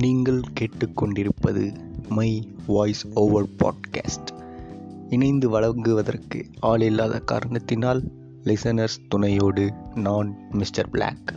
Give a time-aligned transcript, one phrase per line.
[0.00, 1.76] நீங்கள் கேட்டுக்கொண்டிருப்பது
[2.08, 4.28] my voice over podcast.
[5.10, 8.02] இணைந்து வழங்குவதற்கு ஆள் இல்லாத காரணத்தினால்
[8.44, 11.34] லிசனர்ஸ் துணையோடு நான் மிஸ்டர் பிளாக்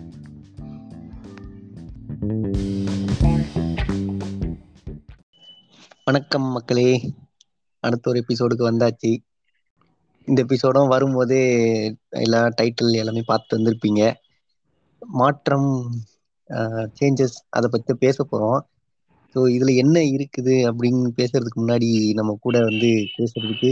[6.06, 7.14] வணக்கம் மக்களே.
[7.80, 9.18] அடுத்த ஒரு எபிசோடுக்கு வந்தாச்சு.
[10.26, 11.44] இந்த எபிசோடும் வரும்போதே
[12.10, 14.14] எல்லா டைட்டில் எல்லாமே பார்த்து வந்திருப்பீங்க.
[15.00, 15.96] மாற்றம்
[17.00, 18.62] சேஞ்சஸ் அதை பற்றி பேச போகிறோம்
[19.36, 23.70] ஸோ இதில் என்ன இருக்குது அப்படின்னு பேசுறதுக்கு முன்னாடி நம்ம கூட வந்து பேசுறதுக்கு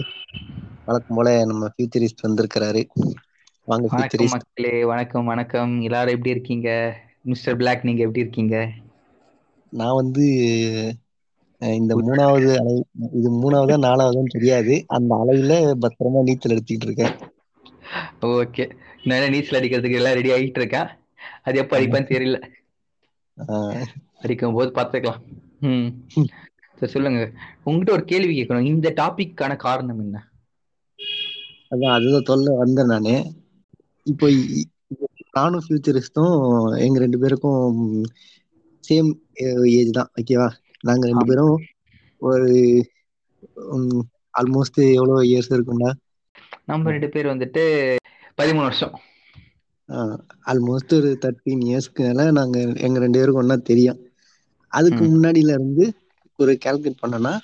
[0.85, 2.81] வழக்கம் போல நம்ம ஃபியூச்சரிஸ்ட் வந்திருக்கிறாரு.
[3.67, 5.81] வாங்க ஃபியூச்சரிஸ்ட் மக்களே வணக்கம் வணக்கம்.
[5.81, 6.69] எல்லாரும் எப்படி இருக்கீங்க?
[7.23, 8.55] மிஸ்டர் பிளாக் நீங்க எப்படி இருக்கீங்க?
[9.73, 10.25] நான் வந்து
[11.61, 12.73] இந்த மூணாவது அலை
[13.11, 14.73] இது மூணாவதா நாலாவதான்னு தெரியாது.
[14.87, 15.53] அந்த அலையில
[15.83, 17.13] பத்திரமா நீச்சல் அடிச்சுக்கிட்டு இருக்கேன்.
[18.31, 18.65] ஓகே.
[19.03, 20.89] நான் நீச்சல் அடிக்கிறதுக்கு எல்லாம் ரெடி ஆகிட்டு இருக்கேன்?
[21.43, 22.39] அது எப்போ அடிப்பேன்னு தெரியல.
[23.47, 23.85] ஆஹ்,
[24.19, 25.21] அடிக்கும் போது பார்த்துக்கலாம்.
[25.59, 25.89] ம்.
[26.77, 27.21] சரி சொல்லுங்க.
[27.63, 28.65] உங்ககிட்ட ஒரு கேள்வி கேட்கணும்.
[28.65, 30.17] இந்த டாபிக்கான காரணம் என்ன?
[31.71, 33.13] அதான் அதுதான் சொல்ல வந்தேன் நானு.
[34.05, 34.27] இப்போ
[35.31, 36.33] நானும் ஃபியூச்சரிஸ்டும்
[36.77, 37.75] எங்க ரெண்டு பேருக்கும்
[38.83, 39.09] சேம்
[39.71, 40.47] ஏஜ் தான் ஓகேவா
[40.83, 41.25] நாங்க ரெண்டு.
[41.25, 41.55] பேரும்
[42.21, 42.49] ஒரு
[44.33, 45.91] ஆல்மோஸ்ட் எவ்வளோ இயர்ஸ் இருக்கும்டா?
[46.65, 47.63] நம்ம ரெண்டு பேர் வந்துட்டு
[48.37, 48.93] பதிமூணு வருஷம்.
[50.45, 53.99] ஆல்மோஸ்ட் ஒரு தேர்ட்டீன் இயர்ஸ்க்கு மேல நாங்க எங்க ரெண்டு பேருக்கும் ஒன்றா தெரியும்.
[54.67, 55.05] அதுக்கு.
[55.05, 55.93] முன்னாடில இருந்து
[56.37, 57.37] ஒரு கால்குலேட் பண்ணோம்னா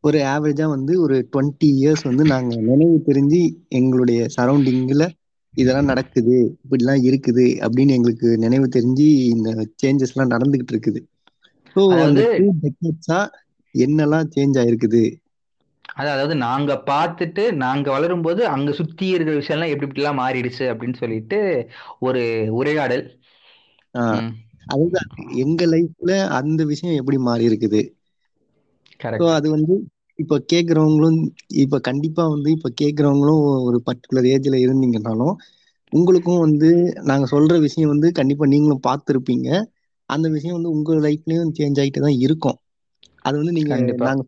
[0.00, 5.08] ஒரு ஆவரேஜா வந்து ஒரு டுவெண்ட்டி இயர்ஸ் வந்து நாங்க நினைவு தெரிஞ்சு எங்களுடைய சரௌண்டிங்ல
[5.54, 11.06] இதெல்லாம் நடக்குது இப்படிலாம் இருக்குது அப்படின்னு எங்களுக்கு நினைவு தெரிஞ்சு இந்த சேஞ்சஸ் எல்லாம் நடந்துகிட்டு இருக்குது.
[11.74, 13.18] ஸோ அந்த அதாவது- டூ டெக்கேட்ஸா
[13.78, 15.12] என்னெல்லாம் சேஞ்ச் ஆயிருக்குது?
[15.94, 20.96] அது- அதாவது நாங்க பார்த்துட்டு நாங்க வளரும் போது அங்க சுத்தி இருக்கிற விஷயம்லாம் எப்படி இப்படிலாம் மாறிடுச்சு அப்படின்னு
[20.96, 21.38] சொல்லிட்டு
[21.98, 23.04] ஒரு உரையாடல்.
[23.94, 24.32] ஆஹ் ம்,
[24.66, 25.08] அதுதான்.
[25.34, 27.80] எங்க லைஃப்ல அந்த விஷயம் எப்படி மாறி இருக்குது?
[29.00, 29.34] So correct.
[29.34, 29.74] அது வந்து
[30.18, 31.18] இப்போ கேட்குறவங்களும்
[31.54, 35.34] இப்போ கண்டிப்பா வந்து இப்போ கேட்குறவங்களும் ஒரு பர்டிகுலர் ஏஜ்ல இருந்தீங்கன்னாலும்
[35.92, 36.68] உங்களுக்கும் வந்து
[37.02, 39.48] நாங்க சொல்ற விஷயம் வந்து கண்டிப்பா நீங்களும் பார்த்துருப்பீங்க.
[40.08, 42.58] அந்த விஷயம் வந்து உங்க லைஃப்லயும் சேஞ்ச் ஆகிட்டு தான் இருக்கும்.
[43.20, 44.04] அது வந்து நீங்க கண்டிப்பா.
[44.04, 44.22] நாங்க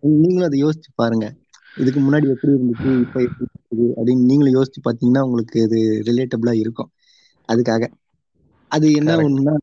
[0.00, 1.34] நீங்களும் அதை யோசிச்சு பாருங்க.
[1.76, 6.90] இதுக்கு முன்னாடி எப்படி இருந்துச்சு இப்போ எப்படி இருக்குது அப்படின்னு நீங்களும் யோசிச்சு பார்த்தீங்கன்னா உங்களுக்கு இது ரிலேட்டபிளா இருக்கும்.
[7.52, 7.86] அதுக்காக.
[8.68, 9.16] அது என்ன.
[9.16, 9.56] ஒண்ணுன்னா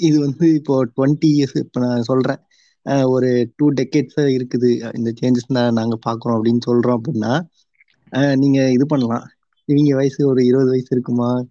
[0.00, 2.36] இது- வந்து இப்போ டுவெண்ட்டி இயர்ஸ் இப்போ நான் சொல்றேன்.
[3.04, 4.96] ஒரு டூ டெக்கேட்ஸா இருக்குது.
[4.96, 9.28] இந்த சேஞ்சஸ் நாங்க பாக்குறோம் அப்படின்னு சொல்றோம் அப்படின்னா நீங்க இது பண்ணலாம்.
[9.64, 11.44] இவங்க வயசு ஒரு இருபது வயசு இருக்குமா?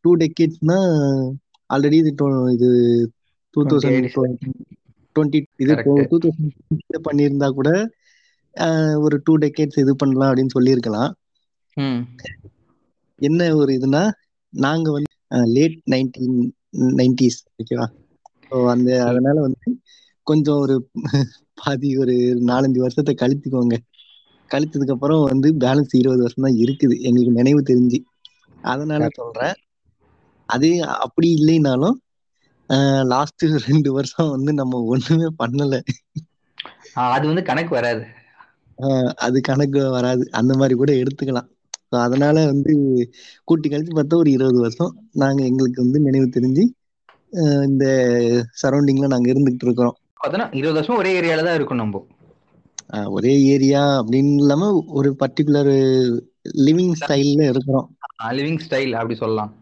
[0.00, 1.30] டூ டெக்கேட்ஸ்னா
[1.74, 2.14] ஆல்ரெடி இது
[2.52, 3.10] இது
[3.50, 4.44] டூ 20 தௌசண்ட்.
[5.16, 5.74] டுவெண்ட்டி இது.
[6.04, 6.54] டூ தௌசண்ட்
[7.06, 7.68] பண்ணியிருந்தா கூட
[9.04, 11.10] ஒரு டூ டெக்கேட்ஸ் இது பண்ணலாம் அப்படின்னு சொல்லியிருக்கலாம்.
[13.18, 14.02] என்ன ஒரு இதுனா
[14.52, 15.10] நாங்க வந்து
[15.54, 16.38] லேட் நைன்டீன்
[16.98, 17.86] நைன்டிஸ் ஓகேவா
[18.50, 19.68] ஸோ அந்த அதனால வந்து
[20.26, 20.74] கொஞ்சம் ஒரு
[21.60, 22.14] பாதி ஒரு
[22.48, 23.74] நாலஞ்சு வருஷத்தை கழித்துக்கோங்க.
[24.50, 26.94] கழிச்சதுக்கு அப்புறம் வந்து பேலன்ஸ் இருபது வருஷம் தான் இருக்குது.
[27.08, 27.98] எங்களுக்கு நினைவு தெரிஞ்சு.
[28.64, 29.56] அதனால சொல்றேன்.
[30.48, 30.68] அது
[31.04, 31.96] அப்படி இல்லைனாலும்
[33.04, 35.80] லாஸ்ட் ரெண்டு வருஷம் வந்து நம்ம ஒண்ணுமே பண்ணல.
[37.14, 38.04] அது வந்து கணக்கு வராது.
[39.16, 40.22] அது கணக்கு வராது.
[40.30, 41.48] அந்த மாதிரி கூட எடுத்துக்கலாம்.
[41.88, 42.72] அதனால வந்து
[43.44, 46.64] கூட்டி கழிச்சு பார்த்தா ஒரு இருபது வருஷம் நாங்க எங்களுக்கு வந்து நினைவு தெரிஞ்சு
[47.68, 47.84] இந்த
[48.62, 49.96] சரௌண்டிங்ல நாங்க இருந்துகிட்டு இருக்கிறோம்.
[50.52, 52.06] இருபது வருஷம் ஒரே ஏரியால தான் இருக்கும் நம்ம.
[53.08, 55.70] ஒரே ஏரியா அப்படின்னு இல்லாம ஒரு பர்டிகுலர்
[56.66, 57.88] லிவிங் ஸ்டைல்ல இருக்கிறோம்.
[58.30, 59.52] லிவிங் ஸ்டைல் அப்படி சொல்லலாம்.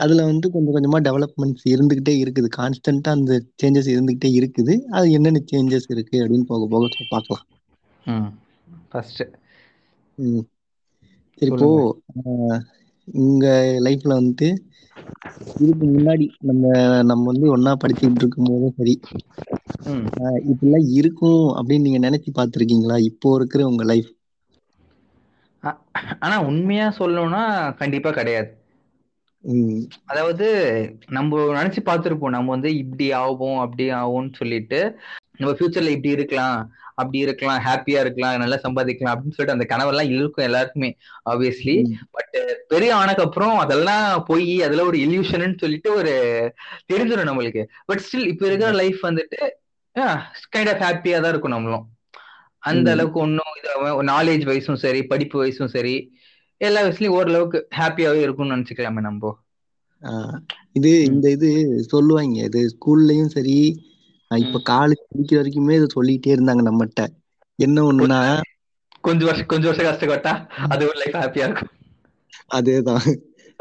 [0.00, 2.48] அதுல வந்து கொஞ்சம் கொஞ்சமா டெவலப்மெண்ட்ஸ் இருந்துகிட்டே இருக்குது.
[2.56, 4.76] கான்ஸ்டன்டா அந்த சேஞ்சஸ் இருந்துகிட்டே இருக்குது.
[4.92, 7.46] அது என்னென்ன சேஞ்சஸ் இருக்கு அப்படின்னு போக போக பார்க்கலாம்.
[8.06, 8.30] ம்.
[8.90, 9.22] ஃபர்ஸ்ட்
[10.18, 10.44] ம்.
[11.38, 11.68] சரி இப்போ
[13.22, 13.44] உங்க
[13.86, 14.48] லைஃப்ல வந்துட்டு
[15.58, 16.64] இதுக்கு முன்னாடி நம்ம
[17.02, 18.94] நம்ம வந்து ஒண்ணா படிச்சுட்டு இருக்கும் போதும் சரி
[20.50, 22.98] இப்படிலாம் இருக்கும் அப்படின்னு நீங்க நினைச்சு பார்த்திருக்கீங்களா?
[23.10, 24.10] இப்போ இருக்கிற உங்க லைஃப்
[26.20, 27.42] ஆனா உண்மையா சொல்லணும்னா
[27.80, 28.50] கண்டிப்பா கிடையாது.
[30.04, 30.46] அதாவது
[31.08, 32.34] நம்ம நினைச்சு பார்த்திருப்போம்.
[32.36, 34.80] நம்ம வந்து இப்படி ஆகும் அப்படி ஆகும்னு சொல்லிட்டு
[35.34, 36.58] நம்ம ஃபியூச்சர்ல இப்படி இருக்கலாம்
[36.94, 40.90] அப்படி இருக்கலாம் ஹாப்பியா இருக்கலாம் நல்லா சம்பாதிக்கலாம் அப்படின்னு சொல்லிட்டு அந்த கனவெல்லாம் இருக்கும் எல்லாருக்குமே
[41.30, 41.76] ஆப்வியஸ்லி.
[42.10, 42.34] பட்
[42.68, 45.28] பெரிய ஆனக்கு அப்புறம் அதெல்லாம் போய் அதெல்லாம் ஒரு இல்யூஷன்
[45.58, 46.12] சொல்லிட்டு ஒரு
[46.90, 47.62] தெரிஞ்சிடும் நம்மளுக்கு.
[47.86, 49.40] பட் ஸ்டில் இப்ப இருக்கிற லைஃப் வந்துட்டு
[50.52, 51.86] கைண்ட் ஆஃப் ஹாப்பியா தான் இருக்கும் நம்மளும்.
[52.62, 52.88] அந்த.
[52.90, 53.54] அளவுக்கு ஒன்றும்
[54.10, 55.94] நாலேஜ் வைஸும் சரி படிப்பு வைஸும் சரி
[56.60, 59.34] எல்லா வயசுலயும் ஓரளவுக்கு ஹாப்பியாவே இருக்கும்னு நினைச்சுக்கலாமே நம்ம.
[60.78, 60.90] இது.
[61.08, 61.48] இந்த இது
[61.90, 63.56] சொல்லுவாங்க இது ஸ்கூல்லயும் சரி
[64.30, 64.60] இப்ப.
[64.68, 67.04] காலேஜ் படிக்கிற வரைக்குமே இது சொல்லிட்டே இருந்தாங்க நம்மகிட்ட.
[67.58, 68.20] என்ன ஒண்ணுன்னா
[69.04, 70.32] கொஞ்சம் வருஷம் கொஞ்சம் வருஷம் கஷ்டப்பட்டா
[70.68, 71.72] அது ஒரு லைஃப் ஹாப்பியா இருக்கும்.
[72.54, 73.06] அதேதான்.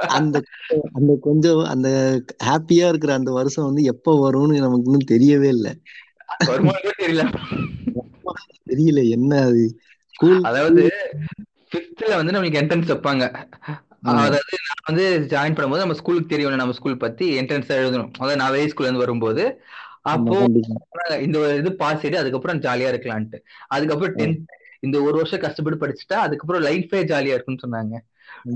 [0.09, 0.35] அந்த
[0.97, 1.87] அந்த கொஞ்சம் அந்த
[2.45, 5.73] ஹாப்பியா இருக்கிற அந்த வருஷம் வந்து எப்ப வரும்னு நமக்கு இன்னும் தெரியவே இல்லை.
[6.97, 7.23] தெரியல.
[8.69, 9.63] தெரியல என்ன அது?
[10.47, 10.83] அதாவது
[11.71, 13.25] ஃபிஃப்த்ல வந்து நம்மளுக்கு என்ட்ரன்ஸ் வைப்பாங்க.
[14.11, 18.11] அதாவது நான் வந்து ஜாயின் பண்ணும்போது நம்ம ஸ்கூலுக்கு தெரியும் நம்ம ஸ்கூல் பத்தி என்ட்ரன்ஸ் எழுதணும்.
[18.19, 19.43] அதாவது நான் வெளி ஸ்கூல்ல இருந்து வரும்போது.
[20.11, 20.35] அப்போ
[21.25, 23.39] இந்த ஒரு இது பாஸ் ஆயிட்டு அதுக்கப்புறம் ஜாலியா இருக்கலான்ட்டு
[23.75, 24.55] அதுக்கப்புறம் டென்த்
[24.87, 27.95] இந்த ஒரு வருஷம் கஷ்டப்பட்டு படிச்சுட்டா அதுக்கப்புறம் லைஃபே ஜாலியா இருக்கும்னு சொன்னாங்க.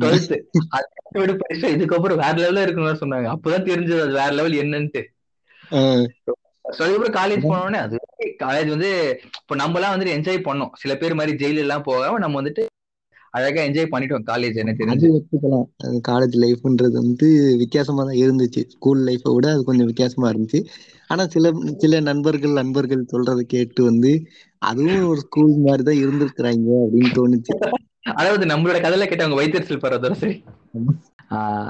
[0.01, 0.35] டுவெல்த்
[0.75, 3.27] அது கஷ்டப்பட்டு படிச்சா இதுக்கப்புறம் வேற லெவல்ல இருக்கணும்னு சொன்னாங்க.
[3.35, 5.01] அப்பதான் தெரிஞ்சது அது வேற லெவல் என்னன்ட்டு.
[6.65, 7.95] அதுக்கப்புறம் காலேஜ் போனோடனே அது
[8.43, 8.91] காலேஜ் வந்து
[9.39, 10.71] இப்போ நம்ம எல்லாம் வந்துட்டு என்ஜாய் பண்ணோம்.
[10.81, 12.63] சில பேர் மாதிரி ஜெயில எல்லாம் போகாம நம்ம வந்துட்டு
[13.33, 15.07] அழகா என்ஜாய் பண்ணிட்டோம் காலேஜ் எனக்கு தெரிஞ்சு.
[15.17, 15.67] ஒத்துக்கலாம்.
[16.09, 17.27] காலேஜ் லைஃப்ன்றது வந்து
[17.61, 18.61] வித்தியாசமா தான் இருந்துச்சு.
[18.67, 20.59] ஸ்கூல் லைஃபை விட அது கொஞ்சம் வித்தியாசமா இருந்துச்சு.
[21.09, 21.51] ஆனா சில
[21.83, 24.11] சில நண்பர்கள் நண்பர்கள் சொல்றதை கேட்டு வந்து
[24.61, 27.55] அதுவும் ஒரு ஸ்கூல் மாதிரி தான் இருந்திருக்கிறாங்க அப்படின்னு தோணுச்சு.
[28.13, 30.37] அதாவது நம்மளோட கதையில கேட்டு அவங்க வைத்தறிச்சல் போறதோட சரி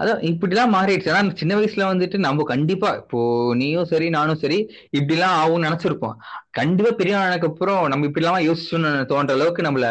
[0.01, 1.09] அதான் இப்படிலாம் மாறிடுச்சு.
[1.11, 3.19] ஆனா சின்ன வயசுல வந்துட்டு நம்ம கண்டிப்பா இப்போ
[3.55, 4.57] நீயும் சரி நானும் சரி
[4.89, 6.15] இப்படி எல்லாம் ஆகும்னு நினைச்சிருப்போம்.
[6.51, 9.87] கண்டிப்பா பெரிய ஆனதுக்கு அப்புறம் நம்ம இப்படி எல்லாம் யோசிச்சோம்னு தோன்ற அளவுக்கு நம்மள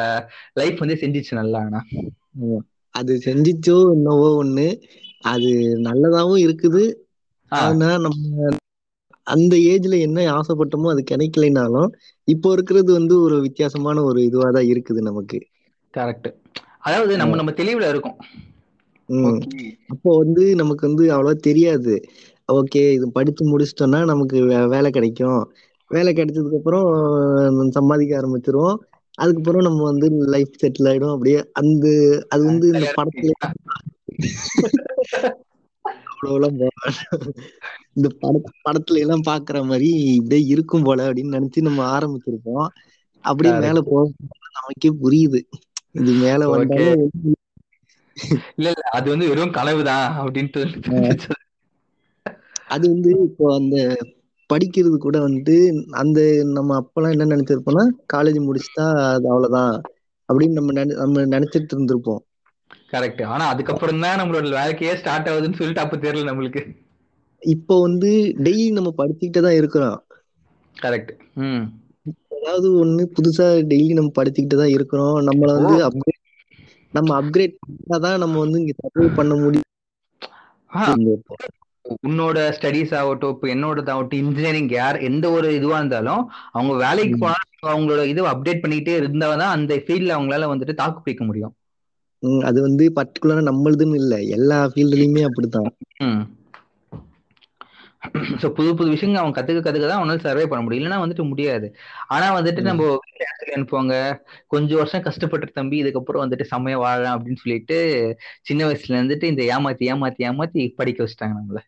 [0.54, 1.80] லைஃப் வந்து செஞ்சிச்சு நல்லா ஆனா.
[2.94, 4.66] அது செஞ்சிச்சோ என்னவோ ஒண்ணு.
[5.24, 6.82] அது நல்லதாவும் இருக்குது.
[7.52, 8.50] ஆனா நம்ம
[9.26, 11.90] அந்த ஏஜ்ல என்ன ஆசைப்பட்டோமோ அது கிடைக்கலைனாலும்
[12.28, 15.38] இப்போ இருக்கிறது வந்து ஒரு வித்தியாசமான ஒரு இதுவா தான் இருக்குது நமக்கு.
[15.94, 16.28] கரெக்ட்
[16.78, 18.16] அதாவது நம்ம நம்ம தெளிவுல இருக்கோம்.
[19.92, 21.94] அப்போ வந்து நமக்கு வந்து அவ்வளவா தெரியாது.
[22.48, 24.38] ஓகே இது படிச்சு முடிச்சிட்டோம்னா நமக்கு
[24.74, 25.42] வேலை கிடைக்கும்.
[25.90, 26.88] வேலை கிடைச்சதுக்கு அப்புறம்
[27.76, 28.78] சம்பாதிக்க ஆரம்பிச்சிருவோம்.
[29.18, 31.14] அதுக்கப்புறம் நம்ம வந்து லைஃப் செட்டில் ஆயிடும்.
[31.14, 31.86] அப்படியே அந்த
[32.28, 33.32] அது வந்து இந்த படத்துல
[36.12, 36.58] அவ்வளவுலாம்
[37.96, 38.34] இந்த பட
[38.66, 42.68] படத்துல எல்லாம் பாக்குற மாதிரி இப்படியே இருக்கும் போல அப்படின்னு நினைச்சு நம்ம ஆரம்பிச்சிருப்போம்
[43.24, 44.02] அப்படியே மேல போக
[44.56, 45.40] நமக்கே புரியுது.
[45.94, 47.02] இது மேல வந்தாலும்
[48.52, 50.62] இல்ல இல்ல அது வந்து வெறும் கனவுதான் அப்படின்ட்டு
[52.74, 53.76] அது வந்து இப்போ அந்த
[54.50, 55.56] படிக்கிறது கூட வந்து
[56.00, 56.18] அந்த
[56.52, 59.74] நம்ம அப்பெல்லாம் என்ன நினைச்சிருப்போம்னா காலேஜ் முடிச்சுட்டா அது அவ்வளவுதான்
[60.28, 62.22] அப்படின்னு நம்ம நம்ம நினைச்சிட்டு இருந்திருப்போம்.
[62.90, 66.62] கரெக்ட் ஆனா அதுக்கப்புறம் தான் நம்மளோட வேலைக்கையே ஸ்டார்ட் ஆகுதுன்னு சொல்லிட்டு அப்ப தெரியல நம்மளுக்கு.
[67.42, 68.10] இப்போ வந்து
[68.42, 69.98] டெய்லி நம்ம படிச்சுக்கிட்டே தான் இருக்கிறோம்.
[70.76, 71.12] கரெக்ட்
[72.36, 75.16] ஏதாவது ஒண்ணு புதுசா டெய்லி நம்ம படிச்சுக்கிட்டு தான் இருக்கிறோம்.
[75.28, 75.74] நம்மள வந்து
[76.92, 79.68] நம்ம அப்கிரேட் பண்ணாதான் நம்ம வந்து இங்க சர்வை பண்ண முடியும்.
[82.08, 88.04] உன்னோட ஸ்டடிஸ் ஆகட்டும் இப்போ என்னோடதாகட்டும் இன்ஜினியரிங் யார் எந்த ஒரு இதுவா இருந்தாலும் அவங்க வேலைக்கு போனாலும் அவங்களோட
[88.04, 91.54] இது அப்டேட் பண்ணிக்கிட்டே இருந்தாதான் அந்த ஃபீல்ட்ல அவங்களால வந்துட்டு தாக்கு பிடிக்க முடியும்.
[92.42, 94.14] அது வந்து பர்டிகுலரா நம்மளுதுன்னு இல்ல.
[94.36, 95.70] எல்லா ஃபீல்ட்லயுமே அப்படித்தான்.
[98.42, 100.80] ஸோ புது புது விஷயங்கள் அவங்க கத்துக்க கத்துக்க தான் அவனால சர்வை பண்ண முடியும்.
[100.80, 101.74] இல்லைன்னா வந்துட்டு முடியாது.
[102.08, 102.98] ஆனா வந்துட்டு நம்ம
[103.52, 104.20] அனுப்புவாங்க.
[104.52, 109.92] கொஞ்சம் வருஷம் கஷ்டப்பட்டு தம்பி இதுக்கப்புறம் வந்துட்டு செம்மையா வாழலாம் அப்படின்னு சொல்லிட்டு சின்ன வயசுல இருந்துட்டு இந்த ஏமாத்தி
[109.92, 111.58] ஏமாத்தி ஏமாத்தி படிக்க வச்சுட்டாங்க நம்மள.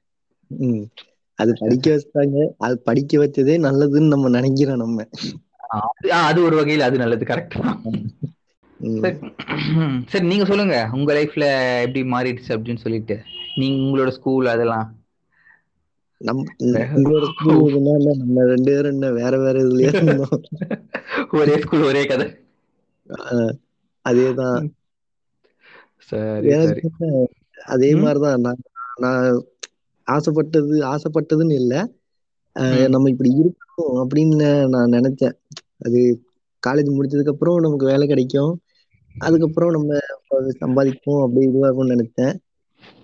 [1.39, 5.07] அது படிக்க வச்சாங்க அது படிக்க வச்சதே நல்லதுன்னு நம்ம நினைக்கிறோம் நம்ம.
[6.25, 7.25] அது ஒரு வகையில அது நல்லது.
[7.25, 7.55] கரெக்ட்
[10.11, 10.27] சரி.
[10.27, 10.89] நீங்க சொல்லுங்க.
[10.93, 13.21] உங்க லைஃப்ல எப்படி மாறிடுச்சு அப்படின்னு சொல்லிட்டு.
[13.55, 15.04] நீங்க உங்களோட ஸ்கூல் அதெல்லாம்.
[16.19, 17.11] நம்ம ரெண்டு
[18.65, 19.13] பேரும் என்ன?
[19.13, 20.43] வேற வேற இதுலயே இருந்தோம்.
[21.33, 22.37] ஒரே ஸ்கூல் ஒரே கதை.
[24.09, 24.71] அதேதான்.
[27.65, 28.41] அதே மாதிரிதான்.
[28.41, 28.57] நான்
[28.97, 29.45] நான்
[30.05, 31.93] ஆசைப்பட்டது ஆசைப்பட்டதுன்னு இல்ல.
[32.89, 35.33] நம்ம இப்படி இருக்கணும் அப்படின்னு நான் நினைச்சேன்.
[35.79, 36.23] அது
[36.67, 38.61] காலேஜ் முடிச்சதுக்கு அப்புறம் நமக்கு வேலை கிடைக்கும்.
[39.19, 39.99] அதுக்கப்புறம் நம்ம
[40.61, 42.35] சம்பாதிப்போம் அப்படி இதுவாகும்னு நினைச்சேன்.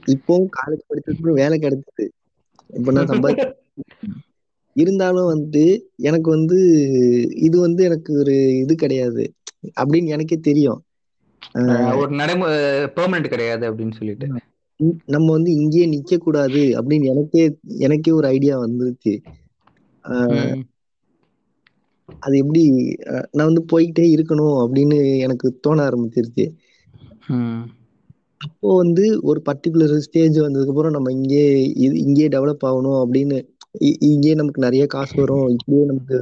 [0.05, 2.09] இப்போ காலேஜ் படிச்சதுக்கு அப்புறம் வேலை கிடைச்சது
[2.73, 3.45] இப்ப நான் சம்பாதி
[4.77, 5.65] இருந்தாலும் வந்து
[6.01, 6.59] எனக்கு வந்து
[7.37, 9.25] இது வந்து எனக்கு ஒரு இது கிடையாது
[9.81, 10.81] அப்படின்னு எனக்கே தெரியும்.
[12.01, 12.57] ஒரு நடைமுறை
[12.97, 14.29] பெர்மனன்ட் கிடையாது அப்படின்னு சொல்லிட்டு.
[15.07, 17.43] நம்ம வந்து இங்கேயே நிக்க கூடாது அப்படின்னு எனக்கே
[17.79, 19.15] எனக்கே ஒரு ஐடியா வந்துருச்சு.
[22.19, 22.63] அது எப்படி
[23.31, 26.47] நான் வந்து போய்கிட்டே இருக்கணும் அப்படின்னு எனக்கு தோண ஆரம்பிச்சிருச்சு.
[28.41, 31.43] அப்போ வந்து ஒரு பர்டிகுலர் ஸ்டேஜ் வந்ததுக்கு அப்புறம் நம்ம இங்கே
[31.85, 33.39] இது இங்கேயே டெவலப் ஆகணும் அப்படின்னு
[34.09, 36.19] இங்கேயே நமக்கு நிறைய காசு வரும் இப்படியே நமக்கு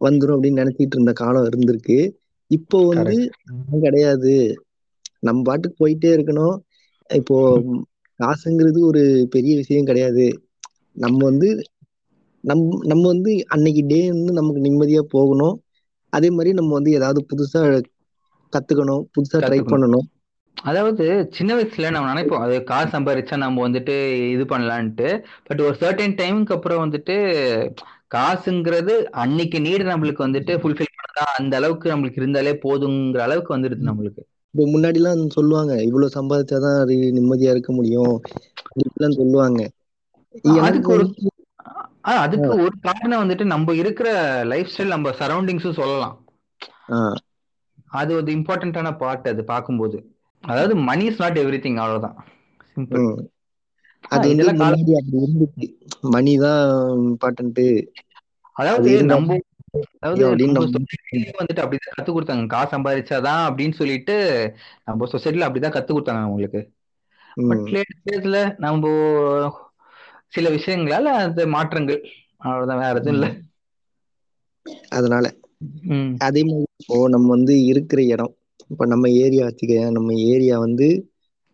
[0.00, 1.98] வந்துரும் அப்படின்னு நினைச்சிட்டு இருந்த காலம் இருந்திருக்கு.
[2.50, 3.16] இப்போ வந்து
[3.84, 4.34] கிடையாது.
[5.22, 6.56] நம்ம பாட்டுக்கு போயிட்டே இருக்கணும்.
[7.10, 7.36] இப்போ
[8.20, 9.02] காசுங்கிறது ஒரு
[9.34, 10.26] பெரிய விஷயம் கிடையாது.
[10.96, 11.48] நம்ம வந்து
[12.44, 15.56] நம் நம்ம வந்து அன்னைக்கு டே வந்து நமக்கு நிம்மதியா போகணும்.
[16.12, 17.62] அதே மாதிரி நம்ம வந்து ஏதாவது புதுசா
[18.52, 20.06] கத்துக்கணும் புதுசா ட்ரை பண்ணணும்.
[20.64, 21.04] அதாவது
[21.36, 23.94] சின்ன வயசுல நம்ம நினைப்போம் அது காசு சம்பாரிச்சா நம்ம வந்துட்டு
[24.34, 25.08] இது பண்ணலான்ட்டு.
[25.42, 27.16] பட் ஒரு சர்டன் டைமுக்கு அப்புறம் வந்துட்டு
[28.10, 34.22] காசுங்கிறது அன்னைக்கு நீடு நம்மளுக்கு வந்துட்டு ஃபுல்ஃபில் பண்ணதா அந்த அளவுக்கு நம்மளுக்கு இருந்தாலே போதுங்கிற அளவுக்கு வந்துடுது நம்மளுக்கு.
[34.54, 38.14] இப்போ முன்னாடி எல்லாம் சொல்லுவாங்க இவ்வளவு சம்பாதிச்சாதான் அது நிம்மதியா இருக்க முடியும்.
[38.70, 39.60] அப்படிலாம் சொல்லுவாங்க.
[40.64, 41.04] அதுக்கு ஒரு
[42.22, 44.08] அதுக்கு ஒரு காரணம் வந்துட்டு நம்ம இருக்கிற
[44.44, 46.16] லைஃப் ஸ்டைல் நம்ம சரௌண்டிங்ஸும் சொல்லலாம்.
[47.90, 49.98] அது ஒரு இம்பார்ட்டன்டான பார்ட் அது பார்க்கும்போது.
[50.44, 52.16] அதாவது money is not everything அவ்வளவுதான்
[52.70, 53.04] சிம்பிள்
[54.10, 54.28] அது
[54.92, 55.66] அப்படி இருந்துச்சு.
[56.08, 56.62] மணி தான்
[57.06, 57.66] இம்பார்ட்டன்ட் அது
[58.56, 59.36] அதாவது நம்ம
[61.34, 62.46] வந்துட்டு அப்படிதான் கத்து கொடுத்தாங்க.
[62.46, 64.16] காசு சம்பாதிச்சாதான் அப்படின்னு சொல்லிட்டு
[64.84, 66.60] நம்ம சொசைட்டில அப்படிதான் கத்து கொடுத்தாங்க அவங்களுக்கு.
[67.48, 67.66] பட்
[68.26, 68.84] லேட் நம்ம
[70.28, 72.00] சில விஷயங்களால அந்த மாற்றங்கள்.
[72.40, 73.28] அவ்வளவுதான் வேற எதுவும் இல்ல.
[74.90, 75.26] அதனால.
[76.20, 78.34] அதே மாதிரி இப்போ நம்ம வந்து இருக்கிற இடம்
[78.70, 80.88] இப்ப நம்ம ஏரியா வச்சுக்க நம்ம ஏரியா வந்து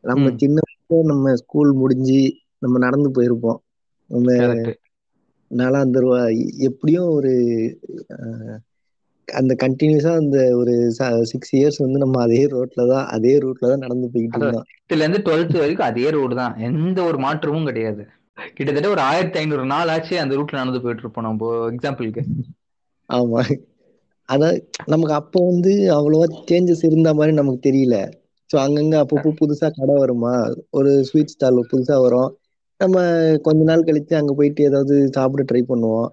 [0.04, 0.80] நம்ம சின்ன வயசுல
[1.11, 2.21] நம்ம ஸ்கூல் முடிஞ்சு
[2.62, 3.61] நம்ம நடந்து போயிருப்போம்.
[4.11, 4.28] நம்ம
[5.50, 6.21] நாலாம் தருவா
[6.68, 7.33] எப்படியும் ஒரு
[9.28, 10.73] அந்த கண்டினியூஸா அந்த ஒரு
[11.33, 14.66] சிக்ஸ் இயர்ஸ் வந்து நம்ம அதே ரோட்ல தான் அதே ரூட்ல தான் நடந்து போய்கிட்டு இருந்தோம்.
[14.73, 16.54] சிக்ஸ்த்ல இருந்து டுவெல்த் வரைக்கும் அதே ரோடு தான்.
[16.68, 18.02] எந்த ஒரு மாற்றமும் கிடையாது.
[18.56, 21.42] கிட்டத்தட்ட ஒரு ஆயிரத்தி ஐநூறு நாள் ஆச்சு அந்த ரூட்ல நடந்து போயிட்டு இருப்போம் நம்ம
[21.73, 22.23] எக்ஸாம்பிளுக்கு
[23.09, 23.40] ஆமா.
[24.28, 24.57] அதான்
[24.93, 27.97] நமக்கு அப்போ வந்து அவ்வளவா சேஞ்சஸ் இருந்த மாதிரி நமக்கு தெரியல.
[28.50, 30.35] ஸோ அங்கங்க அப்பப்போ புதுசா கடை வருமா?
[30.73, 32.31] ஒரு ஸ்வீட் ஸ்டால் புதுசா வரும்.
[32.81, 32.97] நம்ம
[33.45, 36.09] கொஞ்ச நாள் கழிச்சு அங்க போயிட்டு ஏதாவது சாப்பிட ட்ரை பண்ணுவோம்.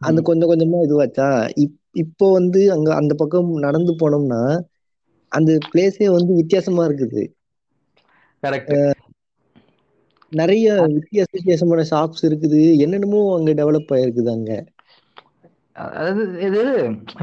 [0.00, 1.28] அந்த கொஞ்சம் கொஞ்சமா இதுவாச்சா?
[1.62, 4.42] இப் இப்போ வந்து அங்க அந்த பக்கம் நடந்து போனோம்னா
[5.32, 7.22] அந்த பிளேஸே வந்து வித்தியாசமா இருக்குது.
[10.32, 12.62] நிறைய வித்தியாச வித்தியாசமான ஷாப்ஸ் இருக்குது.
[12.84, 14.50] என்னென்னமோ அங்க டெவலப் ஆயிருக்குது அங்க.
[15.82, 16.62] அதாவது இது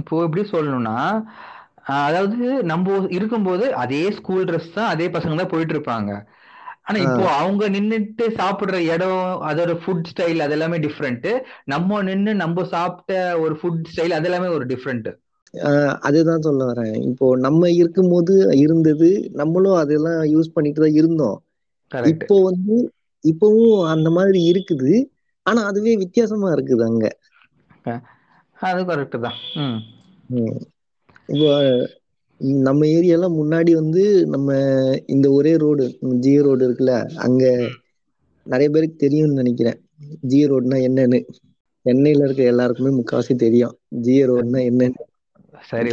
[0.01, 0.97] இப்போ எப்படி சொல்லணும்னா
[2.07, 2.37] அதாவது
[2.71, 6.11] நம்ம இருக்கும்போது அதே ஸ்கூல் ட்ரெஸ் தான் அதே பசங்க தான் போயிட்டு இருப்பாங்க
[6.87, 11.27] ஆனா இப்போ அவங்க நின்னுட்டு சாப்பிடுற இடம் அதோட ஃபுட் ஸ்டைல் அது எல்லாமே டிஃப்ரெண்ட்
[11.73, 15.09] நம்ம நின்னு நம்ம சாப்பிட்ட ஒரு ஃபுட் ஸ்டைல் அது எல்லாமே ஒரு டிஃப்ரெண்ட்
[16.07, 16.95] அதுதான் சொல்ல வரேன்.
[17.09, 18.33] இப்போ நம்ம இருக்கும்போது
[18.63, 19.09] இருந்தது
[19.41, 21.37] நம்மளும் அதெல்லாம் யூஸ் பண்ணிட்டு தான் இருந்தோம்.
[22.13, 22.75] இப்போ வந்து
[23.23, 24.91] இப்பவும் அந்த மாதிரி இருக்குது.
[25.45, 27.05] ஆனா அதுவே வித்தியாசமா இருக்குது அங்க.
[28.57, 29.39] அது கரெக்ட் தான்.
[31.29, 31.49] இப்போ
[32.65, 34.49] நம்ம ஏரியாலாம் முன்னாடி வந்து நம்ம
[35.07, 35.85] இந்த ஒரே ரோடு
[36.23, 36.95] ஜியோ ரோடு இருக்குல்ல
[37.25, 37.43] அங்க
[38.45, 39.79] நிறைய பேருக்கு தெரியும்னு நினைக்கிறேன்.
[40.29, 41.19] ஜியோ ரோடுனா என்னன்னு.
[41.85, 43.75] சென்னையில இருக்க எல்லாருக்குமே முக்காவாசி தெரியும்.
[44.05, 45.03] ஜியோ ரோடுனா என்னன்னு.
[45.63, 45.91] சரி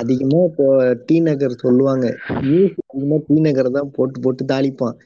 [0.00, 0.66] அதிகமா இப்போ
[1.06, 2.06] டி நகர் சொல்லுவாங்க.
[2.42, 4.96] நியூஸ் அதிகமா டி நகர் தான் போட்டு போட்டு தாளிப்பான்.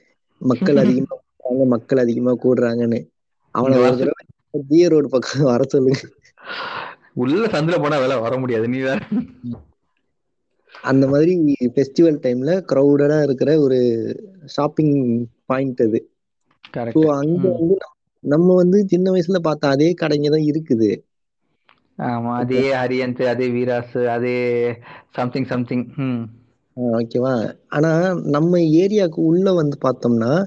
[0.40, 1.16] மக்கள் அதிகமா
[1.72, 3.00] மக்கள் அதிகமா கூடுறாங்கன்னு.
[3.54, 3.96] அவனை ஒரு.
[4.00, 5.98] தடவை ஜியோ ரோடு பக்கம் வர சொல்லுங்க.
[7.14, 8.98] உள்ள சந்தில போனா வேலை வர முடியாது நீ வேற.
[10.82, 13.78] அந்த மாதிரி ஃபெஸ்டிவல் டைம்ல க்ரௌடடா இருக்கிற ஒரு
[14.44, 16.10] ஷாப்பிங் பாயிண்ட் அது.
[16.76, 17.76] ஸோ அங்க வந்து
[18.20, 21.02] நம்ம- வந்து சின்ன வயசுல பார்த்த அதே கடைங்க தான் இருக்குது.
[21.98, 24.74] ஆமா அதே ஹரியன்ஸ் அதே வீராஸ் அதே
[25.10, 25.92] சம்திங் சம்திங்
[26.76, 27.54] ஓகேவா?
[27.68, 30.44] ஆனா நம்ம ஏரியாவுக்கு உள்ள வந்து பார்த்தோம்னா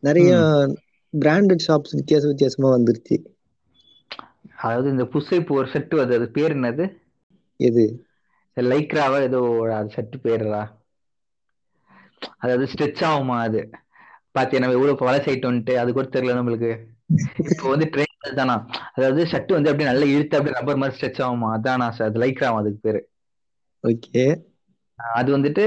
[0.00, 0.36] நிறைய
[1.20, 3.24] பிராண்டட் ஷாப்ஸ் வித்தியாச வித்தியாசமா வந்துருச்சு.
[4.64, 5.04] அதாவது இந்த
[5.40, 6.18] இப்போ ஒரு செட்டு வருது.
[6.18, 6.84] அது பேர் என்னது?
[7.60, 7.84] எது?
[8.56, 9.40] லைக்ராவா ஏதோ
[9.76, 10.62] அது செட்டு பேருடா.
[12.38, 13.60] அதாவது ஸ்ட்ரெச் ஆகுமா அது?
[14.34, 16.72] பாத்தியா நம்ம எவ்வளவு பழசாயிட்டோன்ட்டு அது கூட தெரியல நம்மளுக்கு.
[17.44, 18.56] இப்போ வந்து ட்ரெயின் தானா
[18.92, 21.48] அதாவது ஷர்ட் வந்து அப்படியே நல்லா இழுத்து அப்படியே ரப்பர் மாதிரி ஸ்ட்ரெச் ஆகுமா?
[21.56, 23.00] அதானா சார் அது லைக்ராம் அதுக்கு பேரு.
[23.84, 24.24] ஓகே
[25.14, 25.62] அது வந்துட்டு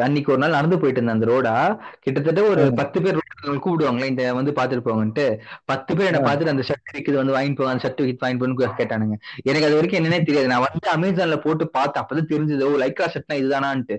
[0.00, 1.52] அன்னைக்கு ஒரு நாள் நடந்து போயிட்டு இருந்தேன் அந்த ரோடா
[2.00, 2.62] கிட்டத்தட்ட ஒரு.
[2.80, 5.26] பத்து பேர் ரோட்ல கூப்பிடுவாங்களே இந்த வந்து பாத்துட்டு போங்கன்ட்டு.
[5.64, 6.26] பத்து பேர் என்ன ஆ.
[6.26, 9.16] பார்த்துட்டு அந்த ஷர்ட் விக்குது வந்து வாங்கிட்டு போங்க அந்த ஷர்ட் வித்து வாங்கிட்டு போன்னு கேட்டானுங்க.
[9.42, 10.48] எனக்கு அது வரைக்கும் என்னன்னே தெரியாது.
[10.48, 12.02] நான் வந்து அமேசான்ல போட்டு பார்த்தேன்.
[12.02, 13.98] அப்பதான் தெரிஞ்சது ஓ லைக்ரா ஷர்ட்னா இதுதானான்ட்டு.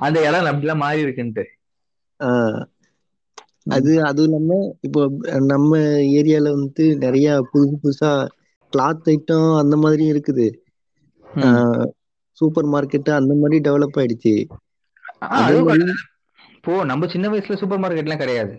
[0.00, 1.44] அந்த இடம் அப்படிலாம் மாறி இருக்குன்ட்டு.
[3.74, 5.02] அது அதுவும் இல்லாம இப்போ
[5.46, 5.70] நம்ம
[6.14, 8.10] ஏரியால வந்து நிறைய புதுசு புதுசா
[8.72, 10.46] கிளாத் ஐட்டம் அந்த மாதிரி இருக்குது.
[12.38, 14.34] சூப்பர் மார்க்கெட் அந்த மாதிரி டெவலப் ஆயிடுச்சு.
[16.56, 18.54] இப்போ நம்ம சின்ன வயசுல சூப்பர் மார்க்கெட்லாம் கிடையாது.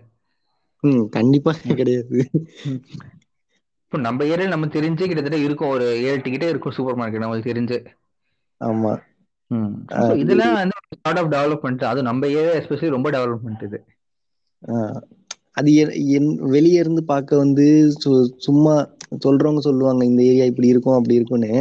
[0.83, 2.19] ம் கண்டிப்பா கிடையாது.
[3.83, 5.73] இப்போ நம்ம ஏரியால நம்ம தெரிஞ்சு கிட்டத்தட்ட இருக்கும்.
[5.75, 7.77] ஒரு ஏழு டிக்கெட்டே இருக்கும் சூப்பர் மார்க்கெட் நம்மளுக்கு தெரிஞ்சு.
[8.61, 8.93] ஆமா.
[10.21, 13.79] இதெல்லாம் வந்து ஸ்டார்ட் ஆஃப் டெவலப்மெண்ட் அது நம்ம ஏரியா எஸ்பெஷலி ரொம்ப டெவலப்மெண்ட் இது.
[15.57, 15.71] அது
[16.53, 17.65] வெளிய இருந்து பார்க்க வந்து
[18.45, 18.73] சும்மா
[19.25, 21.51] சொல்றவங்க சொல்லுவாங்க இந்த ஏரியா இப்படி இருக்கும் அப்படி இருக்கும்னு.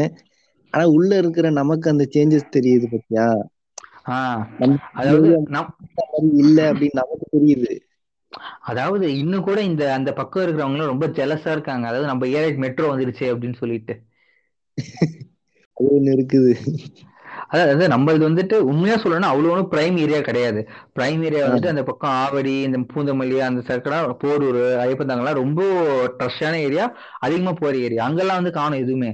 [0.74, 3.26] ஆனா உள்ள இருக்கிற நமக்கு அந்த சேஞ்சஸ் தெரியுது பாத்தியா?
[4.60, 5.28] நம்ம அதாவது
[6.42, 7.72] இல்ல அப்படின்னு நமக்கு தெரியுது.
[8.68, 11.84] அதாவது இன்னும் கூட இந்த அந்த பக்கம் இருக்கிறவங்க ரொம்ப ஜெலஸா இருக்காங்க.
[11.90, 13.96] அதாவது நம்ம ஏரியாக்கு மெட்ரோ வந்துருச்சு அப்படின்னு சொல்லிட்டு.
[15.76, 16.52] அது ஒண்ணு இருக்குது.
[17.52, 20.60] அதாவது நம்மளது வந்துட்டு உண்மையா சொல்லணும்னா அவ்வளோ ஒன்றும் பிரைம் ஏரியா கிடையாது.
[20.94, 25.60] பிரைம் ஏரியா வந்துட்டு அந்த பக்கம் ஆவடி இந்த பூந்தமல்லி அந்த சர்க்கடா போரூர் ஐயப்பந்தாங்கலாம் ரொம்ப
[26.18, 26.86] ட்ரஷ்ஷான ஏரியா
[27.20, 29.12] அதிகமா போற ஏரியா அங்கெல்லாம் வந்து காணும் எதுவுமே.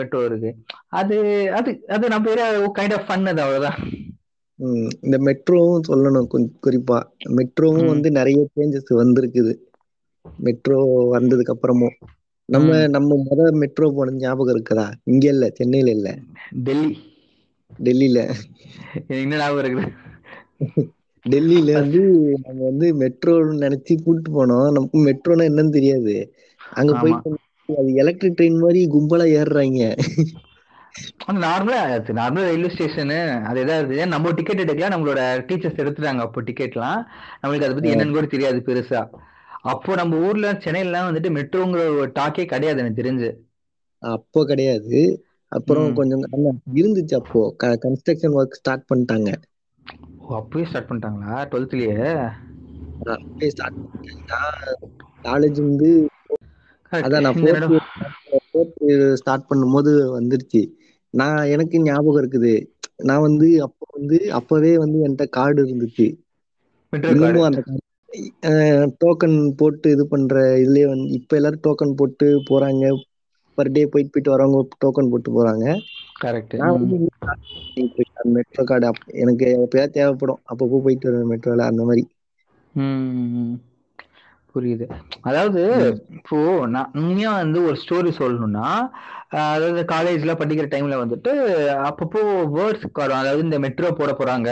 [0.00, 0.50] மெட்ரோ இருக்கு.
[0.92, 1.16] அது
[1.52, 2.34] அது அது நம்ம
[2.78, 3.78] கைண்ட் ஆஃப் ஃபன் அது அவ்வளவுதான்.
[5.02, 6.98] இந்த மெட்ரோவும் சொல்லணும் கொஞ் குறிப்பா.
[7.34, 7.86] மெட்ரோவும்.
[7.86, 9.52] வந்து நிறைய சேஞ்சஸ் வந்திருக்குது.
[10.38, 10.78] மெட்ரோ
[11.12, 11.96] வந்ததுக்கு அப்புறமும்.
[12.48, 12.68] நம்ம.
[12.88, 14.86] நம்ம முத மெட்ரோ போன ஞாபகம் இருக்குதா?
[15.04, 16.08] இங்க இல்ல சென்னையில இல்ல.
[16.64, 16.90] டெல்லி.
[17.78, 18.18] டெல்லியில.
[19.14, 19.84] இன்னும் ஞாபகம் இருக்குது.
[21.26, 22.00] டெல்லியில வந்து
[22.44, 24.66] நம்ம வந்து மெட்ரோன்னு நினைச்சு கூட்டு போனோம்.
[24.72, 26.14] நமக்கு மெட்ரோனா என்னன்னு தெரியாது.
[26.72, 27.30] அங்க போயிட்டு
[27.66, 29.98] அது எலக்ட்ரிக் ட்ரெயின் மாதிரி கும்பலா ஏறுறாங்க.
[31.26, 31.78] நார்மலா
[32.18, 36.98] நார்மல் ரயில்வே ஸ்டேஷனு அது ஏதாவது நம்ம டிக்கெட் எடுக்கலாம் நம்மளோட டீச்சர்ஸ் எடுத்துட்டாங்க அப்போ டிக்கெட்லாம்
[37.42, 39.08] நம்மளுக்கு அதை பத்தி என்னன்னு கூட தெரியாது பெருசா.
[39.62, 43.30] அப்போ நம்ம ஊர்ல சென்னையிலாம் வந்துட்டு மெட்ரோங்கிற ஒரு டாக்கே கிடையாது எனக்கு தெரிஞ்சு.
[43.98, 45.24] அப்போ கிடையாது.
[45.48, 45.94] அப்புறம்.
[45.94, 47.56] கொஞ்சம் இருந்துச்சு அப்போ.
[47.64, 49.30] கன்ஸ்ட்ரக்ஷன் ஒர்க் ஸ்டார்ட் பண்ணிட்டாங்க.
[50.30, 51.36] அப்பயே ஸ்டார்ட் பண்ணிட்டாங்களா?
[51.50, 52.30] டுவெல்த்லயே
[55.24, 55.90] காலேஜ் வந்து
[57.00, 58.82] அதான் நான் ஃபோர்த்
[59.20, 60.62] ஸ்டார்ட் பண்ணும்போது வந்துருச்சு.
[61.14, 62.54] நான் எனக்கு ஞாபகம் இருக்குது.
[63.02, 66.06] நான் வந்து அப்போ வந்து அப்பவே வந்து என்கிட்ட கார்டு இருந்துச்சு.
[67.08, 67.60] இன்னமும் அந்த
[69.00, 72.84] டோக்கன் போட்டு இது பண்ற இதுலயே வந்து இப்ப எல்லாரும் டோக்கன் போட்டு போறாங்க.
[73.58, 75.64] பர் டே போயிட்டு போயிட்டு வரவங்க டோக்கன் போட்டு போறாங்க.
[76.22, 76.54] கரெக்ட்
[78.34, 78.88] மெட்ரோ கார்டு
[79.22, 80.42] எனக்கு எப்பயாவது தேவைப்படும்.
[80.50, 82.04] அப்பப்போ போயிட்டு வருவேன் மெட்ரோல அந்த மாதிரி.
[84.54, 84.86] புரியுது.
[85.20, 85.62] அதாவது
[86.18, 88.68] இப்போ நான் உண்மையா வந்து ஒரு ஸ்டோரி சொல்லணும்னா
[89.30, 91.30] அதாவது காலேஜ்ல படிக்கிற டைம்ல வந்துட்டு
[91.86, 92.20] அப்பப்போ
[92.56, 93.18] வேர்ட்ஸ் வரும்.
[93.20, 94.50] அதாவது இந்த மெட்ரோ போட போறாங்க.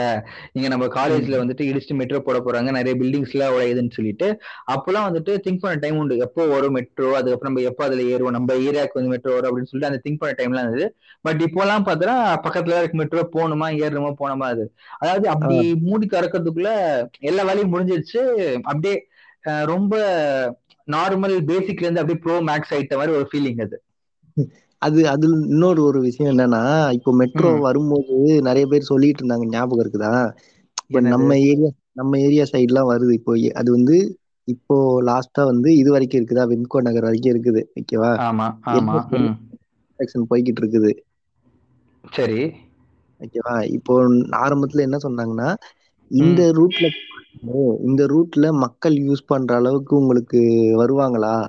[0.53, 2.71] இங்க நம்ம காலேஜ்ல வந்துட்டு இடிச்சுட்டு மெட்ரோ போட போறாங்க.
[2.71, 4.39] நிறைய பில்டிங்ஸ் எல்லாம் உடையுதுன்னு சொல்லிட்டு
[4.71, 6.17] அப்பெல்லாம் வந்துட்டு திங்க் பண்ண டைம் உண்டு.
[6.17, 8.31] எப்போ வரும் மெட்ரோ அதுக்கப்புறம் நம்ம எப்போ அதுல ஏறுவோம்?
[8.31, 10.95] நம்ம ஏரியாவுக்கு வந்து மெட்ரோ வரும் அப்படின்னு சொல்லிட்டு அந்த திங்க் பண்ண டைம்லாம் இருந்தது.
[11.21, 12.17] பட் இப்போலாம் பார்த்தா
[12.47, 12.97] பக்கத்துல இருக்க.
[12.97, 14.73] மெட்ரோ போகணுமா ஏறணுமா போனோமா அது.
[14.99, 16.73] அதாவது அப்படி மூடி திறக்கிறதுக்குள்ள
[17.19, 18.21] எல்லா வேலையும் முடிஞ்சிருச்சு.
[18.63, 19.07] அப்படியே
[19.65, 19.93] ரொம்ப
[20.87, 23.77] நார்மல் பேசிக்ல இருந்து அப்படியே ப்ரோ மேக்ஸ் ஆயிட்ட மாதிரி ஒரு ஃபீலிங் அது.
[24.77, 27.59] அது அது இன்னொரு ஒரு விஷயம் என்னன்னா இப்போ மெட்ரோ.
[27.59, 29.45] வரும்போது நிறைய பேர் சொல்லிட்டு இருந்தாங்க.
[29.45, 30.13] ஞாபகம் இருக்குதா?
[30.87, 31.01] இப்ப?
[31.01, 33.11] நம்ம ஏரியா நம்ம ஏரியா சைட்லாம் வருது.
[33.11, 36.43] இப்போ அது வந்து இப்போ லாஸ்டா வந்து இது வரைக்கும் இருக்குதா?
[36.51, 37.61] விம்கோ நகர் வரைக்கும் இருக்குது.
[37.79, 38.11] ஓகேவா.
[39.99, 40.91] செக்ஷன் போய்கிட்டு இருக்குது.
[42.11, 42.41] சரி.
[43.21, 43.63] ஓகேவா?
[43.67, 43.93] இப்போ
[44.45, 45.49] ஆரம்பத்துல என்ன சொன்னாங்கன்னா
[46.07, 46.87] இந்த ரூட்ல
[47.83, 50.39] இந்த ரூட்ல மக்கள் யூஸ் பண்ற அளவுக்கு உங்களுக்கு
[50.77, 51.47] வருவாங்களா?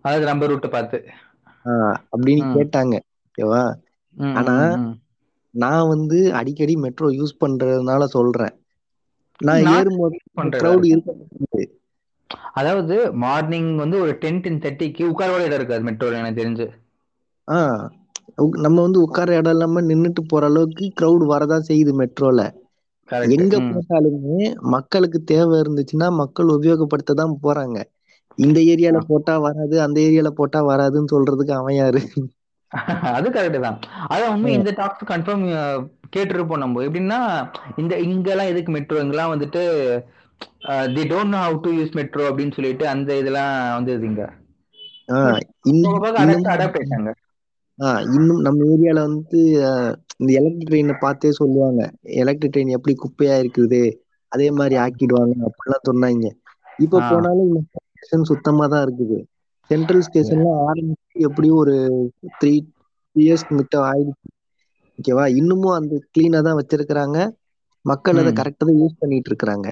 [0.00, 1.04] அதாவது நம்ம ரூட்டை பார்த்து.
[2.16, 2.44] அப்படின்னு.
[2.54, 2.98] கேட்டாங்க.
[3.20, 3.74] ஓகேவா?
[4.36, 4.74] ஆனா.
[5.50, 8.64] நான் வந்து அடிக்கடி மெட்ரோ யூஸ் பண்றதுனால சொல்றேன்.
[9.38, 11.80] நான் ஏறும்போது க்ரௌட் இருக்கு.
[12.52, 16.70] அதாவது மார்னிங் வந்து ஒரு டென் டென் தேர்ட்டிக்கு உட்காரோட இடம் இருக்காது மெட்ரோல எனக்கு தெரிஞ்சு.
[18.36, 22.54] உக்- நம்ம வந்து உட்கார இடம் இல்லாம நின்னுட்டு போற அளவுக்கு க்ரௌட் வரதான் செய்யுது மெட்ரோல
[23.36, 24.38] எங்க போட்டாலுமே
[24.74, 27.78] மக்களுக்கு தேவை இருந்துச்சுன்னா மக்கள் உபயோகப்படுத்த தான் போறாங்க.
[28.38, 32.00] இந்த ஏரியால போட்டா வராது அந்த ஏரியால போட்டா வராதுன்னு சொல்றதுக்கு அவன் யாரு?
[33.16, 33.78] அது கரெக்ட் தான்.
[34.10, 35.42] அதான் உண்மை இந்த டாக்ஸ் கன்ஃபார்ம்
[36.14, 36.84] கேட்டிருப்போம் நம்ம.
[36.86, 37.18] எப்படின்னா
[37.76, 39.62] இந்த இங்கெல்லாம் எதுக்கு மெட்ரோ இங்கெல்லாம் வந்துட்டு
[40.94, 44.24] they don't know how to use metro அப்படின்னு சொல்லிட்டு அந்த இதெல்லாம் வந்தது இங்க.
[48.12, 49.40] இன்னும் நம்ம ஏரியால வந்து
[50.22, 51.80] இந்த எலக்ட்ரிக் ட்ரெயினை பார்த்தே சொல்லுவாங்க.
[52.22, 53.82] எலக்ட்ரிக் ட்ரெயின் எப்படி குப்பையா இருக்குது?
[54.32, 56.26] அதே மாதிரி ஆக்கிடுவாங்க அப்படிலாம் சொன்னாங்க.
[56.78, 57.00] இப்ப.
[57.10, 57.52] போனாலும்
[57.86, 59.18] ஸ்டேஷன் சுத்தமா தான் இருக்குது.
[59.70, 61.74] சென்ட்ரல் ஸ்டேஷன்ல ஆரம்பிச்சு எப்படியும் ஒரு
[62.40, 62.54] த்ரீ
[63.16, 64.28] இயர்ஸ் கிட்ட ஆயிடுச்சு.
[64.98, 67.18] ஓகேவா இன்னமும் அந்த கிளீனா தான் வச்சிருக்கிறாங்க.
[67.84, 68.32] மக்கள் அதை.
[68.40, 69.68] கரெக்டா தான் யூஸ் பண்ணிட்டு இருக்கிறாங்க.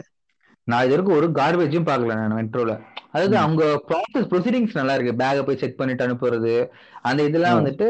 [0.71, 2.73] நான் இது வரைக்கும் ஒரு கார்பேஜும் பார்க்கல நான் மெட்ரோல
[3.11, 3.37] அதாவது.
[3.39, 5.21] அவங்க ப்ராசஸ் ப்ரொசீடிங்ஸ் நல்லா இருக்கு.
[5.21, 6.55] பேக்கை போய் செக் பண்ணிட்டு அனுப்புறது
[7.03, 7.59] அந்த இதெல்லாம்.
[7.59, 7.87] வந்துட்டு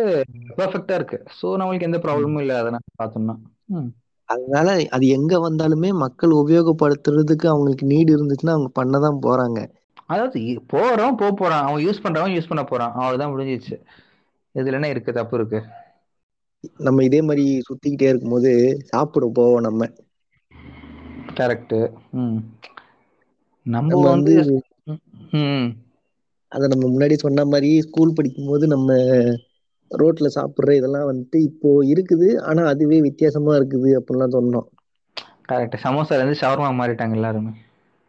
[0.59, 1.19] பெர்ஃபெக்ட்டா இருக்கு.
[1.39, 2.57] ஸோ நம்மளுக்கு எந்த ப்ராப்ளமும் இல்லை.
[2.59, 3.37] அதை நான் பார்த்தோம்னா.
[4.29, 9.59] அதனால அது எங்க வந்தாலுமே மக்கள் உபயோகப்படுத்துறதுக்கு அவங்களுக்கு நீடு இருந்துச்சுன்னா அவங்க பண்ணதான் போறாங்க.
[10.07, 10.39] அதாவது
[10.73, 11.65] போறோம் போக போறான்.
[11.65, 12.95] அவன் யூஸ் பண்றவன் யூஸ் பண்ண போறான்.
[12.95, 13.77] அவ்வளவுதான் முடிஞ்சிச்சு
[14.55, 15.13] இதுல என்ன இருக்கு?
[15.13, 15.59] தப்பு இருக்கு.
[16.81, 18.53] நம்ம இதே மாதிரி சுத்திக்கிட்டே இருக்கும்போது
[18.85, 19.91] சாப்பிட போவோம் நம்ம.
[21.37, 21.77] கரெக்ட்
[22.15, 22.41] ம்.
[23.67, 24.35] நம்ம வந்து
[26.53, 28.89] அத நம்ம முன்னாடி சொன்ன மாதிரி ஸ்கூல் படிக்கும்போது நம்ம
[29.91, 32.29] ரோட்ல சாப்பிடுற இதெல்லாம் வந்துட்டு இப்போ இருக்குது.
[32.49, 34.69] ஆனா அதுவே வித்தியாசமா இருக்குது அப்படின்லாம் சொன்னோம்.
[35.49, 37.53] கரெக்ட் சமோசால இருந்து ஷவர்மா மாறிட்டாங்க எல்லாருமே.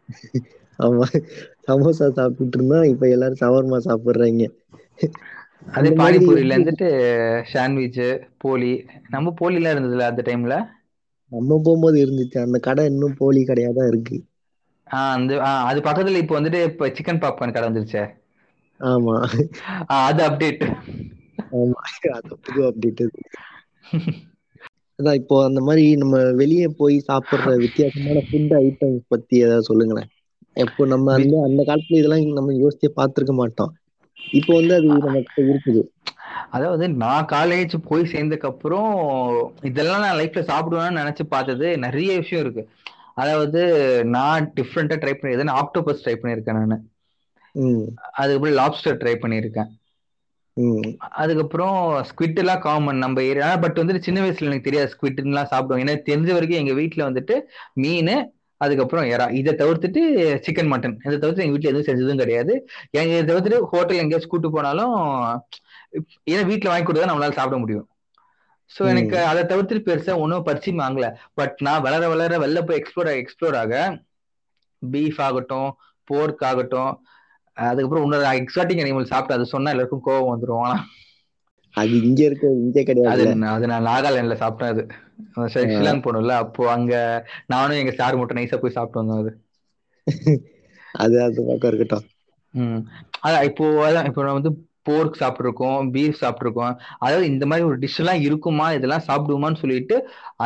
[0.78, 1.06] ஆமா.
[1.66, 4.42] சமோசா சாப்பிட்டுட்டு இருந்தா இப்ப எல்லாரும் சவர்மா சாப்பிடுறாங்க.
[5.72, 6.88] அதே பானிபூரியில இருந்துட்டு
[7.52, 8.00] சாண்ட்விச்
[8.38, 8.72] போலி.
[9.10, 10.56] நம்ம போலிலாம் இருந்ததுல அந்த டைம்ல
[11.32, 12.38] நம்ம போகும்போது இருந்துச்சு.
[12.42, 14.18] அந்த கடை இன்னும் போலி கடையா தான் இருக்கு.
[14.92, 18.04] ஆஹ் அந்த ஆஹ் அது பக்கத்துல இப்போ வந்துட்டு இப்போ சிக்கன் பாப்கார்ன் கடை வந்துருச்சே.
[18.80, 19.14] ஆமா.
[20.02, 20.64] அது அப்டேட்
[21.52, 21.80] ஆமா
[22.12, 23.02] அது புது அப்டேட்
[24.98, 30.10] அதான் இப்போ அந்த மாதிரி நம்ம வெளியே போய் சாப்பிடுற வித்தியாசமான ஃபுட் ஐட்டம்ஸ் பத்தி ஏதாவது சொல்லுங்களேன்.
[30.56, 33.72] இப்போ நம்ம அந்த அந்த காலத்துல இதெல்லாம் நம்ம யோசிச்சே பார்த்திருக்க மாட்டோம்.
[34.32, 35.82] இப்போ வந்து அது நமக்கு இருக்குது.
[36.50, 38.90] அதாவது நான் காலேஜ் போய் சேர்ந்ததுக்கு அப்புறம்
[39.62, 42.64] இதெல்லாம் நான் லைஃப்ல சாப்பிடுவேன்னு நினைச்சு பார்த்தது நிறைய விஷயம் இருக்கு.
[43.14, 43.60] அதாவது
[44.16, 46.84] நான் டிஃப்ரெண்டா ட்ரை பண்ணியிருக்கேன் ஆக்டோபஸ் ட்ரை பண்ணியிருக்கேன் நான்.
[48.20, 49.70] அதுக்கப்புறம் லாப்ஸ்டர் ட்ரை பண்ணியிருக்கேன்
[51.20, 51.76] அதுக்கப்புறம்
[52.08, 53.48] ஸ்குவிட் எல்லாம் காமன் நம்ம ஏரியா.
[53.62, 57.36] பட் வந்துட்டு சின்ன வயசுல எனக்கு தெரியாது ஸ்குவிட்லாம் சாப்பிடுவோம் எனக்கு தெரிஞ்ச வரைக்கும் எங்க வீட்ல வந்துட்டு
[57.82, 58.14] மீன்
[58.60, 60.00] அதுக்கப்புறம் எறா இதை தவிர்த்துட்டு
[60.46, 62.52] சிக்கன் மட்டன் இதை தவிர்த்து எங்க வீட்ல எதுவும் செஞ்சதும் கிடையாது.
[63.00, 64.94] எங்க இதை தவிர்த்துட்டு ஹோட்டல் எங்கேயாச்சும் கூட்டு போனாலும்
[66.32, 67.86] ஏன்னா வீட்ல வாங்கி கொடுத்தா நம்மளால சாப்பிட முடியும்.
[68.74, 68.82] ஸோ.
[68.88, 71.06] எனக்கு அதை தவிர்த்துட்டு பெருசா ஒன்றும் பரிச்சயம் வாங்கல.
[71.34, 73.74] பட் நான் வளர வளர வெளில போய் எக்ஸ்ப்ளோர் எக்ஸ்ப்ளோர் ஆக
[74.82, 75.70] பீஃப் ஆகட்டும்
[76.10, 76.92] போர்க் ஆகட்டும்
[77.56, 80.62] அதுக்கப்புறம் இன்னொரு எக்ஸாட்டிக் அனிமல் சாப்பிட்டு அது சொன்னா எல்லாருக்கும் கோவம் வந்துரும்.
[80.62, 80.78] ஆனா
[81.74, 84.82] அது இங்க இருக்க இங்க கிடையாது அது நான் நாகாலாந்துல சாப்பிட்டேன் அது.
[85.52, 86.94] ஷி- ஷில்லாங் போனோம்ல அப்போ அங்க
[87.46, 89.32] நானும் எங்க சார் மட்டும் நைஸா போய் சாப்பிட்டு வந்தோம் அது.
[90.94, 92.04] அது அது பக்கம் இருக்கட்டும்.
[93.42, 94.50] இப்போ அதான் இப்போ நான் வந்து
[94.86, 99.96] போர்க் சாப்பிட்ருக்கோம் பீஃப் சாப்பிட்ருக்கோம் அதாவது இந்த மாதிரி ஒரு டிஷ் எல்லாம் இருக்குமா இதெல்லாம் சாப்பிடுவோமான்னு சொல்லிட்டு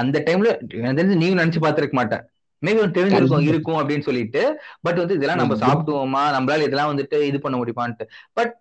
[0.01, 2.25] அந்த டைம்ல எனக்கு தெரிஞ்சு நீங்க நினைச்சு பார்த்திருக்க மாட்டேன்.
[2.63, 4.43] மேபி தெரிஞ்சிருக்கும் இருக்கும் அப்படின்னு சொல்லிட்டு
[4.83, 8.05] பட் வந்து இதெல்லாம் நம்ம சாப்பிடுவோமா நம்மளால இதெல்லாம் வந்துட்டு இது பண்ண முடியுமான்ட்டு.
[8.33, 8.55] பட்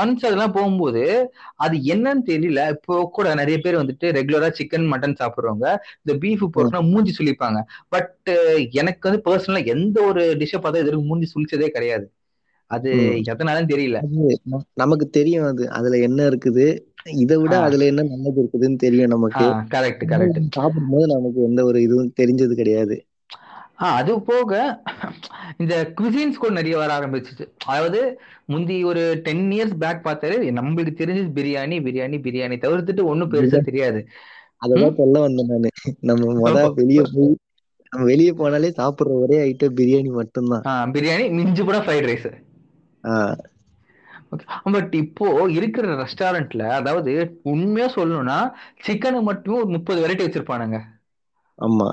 [0.00, 1.02] ஒன்ஸ் அதெல்லாம் போகும்போது
[1.56, 2.60] அது என்னன்னு தெரியல.
[2.76, 5.66] இப்போ கூட நிறைய பேர் வந்துட்டு ரெகுலரா சிக்கன் மட்டன் சாப்பிடுறவங்க
[6.02, 8.30] இந்த பீஃப் போர்க்னா மூஞ்சி சுளிப்பாங்க பட்
[8.82, 12.06] எனக்கு வந்து பர்சனலா எந்த ஒரு டிஷ்ஷை பார்த்தா இது வரைக்கும் மூஞ்சி சுளிச்சதே கிடையாது.
[12.70, 12.90] அது.
[13.24, 13.98] எதனாலும் தெரியல.
[14.74, 15.64] நமக்கு தெரியும் அது.
[15.70, 16.66] அதுல என்ன இருக்குது?
[17.22, 17.54] இதை விட.
[17.60, 19.44] அதுல என்ன நல்லது இருக்குதுன்னு தெரியும் நமக்கு.
[19.74, 22.96] கரெக்ட் கரெக்ட் சாப்பிடும்போது நமக்கு எந்த ஒரு இதுவும் தெரிஞ்சது கிடையாது.
[23.90, 24.52] அது போக
[25.58, 27.44] இந்த குவிசின்ஸ் கூட நிறைய வர ஆரம்பிச்சிச்சு.
[27.66, 28.00] அதாவது
[28.46, 34.00] முந்தி ஒரு டென் இயர்ஸ் பேக் பார்த்தாலே நம்மளுக்கு தெரிஞ்சது பிரியாணி பிரியாணி பிரியாணி தவிர்த்துட்டு ஒன்றும் பெருசா தெரியாது.
[34.62, 35.70] அததான் சொல்ல வந்தேன் நானு.
[36.00, 36.72] நம்ம முத ஆமா.
[36.74, 37.32] வெளிய போய்
[37.92, 40.92] நம்ம வெளிய போனாலே சாப்பிடுற ஒரே ஐட்டம் பிரியாணி மட்டும்தான்.
[40.92, 42.28] பிரியாணி மிஞ்சி கூட ஃப்ரைட் ரைஸ்
[44.66, 47.12] பட் இப்போ இருக்கிற ரெஸ்டாரண்ட்ல அதாவது
[47.52, 48.38] உண்மையா சொல்லணும்னா
[48.86, 50.78] சிக்கனை மட்டுமே ஒரு முப்பது வெரைட்டி வச்சிருப்பானுங்க.
[51.58, 51.86] ஆமா.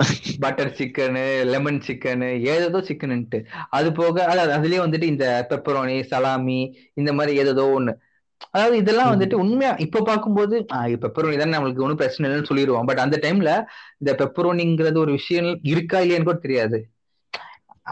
[0.44, 3.40] பட்டர் சிக்கனு லெமன் சிக்கனு ஏதேதோ சிக்கனுன்ட்டு
[3.78, 6.60] அது போக அதாவது அதுலயே வந்துட்டு இந்த பெப்பரோனி சலாமி
[6.96, 7.94] இந்த மாதிரி ஏதேதோ ஒண்ணு.
[8.50, 9.12] அதாவது இதெல்லாம்.
[9.14, 10.56] வந்துட்டு உண்மையா இப்ப பார்க்கும்போது
[11.04, 12.88] பெப்பரோனி தானே நம்மளுக்கு ஒன்றும் பிரச்சனை இல்லைன்னு சொல்லிடுவோம்.
[12.90, 13.52] பட் அந்த டைம்ல
[14.02, 16.80] இந்த பெப்பரோனிங்கிறது ஒரு விஷயம் இருக்கா இல்லையான்னு கூட தெரியாது.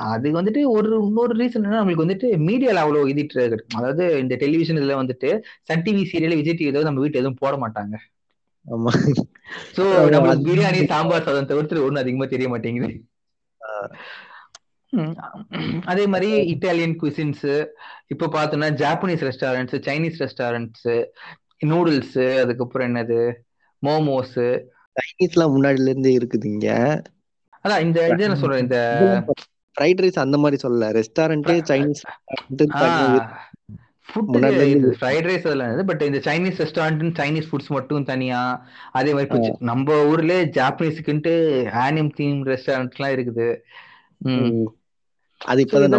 [0.06, 3.76] அது வந்துட்டு ஒரு இன்னொரு ரீசன் என்ன நம்மளுக்கு வந்துட்டு மீடியால அவ்வளவு இதுட்டு இருக்கு.
[3.76, 5.30] அதாவது இந்த டெலிவிஷன் இதுல வந்துட்டு
[5.62, 7.96] Sun TV serial Vijay TV ஏதாவது நம்ம வீட்டு எதுவும் போட மாட்டாங்க.
[8.68, 8.92] ஆமா.
[9.76, 12.90] சோ நம்மளுக்கு அது- பிரியாணி சாம்பார் சாதம் தவிர்த்து ஒன்றும் அதிகமா தெரிய மாட்டேங்குது.
[15.86, 17.48] அதே மாதிரி இட்டாலியன் குசின்ஸ்
[18.08, 20.88] இப்போ பார்த்தோம்னா Japanese restaurants Chinese restaurants
[21.66, 23.20] noodles அதுக்கப்புறம் என்னது?
[23.84, 24.38] மோமோஸ்
[24.98, 26.70] சைனீஸ்லாம் முன்னாடில இருந்தே இருக்குது இங்க
[27.66, 28.80] அதான் இந்த இது நான் சொல்றேன் இந்த
[29.76, 30.90] ஃப்ரைட் ரைஸ் அந்த மாதிரி சொல்லல.
[31.00, 32.02] ரெஸ்டாரண்டே சைனீஸ்
[35.00, 38.42] ஃப்ரைட் ரைஸ் அதெல்லாம் இது பட் இந்த சைனீஸ் ரெஸ்டாரண்ட் சைனீஸ் ஃபுட்ஸ் மட்டும் தனியா
[39.00, 41.34] அதே மாதிரி நம்ம ஊர்ல ஜாப்பனீஸ்க்குன்ட்டு
[41.86, 43.48] ஆனியம் தீம் ரெஸ்டாரண்ட்ஸ்லாம் இருக்குது.
[45.52, 45.96] அது இப்பதான்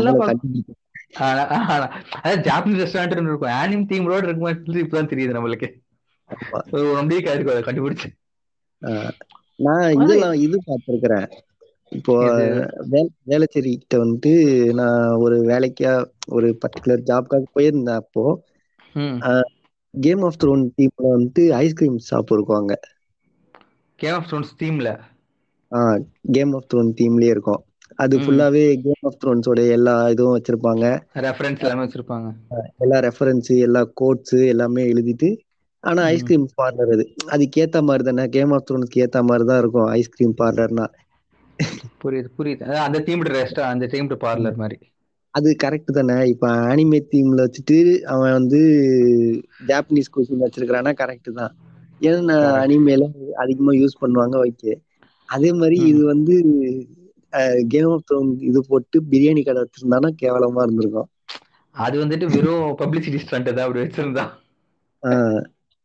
[1.24, 3.56] அதாவது ஜாப்பனீஸ் ரெஸ்டாரண்ட் இருக்கும்.
[3.62, 4.52] ஆனியம் தீமோட இருக்குமா
[4.84, 5.68] இப்பதான் தெரியுது நம்மளுக்கு?
[7.00, 8.08] நம்பிக்கை இருக்கு அதை கண்டுபிடிச்சு.
[9.66, 11.28] நான் இதெல்லாம் இது பார்த்திருக்கிறேன்.
[11.92, 12.14] இப்போ
[13.26, 14.32] வேளச்சேரி கிட்ட வந்துட்டு
[14.74, 15.92] நான் ஒரு வேலைக்கா
[16.30, 18.24] ஒரு பர்டிகுலர் ஜாப்காக போயிருந்தேன் அப்போ
[19.94, 22.74] கேம் ஆஃப் த்ரோன் டீம்ல வந்துட்டு ஐஸ்கிரீம் ஷாப் இருக்கும் அங்க.
[23.98, 24.88] கேம் ஆஃப் ஸ்டோன்ஸ் தீம்ல
[26.30, 27.62] கேம் ஆஃப் த்ரோன் டீம்லயே இருக்கும்.
[27.98, 28.14] அது.
[28.18, 30.84] ஃபுல்லாவே கேம் ஆஃப் த்ரோன்ஸோட எல்லா இதுவும் வச்சிருப்பாங்க.
[31.18, 32.28] ரெஃபரன்ஸ் எல்லாமே வச்சிருப்பாங்க.
[32.82, 35.28] எல்லா ரெஃபரன்ஸ் எல்லா கோட்ஸ் எல்லாமே எழுதிட்டு
[35.84, 36.02] ஆனா.
[36.12, 37.04] ஐஸ்கிரீம் பார்லர் அது.
[37.34, 40.86] அதுக்கு ஏத்த மாதிரி தானே கேம் ஆஃப் த்ரோன்ஸ்க்கு ஏத்த மாதிரி தான் இருக்கும் ஐஸ்கிரீம் பார்லர்னா
[42.02, 42.64] புரியுது புரியுது.
[42.86, 44.76] அந்த தீம்டு ரெஸ்டா அந்த தீம்டு பார்லர் மாதிரி.
[45.34, 46.16] அது கரெக்ட் தானே.
[46.32, 47.78] இப்ப அனிமே தீம்ல வச்சுட்டு
[48.12, 48.60] அவன் வந்து
[49.70, 51.52] ஜாப்பனீஸ் குசின் வச்சிருக்கானா கரெக்ட் தான்.
[52.00, 52.36] ஏன்னா.
[52.62, 53.04] அனிமேல
[53.42, 54.72] அதிகமா யூஸ் பண்ணுவாங்க ஓகே
[55.28, 55.76] அதே மாதிரி.
[55.92, 56.34] இது வந்து
[57.72, 61.08] கேம் ஆஃப் த்ரோன் இது போட்டு பிரியாணி கடை வச்சிருந்தானா கேவலமா இருந்திருக்கும்.
[61.76, 64.24] அது வந்துட்டு வெறும் பப்ளிசிட்டி ஸ்டண்ட் தான் அப்படி வச்சிருந்தா.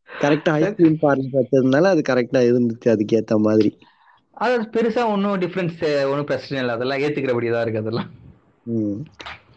[0.08, 3.70] கரெக்டா ஐஸ்கிரீம் பார்லர் வச்சதுனால அது கரெக்டா இருந்துச்சு அதுக்கு ஏத்த மாதிரி.
[4.36, 6.74] அது பெருசா ஒன்றும் டிஃபரன்ஸ் ஒன்றும் பிரச்சனை இல்லை.
[6.76, 8.10] அதெல்லாம் ஏத்துக்கிறபடிதான் இருக்கு அதெல்லாம்.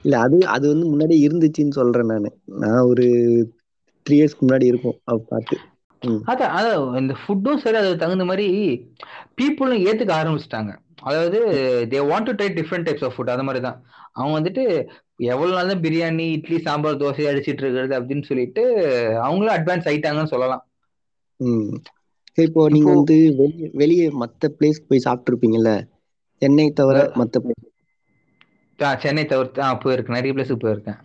[0.06, 2.30] இல்ல அது அது வந்து முன்னாடி இருந்துச்சுன்னு சொல்றேன் நானு.
[2.64, 3.06] நான் ஒரு
[4.06, 5.56] த்ரீ இயர்ஸ்க்கு முன்னாடி இருக்கும் அவ பார்த்து.
[6.32, 8.48] அதான் அதான் இந்த ஃபுட்டும் சரி அதுக்கு தகுந்த மாதிரி
[9.40, 10.72] பீப்புளும் ஏத்துக்க ஆரம்பிச்சிட்டாங்க.
[11.02, 11.40] அதாவது
[11.92, 13.80] they want to try different types of food அது மாதிரி தான்
[14.14, 14.64] அவங்க வந்துட்டு
[15.32, 18.64] எவ்வளவு நாள் தான் பிரியாணி இட்லி சாம்பார் தோசை அடிச்சிட்டு இருக்கிறது அப்படின்னு சொல்லிட்டு
[19.26, 20.64] அவங்களும் அட்வான்ஸ் ஆயிட்டாங்கன்னு சொல்லலாம்.
[22.38, 25.72] இப்போ நீங்க வந்து வெளிய வெளியே மத்த பிளேஸ்க்கு போய் சாப்பிட்டு இருப்பீங்கல்ல
[26.42, 27.42] சென்னை தவிர மத்த
[29.00, 30.18] சென்னை தவிர்த்து ஆ போயிருக்கேன்.
[30.18, 31.00] நிறைய பிளேஸுக்கு போயிருக்கேன்.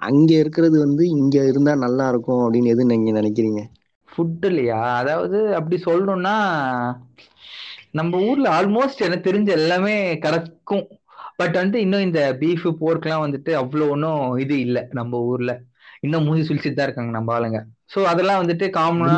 [0.00, 3.60] அங்க இருக்கிறது வந்து இங்க இருந்தா நல்லா இருக்கும் அப்படின்னு எது நீங்க நினைக்கிறீங்க?
[4.08, 4.80] ஃபுட் இல்லையா?
[5.00, 6.34] அதாவது அப்படி சொல்லணும்னா
[7.94, 10.84] நம்ம ஊர்ல ஆல்மோஸ்ட் எனக்கு தெரிஞ்ச எல்லாமே கிடைக்கும்.
[11.40, 15.52] பட் வந்து இன்னும் இந்த பீஃப் போர்க்லாம் வந்துட்டு அவ்வளோ ஒன்றும் இது இல்லை நம்ம ஊர்ல.
[16.02, 17.58] இன்னும் மூஞ்சி சுழிச்சிட்டு தான் இருக்காங்க நம்ம ஆளுங்க.
[17.92, 19.16] ஸோ அதெல்லாம் வந்துட்டு காமனா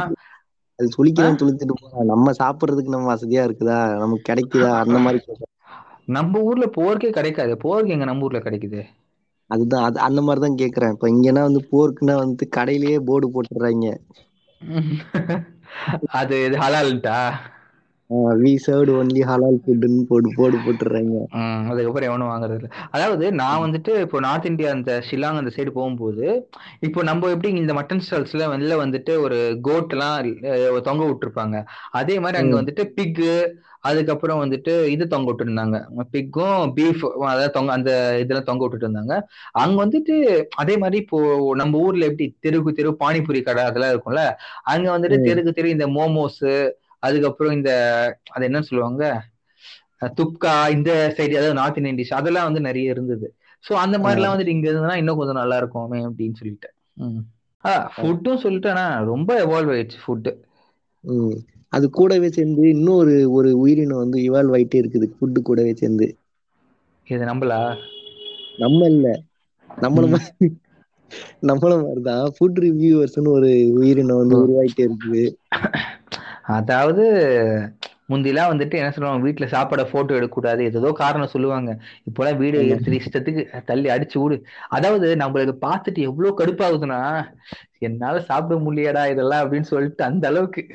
[0.79, 3.81] அது சுளிக்கிறேன் துளித்துட்டு போறா நம்ம சாப்பிடுறதுக்கு நம்ம வசதியா இருக்குதா?
[3.97, 4.73] நமக்கு கிடைக்குதா?
[4.85, 5.21] அந்த மாதிரி.
[6.17, 7.55] நம்ம ஊர்ல போர்க்கே கிடைக்காது.
[7.65, 8.83] போர்க்கு எங்க நம்ம ஊர்ல கிடைக்குது.
[9.51, 10.95] அதுதான் அது அந்த மாதிரி தான் கேக்குறேன்.
[10.95, 13.87] இப்ப இங்கன்னா வந்து போர்க்குன்னா வந்து கடையிலேயே போர்டு போட்டுடுறாங்க
[16.19, 17.19] அது இது ஹலால்ட்டா?
[18.41, 22.69] வி சர்வ்டு ஒன்லி ஹலால் ஃபுட்னு போட்டு போர்டு போட்டுடுறாங்க ம், அதுக்கப்புறம் எவனும் வாங்குறது இல்ல.
[22.95, 26.27] அதாவது நான் வந்துட்டு இப்போ நார்த் இந்தியா அந்த ஷில்லாங் அந்த சைடு போகும்போது
[26.83, 30.17] இப்போ நம்ம எப்படி இந்த மட்டன் ஸ்டால்ஸ்ல வெளில வந்துட்டு ஒரு கோட் எல்லாம்
[30.51, 31.57] அஹ், தொங்க விட்டுருப்பாங்க.
[31.95, 32.55] அதே மாதிரி அங்க.
[32.61, 33.31] வந்துட்டு பிக்கு
[33.85, 35.79] அதுக்கப்புறம் வந்துட்டு இது தொங்க விட்டுருந்தாங்க.
[36.13, 37.91] பிக்கும் பீஃப் அதாவது தொங்க அந்த
[38.23, 39.17] இதெல்லாம் தொங்க விட்டுட்டு இருந்தாங்க.
[39.63, 40.15] அங்க வந்துட்டு
[40.63, 41.19] அதே மாதிரி இப்போ
[41.61, 44.25] நம்ம ஊர்ல எப்படி தெருக்கு தெரு பானிபூரி கடை அதெல்லாம் இருக்கும்ல
[44.73, 45.19] அங்க வந்துட்டு.
[45.29, 46.43] தெருக்கு தெரு இந்த மோமோஸ்
[47.05, 47.71] அதுக்கப்புறம் இந்த
[48.31, 49.05] அது என்ன சொல்லுவாங்க?
[50.17, 53.27] துப்கா இந்த சைடு அதாவது நார்த் இந்தியன் டிஷ் அதெல்லாம் வந்து நிறைய இருந்தது.
[53.65, 56.69] ஸோ அந்த மாதிரிலாம் வந்துட்டு இங்க இருந்ததுன்னா இன்னும் கொஞ்சம் நல்லா இருக்குமே அப்படின்னு சொல்லிட்டு.
[57.95, 60.33] ஃபுட்டும் சொல்லிட்டு ஆனா ரொம்ப எவால்வ் ஆயிடுச்சு ஃபுட்டு
[61.05, 61.37] ம்.
[61.73, 65.07] அது கூடவே சேர்ந்து இன்னொரு ஒரு உயிரினம் வந்து இவால்வ் ஆயிட்டே இருக்குது.
[65.15, 66.07] ஃபுட்டு கூடவே சேர்ந்து.
[67.07, 67.61] இது நம்பலா
[68.59, 69.07] நம்ம இல்ல.
[69.71, 70.13] நம்மள ம்.
[70.13, 70.49] மாதிரி
[71.49, 72.27] நம்மள மாதிரிதான்.
[72.35, 74.37] ஃபுட் ரிவ்யூவர்ஸ்னு ஒரு உயிரினம் வந்து.
[74.43, 75.25] உருவாயிட்டே இருக்குது.
[76.47, 77.03] அதாவது
[78.09, 81.79] முந்திலாம் வந்துட்டு என்ன சொல்லுவாங்க வீட்டுல சாப்பாட போட்டோ எடுக்கக்கூடாது ஏதோ காரணம் சொல்லுவாங்க.
[82.05, 82.69] இப்போலாம் வீடியோ ஆமா.
[82.69, 84.45] எடுத்து இஷ்டத்துக்கு தள்ளி அடிச்சு விடு.
[84.69, 87.25] அதாவது நம்மளுக்கு பார்த்துட்டு எவ்வளவு கடுப்பாகுதுன்னா
[87.79, 90.67] என்னால சாப்பிட முடியலடா இதெல்லாம் அப்படின்னு சொல்லிட்டு அந்த அளவுக்கு.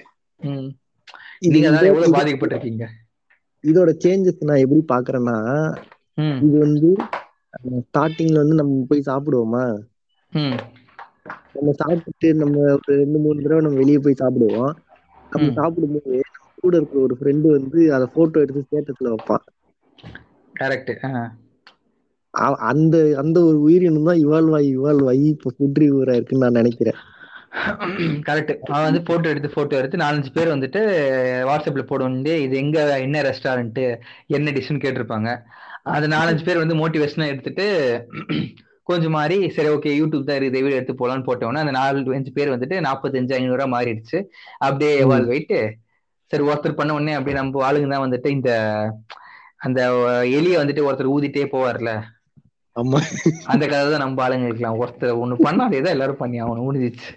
[1.40, 2.86] நீங்க அதனால இதோ- எவ்வளவு பாதிக்கப்பட்டிருக்கீங்க?
[3.68, 5.78] இதோட சேஞ்சஸ் நான் எப்படி பாக்குறேன்னா
[6.44, 6.96] இது வந்து
[7.62, 9.78] ஸ்டார்டிங்ல வந்து நம்ம போய் சாப்பிடுவோமா?
[11.54, 14.72] நம்ம சாப்பிட்டு நம்ம ஒரு ரெண்டு மூணு தடவை நம்ம வெளியே போய் சாப்பிடுவோம்.
[15.32, 15.52] அப்படி.
[15.58, 16.20] சாப்பிடும்போது
[16.62, 19.46] கூட இருக்கிற ஒரு ஃப்ரெண்டு வந்து அதை போட்டோ எடுத்து ஸ்டேட்டஸ்ல வைப்பான்.
[20.56, 20.92] கரெக்ட்
[22.70, 27.00] அந்த அந்த ஒரு உயிரினம் தான் இவால்வ் ஆகி இவால்வ் ஆகி இப்போ ஃபுட் ரிவ்யூரா இருக்குன்னு நான் நினைக்கிறேன்.
[28.28, 30.82] கரெக்ட் அவன் வந்து போட்டோ எடுத்து போட்டோ எடுத்து நாலஞ்சு பேர் வந்துட்டு
[31.50, 33.80] வாட்ஸ்அப்ல போடுவோம் இது எங்க என்ன ரெஸ்டாரண்ட்
[34.30, 35.30] என்ன டிஷ்னு கேட்டிருப்பாங்க.
[35.96, 37.68] அது நாலஞ்சு பேர் வந்து மோட்டிவேஷனா எடுத்துட்டு
[38.90, 42.54] கொஞ்சம் மாறி சரி ஓகே யூடியூப் தான் இருக்குது வீடியோ எடுத்து போலான்னு போட்டோம்னா அந்த நாலு அஞ்சு பேர்
[42.54, 44.18] வந்துட்டு நாற்பத்தஞ்சு ஐநூறுரூவா மாறிடுச்சு.
[44.68, 44.94] அப்படியே.
[45.04, 45.60] எவால்வ் ஆயிட்டு
[46.32, 48.50] சரி ஒருத்தர் பண்ண உடனே அப்படியே நம்ம ஆளுங்க தான் வந்துட்டு இந்த
[49.66, 49.80] அந்த
[50.38, 51.92] எலிய வந்துட்டு ஒருத்தர் ஊதிட்டே போவார்ல.
[53.52, 54.80] அந்த கதை தான் நம்ம ஆளுங்க இருக்கலாம்.
[54.82, 57.10] ஒருத்தர் ஒண்ணு பண்ணா அதே தான் எல்லாரும் பண்ணி அவனு முடிஞ்சிச்சு.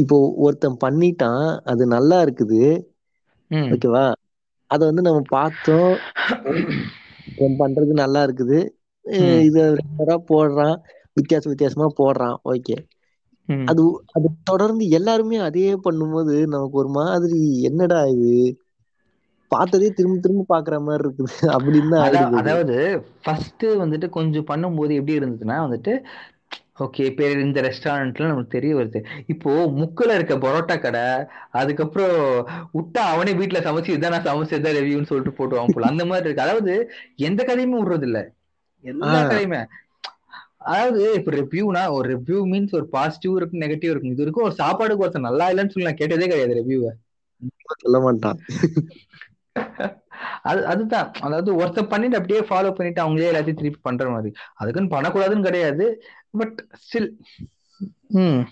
[0.00, 2.60] இப்போ ஒருத்தன் பண்ணிட்டான் அது நல்லா இருக்குது.
[3.74, 4.04] ஓகேவா?
[4.70, 5.92] அத வந்து நம்ம பார்த்தோம்.
[7.62, 8.58] பண்றது நல்லா இருக்குது.
[9.48, 10.76] இத ரெகுலரா போடுறான்.
[11.16, 12.36] வித்தியாச வித்தியாசமா போடுறான்.
[12.50, 12.76] ஓகே.
[13.68, 13.82] அது
[14.16, 18.32] அது தொடர்ந்து எல்லாருமே அதே பண்ணும்போது நமக்கு ஒரு மாதிரி என்னடா இது?
[19.50, 21.18] பார்த்ததே திரும்ப திரும்ப பாக்குற மாதிரி இருக்குது.
[21.56, 21.98] அப்படின்னு.
[22.40, 22.76] அதாவது
[23.20, 25.94] ஃபர்ஸ்ட் வந்துட்டு கொஞ்சம் பண்ணும்போது எப்படி இருந்ததுன்னா வந்துட்டு
[26.82, 29.00] ஓகே பேர் இந்த ரெஸ்டாரண்ட்ல நமக்கு தெரிய வருது.
[29.32, 31.04] இப்போ முக்குல இருக்க பரோட்டா கடை
[31.58, 32.16] அதுக்கப்புறம்
[32.74, 35.86] விட்டா அவனே வீட்டுல சமைச்சு இதான் நான் சமைச்சது ரெவியூன்னு சொல்லிட்டு போட்டுவான் போல.
[35.92, 36.46] அந்த மாதிரி இருக்கு.
[36.46, 36.74] அதாவது
[37.24, 38.20] எந்த கதையுமே விடுறது இல்ல
[38.84, 39.22] எல்லா.
[39.30, 39.60] கதையுமே.
[40.64, 44.12] அதாவது இப்ப ரிவ்யூனா ஒரு ரிவ்யூ மீன்ஸ் ஒரு பாசிட்டிவ் இருக்கும் நெகட்டிவ் இருக்கும்.
[44.12, 46.92] இது வரைக்கும் ஒரு சாப்பாடுக்கு ஒருத்தர் நல்லா இல்லைன்னு சொல்லி நான் கேட்டதே கிடையாது ரிவ்யூவை
[47.82, 48.38] சொல்ல மாட்டான்.
[50.42, 51.08] அது அதுதான்.
[51.20, 54.30] அதாவது ஒருத்தர் பண்ணிட்டு அப்படியே ஃபாலோ பண்ணிட்டு அவங்களே எல்லாத்தையும் திருப்பி பண்ற மாதிரி.
[54.54, 55.86] அதுக்குன்னு பண்ணக்கூடாதுன்னு கிடையாது.
[56.32, 57.10] பட் ஸ்டில்
[58.18, 58.42] ம்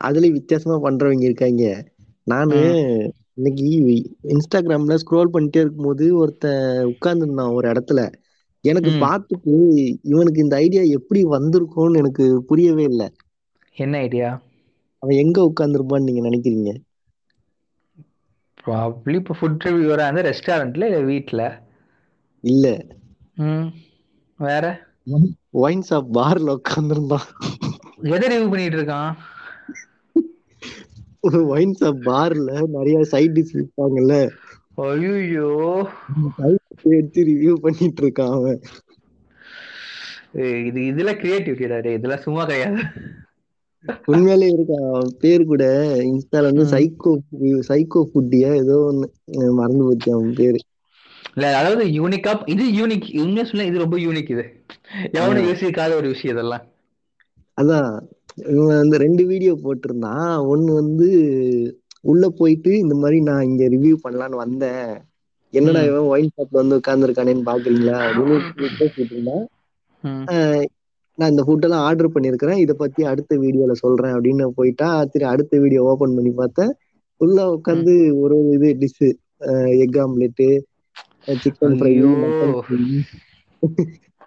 [0.00, 1.64] அதுலயும் வித்தியாசமா பண்றவங்க இருக்காங்க.
[2.26, 2.58] நானு
[3.38, 3.66] இன்னைக்கு
[4.32, 8.00] இன்ஸ்டாகிராம்ல ஸ்க்ரோல் பண்ணிட்டே இருக்கும்போது ஒருத்தன் உட்கார்ந்துருந்தான் ஒரு இடத்துல.
[8.64, 8.90] எனக்கு.
[9.00, 9.54] பார்த்துட்டு
[10.02, 13.08] இவனுக்கு இந்த ஐடியா எப்படி வந்திருக்கும்னு எனக்கு புரியவே இல்லை.
[13.76, 14.28] என்ன ஐடியா
[15.02, 16.72] அவன் எங்க உட்கார்ந்துருப்பான்னு நீங்க நினைக்கிறீங்க?
[18.58, 21.42] ப்ராப்ளி இப்போ ஃபுட் ரிவ்யூவரா இருந்தா ரெஸ்டாரண்ட்ல இல்ல வீட்ல?
[22.44, 22.66] இல்ல.
[23.36, 23.68] ம்.
[24.40, 24.64] வேற?
[25.54, 27.26] ஒயின் ஷாப் பார்ல உட்கார்ந்துருந்தான்.
[28.10, 29.12] எதை ரிவ்யூ பண்ணிட்டு இருக்கான்?
[31.20, 34.14] ஒரு ஒயின் ஷாப் பார்ல நிறைய சைட் டிஷ் விற்பாங்கல்ல
[34.84, 35.48] ஐயோ
[36.96, 38.60] எடுத்து ரிவ்யூ பண்ணிட்டு இருக்கான் அவன்
[40.68, 42.82] இது இதுல கிரியேட்டிவிட்டிடா டே இதெல்லாம் சும்மா கிடையாது.
[44.12, 45.64] உண்மையிலே இருக்கான் அவன் பேர் கூட
[46.10, 46.64] இன்ஸ்டால வந்து.
[46.72, 47.12] சைக்கோ
[47.70, 49.08] சைக்கோ ஃபுட்டியா ஏதோ ஒண்ணு.
[49.58, 50.60] மறந்து போச்சு அவன் பேரு.
[51.36, 54.44] இல்ல அதாவது யூனிக்கா இது யூனிக் உண்மையா சொல்ல இது ரொம்ப யூனிக் இது.
[55.18, 56.64] எவனும் யோசிக்காத ஒரு விஷயம் இதெல்லாம்.
[57.58, 57.90] அதான்
[58.52, 60.34] இவன் வந்து ரெண்டு வீடியோ போட்டிருந்தான்.
[60.52, 61.08] ஒண்ணு வந்து
[62.10, 64.92] உள்ள போயிட்டு இந்த மாதிரி நான் இங்க ரிவ்யூ பண்ணலான்னு வந்தேன்.
[65.52, 65.80] என்னடா.
[65.88, 68.38] இவன் ஒயின் ஷாப்ல வந்து உட்கார்ந்துருக்கானேன்னு பாக்குறீங்களா அப்படின்னு
[71.18, 75.58] நான் இந்த ஃபுட் எல்லாம் ஆர்டர் பண்ணிருக்கிறேன் இதை பத்தி அடுத்த வீடியோல சொல்றேன் அப்படின்னு போயிட்டா சரி அடுத்த
[75.62, 76.72] வீடியோ ஓபன் பண்ணி பார்த்தேன்.
[77.20, 79.02] உள்ள உட்காந்து ஒரு ஒரு இது dish
[79.84, 80.48] egg omelette
[81.42, 81.92] chicken fry.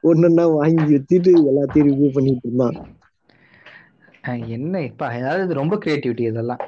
[0.03, 2.77] ஒன்னொன்னா வாங்கி வச்சுட்டு எல்லாத்தையும் ரிவ்யூ பண்ணிட்டு இருந்தான்.
[4.57, 6.63] என்ன இப்ப அதாவது இது ரொம்ப கிரியேட்டிவிட்டி இதெல்லாம்.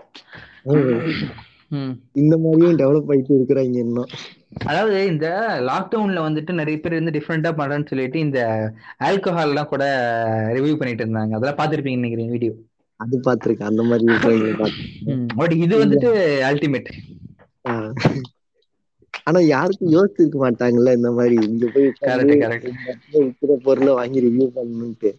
[2.15, 4.11] இந்த மாதிரியும் டெவலப் ஆயிட்டு இருக்கிறாங்க இன்னும்.
[4.51, 5.27] அதாவது இந்த
[5.67, 8.39] லாக்டவுன்ல வந்துட்டு நிறைய பேர் வந்து டிஃப்ரெண்டா பண்றேன்னு சொல்லிட்டு இந்த
[9.07, 9.83] ஆல்கஹால் எல்லாம் கூட
[10.57, 11.33] ரிவ்யூ பண்ணிட்டு இருந்தாங்க.
[11.37, 12.53] அதெல்லாம் பார்த்திருப்பீங்க நினைக்கிறேன் வீடியோ
[12.99, 14.05] அது பாத்திருக்கேன் அந்த மாதிரி
[15.39, 16.09] பட் இது வந்துட்டு
[16.47, 16.89] அல்டிமேட்.
[19.27, 22.67] ஆனா யாருக்கும் யோசிச்சிருக்க மாட்டாங்கல்ல இந்த மாதிரி இங்க போய் கரெக்ட்
[23.15, 25.09] விக்கிற பொருளை வாங்கி ரிவ்யூ பண்ணணும்ட்டு.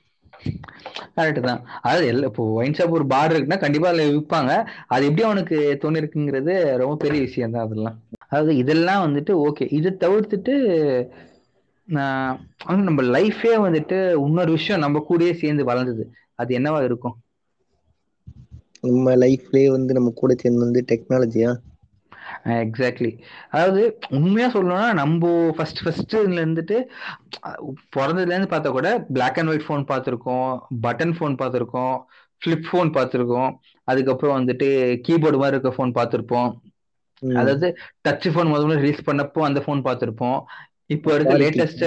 [1.16, 1.60] கரெக்ட் தான்.
[1.82, 4.52] அதாவது எல்லா இப்போ ஒயின் ஷாப் ஒரு பார் இருக்குன்னா கண்டிப்பா அதுல விற்பாங்க
[4.88, 7.96] அது எப்படி அவனுக்கு தோணிருக்குங்கிறது ரொம்ப பெரிய விஷயம் தான் அதெல்லாம்.
[8.24, 10.54] அதாவது இதெல்லாம் வந்துட்டு ஓகே இதை தவிர்த்துட்டு
[11.88, 12.32] நான்
[12.80, 16.04] நம்ம லைஃபே வந்துட்டு இன்னொரு விஷயம் நம்ம கூடயே சேர்ந்து வளர்ந்தது.
[16.38, 17.16] அது என்னவா இருக்கும்?
[18.84, 21.50] நம்ம லைஃப்லயே வந்து நம்ம கூட சேர்ந்து வந்து டெக்னாலஜியா
[22.44, 23.18] எக்ஸாக்ட்லி
[23.50, 26.78] அதாவது உண்மையா சொல்லணும்னா நம்ம ஃபர்ஸ்ட் ஃபர்ஸ்ட்ல இருந்துட்டு
[27.96, 30.50] பிறந்ததுல இருந்து பார்த்தா கூட பிளாக் அண்ட் ஒயிட் ஃபோன் பார்த்துருக்கோம்
[30.82, 31.96] பட்டன் ஃபோன் பார்த்துருக்கோம்
[32.42, 33.52] ஃபிளிப் ஃபோன் பார்த்துருக்கோம்
[33.84, 34.66] அதுக்கப்புறம் வந்துட்டு
[35.06, 36.50] கீபோர்டு மாதிரி இருக்க ஃபோன் பார்த்துருப்போம்.
[37.22, 37.68] அதாவது
[38.08, 40.40] டச் ஃபோன் முதல்ல ரிலீஸ் பண்ணப்போ அந்த ஃபோன் பார்த்துருப்போம்.
[40.86, 41.34] இப்போ இருக்க.
[41.34, 41.84] லேட்டஸ்ட்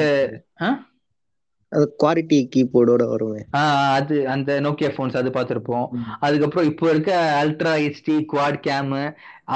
[1.72, 3.46] அது குவாலிட்டி கீபோர்டோட வருவேன்
[3.96, 5.88] அது அந்த நோக்கியா ஃபோன்ஸ் அது பார்த்துருப்போம்.
[6.26, 8.92] அதுக்கப்புறம் இப்போ இருக்க அல்ட்ரா ஹெச்டி குவாட் கேம்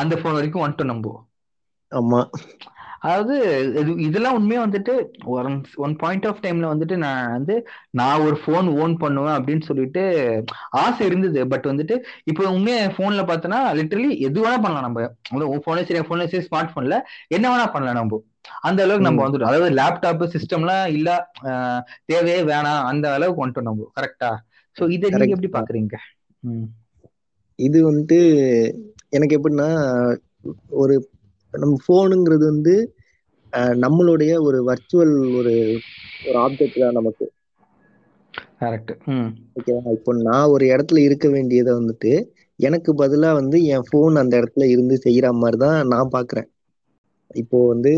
[0.02, 1.14] அந்த ஃபோன் வரைக்கும் வந்துட்டோம் நம்ம
[1.92, 2.22] ஆமா.
[3.02, 3.36] அதாவது
[3.80, 4.94] இது இதெல்லாம் உண்மையா வந்துட்டு
[5.34, 7.56] ஒன் ஒன் பாயிண்ட் ஆஃப் டைம்ல வந்துட்டு நான் வந்து
[7.92, 10.04] நான் ஒரு ஃபோன் ஓன் பண்ணுவேன் அப்படின்னு சொல்லிட்டு
[10.84, 11.40] ஆசை இருந்தது.
[11.54, 11.96] பட் வந்துட்டு
[12.32, 15.04] இப்போ உண்மையா ஃபோன்ல பார்த்தோன்னா லிட்டரலி எது வேணா பண்ணலாம் நம்ம.
[15.48, 16.98] உன் ஃபோனே சரி ஃபோனே சரி ஸ்மார்ட் ஃபோன்ல
[17.30, 18.22] என்ன வேணா பண்ணலாம் நம்ம.
[18.68, 19.24] அந்த அளவுக்கு நம்ம.
[19.24, 19.52] வந்துட்டோம்.
[19.52, 21.10] அதாவது லேப்டாப் சிஸ்டம்லாம் இல்ல
[22.10, 22.84] தேவையே வேணாம்.
[22.92, 23.88] அந்த அளவுக்கு வந்துட்டோம் நம்ம.
[23.98, 24.32] கரெக்டா
[24.78, 25.34] சோ இதை நீங்க.
[25.36, 25.96] எப்படி பாக்குறீங்க?
[27.60, 28.18] இது வந்துட்டு
[29.14, 29.70] எனக்கு எப்படின்னா
[30.82, 30.96] ஒரு
[31.54, 32.76] நம்ம ஃபோனுங்கிறது வந்து
[33.82, 35.54] நம்மளுடைய ஒரு வர்ச்சுவல் ஒரு
[36.26, 37.26] ஒரு ஆப்ஜெக்ட் தான் நமக்கு.
[38.62, 38.94] கரெக்ட்
[39.56, 42.12] ஓகேவா இப்போ நான் ஒரு இடத்துல இருக்க வேண்டியதை வந்துட்டு
[42.60, 46.50] எனக்கு பதிலா வந்து என் ஃபோன் அந்த இடத்துல இருந்து செய்யற மாதிரி தான் நான் பாக்குறேன்.
[47.36, 47.92] இப்போ வந்து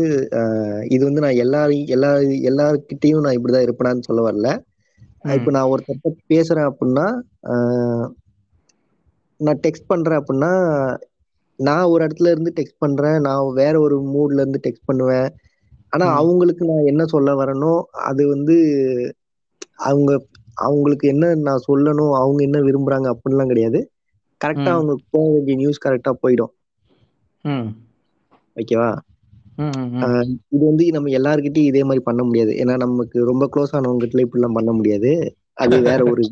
[0.88, 2.10] இது வந்து நான் எல்லாரையும் எல்லா
[2.48, 4.48] எல்லார்கிட்டயும் நான் இப்படிதான் இருப்பேனான்னு சொல்ல வரல.
[5.36, 7.06] இப்போ நான் ஒருத்தர்கிட்ட பேசுறேன் அப்படின்னா
[9.40, 10.52] நான் டெக்ஸ்ட் பண்றேன் அப்படின்னா
[11.58, 13.18] நான் ஒரு இடத்துல இருந்து டெக்ஸ்ட் பண்றேன்.
[13.20, 15.28] நான் வேற ஒரு மூட்ல இருந்து டெக்ஸ்ட் பண்ணுவேன்.
[15.92, 16.06] ஆனா.
[16.20, 17.72] அவங்களுக்கு நான் என்ன சொல்ல வரேனோ
[18.08, 18.56] அது வந்து
[19.86, 20.10] அவங்க
[20.62, 23.80] அவங்களுக்கு என்ன நான் சொல்லணும் அவங்க என்ன விரும்புறாங்க அப்படின்லாம் கிடையாது.
[24.40, 24.70] கரெக்டா.
[24.74, 26.52] அவங்களுக்கு போக வேண்டிய நியூஸ் கரெக்டா போயிடும்.
[28.56, 28.90] ஓகேவா?
[30.48, 32.52] இது வந்து நம்ம எல்லார்கிட்டயும் இதே மாதிரி பண்ண முடியாது.
[32.60, 35.12] ஏன்னா நமக்கு ரொம்ப க்ளோஸ் ஆனவங்க கிட்ட இப்படிலாம் பண்ண முடியாது.
[35.58, 36.24] அது வேற ஒரு.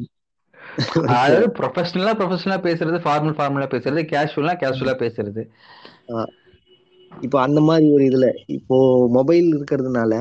[1.11, 5.43] அதாவது ப்ரொஃபஷனலா ப்ரொஃபஷனலா பேசுறது ஃபார்மல் ஃபார்மலா பேசுறது கேஷுவலா கேஷுவலா பேசுறது.
[7.13, 8.77] இப்போ அந்த மாதிரி ஒரு இதுல இப்போ
[9.17, 10.13] மொபைல் இருக்கிறதுனால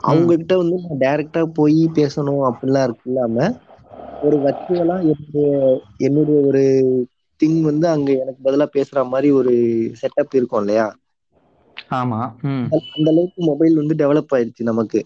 [0.00, 3.46] அவங்க கிட்ட வந்து நான் டைரக்டா போய் பேசணும் அப்படிலாம் இருக்கு இல்லாம
[4.22, 5.48] ஒரு வர்ச்சுவலா என்னுடைய
[6.06, 6.62] என்னுடைய ஒரு
[7.40, 9.54] திங் வந்து அங்க எனக்கு பதிலா பேசுற மாதிரி ஒரு
[10.00, 10.86] செட்டப் இருக்கும் இல்லையா?
[11.90, 12.20] ஆமா
[12.70, 15.00] அந்த- அளவுக்கு மொபைல் வந்து டெவலப் ஆயிடுச்சு நமக்கு.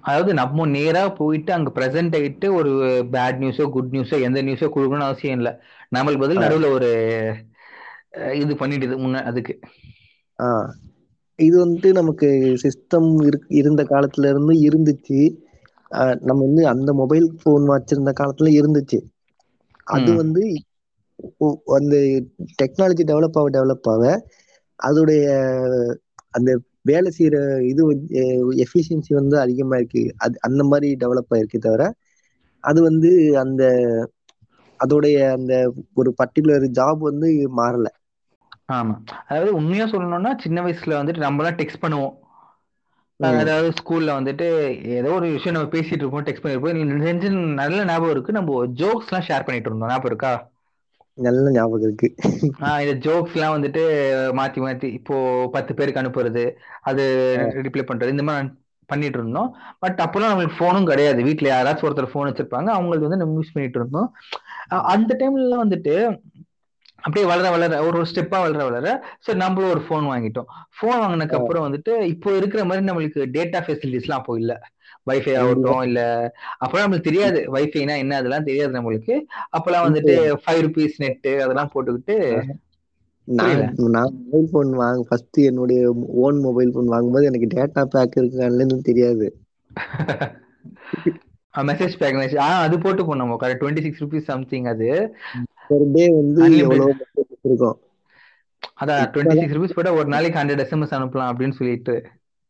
[0.00, 2.70] அதாவது நம்ம நேரா போயிட்டு அங்க பிரசன்ட் ஆயிட்டு ஒரு
[3.12, 5.50] பேட் நியூஸோ குட் நியூஸோ எந்த நியூஸோ கொடுக்கணும்னு அவசியம் இல்ல.
[5.94, 6.36] நம்மளுக்கு பதில்.
[6.36, 6.90] நடுவுல ஒரு
[8.34, 9.54] இது பண்ணிடுது முன்ன அதுக்கு.
[11.38, 12.28] இது வந்து நமக்கு
[12.62, 13.08] சிஸ்டம்
[13.52, 15.20] இருந்த காலத்துல இருந்து இருந்துச்சு.
[16.20, 18.98] நம்ம வந்து அந்த மொபைல் போன் வச்சிருந்த காலத்துல இருந்துச்சு.
[19.86, 20.10] அது.
[20.16, 20.42] வந்து
[21.78, 21.96] அந்த
[22.60, 24.04] டெக்னாலஜி டெவலப் ஆக டெவலப் ஆக
[24.82, 25.24] அதோடைய
[26.30, 26.50] அந்த
[26.82, 27.82] வேலை செய்யற இது
[28.64, 30.02] எஃபிஷியன்சி வந்து அதிகமா இருக்கு.
[30.18, 31.82] அது அந்த மாதிரி டெவலப் ஆயிருக்கு தவிர
[32.64, 33.62] அது வந்து அந்த
[34.80, 35.52] அதோடைய அந்த
[35.94, 37.88] ஒரு பர்டிகுலர் ஜாப் வந்து மாறல.
[38.72, 38.94] ஆமா.
[39.26, 42.14] அதாவது உண்மையா சொல்லணும்னா சின்ன வயசுல வந்துட்டு நம்ம எல்லாம் டெக்ஸ்ட் பண்ணுவோம்.
[43.20, 44.46] அதாவது ஸ்கூல்ல வந்துட்டு
[44.96, 46.80] ஏதோ ஒரு விஷயம் நம்ம பேசிட்டு இருப்போம் டெக்ஸ்ட் பண்ணிருப்போம்
[47.60, 48.32] நல்ல ஞாபகம் இருக்கு.
[48.32, 48.50] நம்ம
[48.80, 49.92] ஜோக்ஸ் எல்லாம் ஷேர் பண்ணிட்டு இருந்தோம்.
[49.92, 50.32] ஞாபகம் இருக்கா?
[51.18, 52.08] நல்ல ஞாபகம் இருக்கு.
[52.66, 53.82] ஆஹ் இந்த ஜோக்ஸ் எல்லாம் வந்துட்டு
[54.38, 55.16] மாத்தி மாத்தி இப்போ
[55.54, 56.44] பத்து பேருக்கு அனுப்புறது
[56.82, 57.04] அது
[57.66, 58.48] ரிப்ளை பண்றது இந்த மாதிரி
[58.88, 59.50] பண்ணிட்டு இருந்தோம்.
[59.78, 61.20] பட் அப்பெல்லாம் நம்மளுக்கு ஃபோனும் கிடையாது.
[61.22, 64.08] வீட்ல யாராச்சும் ஒருத்தர் ஃபோன் வச்சிருப்பாங்க அவங்களுக்கு வந்து நம்ம யூஸ் பண்ணிட்டு இருந்தோம்.
[64.94, 65.94] அந்த டைம்ல வந்துட்டு
[66.98, 68.88] அப்படியே வளர வளர ஒரு ஒரு ஸ்டெப்பா வளர வளர
[69.18, 70.48] சரி நம்மளும் ஒரு ஃபோன் வாங்கிட்டோம்.
[70.76, 74.52] ஃபோன் வாங்கினதுக்கு அப்புறம் வந்துட்டு இப்போ இருக்கிற மாதிரி நம்மளுக்கு டேட்டா ஃபெசிலிட்டிஸ்லாம் அப்போ இல்ல.
[75.06, 76.00] வைஃபை ஆகட்டும் இல்ல
[76.60, 77.40] அப்பெல்லாம் நம்மளுக்கு தெரியாது.
[77.54, 79.14] வைஃபைனா என்ன அதெல்லாம் தெரியாது நம்மளுக்கு.
[79.56, 82.16] அப்பெல்லாம் வந்துட்டு ஃபைவ் ருபீஸ் நெட் அதெல்லாம் போட்டுக்கிட்டு
[83.28, 85.80] நான் நான் மொபைல் போன் வாங்க ஃபர்ஸ்ட் என்னுடைய
[86.22, 89.26] ஓன் மொபைல் போன் வாங்கும்போது எனக்கு டேட்டா பேக் இருக்கான்னு தெரியாது.
[91.68, 94.88] மெசேஜ் பேக் ஆ அது போட்டு போனோம் correct twenty six rupees something அது.
[95.68, 96.56] ஒரு டே வந்து.
[96.58, 96.94] எவ்வளவு
[97.44, 97.78] இருக்கும்
[98.80, 101.94] அதான் டுவெண்ட்டி சிக்ஸ் ருபீஸ் போட்டா ஒரு நாளைக்கு ஹண்ட்ரட் எஸ்எம்எஸ் அனுப்பலாம் அப்படின்னு சொல்லிட்டு.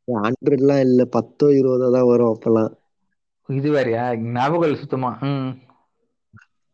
[0.09, 2.71] ஹண்ட்ரட்லாம் இல்ல பத்தோ இருபதோ தான் வரும் அப்பெல்லாம்
[3.49, 4.05] இது வேறயா?
[4.33, 5.11] ஞாபகம் இல்லை சுத்தமா.
[5.29, 5.51] ம்.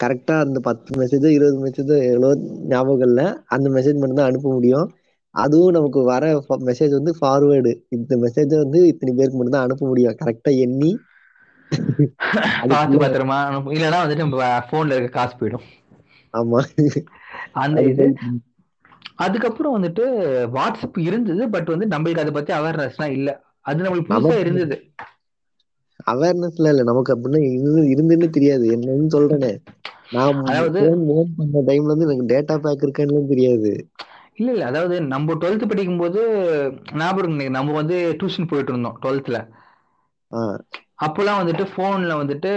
[0.01, 2.31] கரெக்டா அந்த பத்து மெசேஜோ இருபது மெசேஜோ எவ்வளோ
[2.69, 3.21] ஞாபகம் இல்ல.
[3.49, 4.87] அந்த மெசேஜ் மட்டும் தான் அனுப்ப முடியும்.
[5.35, 6.25] அதுவும் நமக்கு வர
[6.69, 10.19] மெசேஜ் வந்து ஃபார்வேர்டு இந்த மெசேஜை வந்து இத்தனை பேருக்கு மட்டும் தான் அனுப்ப முடியும்.
[10.23, 10.93] கரெக்டா எண்ணி.
[12.73, 13.73] பார்த்து பத்திரமா அனுப்பு.
[13.73, 14.39] இல்லைன்னா வந்துட்டு நம்ம
[14.71, 15.67] போன்ல இருக்க காசு போயிடும்.
[16.35, 16.61] ஆமா.
[17.61, 18.07] அந்த இது.
[19.19, 20.07] அதுக்கப்புறம் வந்துட்டு
[20.55, 23.43] வாட்ஸ்அப் இருந்தது பட் வந்து நம்மளுக்கு அதை பத்தி அவேர்னஸ்லாம் இல்ல.
[23.61, 24.83] அது நம்மளுக்கு புதுசா இருந்தது.
[26.11, 28.77] அவேர்னஸ்ல இல்ல நமக்கு அப்படின்னு இருந்து இருந்துன்னு தெரியாது.
[28.77, 29.59] என்னன்னு சொல்றேனே.
[30.11, 33.89] நான் அதாவது- பண்ண டைம்ல வந்து எனக்கு டேட்டா பேக் இருக்கான்னு தெரியாது.
[34.35, 34.67] இல்ல இல்ல.
[34.67, 36.39] அதாவது நம்ம டுவெல்த் படிக்கும் போது
[36.95, 39.49] ஞாபகம் நம்ம வந்து டியூஷன் போயிட்டு இருந்தோம் டுவெல்த்ல
[40.99, 42.51] அப்போலாம் வந்துட்டு ஃபோன்ல வந்துட்டு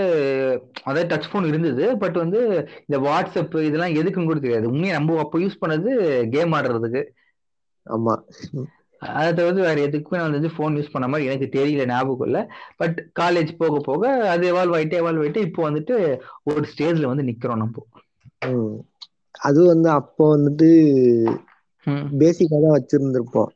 [0.83, 2.39] அதாவது டச் ஃபோன் இருந்தது பட் வந்து
[2.83, 4.65] இந்த வாட்ஸ்அப் இதெல்லாம் எதுக்குன்னு கூட தெரியாது.
[4.67, 5.89] உண்மையா நம்ம அப்போ யூஸ் பண்ணது
[6.33, 7.03] கேம் ஆடுறதுக்கு.
[7.85, 8.13] ஆமா.
[9.01, 12.41] அதை தவிர்த்து வேற எதுக்குமே நான் வந்து ஃபோன் யூஸ் பண்ண மாதிரி எனக்கு தெரியல ஞாபகம் இல்லை.
[12.77, 15.95] பட் காலேஜ் போக போக அது எவால்வ் ஆயிட்டு எவால்வ் ஆயிட்டு இப்போ வந்துட்டு
[16.49, 17.85] ஒரு ஸ்டேஜ்ல வந்து நிக்கிறோம் நம்ம.
[19.39, 20.69] அது வந்து அப்போ வந்துட்டு
[21.87, 23.51] ம், பேசிக்கா தான் வச்சிருந்திருப்போம்.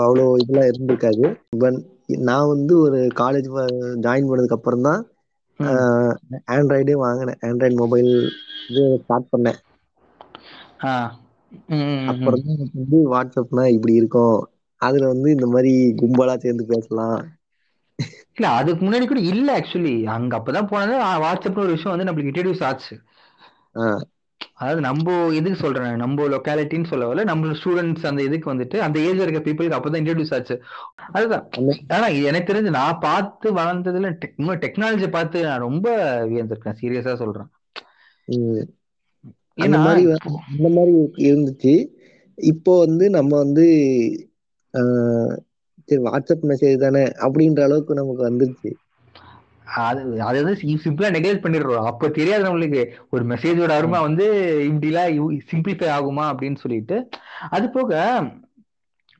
[0.00, 1.24] அவ்வளோ இதெல்லாம் இருந்திருக்காது.
[2.28, 3.48] நான் வந்து ஒரு காலேஜ்
[4.04, 5.02] ஜாயின் பண்ணதுக்கு அப்புறம் தான்.
[6.54, 7.40] ஆண்ட்ராய்டே வாங்கினேன்.
[7.46, 8.10] ஆண்ட்ராய்டு மொபைல்
[8.70, 9.60] இது ஸ்டார்ட் பண்ணேன்.
[12.12, 14.36] அப்புறம் தான் எனக்கு வந்து வாட்ஸ்அப்னா இப்படி இருக்கும்.
[14.80, 17.18] அதுல வந்து இந்த மாதிரி கும்பலா சேர்ந்து பேசலாம்.
[18.36, 20.94] இல்ல அதுக்கு முன்னாடி கூட இல்ல ஆக்சுவலி அங்க அப்பதான் போனது.
[21.24, 22.94] வாட்ஸ்அப்னு ஒரு விஷயம் வந்து நம்மளுக்கு இன்ட்ரடியூஸ் ஆச்சு.
[24.54, 27.24] அதாவது நம்ம எதுக்கு சொல்றேன் நம்ம லொக்காலிட்டின்னு சொல்ல வரல.
[27.24, 30.62] நம்ம ஸ்டூடெண்ட்ஸ் அந்த இதுக்கு வந்துட்டு அந்த ஏஜ்ல இருக்க பீப்புளுக்கு அப்பதான் இன்ட்ரடியூஸ் ஆச்சு.
[31.12, 31.48] அதுதான்.
[31.88, 36.74] ஆனா எனக்கு தெரிஞ்சு நான் பார்த்து வளர்ந்ததுல டெக்னாலஜி பார்த்து நான் ரொம்ப வியந்திருக்கேன்.
[36.80, 37.48] சீரியஸா சொல்றேன்.
[39.56, 41.88] ஏன்னா மாதிரி இருந்துச்சு.
[42.34, 43.64] இப்போ வந்து நம்ம வந்து
[44.72, 45.36] ஆஹ்
[45.84, 48.72] சரி வாட்ஸ்அப் மெசேஜ் தானே அப்படின்ற அளவுக்கு நமக்கு வந்துருச்சு.
[49.88, 51.88] அது அது வந்து சிம்பிளா நெக்லெக்ட் பண்ணிடுறோம்.
[51.90, 52.82] அப்ப தெரியாது நம்மளுக்கு.
[53.10, 54.26] ஒரு மெசேஜோட அருமை வந்து
[54.70, 55.16] இப்படிலாம்
[55.52, 56.98] சிம்பிளிஃபை ஆகுமா அப்படின்னு சொல்லிட்டு.
[57.50, 58.22] அது போக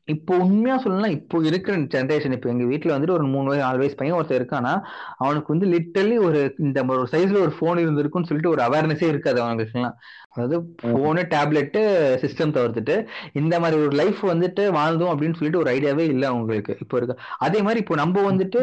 [0.09, 3.94] இப்போ உண்மையா சொல்லலாம் இப்போ இருக்கிற ஜென்ரேஷன் இப்போ எங்க வீட்ல வந்துட்டு ஒரு மூணு வயசு நாலு வயசு
[3.94, 4.72] பையன் ஒருத்தர் இருக்கானா
[5.16, 9.94] அவனுக்கு வந்து லிட்டரலி ஒரு இந்த ஒரு சைஸ்ல ஒரு ஃபோன் இருந்திருக்குன்னு சொல்லிட்டு ஒரு அவேர்னஸே இருக்காது அவனுக்குலாம்.
[10.28, 11.82] அதாவது ஃபோனு டேப்லெட்டு
[12.22, 16.76] சிஸ்டம் தவிர்த்துட்டு இந்த மாதிரி ஒரு லைஃப் வந்துட்டு வாழ்ந்தோம் அப்படின்னு சொல்லிட்டு ஒரு ஐடியாவே இல்லை அவங்களுக்கு.
[16.80, 18.62] இப்போ இருக்க அதே மாதிரி இப்போ நம்ம வந்துட்டு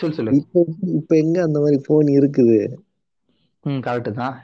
[0.00, 0.36] சொல்லு சொல்லு.
[0.40, 0.60] இப்போ
[0.98, 2.58] இப்போ எங்க அந்த மாதிரி போன் இருக்குது?
[3.64, 4.36] ம் கரெக்டு தான்.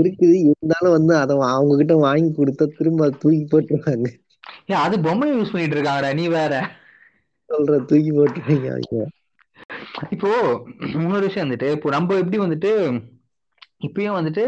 [0.00, 0.36] இருக்குது.
[0.48, 4.08] இருந்தாலும் வந்து அதை அவங்க கிட்ட வாங்கி கொடுத்தா திரும்ப தூக்கி போட்டுருவாங்க.
[4.72, 6.54] ஏன் அது பொம்மை யூஸ் பண்ணிட்டு இருக்காங்கடா நீ வேற.
[7.50, 9.02] சொல்ற தூக்கி போட்டுருவாங்க அவங்க.
[10.14, 10.30] இப்போ
[10.94, 12.72] இன்னொரு விஷயம் வந்துட்டு இப்போ நம்ம எப்படி வந்துட்டு
[13.86, 14.42] இப்பயும் வந்துட்டு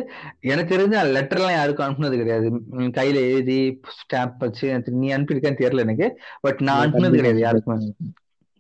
[0.53, 2.49] எனக்கு தெரிஞ்ச லெட்டர்லாம் யாருக்கும் அனுப்புனது கிடையாது.
[2.99, 3.59] கையில எழுதி
[3.97, 4.66] ஸ்டாம்ப் வச்சு
[5.03, 6.09] நீ அனுப்பியிருக்கேன்னு தெரியல எனக்கு.
[6.41, 7.89] பட் நான் அனுப்புனது கிடையாது யாருக்குமே.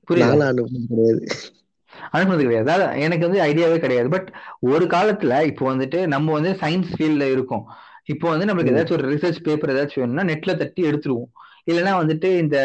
[0.08, 0.48] புரியல
[0.90, 1.22] கிடையாது.
[2.12, 2.66] அனுப்புனது கிடையாது.
[2.66, 4.08] அதான் எனக்கு வந்து ஐடியாவே கிடையாது.
[4.08, 4.28] பட்
[4.70, 7.64] ஒரு காலத்துல இப்போ வந்துட்டு நம்ம வந்து சயின்ஸ் ஃபீல்ட்ல இருக்கோம்.
[8.04, 8.72] இப்போ வந்து நம்மளுக்கு.
[8.74, 11.30] ஏதாச்சும் ஒரு ரிசர்ச் பேப்பர் ஏதாச்சும் வேணும்னா நெட்ல தட்டி எடுத்துருவோம்.
[11.66, 12.56] இல்லைன்னா வந்துட்டு இந்த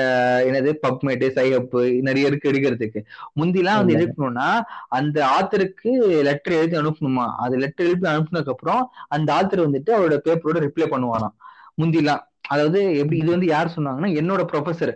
[0.48, 1.72] என்னது பப்மேட் சைஹப்
[2.02, 3.00] நிறைய இருக்கு எடுக்கிறதுக்கு.
[3.40, 3.96] முந்திலாம் வந்து.
[3.96, 4.50] எடுக்கணும்னா
[4.90, 7.26] அந்த ஆத்தருக்கு லெட்டர் எழுதி அனுப்பணுமா?
[7.38, 11.36] அது லெட்டர் எழுதி அனுப்புனதுக்கு அப்புறம் அந்த ஆத்தர் வந்துட்டு அவரோட பேப்பரோட ரிப்ளை பண்ணுவாராம்.
[11.82, 12.24] முந்திலாம்.
[12.48, 14.94] அதாவது எப்படி இது வந்து யார் சொன்னாங்கன்னா என்னோட ப்ரொஃபசர்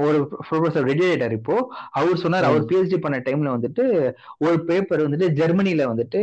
[0.00, 0.18] ஒரு
[0.48, 1.56] ப்ரொஃபசர் ரெடியேட்டர் இப்போ.
[1.92, 3.84] அவர் சொன்னார் அவர் பிஹெச்டி பண்ண டைம்ல வந்துட்டு
[4.38, 6.20] ஒரு பேப்பர் வந்துட்டு ஜெர்மனில வந்துட்டு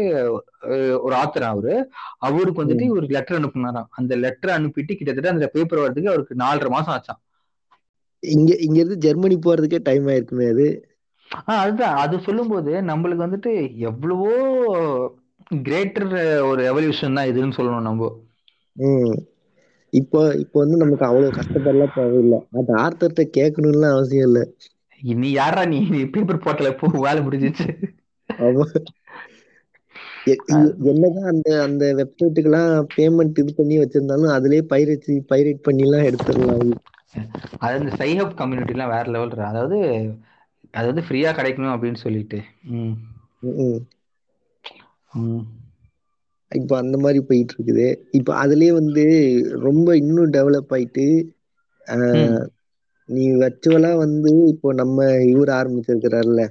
[1.01, 1.75] ஒரு ஆத்தர் அவரு.
[2.19, 3.89] அவருக்கு வந்துட்டு ஒரு லெட்டர் அனுப்புனாராம்.
[3.89, 7.21] அந்த லெட்டர் அனுப்பிட்டு கிட்டத்தட்ட அந்த பேப்பர் வரதுக்கு அவருக்கு நாலரை மாசம் ஆச்சாம்.
[8.23, 10.67] இங்க இங்க இருந்து ஜெர்மனி போறதுக்கே டைம் ஆயிருக்குமே அது?
[11.31, 11.95] ஆஹ் அதுதான்.
[11.95, 14.31] அது சொல்லும்போது நம்மளுக்கு வந்துட்டு எவ்வளவோ
[15.63, 18.09] கிரேட்டர் ஒரு எவல்யூஷன் தான் இதுன்னு சொல்லணும் நம்ம.
[19.93, 22.39] இப்போ இப்போ வந்து நமக்கு அவ்வளவு கஷ்டப்படலாம் தேவையில்லை.
[22.51, 24.43] அது ஆர்த்தர்கிட்ட கேட்கணும்லாம் அவசியம் இல்லை.
[25.01, 25.79] நீ யாரா நீ?
[26.05, 26.77] பேப்பர் போட்டல.
[26.77, 27.67] போ வேலை முடிஞ்சிச்சு.
[30.83, 36.73] என்னதான் அந்த அந்த வெப்சைட்டுக்கெல்லாம் பேமெண்ட் இது பண்ணி வச்சிருந்தாலும் அதுலயே பைரேட் பைரேட் பண்ணி எல்லாம் எடுத்துடலாம்.
[37.57, 39.79] அது அந்த சைஹப் கம்யூனிட்டிலாம் வேற லெவல் அதாவது
[40.71, 42.39] அதாவது ஃப்ரீயா கிடைக்கணும் அப்படின்னு சொல்லிட்டு.
[42.63, 42.93] ம்.
[45.11, 45.59] ம்.
[46.51, 49.03] இப்போ அந்த மாதிரி போயிட்டு இருக்குது இப்போ அதுலயே வந்து
[49.63, 51.05] ரொம்ப இன்னும் டெவலப் ஆயிட்டு.
[53.09, 54.97] நீ வர்ச்சுவலா வந்து இப்போ நம்ம
[55.31, 56.43] இவர் ஆரம்பிச்சிருக்கிறாருல்ல?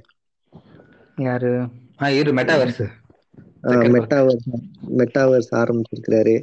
[1.17, 1.51] யாரு?
[2.17, 2.81] இரு மெட்டாவர்ஸ்.
[3.95, 4.47] Metaverse
[4.99, 6.35] metaverse ஆரம்பிச்சிருக்கிறாரு.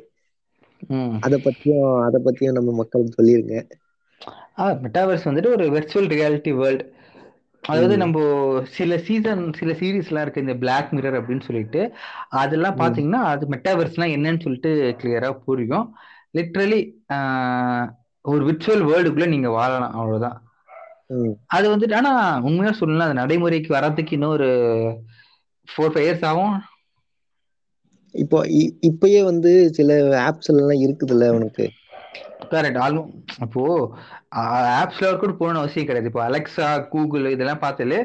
[1.27, 3.57] அத பத்தியும் அத பத்தியும் நம்ம மக்களுக்கு சொல்லிருங்க.
[4.85, 6.85] மெட்டாவர்ஸ் வந்துட்டு ஒரு வெர்ச்சுவல் ரியாலிட்டி வேர்ல்டு
[7.65, 7.95] அதாவது.
[8.03, 8.19] நம்ம
[8.75, 11.81] சில சீசன் சில சீரீஸ்லாம் இருக்கு இந்த பிளாக் மிரர் அப்படின்னு சொல்லிட்டு
[12.41, 12.79] அதெல்லாம்.
[12.81, 15.87] பாத்தீங்கன்னா அது மெட்டாவர்ஸ்லாம் என்னன்னு சொல்லிட்டு கிளியரா புரியும்
[16.35, 16.81] லிட்ரலி
[18.25, 20.39] ஒரு விர்ச்சுவல் வேர்ல்டுக்குள்ள நீங்க வாழலாம் அவ்வளவுதான்.
[21.55, 22.13] அது வந்துட்டு ஆனா
[22.47, 24.49] உண்மையா சொல்லலாம் அது நடைமுறைக்கு வர்றதுக்கு இன்னும் ஒரு
[25.69, 26.57] ஃபோர் ஃபைவ் இயர்ஸ் ஆகும்
[28.15, 28.39] இப்போ
[28.89, 31.67] இப்பயே வந்து சில ஆப்ஸ் எல்லாம் இருக்குதுல்ல உனக்கு
[32.53, 33.03] கரெக்ட் ஆல்மோ
[33.45, 33.63] அப்போ
[34.81, 36.11] ஆப்ஸ்ல கூட போகணும்னு அவசியம் கிடையாது.
[36.11, 38.01] இப்போ அலெக்சா கூகுள் இதெல்லாம் பார்த்தாலே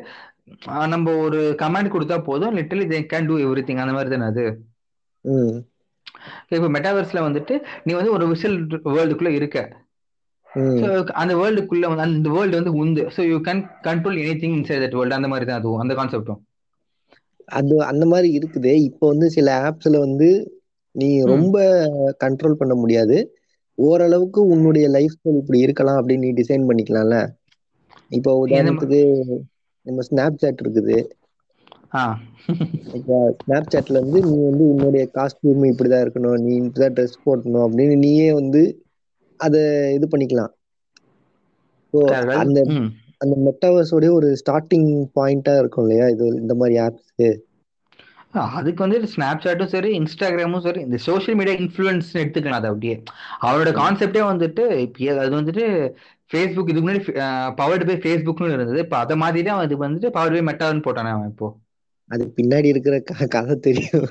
[0.94, 2.56] நம்ம ஒரு கமாண்ட் கொடுத்தா போதும்.
[2.60, 3.36] Literally they can do
[3.68, 4.46] everything அந்த மாதிரி தானே அது?
[6.56, 7.56] இப்போ மெட்டாவர்ஸ்ல வந்துட்டு
[7.86, 8.58] நீ வந்து ஒரு விஷுவல்
[8.96, 9.60] வேர்ல்டுக்குள்ள இருக்க.
[11.22, 15.20] அந்த வேர்ல்டுக்குள்ள வந்து அந்த வேர்ல்டு வந்து உந்து so you can control anything inside that world
[15.20, 16.42] அந்த மாதிரி தான் அதுவும் அந்த கான்செப்டும்
[17.58, 18.74] அது அந்த மாதிரி இருக்குது.
[18.90, 20.28] இப்போ வந்து சில ஆப்ஸ்ல வந்து
[20.96, 21.10] நீ.
[21.34, 21.56] ரொம்ப
[22.24, 23.18] கண்ட்ரோல் பண்ண முடியாது.
[23.78, 27.18] ஓரளவுக்கு உன்னுடைய லைஃப் ஸ்டைல் இப்படி இருக்கலாம் அப்படின்னு நீ டிசைன் பண்ணிக்கலாம்ல?
[28.18, 29.02] இப்போ உதாரணத்துக்கு
[29.86, 30.98] நம்ம ஸ்னாப் சாட் இருக்குது
[33.40, 38.30] ஸ்னாப் சாட்ல வந்து நீ வந்து உன்னுடைய காஸ்டியூம் இப்படிதான் இருக்கணும் நீ இப்படிதான் ட்ரெஸ் போடணும் அப்படின்னு நீயே
[38.40, 38.62] வந்து
[39.40, 39.62] அதை
[39.98, 40.52] இது பண்ணிக்கலாம்.
[41.94, 42.00] ஸோ
[42.42, 42.60] அந்த
[43.24, 46.06] அந்த மெட்டாவர்ஸோடைய ஒரு ஸ்டார்டிங் பாயிண்டா இருக்கும் இல்லையா?
[46.14, 47.12] இது இந்த மாதிரி ஆப்ஸ்
[48.34, 52.96] அதுக்கு வந்து ஸ்னாப் சாட்டும் சரி இன்ஸ்டாகிராமும் சரி இந்த சோஷியல் மீடியா இன்ஃப்ளூயன்ஸ் எடுத்துக்கலாம் அது அப்படியே.
[53.42, 55.66] அவரோட கான்செப்டே வந்துட்டு இப்போ அது வந்துட்டு
[56.32, 57.04] ஃபேஸ்புக் இதுக்கு முன்னாடி
[57.56, 58.80] பவர்டு பை ஃபேஸ்புக்னு இருந்தது.
[58.80, 61.50] இப்போ அதை மாதிரி தான் அது வந்துட்டு பவர்டு பை மெட்டான்னு போட்டானே அவன் இப்போ.
[62.10, 62.96] அது பின்னாடி இருக்கிற
[63.28, 64.08] கதை தெரியும்.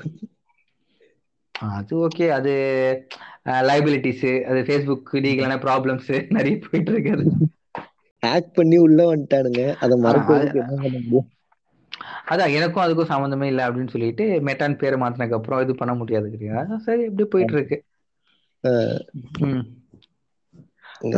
[1.55, 2.53] அது ஓகே அது
[3.69, 7.25] லைபிலிட்டிஸ் அது ஃபேஸ்புக் லீகலான ப்ராப்ளம்ஸ் நிறைய போயிட்டு இருக்குது.
[8.23, 9.75] ஹேக் பண்ணி உள்ள வந்துட்டானுங்க.
[9.79, 10.11] அதை ஆ,
[12.29, 16.29] அதான் எனக்கும் அதுக்கும் சம்மந்தமே இல்லை அப்படின்னு சொல்லிட்டு மெட்டான் பேரை மாத்தினதுக்கு அப்புறம் இது பண்ண முடியாது
[16.83, 17.77] சரி இப்படி போயிட்டு இருக்கு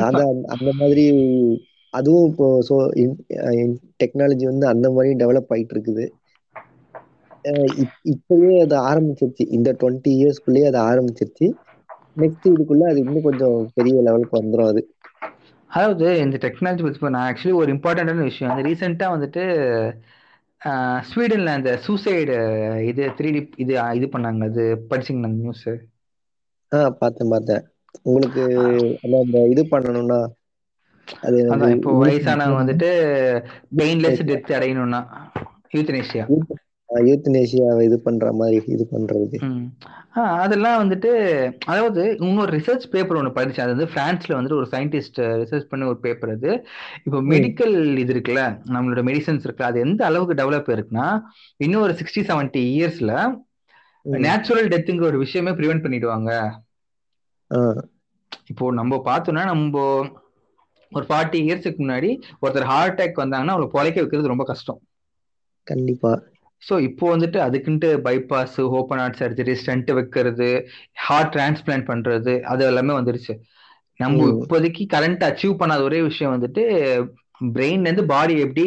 [0.01, 1.05] அந்த- மாதிரி
[1.93, 2.76] அதுவும் இப்போ ஸோ
[4.03, 6.05] டெக்னாலஜி வந்து அந்த மாதிரி டெவலப் ஆயிட்டு இருக்குது
[7.43, 9.47] அஹ் இப்- இப்பயே அது ஆரம்பிச்சிருச்சு.
[9.49, 11.47] இந்த டுவெண்ட்டி இயர்ஸ்க்குள்ளேயே அது ஆரம்பிச்சிருச்சு.
[12.17, 14.82] நெக்ஸ்ட் இதுக்குள்ள அது இன்னும் கொஞ்சம் பெரிய லெவலுக்கு வந்துடும் அது.
[15.67, 18.55] அதாவது இந்த டெக்னாலஜி பற்றி நான் ஆக்சுவலி ஒரு இம்பார்ட்டண்டான விஷயம்.
[18.55, 19.43] அந்த ரீசெண்டாக வந்துட்டு
[21.09, 22.36] ஸ்வீடன்ல அந்த சூசைடு
[22.89, 24.49] இது த்ரீ டி இது இது பண்ணாங்க.
[24.51, 25.66] அது படிச்சிங்களா அந்த நியூஸ்
[26.72, 27.63] ஆ பார்த்தேன் பார்த்தேன்.
[28.05, 28.43] உங்களுக்கு
[29.20, 30.20] அந்த இது பண்ணணும்னா
[31.28, 31.39] அது
[31.76, 32.89] இப்போ வயசானவங்க வந்துட்டு
[33.80, 35.01] பெயின்லெஸ் டெத் அடையணும்னா
[35.76, 36.26] யூத்தனேஷியா
[36.89, 39.38] யூத்தனேஷியாவை இது பண்ற மாதிரி இது பண்றது.
[40.43, 41.09] அதெல்லாம் வந்துட்டு
[41.65, 45.99] அதாவது இன்னொரு ரிசர்ச் பேப்பர் ஒன்று படித்தேன் அது வந்து பிரான்ஸ்ல வந்துட்டு ஒரு சயின்டிஸ்ட் ரிசர்ச் பண்ண ஒரு
[46.05, 46.51] பேப்பர் அது.
[47.03, 47.73] இப்போ மெடிக்கல்
[48.03, 48.43] இது இருக்குல்ல
[48.75, 51.07] நம்மளோட மெடிசன்ஸ் இருக்குல்ல அது எந்த அளவுக்கு டெவலப் இருக்குன்னா
[51.65, 53.11] இன்னும் ஒரு சிக்ஸ்டி செவன்டி இயர்ஸ்ல.
[54.25, 56.31] நேச்சுரல் டெத்துங்கிற ஒரு விஷயமே ப்ரிவென்ட் பண்ணிடுவாங்க.
[58.51, 59.75] இப்போ நம்ம பார்த்தோம்னா நம்ம
[60.91, 62.09] ஒரு ஃபார்ட்டி இயர்ஸ்க்கு முன்னாடி
[62.41, 64.79] ஒருத்தர் ஹார்ட் அட்டாக் வந்தாங்கன்னா அவங்களை பொழைக்க வைக்கிறது ரொம்ப கஷ்டம்.
[65.67, 66.11] கண்டிப்பா.
[66.64, 70.49] ஸோ இப்போ வந்துட்டு அதுக்குன்ட்டு bypass open heart surgery stent வைக்கிறது
[71.06, 73.34] ஹார்ட் டிரான்ஸ்பிளான்ட் பண்றது அது எல்லாமே வந்துருச்சு
[73.99, 74.16] நம்ம.
[74.36, 76.64] இப்போதைக்கு கரண்ட் அச்சீவ் பண்ணாத ஒரே விஷயம் வந்துட்டு
[77.51, 78.66] பிரெயின்ல இருந்து பாடி எப்படி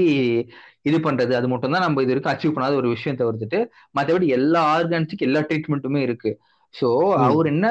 [0.85, 3.59] இது பண்றது அது மட்டும் தான் நம்ம இது வரைக்கும் அச்சீவ் பண்ணாத ஒரு விஷயம் தவிர்த்துட்டு
[3.95, 6.31] மற்றபடி எல்லா ஆர்கான்ஸுக்கு எல்லா ட்ரீட்மெண்ட்டுமே இருக்கு
[6.75, 6.89] ஸோ.
[7.27, 7.67] அவர் என்ன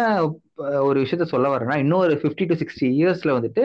[0.86, 3.64] ஒரு விஷயத்த சொல்ல வரேன்னா இன்னும் ஒரு ஃபிஃப்டி டு சிக்ஸ்டி இயர்ஸ்ல வந்துட்டு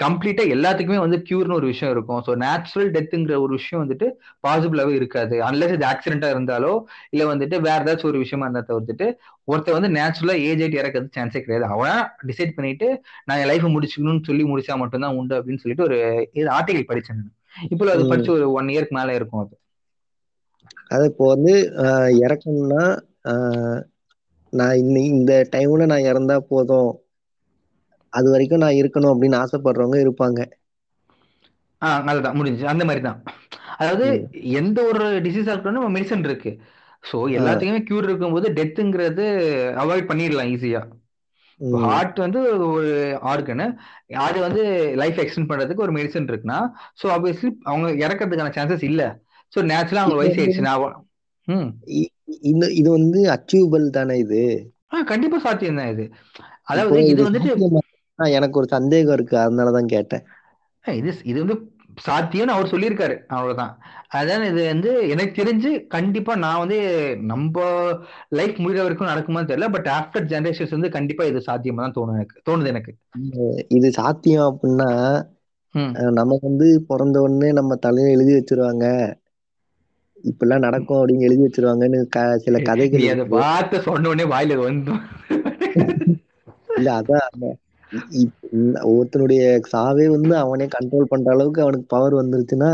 [0.00, 2.20] கம்ப்ளீட்டா எல்லாத்துக்குமே வந்து கியூர்னு ஒரு விஷயம் இருக்கும்.
[2.26, 4.06] ஸோ நேச்சுரல் டெத்துங்கிற ஒரு விஷயம் வந்துட்டு
[4.44, 5.36] பாசிபிளாவே இருக்காது.
[5.48, 6.72] அன்லஸ் இது ஆக்சிடென்டா இருந்தாலோ
[7.12, 9.08] இல்ல வந்துட்டு வேற ஏதாச்சும் ஒரு விஷயமா இருந்தா தவிர்த்துட்டு
[9.48, 11.66] ஒருத்தர் வந்து நேச்சுரலா ஏஜ் ஆயிட்டு இறக்கிறது சான்ஸே கிடையாது.
[11.74, 11.96] அவனா
[12.30, 12.88] டிசைட் பண்ணிட்டு
[13.26, 15.98] நான் என் லைஃப் முடிச்சுக்கணும்னு சொல்லி முடிச்சா மட்டும்தான் உண்டு அப்படின்னு சொல்லிட்டு ஒரு
[16.34, 17.22] இது ஆர்டிகல் படிச்சேன்.
[17.70, 18.04] இப்போ அது.
[18.10, 19.54] படிச்சு ஒரு ஒன் இயர்க்கு மேல இருக்கும் அது.
[20.90, 21.52] அது இப்போ வந்து
[22.20, 22.84] இறக்கணும்னா
[24.52, 24.80] நான்
[25.10, 26.90] இந்த டைம்ல நான் இறந்தா போதும்.
[28.12, 30.40] அது வரைக்கும் நான் இருக்கணும் அப்படின்னு ஆசைப்படுறவங்க இருப்பாங்க.
[31.82, 33.20] ஆ அதுதான் முடிஞ்சு அந்த மாதிரி தான்
[33.78, 34.06] அதாவது.
[34.60, 36.50] எந்த ஒரு டிசீஸா இருக்கட்டும் நம்ம மெடிசன் இருக்கு.
[37.04, 37.18] ஸோ.
[37.36, 39.26] எல்லாத்துக்குமே கியூர் இருக்கும்போது டெத்துங்கிறது
[39.82, 40.82] அவாய்ட் பண்ணிடலாம் ஈஸியா.
[41.84, 42.90] ஹார்ட் வந்து ஒரு
[43.30, 43.64] ஆர்கனு
[44.26, 44.62] அது வந்து
[45.00, 46.60] லைஃப் எக்ஸ்டெண்ட் பண்றதுக்கு ஒரு மெடிசன் இருக்குன்னா
[47.00, 49.02] ஸோ ஆப்வியஸ்லி அவங்க இறக்கறதுக்கான சான்சஸ் இல்ல.
[49.52, 51.58] ஸோ நேச்சுரலா அவங்க வயசு ஆயிடுச்சு நான்
[52.50, 54.42] இந்த இது வந்து அச்சீவபிள் தானே இது?
[54.92, 56.04] ஆ கண்டிப்பா சாத்தியம் தான் இது
[56.70, 57.52] அதாவது இது வந்துட்டு
[58.28, 59.36] எனக்கு ஒரு சந்தேகம் இருக்கு.
[59.36, 60.24] அதனாலதான் கேட்டேன்.
[60.84, 61.56] இது இது வந்து
[62.06, 63.18] சாத்தியம்னு அவர் சொல்லியிருக்காரு.
[63.26, 63.78] அவ்வளவுதான்.
[64.14, 66.78] அதான் இது வந்து எனக்கு தெரிஞ்சு கண்டிப்பா நான் வந்து
[67.22, 67.62] நம்ம
[68.28, 69.72] லைஃப் முடிகிற வரைக்கும் நடக்குமான்னு தெரியல.
[69.72, 72.42] பட் ஆஃப்டர் ஜெனரேஷன்ஸ் வந்து கண்டிப்பா இது சாத்தியமா தான் தோணும் எனக்கு.
[72.50, 72.92] தோணுது எனக்கு.
[73.68, 74.88] இது சாத்தியம் அப்படின்னா
[75.74, 75.92] ம்.
[75.94, 79.14] அஹ், நமக்கு வந்து பிறந்த உடனே நம்ம தலையில எழுதி வச்சிருவாங்க.
[80.24, 82.00] இப்படிலாம் நடக்கும் அப்படின்னு எழுதி வச்சிருவாங்கன்னு
[82.36, 84.92] சில கதைகள் வார்த்தை சொன்ன உடனே வாயில வந்து
[86.76, 87.52] இல்ல அதான்.
[88.90, 92.70] ஒருத்தனுடைய சாவே வந்து அவனே கண்ட்ரோல் பண்ற அளவுக்கு அவனுக்கு பவர் வந்துருச்சுன்னா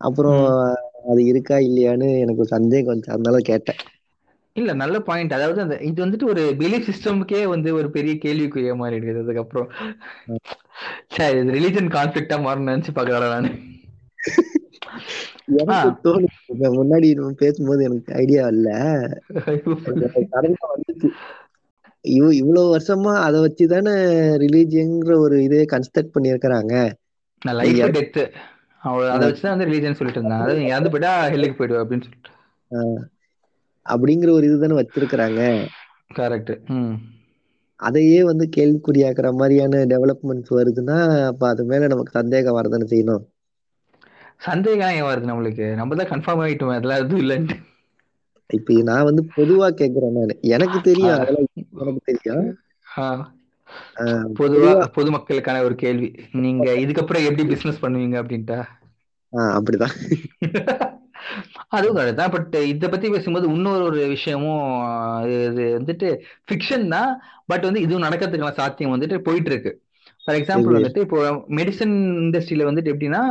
[0.00, 0.44] அப்புறம்.
[1.10, 3.74] அது இருக்கா இல்லையான்னு எனக்கு ஒரு சந்தேகம் வந்துச்சு அதனால கேட்டேன்.
[4.56, 8.98] இல்ல நல்ல பாயிண்ட் அதாவது அந்த இது வந்துட்டு ஒரு பிலீஃப் சிஸ்டமுக்கே வந்து ஒரு பெரிய கேள்விக்குரிய மாதிரி
[8.98, 9.68] இருக்குது அதுக்கப்புறம்
[11.12, 13.48] சரி இது ரிலீஜன் கான்ஃபிளிக்டா மாறணும் நினைச்சு பாக்கலாம் நானு.
[16.76, 17.06] முன்னாடி
[17.40, 18.68] பேசும்போது எனக்கு ஐடியா இல்ல.
[20.66, 21.08] வந்துச்சு.
[22.04, 23.94] இவ இவ்வளவு வருஷமா அதை வச்சுதானே
[24.42, 26.74] ரிலீஜியன்ங்கிற ஒரு இதே கன்ஸ்ட்ரக்ட் பண்ணியிருக்கிறாங்க.
[28.82, 30.40] அவ அதை வச்சுதான் வந்து ரிலீஜன் சொல்லிட்டு இருந்தான்.
[30.40, 32.30] அதாவது இறந்து போயிட்டா ஹெல்லுக்கு போயிடுவ அப்படின்னு சொல்லிட்டு.
[33.86, 35.40] அப்படிங்கிற ஒரு இதுதானே வச்சிருக்கிறாங்க.
[36.14, 36.52] கரெக்ட்
[37.80, 40.98] அதையே வந்து கேள்விக்குறியாக்குற மாதிரியான டெவலப்மெண்ட்ஸ் வருதுன்னா
[41.30, 43.24] அப்ப அது மேல நமக்கு சந்தேகம் வரதானே செய்யணும்?
[44.40, 45.66] சந்தேகம் ஏன் வருது நம்மளுக்கு?
[45.74, 47.56] நம்ம தான் கன்ஃபார்ம் ஆகிட்டோம் அதெல்லாம் எதுவும் இல்லைன்ட்டு.
[48.50, 50.34] இப்ப நான் வந்து பொதுவா கேக்குறேன் நானு.
[50.54, 51.14] எனக்கு தெரியும்.
[51.16, 51.51] அதெல்லாம்
[52.96, 53.06] ஆ.
[54.02, 56.08] ஆஹ் பொதுவா பொதுமக்களுக்கான ஒரு கேள்வி.
[56.40, 58.58] நீங்க இதுக்கப்புறம் எப்படி பிசினஸ் பண்ணுவீங்க அப்படின்ட்டா?
[59.56, 59.94] அப்படிதான்.
[61.68, 62.30] அதுவும் கரெக்ட் தான்.
[62.30, 64.64] பட் இதை பத்தி பேசும்போது இன்னொரு ஒரு விஷயமும்
[65.48, 66.08] இது வந்துட்டு
[66.48, 67.12] ஃபிக்ஷன் தான்.
[67.46, 69.72] பட் வந்து இதுவும் நடக்கிறதுக்கான சாத்தியம் வந்துட்டு போயிட்டு இருக்கு
[70.24, 71.20] ஃபார் எக்ஸாம்பிள் வந்துட்டு இப்போ
[71.50, 73.22] மெடிசன் இண்டஸ்ட்ரியில வந்துட்டு எப்படின்னா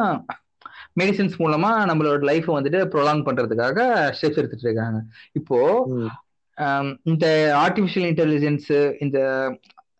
[0.99, 3.77] மெடிசின்ஸ் மூலமா நம்மளோட லைஃப்பை வந்துட்டு ப்ரொலாங் பண்றதுக்காக
[4.15, 4.97] ஸ்டெப்ஸ் எடுத்துட்டு இருக்காங்க.
[5.31, 5.57] இப்போ
[7.03, 9.19] இந்த ஆர்டிஃபிஷியல் இன்டெலிஜென்ஸ் இந்த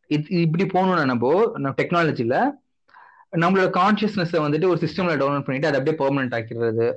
[0.10, 2.50] இது- இப்படி போகணும்னா நம்ம டெக்னாலஜில
[3.38, 6.94] நம்மளோட கான்சியஸ்னஸை வந்துட்டு ஒரு சிஸ்டம்ல டவுன்லோட் பண்ணிட்டு அதை அப்படியே பெர்மனன்ட் ஆக்கிடுறது.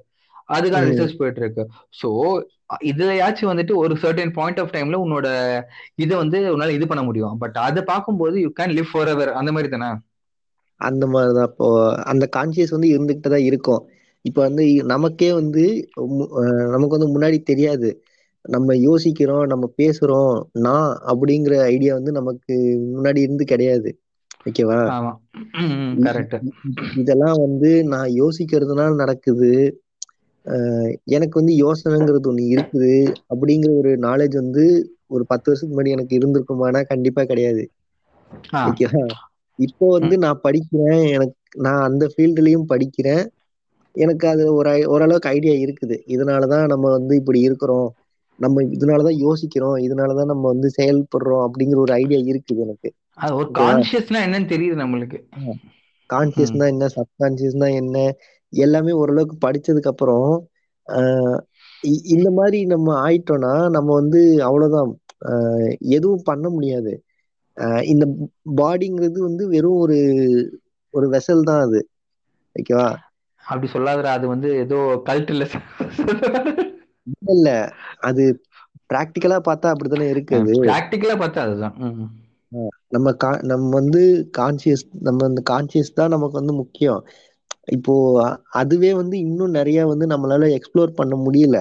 [0.53, 0.89] அதுக்கான.
[0.91, 1.69] ரிசர்ச் போயிட்டு இருக்கு
[2.03, 2.41] ஸோ
[2.85, 5.61] இதுலயாச்சும் வந்துட்டு ஒரு சர்டன் பாயிண்ட் ஆஃப் டைம்ல உன்னோட
[5.95, 7.39] இதை வந்து உன்னால இது பண்ண முடியும்.
[7.39, 9.99] பட் அதை பார்க்கும்போது you can live forever அந்த மாதிரி தானே?
[10.77, 13.89] அந்த மாதிரிதான் இப்போ அந்த கான்சியஸ் வந்து இருந்துகிட்டு தான் இருக்கும்.
[14.21, 18.05] இப்போ வந்து நமக்கே வந்து நமக்கு வந்து முன்னாடி தெரியாது.
[18.45, 22.55] நம்ம யோசிக்கிறோம் நம்ம பேசுறோம் நான் அப்படிங்கிற ஐடியா வந்து நமக்கு
[22.95, 23.91] முன்னாடி இருந்து கிடையாது.
[24.47, 24.81] ஓகேவா?
[26.97, 29.53] இதெல்லாம் வந்து நான் யோசிக்கிறதுனால நடக்குது.
[31.07, 32.93] எனக்கு வந்து யோசனைங்கிறது ஒண்ணு இருக்குது.
[33.35, 34.65] அப்படிங்கிற ஒரு நாலேஜ் வந்து
[35.07, 37.65] ஒரு பத்து வருஷத்துக்கு முன்னாடி எனக்கு இருந்திருக்குமானா கண்டிப்பா கிடையாது.
[38.69, 39.05] ஓகேவா?
[39.59, 41.03] இப்போ வந்து நான் படிக்கிறேன்.
[41.09, 43.25] எனக்கு நான் அந்த ஃபீல்டுலயும் படிக்கிறேன்.
[43.95, 45.97] எனக்கு அது ஒரு ஓரளவுக்கு ஐடியா இருக்குது.
[46.07, 47.89] இதனாலதான் நம்ம வந்து இப்படி இருக்கிறோம்.
[48.39, 52.89] நம்ம இதனாலதான் யோசிக்கிறோம் இதனாலதான் நம்ம வந்து செயல்படுறோம் அப்படிங்கிற ஒரு ஐடியா இருக்குது எனக்கு.
[53.33, 55.19] ஒரு கான்சியஸ்னா என்னன்னு தெரியுது நம்மளுக்கு.
[56.11, 57.97] கான்சியஸ்னா என்ன சப்கான்சியஸ்னா என்ன
[58.53, 60.29] எல்லாமே ஓரளவுக்கு படிச்சதுக்கு அப்புறம்
[62.15, 64.91] இந்த மாதிரி நம்ம ஆயிட்டோம்னா நம்ம வந்து அவ்வளவுதான்.
[65.97, 66.93] எதுவும் பண்ண முடியாது.
[67.85, 68.05] இந்த
[68.57, 69.99] பாடிங்கிறது வந்து வெறும் ஒரு
[70.95, 71.81] ஒரு வெசல் தான் அது.
[72.57, 72.89] ஓகேவா?
[73.45, 75.45] அப்படி சொல்லாதடா அது வந்து ஏதோ கல்ட் இல்ல
[77.07, 77.49] இல்ல இல்ல
[78.09, 78.25] அது
[78.91, 80.55] பிராக்டிக்கலா பார்த்தா அப்படித்தானே இருக்கு அது.
[80.65, 81.77] பிராக்டிக்கலா பார்த்தா அதுதான்.
[82.95, 84.03] நம்ம கா நம்ம வந்து
[84.37, 87.01] கான்சியஸ் நம்ம அந்த கான்சியஸ் தான் நமக்கு வந்து முக்கியம்.
[87.69, 87.95] இப்போ
[88.61, 91.59] அதுவே வந்து இன்னும் நிறைய வந்து நம்மளால எக்ஸ்ப்ளோர் பண்ண முடியல.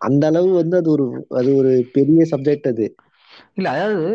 [0.00, 1.06] அந்த அளவு வந்து அது ஒரு
[1.38, 2.86] அது ஒரு பெரிய சப்ஜெக்ட் அது.
[3.56, 4.08] இல்ல அதாவது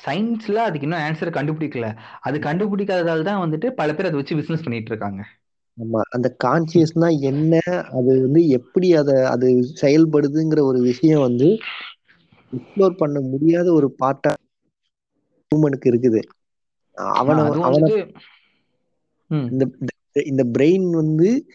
[0.00, 1.88] சயின்ஸ்ல அதுக்கு இன்னும் ஆன்சர் கண்டுபிடிக்கல.
[2.22, 5.20] அது கண்டுபிடிக்காததால தான் வந்துட்டு பல பேர் அதை வச்சு பிசினஸ் பண்ணிட்டு இருக்காங்க.
[5.78, 6.00] ஆமா.
[6.10, 7.58] அந்த கான்சியஸ்னா என்ன?
[7.90, 11.58] அது வந்து எப்படி அத அது செயல்படுதுங்கிற ஒரு விஷயம் வந்து
[12.56, 14.32] எக்ஸ்ப்ளோர் பண்ண முடியாத ஒரு பார்ட்டா
[15.54, 16.22] ஹியூமனுக்கு இருக்குது.
[16.92, 17.92] அவனை அவனை
[19.50, 19.70] இந்த
[20.24, 21.46] இந்த- பிரெயின் வந்து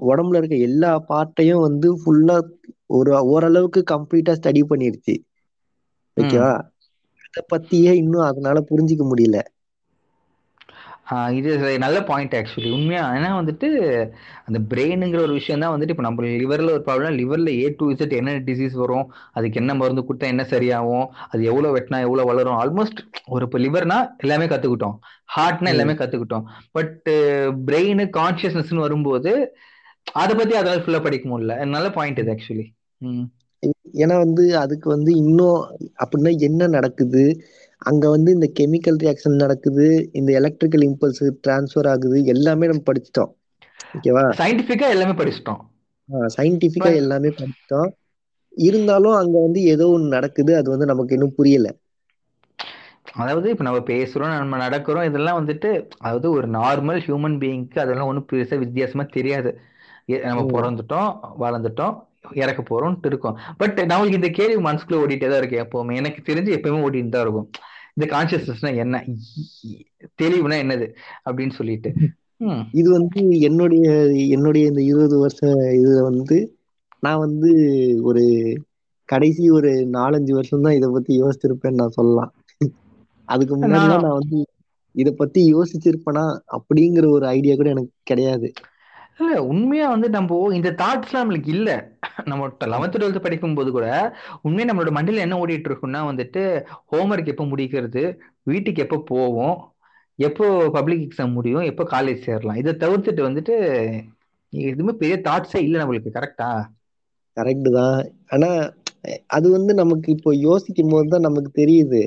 [0.00, 2.50] உடம்புல இருக்க எல்லா பார்ட்டையும் வந்து ஃபுல்லா
[2.86, 5.16] ஒரு ஓரளவுக்கு கம்ப்ளீட்டா ஸ்டடி பண்ணிருச்சு.
[6.20, 6.70] ஓகேவா?
[7.32, 9.40] அத பத்தியே இன்னும் அதனால புரிஞ்சுக்க முடியல.
[11.38, 13.68] இது நல்ல பாயிண்ட் ஆக்சுவலி உண்மையா ஏன்னா வந்துட்டு
[14.46, 18.14] அந்த பிரெயினுங்கிற ஒரு விஷயம் தான் வந்துட்டு இப்போ நம்ம லிவர்ல ஒரு ப்ராப்ளம் லிவர்ல ஏ டு இசட்
[18.20, 23.02] என்ன டிசீஸ் வரும் அதுக்கு என்ன மருந்து கொடுத்தா என்ன சரியாகும் அது எவ்வளவு வெட்டினா எவ்வளவு வளரும் ஆல்மோஸ்ட்
[23.34, 24.96] ஒரு இப்போ லிவர்னா எல்லாமே கத்துக்கிட்டோம்.
[25.34, 26.46] ஹார்ட்னா எல்லாமே கத்துக்கிட்டோம்.
[26.72, 26.94] பட்
[27.68, 29.32] பிரெயின் கான்சியஸ்னஸ்னு வரும்போது
[30.22, 31.54] அதை பத்தி அதாவது ஃபுல்லா படிக்க முடியல.
[31.74, 32.66] நல்ல பாயிண்ட் இது ஆக்சுவலி
[34.02, 35.58] ஏன்னா வந்து அதுக்கு வந்து இன்னும்
[36.02, 37.22] அப்படின்னா என்ன நடக்குது
[37.90, 39.86] அங்க வந்து இந்த கெமிக்கல் ரியாக்ஷன் நடக்குது
[40.18, 43.30] இந்த எலக்ட்ரிக்கல் இம்பல்ஸ் டிரான்ஸ்ஃபர் ஆகுது எல்லாமே நம்ம படிச்சிட்டோம்.
[43.96, 45.60] ஓகேவா சயின்டிபிக்கா எல்லாமே படிச்சிட்டோம்.
[46.36, 47.90] சயின்டிபிக்கா பட் எல்லாமே படிச்சிட்டோம்.
[48.68, 51.68] இருந்தாலும் அங்க வந்து ஏதோ ஒண்ணு நடக்குது அது வந்து நமக்கு இன்னும் புரியல.
[53.22, 55.70] அதாவது இப்போ நம்ம பேசுறோம் நம்ம நடக்கிறோம் இதெல்லாம் வந்துட்டு
[56.04, 59.50] அதாவது ஒரு நார்மல் ஹியூமன் பீயிங்க்கு அதெல்லாம் ஒன்றும் பெருசா வித்தியாசமா தெரியாது.
[60.28, 61.10] நம்ம பிறந்துட்டோம்
[61.44, 61.94] வளர்ந்துட்டோம்
[62.42, 63.36] இறக்க போறோம்ட்டு இருக்கோம்.
[63.60, 65.94] பட் நம்மளுக்கு இந்த கேள்வி மனசுக்குள்ள ஓடிட்டே தான் இருக்கு எப்பவுமே.
[66.00, 67.48] எனக்கு தெரிஞ்சு எப்பவுமே ஓடிட்டு தான் இருக்கும்.
[67.96, 68.96] இந்த கான்சியஸ்னஸ்னா என்ன?
[70.22, 70.86] தெளிவுனா என்னது?
[71.24, 71.90] அப்படின்னு சொல்லிட்டு.
[72.72, 73.86] இது வந்து என்னுடைய
[74.28, 76.36] என்னுடைய இந்த இருபது வருஷம் இதுல வந்து
[76.98, 77.50] நான் வந்து
[78.02, 78.22] ஒரு
[79.08, 82.32] கடைசி ஒரு நாலஞ்சு வருஷம் தான் இதை பத்தி யோசிச்சிருப்பேன்னு நான் சொல்லலாம்.
[83.28, 84.38] அதுக்கு நானும் நான் வந்து
[84.94, 86.24] இத பத்தி யோசிச்சிருப்பனா
[86.56, 88.48] அப்படிங்கிற ஒரு ஐடியா கூட எனக்கு கிடையாது.
[89.18, 91.70] இல்ல உண்மையா வந்து நம்ம இந்த தாட்ஸ்லாம் நம்மளுக்கு இல்ல.
[92.24, 93.86] நம்ம லெவன்த் டுவெல்த் படிக்கும் போது கூட
[94.42, 96.42] உண்மையா நம்மளோட மண்டியில என்ன ஓடிட்டு இருக்கும்னா வந்துட்டு
[96.90, 98.02] ஹோம்ஒர்க் எப்போ முடிக்கிறது
[98.42, 99.56] வீட்டுக்கு எப்போ போவோம்
[100.18, 102.56] எப்போ பப்ளிக் எக்ஸாம் முடியும் எப்போ காலேஜ் சேரலாம்.
[102.56, 103.54] இதை தவிர்த்துட்டு வந்துட்டு
[104.52, 106.50] எதுவுமே பெரிய தாட்ஸே இல்லை நம்மளுக்கு கரெக்டா
[107.36, 107.98] கரெக்ட் தான்.
[108.28, 108.48] ஆனா
[109.26, 112.02] அது வந்து நமக்கு இப்போ யோசிக்கும் போது தான் நமக்கு தெரியுது.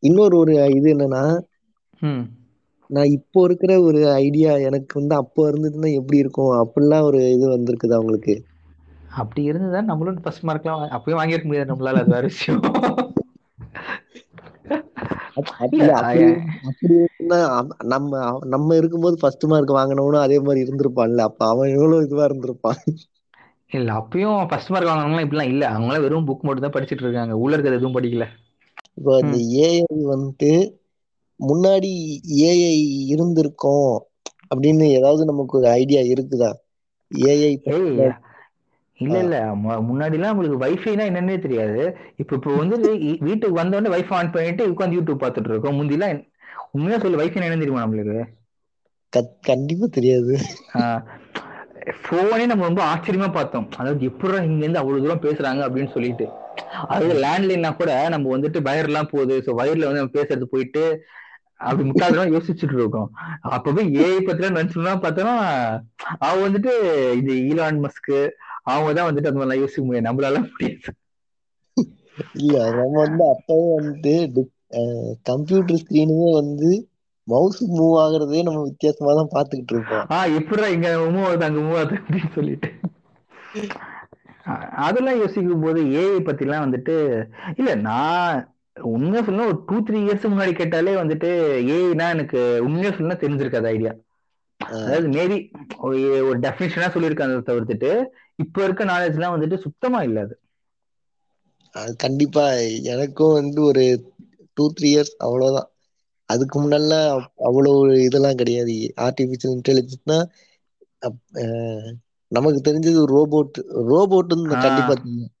[0.00, 1.22] இன்னொரு ஒரு இது என்னன்னா
[2.02, 2.24] ம்.
[2.90, 6.52] நான் இப்போ இருக்கிற ஒரு ஐடியா எனக்கு வந்து அப்போ இருந்ததுன்னா எப்படி இருக்கும்?
[6.62, 8.36] அப்படிலாம் ஒரு இது வந்திருக்குது அவங்களுக்கு
[9.18, 12.62] அப்படி இருந்ததா நம்மளும் ஃபர்ஸ்ட் மார்க்லாம் அப்பயும் வாங்கியிருக்க முடியாது நம்மளால அது வேற விஷயம்.
[17.92, 18.10] நம்ம
[18.54, 21.26] நம்ம இருக்கும்போது ஃபர்ஸ்ட் மார்க் வாங்கினவனும் அதே மாதிரி இருந்திருப்பான்ல.
[21.30, 22.80] அப்ப அவன் எவ்வளவு இதுவா இருந்திருப்பான்?
[23.70, 25.64] இல்ல அப்பயும் ஃபர்ஸ்ட் மார்க் வாங்கினவங்களாம் இப்படிலாம் இல்ல.
[25.72, 27.36] அவங்களாம் வெறும் புக் மட்டும் தான் படிச்சிட்டு இருக்காங்க.
[27.38, 28.26] உள்ள இருக்கிறது எதுவும் படிக்கல.
[28.98, 30.50] இப்போ இந்த ஏஐ வந்துட்டு
[31.40, 31.92] முன்னாடி
[32.44, 32.74] ஏஐ
[33.06, 33.88] இருந்திருக்கும்
[34.48, 36.50] அப்படின்னு ஏதாவது நமக்கு ஒரு ஐடியா இருக்குதா?
[37.10, 37.50] ஏஐ
[38.98, 41.80] இல்ல இல்ல மு- முன்னாடிலாம் நம்மளுக்கு வைஃபைனா என்னன்னே தெரியாது.
[42.16, 42.76] இப்ப இப்போ வந்து
[43.20, 45.78] வீட்டுக்கு வந்த உடனே வைஃபை ஆன் பண்ணிட்டு உட்காந்து யூடியூப் பார்த்துட்டு இருக்கோம்.
[45.78, 46.20] முந்திலாம்
[46.72, 48.18] உண்மையா சொல்லு வைஃபை என்னன்னு தெரியுமா நம்மளுக்கு?
[49.42, 50.34] கண்டிப்பா தெரியாது.
[52.04, 53.66] போனே நம்ம ரொம்ப ஆச்சரியமா பார்த்தோம்.
[53.76, 56.26] அதாவது எப்படி இங்க இருந்து அவ்வளவு தூரம் பேசுறாங்க அப்படின்னு சொல்லிட்டு.
[56.86, 59.36] அதாவது லேண்ட்லைன்னா கூட நம்ம வந்துட்டு வயர் எல்லாம் போகுது.
[59.40, 60.82] ஸோ வயர்ல வந்து நம்ம பேசுறது போயிட்டு
[61.64, 63.10] அப்படி முட்டாள்தான் யோசிச்சுட்டு இருக்கோம்.
[63.54, 65.36] அப்பவே ஏஐ பத்திலாம் நினைச்சோம்னா பார்த்தோம்னா
[66.18, 66.72] அவன் வந்துட்டு
[67.16, 68.18] இது ஈலான் மஸ்க்கு
[68.64, 70.08] அவங்க தான் வந்துட்டு அந்த மாதிரிலாம் யோசிக்க முடியாது.
[70.08, 70.92] நம்மளால முடியாது.
[72.34, 74.42] இல்ல நம்ம வந்து அப்பவே வந்துட்டு
[75.22, 76.70] கம்ப்யூட்டர் ஸ்கிரீனுமே வந்து
[77.26, 80.06] மவுஸ் மூவ் ஆகுறதே நம்ம வித்தியாசமா தான் பாத்துக்கிட்டு இருப்போம்.
[80.08, 82.70] ஆஹ் எப்படிடா இங்க மூவ் ஆகுது அங்க மூவ் ஆகுது அப்படின்னு சொல்லிட்டு.
[84.76, 86.96] அதெல்லாம் யோசிக்கும் போது ஏஐ பத்திலாம் வந்துட்டு
[87.56, 91.28] இல்ல நான் உண்மையா சொன்னா ஒரு டூ த்ரீ இயர்ஸ் முன்னாடி கேட்டாலே வந்துட்டு
[91.66, 93.92] ஏஐனா எனக்கு உண்மையா சொன்னா தெரிஞ்சிருக்காது ஐடியா
[94.58, 95.36] அதாவது மேபி
[95.78, 97.90] ஒரு டெஃபினேஷனா சொல்லியிருக்காங்க தவிர்த்துட்டு
[98.36, 100.34] இப்ப இருக்க நாலேஜ் எல்லாம் வந்துட்டு சுத்தமா இல்ல அது.
[101.96, 102.50] கண்டிப்பா
[102.82, 104.12] எனக்கும் வந்து ஒரு
[104.54, 105.68] டூ த்ரீ இயர்ஸ் அவ்வளவுதான்.
[106.28, 108.94] அதுக்கு முன்னெல்லாம் அவ்- அவ்வளவு இதெல்லாம் கிடையாது.
[109.00, 110.18] ஆர்டிபிஷியல் இன்டெலிஜென்ஸ்னா
[112.28, 113.56] நமக்கு தெரிஞ்சது ரோபோட்
[113.88, 114.60] ரோபோட்னு ஆ.
[114.60, 115.33] கண்டிப்பா தெரியும்.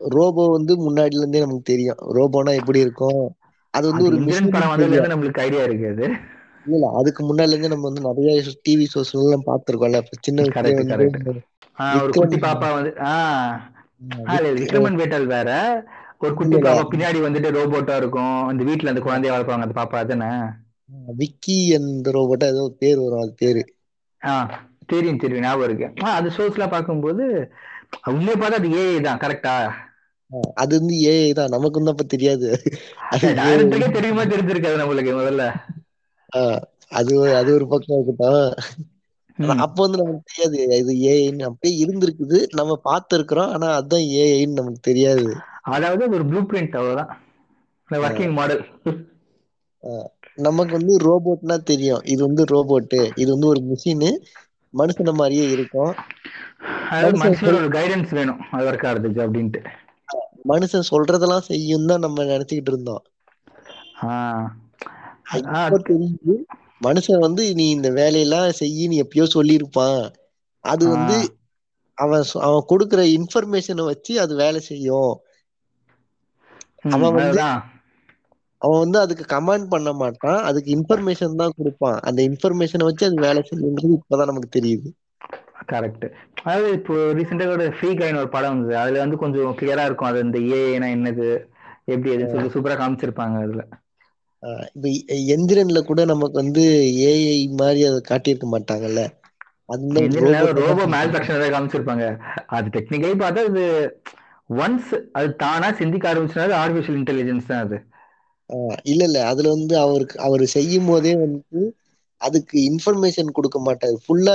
[0.00, 2.00] ரோபோ வந்து முன்னாடில இருந்தே நமக்கு தெரியும்.
[2.16, 3.22] ரோபோனா எப்படி இருக்கும்?
[3.74, 4.74] அது வந்து ஒரு மிஷின் படம்
[5.12, 6.06] நம்மளுக்கு ஐடியா இருக்கு அது.
[6.66, 8.34] இல்ல அதுக்கு முன்னாடில இருந்தே நம்ம வந்து நிறைய
[8.64, 10.02] டிவி ஷோஸ் எல்லாம் பார்த்திருக்கோம்ல.
[10.02, 10.46] அப்ப சின்ன
[11.98, 12.92] ஒரு குட்டி பாப்பா வந்து
[14.58, 14.98] விக்ரமன்.
[15.00, 15.50] வேட்டல் வேற.
[16.22, 16.56] ஒரு குட்டி.
[16.58, 18.36] பாப்பா பின்னாடி வந்துட்டு ரோபோட்டா இருக்கும்.
[18.50, 20.30] அந்த வீட்ல அந்த குழந்தைய வளர்ப்பாங்க அந்த பாப்பா அதுதானே
[21.18, 23.62] விக்கி அந்த ரோபோட்டா ஏதோ பேர் வரும் அது பேரு.
[24.22, 24.50] ஆஹ்
[24.86, 25.86] தெரியும் தெரியும் ஞாபகம் இருக்கு.
[26.12, 27.24] அது ஷோஸ் எல்லாம் பார்க்கும்போது
[28.10, 29.54] உண்மையை பார்த்தா அது ஏஐ தான் கரெக்டா
[30.62, 31.52] அது வந்து ஏஐ தான்.
[31.54, 32.48] நமக்கு வந்து அப்ப தெரியாது.
[33.94, 35.44] தெரியுமா தெரிஞ்சிருக்காது நம்மளுக்கு முதல்ல.
[36.92, 38.52] அது அது ஒரு பக்கம் இருக்கட்டும்.
[39.64, 40.58] அப்ப வந்து நமக்கு தெரியாது.
[40.82, 42.38] இது ஏஐன்னு அப்படியே இருந்திருக்குது.
[42.52, 43.52] நம்ம பார்த்திருக்கிறோம்.
[43.54, 45.28] ஆனா அதுதான் ஏஐன்னு நமக்கு தெரியாது.
[45.68, 47.12] அதாவது அது ஒரு ப்ளூ பிரிண்ட் அவ்வளவுதான்.
[47.90, 48.62] ஒர்க்கிங் மாடல்
[50.38, 52.02] நமக்கு வந்து ரோபோட்னா தெரியும்.
[52.04, 54.06] இது வந்து ரோபோட்டு இது வந்து ஒரு மிஷின்
[54.74, 55.92] மனுஷன மாதிரியே இருக்கும்.
[57.76, 58.40] கைடன்ஸ் வேணும்.
[58.50, 59.60] அது ஒர்க் ஆகிறதுக்கு அப்படின்ட்டு.
[60.48, 63.02] மனுஷன் சொல்றதெல்லாம் செய்யும் தான் நம்ம நினைச்சுக்கிட்டு இருந்தோம்.
[65.68, 66.34] தெரியுது.
[66.82, 70.12] மனுஷன் வந்து நீ இந்த வேலையெல்லாம் செய்யின்னு எப்பயோ சொல்லியிருப்பான்.
[70.60, 71.36] அது வந்து
[71.94, 75.20] அவன் அவன் கொடுக்குற இன்ஃபர்மேஷனை வச்சு அது வேலை செய்யும்.
[76.82, 77.34] அவன் வந்து-
[78.58, 80.42] அவன் வந்து அதுக்கு கமாண்ட் பண்ண மாட்டான்.
[80.42, 81.98] அதுக்கு இன்ஃபர்மேஷன் தான் கொடுப்பான்.
[81.98, 85.05] அந்த இன்ஃபர்மேஷனை வச்சு அது வேலை செய்யுன்றது இப்பதான் நமக்கு தெரியுது.
[85.70, 86.04] கரெக்ட்
[86.40, 88.74] அதாவது இப்போ ரீசெண்டாக ஒரு ஃப்ரீ கைன் ஒரு படம் வந்தது.
[88.82, 90.10] அதுல வந்து கொஞ்சம் கிளியரா இருக்கும்.
[90.10, 91.28] அது இந்த ஏஐனா என்னது?
[91.88, 93.62] எப்படி அது சொல்லி சூப்பரா காமிச்சிருப்பாங்க அதுல.
[94.72, 94.88] இப்ப
[95.34, 96.64] எந்திரன்ல கூட நமக்கு வந்து
[97.06, 97.22] ஏஐ
[97.56, 99.02] மாதிரி அதை காட்டியிருக்க மாட்டாங்கல்ல?
[100.58, 102.06] ரோபோ மேல் ஏதாவது காமிச்சிருப்பாங்க.
[102.50, 103.64] அது டெக்னிக்கலி பார்த்தா அது
[104.58, 107.78] ஒன்ஸ் அது தானா சிந்திக்க ஆரம்பிச்சுனா அது ஆர்டிஃபிஷியல் இன்டெலிஜென்ஸ் தான் அது.
[108.90, 109.18] இல்ல இல்ல.
[109.30, 111.60] அதுல வந்து அவருக்கு அவர் செய்யும் போதே வந்து
[112.20, 113.96] அதுக்கு இன்ஃபர்மேஷன் கொடுக்க மாட்டாரு.
[114.04, 114.34] ஃபுல்லா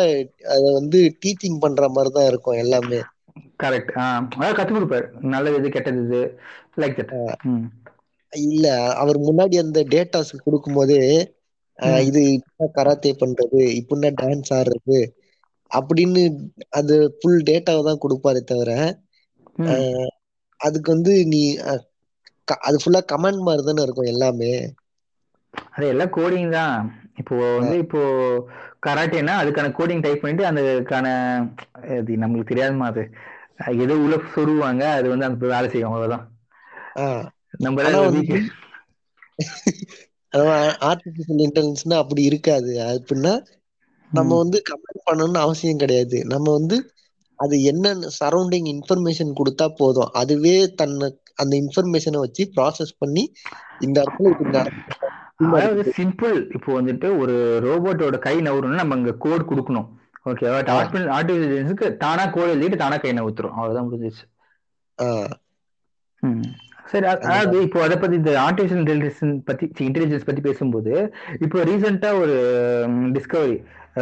[0.54, 3.00] அத வந்து டீச்சிங் பண்ற மாதிரி தான் இருக்கும் எல்லாமே.
[3.60, 5.06] கரெக்ட் அதாவது கத்து கொடுப்பாரு.
[5.34, 6.22] நல்லது இது கெட்டது இது
[6.82, 7.14] லைக் தட்
[8.34, 8.66] இல்ல
[9.02, 11.00] அவர் முன்னாடி அந்த டேட்டாஸ் கொடுக்கும் போதே
[11.80, 12.06] ஆஹ் ம்.
[12.10, 12.22] இது
[12.76, 15.00] கராத்தே பண்றது இப்படின்னா டான்ஸ் ஆடுறது
[15.72, 16.22] அப்படின்னு
[16.80, 18.72] அது ஃபுல் டேட்டாவை தான் கொடுப்பாரே தவிர
[20.60, 21.42] அதுக்கு வந்து நீ
[22.62, 24.52] அது ஃபுல்லா கமெண்ட் மாதிரி தானே இருக்கும் எல்லாமே.
[25.74, 26.76] அது எல்லாம் கோடிங் தான்.
[27.22, 28.02] இப்போ வந்து இப்போ
[28.86, 31.08] கராட்டேனா அதுக்கான கோடிங் டைப் பண்ணிட்டு அதுக்கான
[31.98, 33.04] அது நம்மளுக்கு தெரியாதுமா அது.
[33.82, 36.26] ஏதோ உள்ள சொருவாங்க அது வந்து அந்த வேலை செய்யும் அவ்வளவுதான்.
[40.34, 40.50] நம்ம
[40.90, 42.72] ஆர்டிபிஷியல் இன்டெலிஜென்ஸ்னா அப்படி இருக்காது.
[42.82, 43.34] அது எப்படின்னா
[44.12, 44.30] நம்ம.
[44.42, 46.18] வந்து கமெண்ட் பண்ணணும்னு அவசியம் கிடையாது.
[46.34, 46.78] நம்ம வந்து
[47.40, 47.86] அது என்ன
[48.18, 50.12] சரௌண்டிங் இன்ஃபர்மேஷன் கொடுத்தா போதும்.
[50.22, 51.08] அதுவே தன்னை
[51.42, 53.24] அந்த இன்ஃபர்மேஷனை வச்சு ப்ராசஸ் பண்ணி
[53.86, 54.64] இந்த இடத்துல
[55.58, 57.36] அதாவது சிம்பிள் இப்போ வந்துட்டு ஒரு
[57.66, 59.88] ரோபோட்டோட கை நவரணும்னா நம்ம அங்க கோட் கொடுக்கணும்.
[60.26, 60.76] ஓகேவா ஆ.
[61.18, 63.56] ஆர்டிபிஷியலுக்கு தானா கோட் எழுதிட்டு தானா கை நவுத்துரும்.
[63.56, 64.24] அவ்வளவுதான் முடிஞ்சிச்சு.
[66.92, 70.94] சரி அதாவது இப்போ அதை பத்தி இந்த ஆர்டிஃபிஷியல் இன்டெலிஜென்ஸ் பத்தி இன்டெலிஜென்ஸ் பத்தி பேசும்போது
[71.40, 72.36] இப்போ ரீசெண்டா ஒரு
[73.14, 73.56] டிஸ்கவரி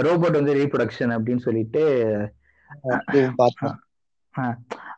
[0.07, 1.83] ரோபோட் வந்து ரீப்ரொடக்ஷன் அப்படின்னு சொல்லிட்டு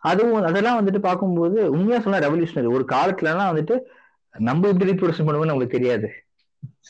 [0.01, 3.75] அதுவும் அதெல்லாம் வந்துட்டு பார்க்கும்போது உண்மையா சொன்னா ரெவல்யூஷனரி ஒரு காலத்துல எல்லாம் வந்துட்டு
[4.35, 6.07] நம்ம எப்படி ரீப்ரொடக்ஷன் பண்ணுவோம்னு நமக்கு தெரியாது.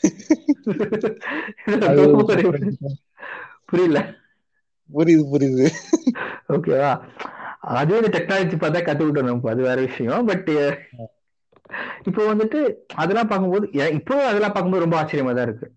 [3.70, 4.14] புரியல.
[4.90, 5.70] புரியுது புரியுது.
[6.48, 7.02] ஓகேவா
[7.74, 10.26] அதே இந்த டெக்னாலஜி பார்த்தா கத்துக்கிட்டோம் நம்ம அது வேற விஷயம்.
[10.26, 10.50] பட்
[12.04, 13.68] இப்போ வந்துட்டு அதெல்லாம் பார்க்கும்போது
[13.98, 15.72] இப்போ அதெல்லாம் பார்க்கும்போது ரொம்ப ஆச்சரியமா தான் இருக்கு.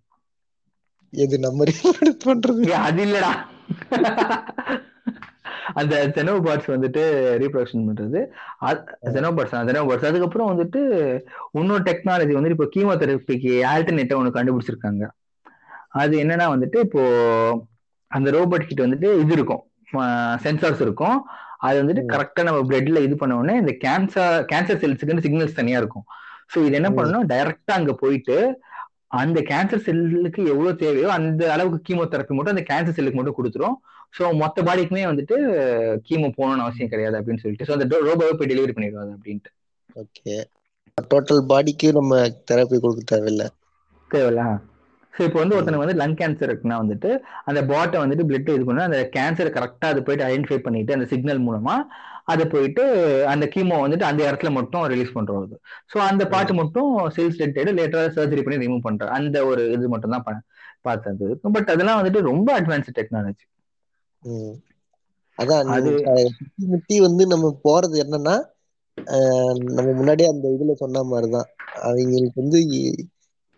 [1.13, 1.63] எது நம்ம
[2.25, 2.73] பண்றது?
[2.87, 3.47] அது இல்லடா.
[5.73, 7.03] அந்த ஜெனோபாட்ஸ் வந்துட்டு
[7.41, 8.19] ரீப்ரொடக்ஷன் பண்றது.
[9.15, 10.81] ஜெனோபாட்ஸ் ஜெனோபாட்ஸ் அதுக்கப்புறம் வந்துட்டு
[11.59, 15.05] இன்னொரு டெக்னாலஜி வந்துட்டு இப்போ கீமோதெரபிக்கு ஆல்டர்னேட்டா ஒன்று கண்டுபிடிச்சிருக்காங்க.
[15.89, 17.01] அது என்னன்னா வந்துட்டு இப்போ
[18.11, 19.63] அந்த ரோபோட் கிட்ட வந்துட்டு இது இருக்கும்.
[20.45, 21.17] சென்சார்ஸ் இருக்கும்.
[21.67, 22.09] அது வந்துட்டு ம்.
[22.13, 26.05] கரெக்டா நம்ம பிளட்ல இது பண்ண உடனே இந்த கேன்சர் கேன்சர் செல்ஸுக்கு சிக்னல்ஸ் தனியா இருக்கும்.
[26.53, 26.89] ஸோ இது என்ன.
[26.89, 27.27] பண்ணணும்?
[27.33, 28.59] டைரக்டா அங்க போயிட்டு
[29.07, 33.75] அந்த கேன்சர் செல்லுக்கு எவ்வளவு தேவையோ அந்த அளவுக்கு கீமோதெரப்பி மட்டும் அந்த கேன்சர் செல்லுக்கு மட்டும் கொடுத்துரும்.
[34.15, 35.37] ஸோ மொத்த பாடிக்குமே வந்துட்டு
[36.07, 37.67] கீமோ போகணும்னு அவசியம் கிடையாது அப்படின்னு சொல்லிட்டு.
[37.67, 39.51] ஸோ அந்த ரோபோவை போய் டெலிவரி பண்ணிடுவாங்க அப்படின்ட்டு.
[40.01, 40.35] ஓகே
[41.11, 43.45] டோட்டல் பாடிக்கு நம்ம தெரப்பி கொடுக்க தேவையில்ல?
[44.11, 44.43] தேவையில்ல
[45.13, 47.09] ஸோ இப்போ வந்து ஒருத்தனுக்கு வந்து லங் கேன்சர் இருக்குன்னா வந்துட்டு
[47.49, 51.41] அந்த பாட்டை வந்துட்டு பிளட் இது பண்ணி அந்த கேன்சரை கரெக்டாக அது போயிட்டு ஐடென்டிஃபை பண்ணிட்டு அந்த சிக்னல்
[51.45, 51.75] மூலமா
[52.33, 52.83] அது போயிட்டு
[53.33, 55.55] அந்த கீமோ வந்துட்டு அந்த இடத்துல மட்டும் ரிலீஸ் பண்றது.
[55.91, 60.15] ஸோ அந்த பாட்டு மட்டும் செல்ஸ் டெட்டட் லேட்டராக சர்ஜரி பண்ணி ரிமூவ் பண்ற அந்த ஒரு இது மட்டும்
[60.15, 60.25] தான்
[60.87, 61.27] பார்த்தது.
[61.55, 63.45] பட் அதெல்லாம் வந்துட்டு ரொம்ப அட்வான்ஸ் டெக்னாலஜி.
[65.37, 65.69] அதான்
[66.65, 68.35] முத்தி வந்து நம்ம போறது என்னன்னா
[69.69, 71.49] நம்ம முன்னாடியே அந்த இதுல சொன்ன மாதிரிதான்.
[71.83, 72.59] அவங்களுக்கு வந்து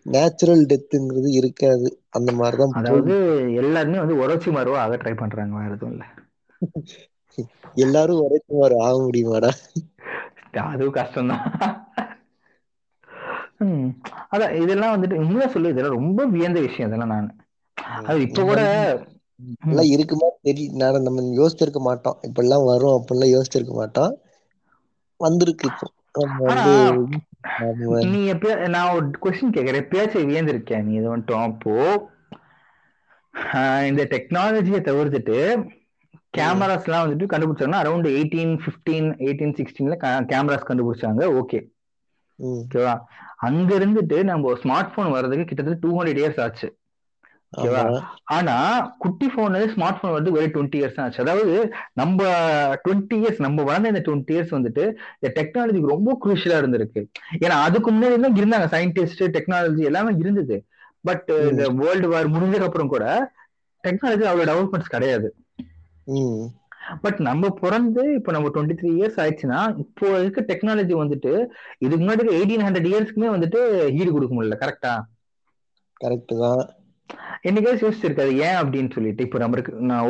[0.06, 1.88] நேச்சுரல் டெத்துங்கிறது இருக்காது.
[2.10, 3.14] அந்த மாதிரிதான் அதாவது
[3.58, 6.04] எல்லாருமே வந்து ஒரோச்சி மாறுவா ஆக ட்ரை பண்றாங்க வேற எதுவும் இல்ல.
[7.82, 9.50] எல்லாரும் ஒரே மாதிரி ஆக முடியுமாடா?
[10.66, 11.44] அதுவும் கஷ்டம்தான்.
[14.32, 17.30] அதான் இதெல்லாம் வந்துட்டு உண்மையா சொல்லு இதெல்லாம் ரொம்ப வியந்த விஷயம் இதெல்லாம் நான்.
[18.06, 18.60] அது இப்ப கூட
[19.70, 20.28] எல்லாம் இருக்குமா?
[20.46, 22.18] தெரியல நான் நம்ம யோசிச்சிருக்க மாட்டோம்.
[22.28, 24.12] இப்பெல்லாம் வரும் அப்படிலாம் யோசிச்சிருக்க மாட்டோம்.
[25.20, 25.86] வந்திருக்கு இப்போ.
[28.12, 30.94] நீ எப்ப நான் ஒரு கொஸ்டின் கேக்குறேன் எப்பயாச்சும் வியந்திருக்கேன் நீ?
[31.00, 31.74] இது வந்துட்டோம் அப்போ
[33.88, 35.36] இந்த டெக்னாலஜியை தவிர்த்துட்டு
[36.36, 39.96] கேமராஸ் எல்லாம் வந்துட்டு கண்டுபிடிச்சாங்கன்னா அரௌண்ட் எயிட்டீன் பிப்டீன் எயிட்டீன் சிக்ஸ்டீன்ல
[40.32, 41.22] கேமராஸ் கண்டுபிடிச்சாங்க.
[41.40, 41.60] ஓகே
[42.38, 42.94] ஓகேவா
[43.48, 46.68] அங்க இருந்துட்டு நம்ம ஸ்மார்ட் போன் வர்றதுக்கு கிட்டத்தட்ட டூ ஹண்ட்ரட் இயர்ஸ் ஆச்சு.
[47.52, 47.82] ஓகேவா?
[48.36, 48.54] ஆனா
[49.02, 51.22] குட்டி போன் ஸ்மார்ட் போன் வந்து வெறும் டுவெண்ட்டி இயர்ஸ் ஆச்சு.
[51.24, 51.54] அதாவது
[52.00, 52.18] நம்ம
[52.84, 54.84] டுவெண்ட்டி இயர்ஸ் நம்ம வளர்ந்த இந்த டுவெண்ட்டி இயர்ஸ் வந்துட்டு
[55.18, 57.02] இந்த டெக்னாலஜிக்கு ரொம்ப குரூஷியலா இருந்திருக்கு.
[57.44, 60.58] ஏன்னா அதுக்கு முன்னாடி தான் இருந்தாங்க சயின்டிஸ்ட் டெக்னாலஜி எல்லாமே இருந்தது.
[61.08, 63.04] பட் இந்த வேர்ல்டு வார் முடிஞ்சதுக்கு அப்புறம் கூட
[63.84, 65.28] டெக்னாலஜி அவ்வளவு டெவலப்மெண்ட்ஸ் கிடையாது.
[67.04, 71.32] பட் நம்ம பிறந்து இப்போ நம்ம டுவெண்ட்டி த்ரீ இயர்ஸ் ஆயிடுச்சுன்னா இப்போ இருக்க டெக்னாலஜி வந்துட்டு
[71.84, 73.60] இதுக்கு முன்னாடி எயிட்டீன் ஹண்ட்ரட் இயர்ஸ்க்குமே வந்துட்டு
[73.98, 74.92] ஈடு கொடுக்க முடியல கரெக்டா
[76.00, 76.62] கரெக்ட் தான்.
[77.46, 79.24] என்னைக்காவது யோசிச்சிருக்காது ஏன் அப்படின்னு சொல்லிட்டு.
[79.26, 80.08] இப்போ நம்மளுக்கு நான்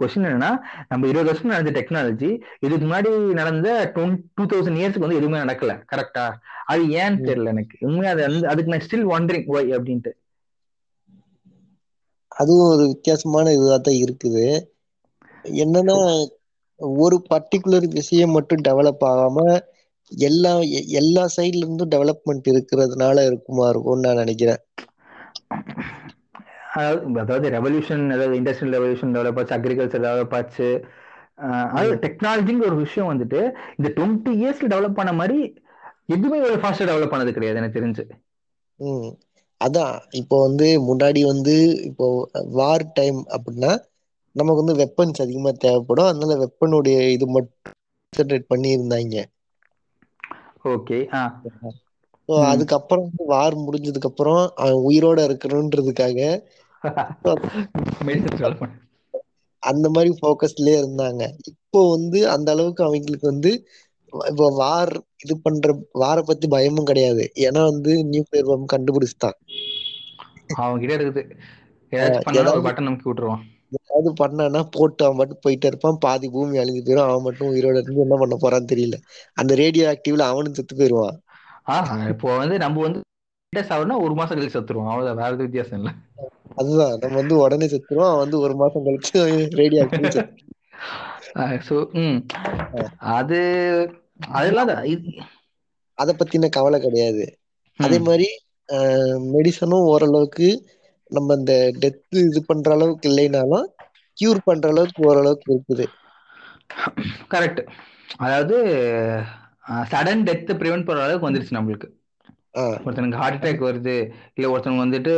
[0.00, 0.50] கொஸ்டின் என்னன்னா
[0.90, 2.30] நம்ம இருபது வருஷம் நடந்த டெக்னாலஜி
[2.66, 3.68] இதுக்கு முன்னாடி நடந்த
[4.36, 5.74] டூ தௌசண்ட் இயர்ஸ்க்கு வந்து எதுவுமே நடக்கல.
[5.92, 6.24] கரெக்டா
[6.72, 7.76] அது ஏன்னு தெரியல எனக்கு.
[7.88, 10.12] உண்மையா அது அதுக்கு நான் ஸ்டில் ஒண்டரிங் ஒய் அப்படின்ட்டு.
[12.40, 14.44] அதுவும் ஒரு வித்தியாசமான இதுவா தான் இருக்குது.
[15.64, 15.96] என்னன்னா
[17.00, 19.38] ஒரு பர்டிகுலர் விஷயம் மட்டும் டெவலப் ஆகாம
[20.12, 20.52] எல்லா
[21.00, 24.62] எல்லா சைட்ல இருந்தும் டெவலப்மெண்ட் இருக்கிறதுனால இருக்குமா இருக்கும்னு நான் நினைக்கிறேன்.
[26.70, 30.68] அதாவது அதாவது ரெவல்யூஷன் அதாவது இண்டஸ்ட்ரியல் ரெவல்யூஷன் டெவலப் ஆச்சு அக்ரிகல்ச்சர் டெவலப் ஆச்சு.
[31.70, 33.40] அதாவது டெக்னாலஜிங்கிற ஒரு விஷயம் வந்துட்டு
[33.78, 35.38] இந்த டுவெண்ட்டி இயர்ஸ்ல டெவலப் பண்ண மாதிரி
[36.14, 38.04] எதுவுமே ஒரு ஃபாஸ்டா டெவலப் பண்ணது கிடையாது எனக்கு தெரிஞ்சு.
[39.60, 41.54] அதான் இப்போ வந்து முன்னாடி வந்து
[41.88, 42.06] இப்போ
[42.58, 43.72] வார் டைம் அப்படின்னா
[44.36, 46.10] நமக்கு வந்து வெப்பன்ஸ் அதிகமா தேவைப்படும்.
[46.10, 47.74] அதனால வெப்பனுடைய இது மட்டும்
[48.12, 49.16] concentrate பண்ணி இருந்தாங்க
[50.70, 50.98] ஓகே
[52.52, 54.42] அதுக்கப்புறம் வந்து வார் முடிஞ்சதுக்கு அப்புறம்
[54.88, 56.20] உயிரோட பண்ண
[59.58, 61.28] அந்த மாதிரி ஃபோக்கஸ்லயே இருந்தாங்க.
[61.44, 63.66] இப்போ வந்து அந்த அளவுக்கு அவங்களுக்கு வந்து
[64.28, 67.32] இப்போ வார் இது பண்ற வார பத்தி பயமும் கிடையாது.
[67.34, 69.32] ஏன்னா வந்து நியூக்ளியர் பம் கண்டுபிடிச்சிட்டான்.
[70.54, 71.30] அவங்க கிட்ட இருக்குது
[71.96, 72.62] ஏதாவது-
[74.20, 75.96] பண்ணானா போட்டு அவன் மட்டும் போயிட்டே இருப்பான்.
[76.00, 78.94] பாதி பூமி அழிஞ்சு போயிடும் அவன் மட்டும் உயிரோட இருந்து என்ன பண்ண போறான்னு தெரியல.
[79.34, 83.00] அந்த ரேடியோ ஆக்டிவ்ல அவனும் செத்து போயிடுவான் இப்போ வந்து நம்ம வந்து
[83.98, 85.16] ஒரு மாசம் கழிச்சு செத்துருவோம் அவ்வளவுதான்.
[85.16, 85.92] வேற வித்தியாசம் இல்ல.
[86.60, 88.18] அதுதான் நம்ம வந்து உடனே செத்துருவோம்.
[88.18, 89.20] வந்து ஒரு மாசம் கழிச்சு
[89.54, 89.84] ரேடியோ
[93.12, 93.40] அது
[94.30, 94.70] அதெல்லாம்
[95.98, 97.24] அத பத்தின கவலை கிடையாது.
[97.80, 97.98] அதே.
[97.98, 98.28] மாதிரி
[99.32, 100.48] மெடிசனும் ஓரளவுக்கு
[101.10, 103.66] நம்ம இந்த டெத் இது பண்ற அளவுக்கு இல்லைனாலும்
[104.16, 105.86] கியூர் பண்ற அளவுக்கு ஓரளவுக்கு இருக்குது.
[107.30, 107.62] கரெக்ட்
[108.16, 108.56] அதாவது
[109.90, 111.88] சடன் டெத் ப்ரிவென்ட் பண்ற அளவுக்கு வந்துருச்சு நம்மளுக்கு.
[112.54, 113.94] ஒருத்தனுக்கு ஹார்ட் அட்டாக் வருது
[114.36, 115.12] இல்ல ஒருத்தனுக்கு வந்துட்டு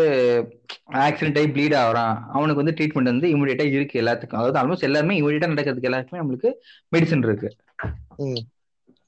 [1.05, 4.41] ஆக்சிடென்ட் ஆகி ப்ளீட் ஆகுறான் அவனுக்கு வந்து ட்ரீட்மெண்ட் வந்து இமீடியட்டா இருக்கு எல்லாத்துக்கும்.
[4.41, 6.51] அதாவது ஆல்மோஸ்ட் எல்லாருமே இமீடியட்டா நடக்கிறதுக்கு எல்லாருக்குமே நம்மளுக்கு
[6.93, 7.51] மெடிசன் இருக்கு.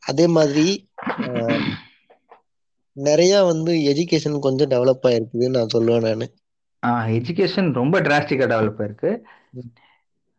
[0.02, 0.66] அதே மாதிரி
[2.96, 6.26] நிறைய வந்து எஜுகேஷன் கொஞ்சம் டெவலப் ஆயிருக்குதுன்னு நான் சொல்லுவேன் நானு.
[7.18, 9.12] எஜுகேஷன் ரொம்ப டிராஸ்டிக்கா டெவலப் ஆயிருக்கு.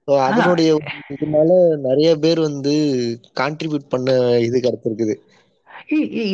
[0.08, 0.72] அதனுடைய
[1.14, 1.52] இதனால
[1.86, 2.74] நிறைய பேர் வந்து
[3.40, 4.10] கான்ட்ரிபியூட் பண்ண
[4.48, 5.16] இது கிடைச்சிருக்குது.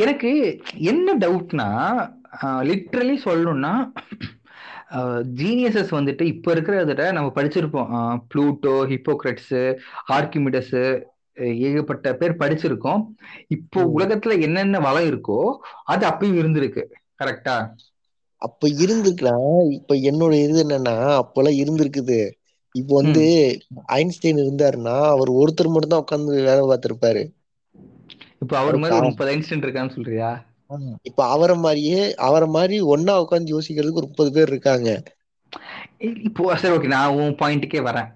[0.04, 0.32] எனக்கு
[0.92, 1.68] என்ன டவுட்னா
[2.70, 3.74] லிட்ரலி சொல்லணும்னா
[5.40, 7.92] ஜீனியசஸ் வந்துட்டு இப்போ இருக்கிறத நம்ம படிச்சிருப்போம்.
[8.32, 9.54] ப்ளூட்டோ ஹிப்போக்ரட்ஸ்
[10.16, 10.76] ஆர்கிமிடஸ்
[11.68, 13.02] ஏகப்பட்ட பேர் படிச்சிருக்கோம்.
[13.48, 13.80] இப்போ.
[13.98, 15.40] உலகத்துல என்னென்ன வளம் இருக்கோ
[15.94, 16.84] அது அப்பயும் இருந்திருக்கு.
[17.20, 17.56] கரெக்டா
[18.42, 19.48] அப்ப இருந்திருக்கலாம்
[19.78, 22.20] இப்ப என்னோட இது என்னன்னா அப்பெல்லாம் இருந்திருக்குது.
[22.76, 23.24] இப்போ வந்து
[23.98, 27.24] ஐன்ஸ்டைன் இருந்தாருன்னா அவர் ஒருத்தர் மட்டும் தான் உட்கார்ந்து வேலை பார்த்திருப்பாரு.
[28.44, 30.30] இப்போ அவர் மாதிரி ஒரு முப்பது ஐன்ஸ்டைன் இருக்கான்னு சொல்றியா?
[31.10, 34.90] இப்ப அவரை மாதிரியே அவரை மாதிரி ஒன்னா உட்கார்ந்து யோசிக்கிறதுக்கு ஒரு முப்பது பேர் இருக்காங்க.
[36.28, 38.10] இப்போ சரி ஓகே நான் உன் பாயிண்ட்டுக்கே வரேன்.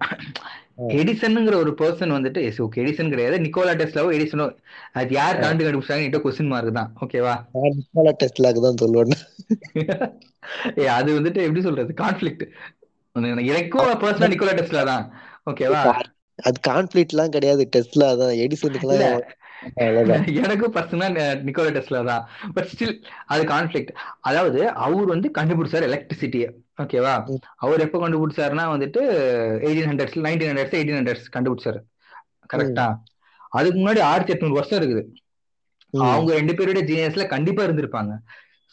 [1.00, 3.36] எடிசன்ங்கிற ஒரு பர்சன் வந்துட்டு எஸ் ஓகே எடிசன் கிடையாது.
[3.44, 4.46] நிக்கோலா டெஸ்லாவோ எடிசனோ
[5.00, 6.90] அது யார் கண்டு கண்டுபிடிச்சாங்க கொஸ்டின் மார்க் தான்.
[7.04, 7.34] ஓகேவா
[7.78, 9.22] நிக்கோலா டெஸ்லாக்கு தான் சொல்லுவேன்.
[10.82, 11.92] ஏ அது வந்துட்டு எப்படி சொல்றது?
[12.02, 12.44] கான்ஃபிளிக்ட்
[13.52, 15.06] எனக்கும் பர்சனல் நிக்கோலா டெஸ்லா தான்
[15.52, 15.82] ஓகேவா
[16.38, 17.62] அது கான்ஃபிளிக்ட் எல்லாம் கிடையாது.
[17.74, 18.96] டெஸ்லா தான் எடிசனுக்கு இல்ல.
[18.96, 19.44] எல்லாம் அவ்வளவுதான்
[20.42, 22.24] எனக்கும் பர்சனல் நிக்கோலா டெஸ்லா தான்.
[22.54, 22.94] பட் ஸ்டில்
[23.26, 23.92] அது கான்ஃபிளிக்ட்
[24.28, 26.48] அதாவது அவர் வந்து கண்டுபிடிச்சாரு எலக்ட்ரிசிட்டியை
[26.82, 27.14] ஓகேவா.
[27.64, 29.02] அவர் எப்போ கண்டுபிடிச்சாருன்னா வந்துட்டு
[29.66, 31.80] eighteen hundreds nineteen hundreds eighteen hundreds கண்டுபிடிச்சாரு.
[32.52, 32.86] கரெக்டா
[33.52, 35.02] அதுக்கு முன்னாடி ஆயிரத்தி எட்நூறு வருஷம் இருக்குது.
[36.06, 38.12] அவங்க ரெண்டு பேருடைய ஜீனியஸ்ல கண்டிப்பா இருந்திருப்பாங்க.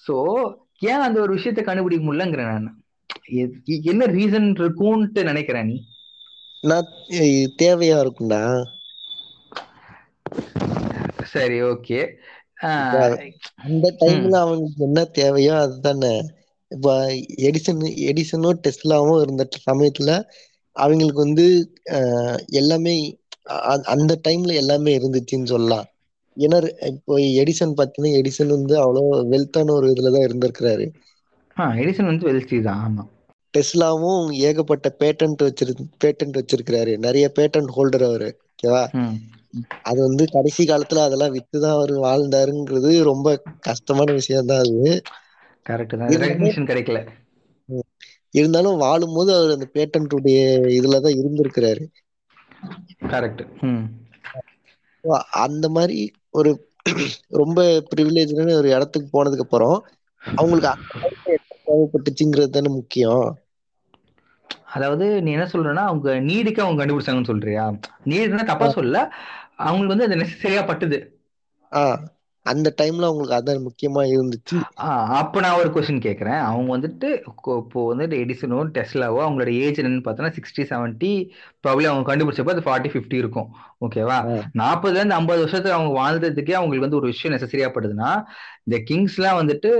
[0.06, 0.16] சோ
[0.92, 2.70] ஏன் அந்த ஒரு விஷயத்தை கண்டுபிடிக்க முடியலங்கிறேன் நான்.
[3.92, 5.78] என்ன ரீசன் இருக்கும்ட்டு நினைக்கிறேன் நீ.
[6.64, 6.90] நான்
[7.62, 8.42] தேவையா இருக்கும்டா.
[11.34, 12.00] சரி ஓகே.
[13.66, 16.14] அந்த டைம்ல அவங்களுக்கு என்ன தேவையோ அதுதானே.
[16.72, 16.90] இப்ப
[17.48, 20.12] எடிசன் எடிசனும் டெஸ்லாவும் இருந்த சமயத்துல
[20.76, 21.46] அவங்களுக்கு வந்து
[22.60, 22.96] எல்லாமே
[23.94, 25.88] அந்த டைம்ல எல்லாமே இருந்துச்சுன்னு சொல்லலாம்.
[26.38, 26.58] ஏன்னா
[26.90, 30.88] இப்போ எடிசன் பாத்தீங்கன்னா எடிசன் வந்து அவ்வளோ வெல்த்தான ஒரு இதுலதான் இருந்திருக்கிறாரு.
[31.78, 33.04] எடிசன் வந்து வெல்சி தான் ஆமா.
[33.54, 36.94] டெஸ்லாவும் ஏகப்பட்ட பேட்டன்ட் வச்சிரு பேட்டன்ட் வச்சிருக்கிறாரு.
[37.06, 38.84] நிறைய பேட்டன்ட் ஹோல்டர் அவரு ஓகேவா.
[39.88, 42.80] அது வந்து கடைசி காலத்துல அதெல்லாம் வித்துதான் அவர் வாழ்ந்தாருங்கிறது
[43.10, 43.28] ரொம்ப
[43.68, 44.64] கஷ்டமான விஷயம் தான்.
[44.64, 44.94] அது
[45.66, 46.14] கரெக்ட் தான்
[46.68, 47.00] கிடைக்கல.
[48.34, 50.40] இருந்தாலும் வாழும்போது அவர் அந்த பேட்டன்ட் உடைய
[50.78, 51.84] இதுலதான் இருந்திருக்கிறாரு.
[53.12, 53.44] கரெக்ட்
[55.44, 56.00] அந்த மாதிரி
[56.34, 56.52] ஒரு
[57.40, 59.76] ரொம்ப ப்ரிவிலேஜான ஒரு இடத்துக்கு போனதுக்கு அப்புறம்
[60.22, 60.72] அவங்களுக்கு
[61.64, 63.26] தேவைப்பட்டுச்சுங்கிறது தானே முக்கியம்.
[64.74, 67.66] அதாவது நீ என்ன சொல்றேன்னா அவங்க நீடுக்கு அவங்க கண்டுபிடிச்சாங்கன்னு சொல்றியா?
[68.08, 68.98] நீடுனா தப்பா சொல்ல
[69.64, 71.00] அவங்களுக்கு வந்து அது நெசசரியா பட்டுது.
[72.46, 74.56] அந்த டைம்ல அவங்களுக்கு அதான் முக்கியமா இருந்துச்சு.
[75.20, 77.10] அப்ப நான் ஒரு கொஸ்டின் கேட்கறேன் அவங்க வந்துட்டு
[77.54, 81.12] இப்போ வந்துட்டு எடிசனோ டெஸ்லாவோ அவங்களோட ஏஜ் என்னன்னு பார்த்தோன்னா சிக்ஸ்டி செவன்ட்டி
[81.64, 83.48] ப்ராப்ளம் அவங்க கண்டுபிடிச்சப்போ அது ஃபார்ட்டி ஃபிஃப்டி இருக்கும்.
[83.86, 84.18] ஓகேவா
[84.54, 88.12] நாற்பதுல இருந்து ஐம்பது வருஷத்துக்கு அவங்க வாழ்ந்ததுக்கே அவங்களுக்கு வந்து ஒரு விஷயம் நெசசரியா படுதுன்னா
[88.66, 89.72] இந்த கிங்ஸ்லாம் வந்துட்டு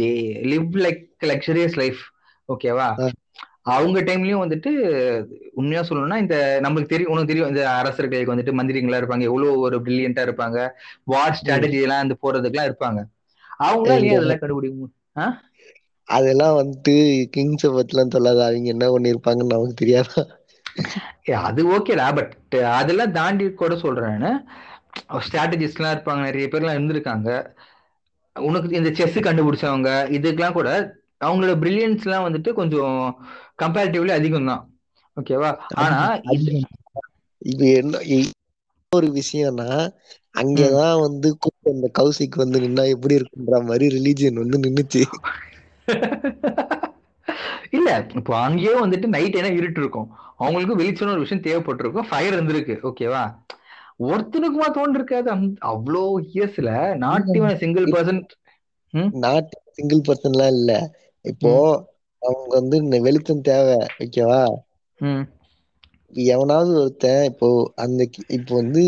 [0.00, 0.08] they
[0.52, 2.02] live like luxurious life
[2.48, 2.88] ஓகேவா
[3.74, 4.70] அவங்க டைம்லயும் வந்துட்டு
[5.60, 9.26] உண்மையா சொல்லணும்னா இந்த நம்மளுக்கு தெரியும் உனக்கு தெரியும் இந்த அரசர்களுக்கு வந்துட்டு மந்திரிங்களா இருப்பாங்க.
[9.30, 10.58] எவ்வளவு ஒரு பிரில்லியண்டா இருப்பாங்க.
[11.12, 13.00] வார் ஸ்ட்ராட்டஜி எல்லாம் இந்த போறதுக்குலாம் இருப்பாங்க.
[13.68, 15.28] எங்க ஏன் அதெல்லாம் கண்டுபிடிக்க?
[16.08, 16.94] அதெல்லாம் வந்துட்டு
[17.34, 20.22] கிங்ஸ பத்திலாம் சொல்லாத அவங்க என்ன பண்ணிருப்பாங்கன்னு நமக்கு தெரியாதா?
[21.48, 24.24] அது ஓகேடா பட் அதெல்லாம் தாண்டி கூட சொல்றேன்
[25.24, 27.30] ஸ்ட்ராட்டஜிஸ்ட்லாம் இருப்பாங்க நிறைய பேர்லாம் இருந்திருக்காங்க.
[28.36, 30.70] உனக்கு இந்த செஸ் கண்டுபிடிச்சவங்க இதுக்கெல்லாம் கூட
[31.26, 32.96] அவங்களோட பிரில்லியன்ஸ்லாம் வந்துட்டு கொஞ்சம்
[33.58, 34.64] கம்பேரிட்டிவ்லி அதிகம் தான்
[35.16, 36.00] ஓகேவா ஆனா
[37.42, 37.96] இது என்ன
[38.92, 39.70] ஒரு விஷயம்னா
[40.34, 41.28] அங்கதான் வந்து
[41.72, 45.02] அந்த கௌசிக் வந்து நின்னா எப்படி இருக்குன்ற மாதிரி ரிலீஜியன் வந்து நின்னுச்சு.
[47.70, 50.08] இல்ல இப்போ அங்கேயே வந்துட்டு நைட் என்ன இருட்டு இருக்கும்.
[50.36, 52.08] அவங்களுக்கு வெளிச்சம்னு ஒரு விஷயம் தேவைப்பட்டிருக்கும்.
[52.10, 52.74] ஃபயர் இருந்திருக்கு.
[52.82, 53.22] ஓகேவா
[54.00, 55.30] ஒருத்தனுக்குமா தோன்றிருக்காது.
[55.72, 56.02] அவ்வளோ
[56.32, 58.32] இயர்ஸ்ல நாட் சிங்கிள் பர்சன்ட்
[58.94, 59.10] ம்?
[59.18, 60.72] நாட் சிங்கிள் பர்சன்லாம் இல்ல.
[61.24, 61.52] இப்போ
[62.22, 64.40] அவங்க வந்து இந்த வெளிச்சம் தேவை ஓகேவா
[66.28, 67.48] எவனாவது ஒருத்தன் இப்போ
[67.84, 68.02] அந்த
[68.38, 68.82] இப்போ வந்து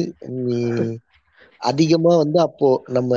[0.46, 0.58] நீ
[1.60, 3.12] அதிகமா வந்து அப்போ நம்ம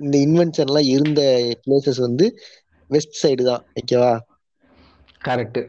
[0.00, 1.20] இந்த இன்வென்ஷன் எல்லாம் இருந்த
[1.64, 2.26] பிளேசஸ் வந்து
[2.90, 4.12] வெஸ்ட் சைடு தான் ஓகேவா
[5.22, 5.60] கரெக்ட்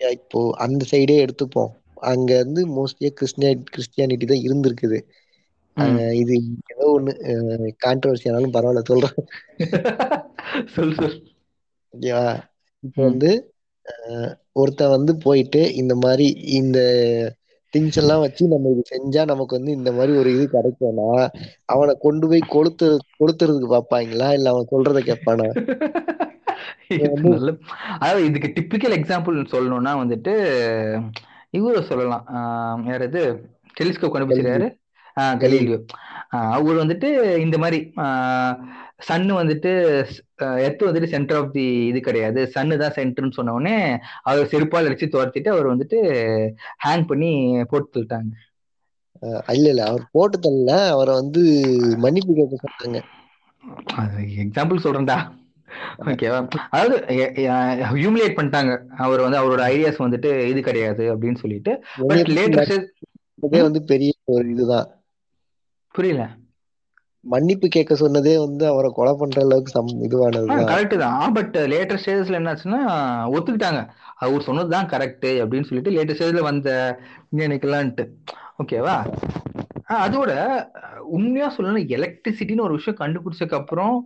[0.00, 1.72] இப்போ அந்த சைடே எடுத்துப்போம்.
[2.10, 4.98] அங்க இருந்து மோஸ்ட்லியா கிறிஸ்டியா கிறிஸ்டியானிட்டி தான் இருந்திருக்குது.
[6.22, 6.34] இது
[6.72, 7.12] ஏதோ ஒண்ணு
[7.84, 9.16] கான்ட்ரவர்சி ஆனாலும் பரவாயில்ல சொல்றேன்.
[10.74, 11.16] சொல் சொல்
[11.94, 12.26] ஓகேவா?
[12.84, 13.04] இப்போ.
[13.06, 13.30] வந்து
[14.56, 16.26] ஒருத்தன் வந்து போயிட்டு இந்த மாதிரி
[16.58, 16.78] இந்த
[17.74, 21.08] திங்ஸ் எல்லாம் வச்சு நம்ம இது செஞ்சா நமக்கு வந்து இந்த மாதிரி ஒரு இது கிடைக்கும்னா
[21.68, 25.48] அவனை கொண்டு போய் கொளுத்து கொளுத்துறதுக்கு பாப்பாங்களா இல்ல அவன் சொல்றத கேட்பானா?
[27.96, 30.32] அதாவது இதுக்கு டிப்பிக்கல் எக்ஸாம்பிள் சொல்லணும்னா வந்துட்டு
[31.54, 32.24] இவரை சொல்லலாம்.
[32.34, 33.22] ஆஹ் யார் இது?
[33.76, 34.66] டெலிஸ்கோப் கண்டுபிடிச்சாரு
[35.40, 35.78] கலீலியோ
[36.54, 37.08] அவர் வந்துட்டு
[37.44, 37.78] இந்த மாதிரி
[39.08, 39.70] சன்னு வந்துட்டு
[40.58, 42.40] எர்த் வந்துட்டு சென்டர் ஆஃப் தி இது கிடையாது.
[42.54, 43.76] சன்னு தான் சென்டர்னு சொன்ன உடனே
[44.22, 45.98] அவர் செருப்பால் அடிச்சு துரத்திட்டு அவர் வந்துட்டு
[46.84, 47.30] ஹேங் பண்ணி
[47.70, 48.32] போட்டு தள்ளிட்டாங்க.
[49.48, 49.82] இல்ல இல்ல.
[49.84, 51.42] அவர் போட்டு தரல அவரை வந்து
[51.98, 53.00] மன்னிப்பு கேட்க சொன்னாங்க.
[54.44, 55.16] எக்ஸாம்பிள் சொல்றேன்டா.
[56.04, 56.38] ஓகேவா
[56.68, 56.96] அதாவது
[57.94, 58.72] ஹியூமிலேட் பண்ணிட்டாங்க.
[59.04, 61.72] அவர் வந்து அவரோட ஐடியாஸ் வந்துட்டு இது கிடையாது அப்படின்னு சொல்லிட்டு.
[62.08, 62.72] பட் லேட்டர்
[63.42, 64.88] இதே வந்து பெரிய ஒரு இதுதான்.
[65.94, 66.24] புரியல.
[67.24, 71.32] மன்னிப்பு கேட்க சொன்னதே வந்து அவரை கொலை பண்ற அளவுக்கு சம் இதுவானதுதான் கரெக்ட் தான்.
[71.32, 72.80] பட் லேட்டர் ஸ்டேஜஸ்ல என்னாச்சுன்னா
[73.34, 73.80] ஒத்துக்கிட்டாங்க.
[74.16, 76.70] அவர் சொன்னதுதான் கரெக்ட் அப்படின்னு சொல்லிட்டு லேட்டர் ஸ்டேஜ்ல வந்த
[77.30, 78.04] விஞ்ஞானிக்கலான்ட்டு
[78.62, 78.96] ஓகேவா
[79.88, 80.32] ஆஹ் அதோட
[81.16, 83.96] உண்மையா சொல்லணும் எலக்ட்ரிசிட்டின்னு ஒரு விஷயம் கண்டுபிடிச்சதுக்கு அப்புறம்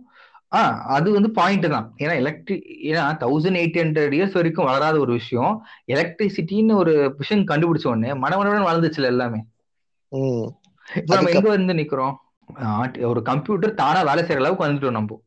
[0.53, 1.93] ஆ அது வந்து பாயிண்ட் தான்.
[1.97, 5.53] ஏன்னா எலக்ட்ரி ஏன்னா தௌசண்ட் எயிட் ஹண்ட்ரட் இயர்ஸ் வரைக்கும் வளராத ஒரு விஷயம்.
[5.87, 9.39] எலக்ட்ரிசிட்டின்னு ஒரு விஷயம் கண்டுபிடிச்ச உடனே மனமனவன் வளர்ந்துச்சுல எல்லாமே.
[10.95, 12.15] இப்போ நம்ம எங்க வந்து நிக்கிறோம்?
[13.09, 15.17] ஒரு கம்ப்யூட்டர் தானா வேலை செய்யற அளவுக்கு வந்துட்டோம் நம்ம.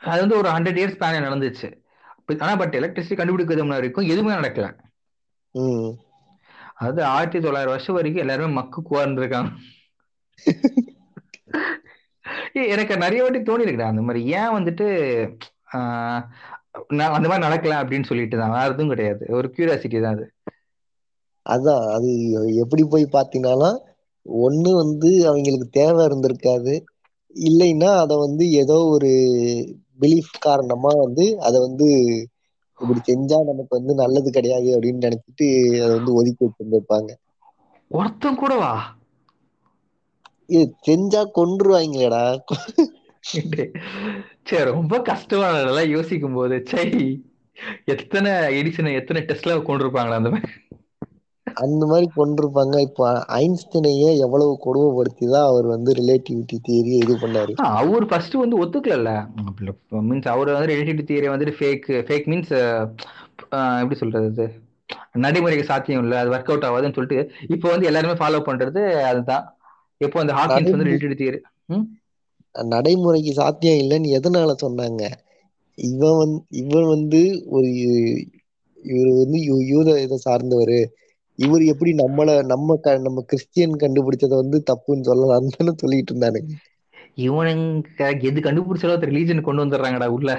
[0.00, 1.68] அது வந்து ஒரு ஹண்ட்ரட் இயர்ஸ் ஸ்பேன் நடந்துச்சு.
[2.42, 4.68] ஆனா பட் எலக்ட்ரிசிட்டி கண்டுபிடிக்கிறது முன்னாடி வரைக்கும் எதுவுமே நடக்கல.
[6.78, 9.50] அதாவது ஆயிரத்தி தொள்ளாயிரம் வருஷம் வரைக்கும் எல்லாருமே மக்கு குவா இருந்திருக்காங்க.
[12.58, 14.86] ஏய், எனக்கு நிறைய வாட்டி தோணி இருக்குடா அந்த மாதிரி ஏன் வந்துட்டு
[16.98, 18.54] நான் அந்த மாதிரி நடக்கல அப்படின்னு சொல்லிட்டு தான்.
[18.56, 19.24] வேற எதுவும் கிடையாது.
[19.38, 20.26] ஒரு கியூரியாசிட்டி தான் அது.
[21.46, 22.10] அதான் அது
[22.64, 23.78] எப்படி போய் பாத்தீங்கன்னாலும்
[24.26, 26.74] ஒண்ணு வந்து அவங்களுக்கு தேவை இருந்திருக்காது.
[27.36, 29.10] இல்லைன்னா அத வந்து ஏதோ ஒரு
[30.00, 31.88] பிலீஃப் காரணமா வந்து அத வந்து
[32.80, 35.48] இப்படி செஞ்சா நமக்கு வந்து நல்லது கிடையாது அப்படின்னு நினைச்சிட்டு
[35.82, 37.10] அதை வந்து ஒதுக்கி வச்சிருந்திருப்பாங்க.
[37.90, 38.72] ஒருத்தன் கூடவா
[40.48, 42.22] இது செஞ்சா கொன்றுவாங்களேடா
[44.44, 46.86] சரி ரொம்ப கஷ்டமானதெல்லாம் யோசிக்கும் போது சை
[47.94, 50.52] எத்தனை எடிசனை எத்தனை டெஸ்ட்ல கொண்டிருப்பாங்களா அந்த மாதிரி.
[51.54, 52.80] அந்த மாதிரி கொண்டிருப்பாங்க.
[52.80, 57.52] இப்போ ஐன்ஸ்டைனையே எவ்வளவு கொடுமைப்படுத்தி தான் அவர் வந்து ரிலேட்டிவிட்டி தியரியை இது பண்ணாரு.
[57.52, 59.26] அவர் ஃபர்ஸ்ட் வந்து ஒத்துக்கல
[59.90, 62.88] மீன்ஸ் அவர் வந்து ரிலேட்டிவ் தியரி வந்துட்டு ஃபேக் ஃபேக் மீன்ஸ்
[63.76, 64.50] எப்படி சொல்றது
[65.12, 66.18] நடைமுறைக்கு சாத்தியம் இல்லை.
[66.18, 69.56] அது ஒர்க் அவுட் ஆகாதுன்னு சொல்லிட்டு இப்போ வந்து எல்லாருமே ஃபாலோ பண்றது அதுதான்.
[69.96, 71.84] இப்போ அந்த ஹாக்கின்ஸ் வந்து ரிலேட்டிவ் தியரி
[72.62, 75.10] நடைமுறைக்கு சாத்தியம் இல்லைன்னு எதனால சொன்னாங்க?
[75.74, 77.70] இவன் வந்து இவன் வந்து ஒரு
[78.84, 80.76] இவர் வந்து யூ- யூத இதை சார்ந்தவர்.
[81.42, 86.54] இவர் எப்படி நம்மள நம்ம நம்ம கிறிஸ்டியன் கண்டுபிடிச்சதை வந்து தப்புன்னு சொல்லலாம்னு சொல்லிட்டு இருந்தானுங்க
[87.16, 90.30] இவனுங்க எது கண்டுபிடிச்சாலும் ரிலீஜன் கொண்டு வந்துடுறாங்கடா உள்ள.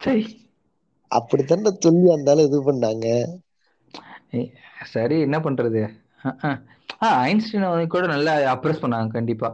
[0.00, 0.24] சரி.
[1.10, 3.06] அப்படித்தானே சொல்லி அந்தாலும் இது பண்ணாங்க.
[4.84, 5.80] சரி என்ன பண்றது?
[7.02, 9.48] ஆ ஐன்ஸ்டைன் கூட நல்லா அப்ரெஸ் பண்ணாங்க கண்டிப்பா.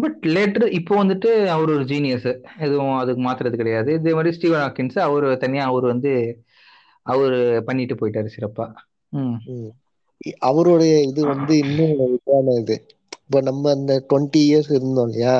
[0.00, 2.28] பட் லேட்டர் இப்போ வந்துட்டு அவர் ஒரு ஜீனியஸ்
[2.58, 3.92] எதுவும் அதுக்கு மாத்துறது கிடையாது.
[3.92, 6.12] இதே மாதிரி ஸ்டீவன் ஹாக்கின்ஸ் அவர் தனியா அவர் வந்து
[7.06, 8.66] அவர் பண்ணிட்டு போயிட்டாரு சிறப்பா.
[8.66, 8.95] ம் ம்.
[10.38, 12.76] அவருடைய இது வந்து இன்னும் இதான இது.
[13.24, 15.38] இப்ப நம்ம அந்த டுவெண்ட்டி இயர்ஸ் இருந்தோம் இல்லையா?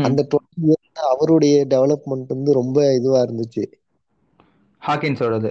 [0.00, 3.64] அந்த டுவெண்ட்டி இயர்ஸ் அவருடைய டெவலப்மெண்ட் வந்து ரொம்ப இதுவா இருந்துச்சு.
[4.82, 5.50] ஹாக்கின்ஸோடது.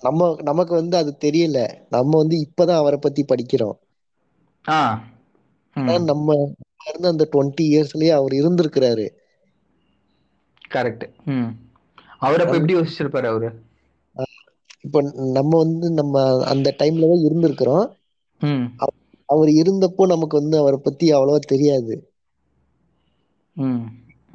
[0.00, 1.58] நம்ம நமக்கு வந்து அது தெரியல.
[1.90, 3.76] நம்ம வந்து இப்பதான் அவரை பத்தி படிக்கிறோம்.
[6.02, 6.34] நம்ம
[6.88, 9.06] இருந்த அந்த டுவெண்ட்டி இயர்ஸ்லயே அவர் இருந்திருக்கிறாரு.
[10.70, 11.06] கரெக்ட்
[12.18, 13.48] அவர் அப்ப எப்படி யோசிச்சிருப்பாரு அவரு?
[14.84, 15.02] இப்ப
[15.36, 16.14] நம்ம வந்து நம்ம
[16.50, 17.86] அந்த டைம்ல தான் இருந்திருக்கிறோம்
[19.28, 21.94] அவர் இருந்தப்போ நமக்கு வந்து அவரை பத்தி அவ்வளவா தெரியாது.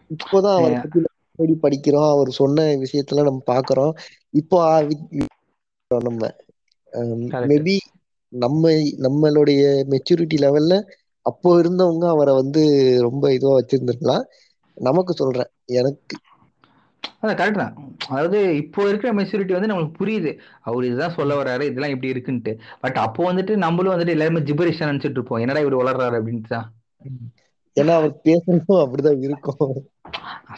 [0.10, 1.00] இப்போதான் அவரை பத்தி
[1.40, 2.10] தேடி படிக்கிறோம்.
[2.10, 3.94] அவர் சொன்ன விஷயத்தெல்லாம் நம்ம பாக்குறோம்.
[4.34, 4.60] இப்போ
[5.92, 6.22] நம்ம.
[7.46, 7.76] மேபி
[8.34, 8.72] நம்ம
[9.06, 9.62] நம்மளுடைய
[9.92, 10.74] மெச்சூரிட்டி லெவல்ல
[11.26, 12.62] அப்போ இருந்தவங்க அவரை வந்து
[13.08, 14.26] ரொம்ப இதுவா வச்சிருந்திருக்கலாம்.
[14.78, 15.50] நமக்கு சொல்றேன்.
[15.76, 16.16] எனக்கு
[17.20, 17.76] அதான் கரெக்ட் தான்.
[18.08, 20.32] அதாவது இப்போ இருக்கிற மெச்சூரிட்டி வந்து நம்மளுக்கு புரியுது.
[20.62, 22.52] அவர் இதுதான் சொல்ல வர்றாரு இதெல்லாம் இப்படி இருக்குன்ட்டு.
[22.82, 25.40] பட் அப்போ வந்துட்டு நம்மளும் வந்துட்டு எல்லாருமே ஜிபரிஷா நினைச்சிட்டு இருப்போம்.
[25.40, 26.68] என்னடா இப்படி வளர்றாரு அப்படின்ட்டு தான்.
[27.78, 29.74] ஏன்னா அவர் பேசுறதும் அப்படிதான் இருக்கும்.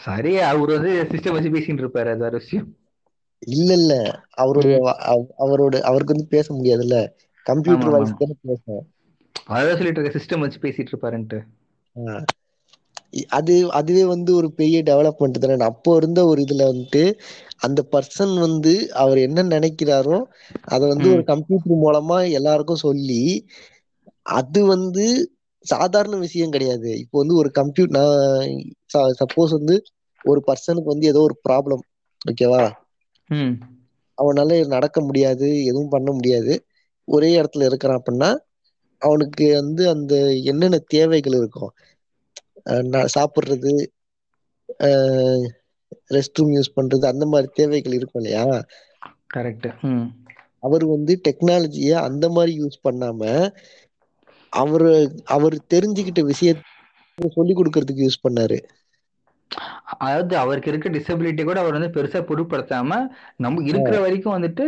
[0.04, 2.68] சரி அவர் வந்து சிஸ்டம் வச்சு பேசிட்டு இருப்பாரு அது வேற விஷயம்.
[3.48, 3.92] இல்ல இல்ல.
[4.34, 4.76] அவருடைய
[5.44, 6.98] அவரோட அவருக்கு வந்து பேச முடியாதுல்ல.
[7.46, 8.84] கம்ப்யூட்டர் ஆமா, வாய்ஸ் தானே பேசும்
[9.52, 11.38] அதான் சொல்லிட்டு இருக்க சிஸ்டம் வச்சு பேசிட்டு இருப்பாருன்ட்டு.
[13.36, 15.56] அது அதுவே வந்து ஒரு பெரிய டெவலப்மெண்ட் தானே.
[15.72, 17.02] அப்போ இருந்த ஒரு இதுல வந்துட்டு
[17.66, 18.72] அந்த பர்சன் வந்து
[19.02, 20.18] அவர் என்ன நினைக்கிறாரோ
[20.68, 21.06] அத வந்து.
[21.14, 23.22] ஒரு கம்ப்யூட்டர் மூலமா எல்லாருக்கும் சொல்லி
[24.36, 25.04] அது வந்து
[25.66, 26.90] சாதாரண விஷயம் கிடையாது.
[27.02, 28.52] இப்போ வந்து ஒரு கம்ப்யூட்டர் நான்
[29.20, 29.76] சப்போஸ் வந்து
[30.24, 31.82] ஒரு பர்சனுக்கு வந்து ஏதோ ஒரு ப்ராப்ளம்
[32.30, 32.64] ஓகேவா
[34.18, 36.54] அவனால நடக்க முடியாது எதுவும் பண்ண முடியாது.
[37.08, 38.30] ஒரே இடத்துல இருக்கிறான் அப்படின்னா
[39.02, 40.14] அவனுக்கு வந்து அந்த
[40.50, 41.72] என்னென்ன தேவைகள் இருக்கும்?
[43.14, 43.72] சாப்பிடுறது
[46.14, 48.44] ரெஸ்ட் ரூம் யூஸ் பண்றது அந்த மாதிரி தேவைகள் இருக்கும் இல்லையா?
[49.34, 49.68] கரெக்ட்
[50.62, 53.20] அவர் வந்து டெக்னாலஜிய அந்த மாதிரி யூஸ் பண்ணாம
[54.52, 54.90] அவரு
[55.34, 58.58] அவர் தெரிஞ்சுக்கிட்ட விஷயத்த சொல்லி கொடுக்கறதுக்கு யூஸ் பண்ணாரு.
[59.98, 62.98] அதாவது அவருக்கு இருக்க டிசபிலிட்டி கூட அவர் வந்து பெருசா பொருட்படுத்தாம
[63.44, 64.64] நம்ம இருக்கிற வரைக்கும் வந்துட்டு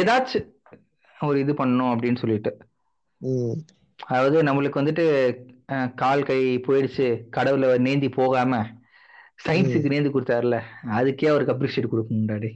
[0.00, 0.48] ஏதாச்சும்
[1.16, 2.52] ஒரு இது பண்ணணும் அப்படின்னு சொல்லிட்டு.
[4.06, 5.04] அதாவது நம்மளுக்கு வந்துட்டு
[5.94, 7.06] கால் கை போயிடுச்சு.
[7.36, 8.62] கடவுள நேந்தி போகாம
[9.46, 10.56] சயின்ஸுக்கு நேந்தி கொடுத்தாருல
[10.90, 12.50] அதுக்கே அவருக்கு அப்ரிஷியேட் கொடுக்கணும்டாடி.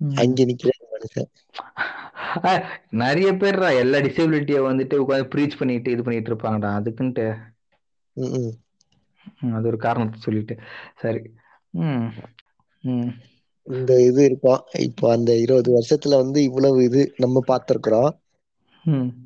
[0.00, 1.28] அங்க நிக்கிற மனுஷன்.
[2.42, 6.70] அஹ், நிறைய பேர்டா எல்லா டிசபிலிட்டிய வந்துட்டு உட்காந்து ப்ரீச் பண்ணிட்டு இது பண்ணிட்டு இருப்பாங்கடா.
[6.78, 7.26] அதுக்குன்ட்டு.
[9.52, 10.54] அது ஒரு காரணத்தை சொல்லிட்டு.
[10.96, 11.22] சரி.
[13.66, 18.10] இந்த இது இருக்கும் இப்போ அந்த இருபது வருஷத்துல வந்து இவ்வளவு இது நம்ம பார்த்திருக்கிறோம்.
[18.84, 19.25] ம்.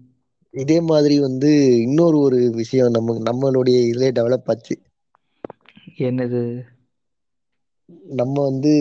[0.51, 4.78] இதே மாதிரி வந்து இன்னொரு ஒரு விஷயம் நம்ம நம்மளுடைய இதுல டெவலப் ஆச்சு.
[5.98, 6.62] என்னது?
[8.06, 8.72] நம்ம வந்து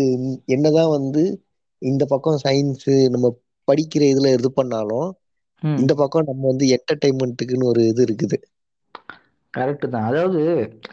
[0.45, 1.43] என்னதான் வந்து
[1.77, 3.39] இந்த பக்கம் சயின்ஸ் நம்ம
[3.71, 5.17] படிக்கிற இதுல இது பண்ணாலும்
[5.61, 8.37] இந்த பக்கம் நம்ம வந்து என்டர்டைன்மெண்ட்டுக்குன்னு ஒரு இது இருக்குது.
[9.57, 10.03] கரெக்ட் தான்.
[10.03, 10.41] அதாவது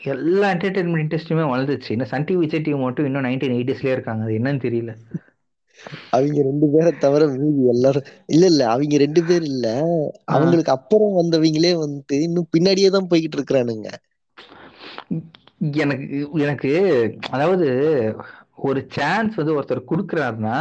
[0.03, 1.91] எல்லா என்டர்டைன்மெண்ட் இண்டஸ்ட்ரியுமே வளர்ந்துச்சு.
[1.91, 4.25] இன்னும் சன் டிவி விஜய் டிவி மட்டும் இன்னும் நைன்டீன் எயிட்டிஸ்லேயே இருக்காங்க.
[4.25, 4.97] அது என்னன்னு தெரியல.
[6.17, 9.67] அவங்க ரெண்டு பேரை தவிர மீதி எல்லாரும் இல்ல இல்ல அவங்க ரெண்டு பேர் இல்ல.
[10.35, 13.89] அவங்களுக்கு அப்புறம் வந்தவங்களே வந்து இன்னும் பின்னாடியே தான் போய்கிட்டு இருக்கிறானுங்க.
[15.81, 16.07] எனக்கு
[16.45, 16.71] எனக்கு
[17.31, 17.69] அதாவது
[18.67, 20.59] ஒரு சான்ஸ் வந்து ஒருத்தர் கொடுக்குறாருன்னா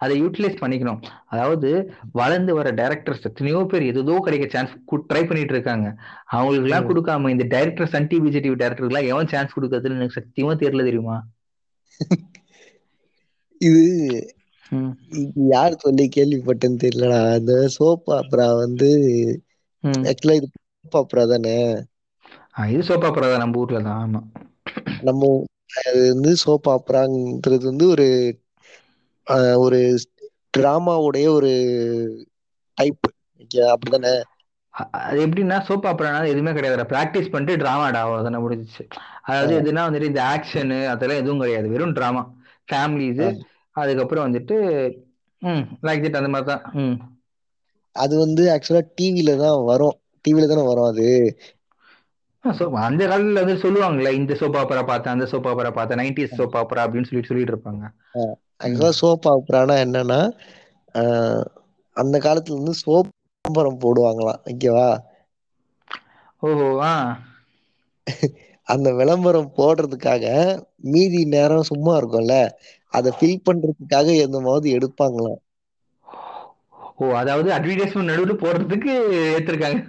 [0.00, 1.00] அதை யூட்டிலைஸ் பண்ணிக்கணும்.
[1.32, 1.70] அதாவது
[2.14, 4.72] வளர்ந்து வர டைரக்டர்ஸ் எத்தனையோ பேர் எதோ கிடைக்க சான்ஸ்
[5.04, 5.88] ட்ரை பண்ணிட்டு இருக்காங்க.
[6.34, 6.90] அவங்களுக்கு எல்லாம் ம்.
[6.90, 11.18] கொடுக்காம இந்த டைரக்டர் சன் டிவி டிவி டேரக்டர்லாம் எவன் சான்ஸ் கொடுக்கறதுன்னு எனக்கு சத்தியமா தெரியல தெரியுமா?
[13.60, 13.80] இது
[15.16, 17.20] இது யார் சொல்லி கேள்விப்பட்டேன்னு தெரியலடா.
[17.34, 18.90] அந்த சோப் ஆப்ரா வந்து.
[20.04, 21.56] ஆக்சுவலா இது சோப் ஆப்ரா தானே?
[22.70, 24.00] இது சோப்பா தான் நம்ம ஊர்ல தான்.
[24.04, 24.20] ஆமா.
[25.06, 25.28] நம்ம
[25.80, 28.06] அது வந்து சோப் ஆப்ராங்கிறது வந்து ஒரு
[29.62, 29.80] ஒரு
[30.54, 31.52] டிராமாவுடைய ஒரு
[32.78, 33.06] டைப்
[33.70, 34.14] அப்படிதானே
[35.00, 38.84] அது எப்படின்னா சோப் ஆப்பரா எதுவுமே கிடையாது ப்ராக்டிஸ் பண்ணிட்டு டிராமா ஆகும் தானே முடிஞ்சிச்சு.
[39.22, 39.52] அதாவது.
[39.60, 41.68] எதுனா வந்துட்டு இந்த ஆக்ஷனு அதெல்லாம் எதுவும் கிடையாது.
[41.68, 42.22] வெறும் டிராமா
[42.68, 43.28] ஃபேமிலிஸ் ஆ.
[43.76, 44.56] அதுக்கப்புறம் வந்துட்டு
[45.42, 46.96] ம் லைக் திட் அந்த மாதிரி தான் ம்.
[47.96, 49.96] அது வந்து ஆக்சுவலா டிவில தான் வரும்.
[50.24, 51.08] டிவில தானே வரும் அது.
[52.44, 56.58] ஸோ அந்த காலத்துல வந்து சொல்லுவாங்கல்ல இந்த சோப் ஆப்பரா பார்த்தேன் அந்த சோப் ஆப்பரா பார்த்தேன் நைன்டிஸ் சோப்
[56.60, 57.84] ஆப்பரா அப்படின்னு சொல்லிட்டு சொல்லிட்டு இருப்பாங்க.
[58.60, 60.20] ஆக்சுவலா சோப் ஆப்ரானா என்னன்னா
[61.96, 63.10] அந்த காலத்துல இருந்து சோப்
[63.44, 64.88] விளம்பரம் போடுவாங்களாம் ஓகேவா?
[66.42, 66.94] ஓஹோ ஆ.
[68.68, 70.24] அந்த விளம்பரம் போடுறதுக்காக
[70.88, 72.34] மீதி நேரம் சும்மா இருக்கும்ல
[72.92, 75.40] அதை ஃபில் பண்றதுக்காக என்னமாவது எடுப்பாங்களாம்
[76.98, 78.92] ஓ அதாவது அட்வர்டைஸ்மெண்ட் நடுவில் போடுறதுக்கு
[79.30, 79.80] ஏற்றிருக்காங்க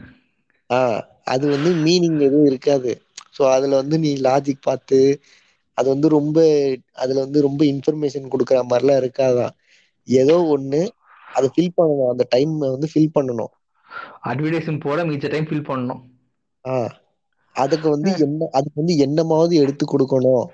[0.69, 2.91] ஆஹ் அது வந்து மீனிங் எதுவும் இருக்காது.
[3.35, 4.99] ஸோ அதுல வந்து நீ லாஜிக் பார்த்து
[5.77, 6.37] அது வந்து ரொம்ப
[6.93, 9.53] அதுல வந்து ரொம்ப இன்ஃபர்மேஷன் கொடுக்குற மாதிரிலாம் இருக்காதான்
[10.07, 10.81] ஏதோ ஒண்ணு
[11.27, 12.11] அதை ஃபில் பண்ணணும்.
[12.11, 13.51] அந்த டைம் வந்து ஃபில் பண்ணணும்.
[14.23, 16.01] அட்வர்டைஸ்மெண்ட் போட மிச்ச டைம் ஃபில் பண்ணணும்.
[16.65, 16.93] ஆஹ்
[17.55, 20.45] அதுக்கு வந்து என்ன அதுக்கு வந்து என்னமாவது எடுத்து கொடுக்கணும்.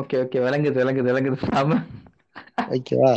[0.00, 0.38] Okay okay.
[0.46, 1.38] விளங்குது விளங்குது விளங்குது.
[1.48, 1.78] சாம.
[2.76, 3.12] ஓகேவா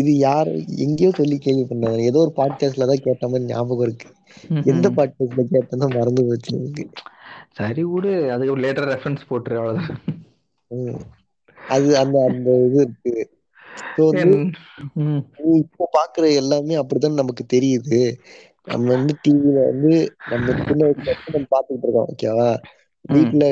[0.00, 0.50] இது யார்
[0.84, 2.00] எங்கேயோ சொல்லி கேள்வி பண்ணாங்க.
[2.10, 4.08] ஏதோ ஒரு பாட்காஸ்ட்ல தான் கேட்ட மாதிரி ஞாபகம் இருக்கு.
[4.72, 6.84] எந்த பாட்காஸ்ட்ல கேட்டேன்னா மறந்து போச்சு எனக்கு.
[7.58, 8.12] சரி விடு.
[8.32, 10.00] அதுக்கு லேட்டர் ரெஃபரன்ஸ் போட்டுரு அவ்வளவுதான்.
[11.58, 13.14] அது அந்த அந்த இது இருக்கு.
[15.60, 18.00] இப்போ பாக்குற எல்லாமே அப்படித்தான் நமக்கு தெரியுது.
[18.64, 19.92] நம்ம வந்து டிவில வந்து
[20.30, 22.50] நம்ம சின்ன வயசுல நம்ம பாத்துக்கிட்டு இருக்கோம் ஓகேவா
[23.04, 23.44] வீட்டுல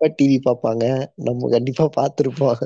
[0.00, 0.84] கண்டிப்பா டிவி பார்ப்பாங்க?
[1.26, 2.60] நம்ம கண்டிப்பா பார்த்திருப்போம்.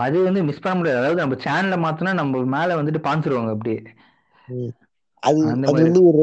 [0.00, 1.00] அது வந்து மிஸ் பண்ண முடியாது.
[1.00, 3.80] அதாவது நம்ம சேனல்ல மாத்தினா நம்ம மேல வந்துட்டு பாஞ்சிருவாங்க அப்படியே.
[5.22, 6.22] அது அது வந்து ஒரு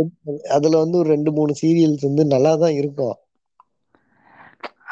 [0.55, 3.15] அதுல வந்து ஒரு ரெண்டு மூணு சீரியல்ஸ் வந்து நல்லா தான் இருக்கும்.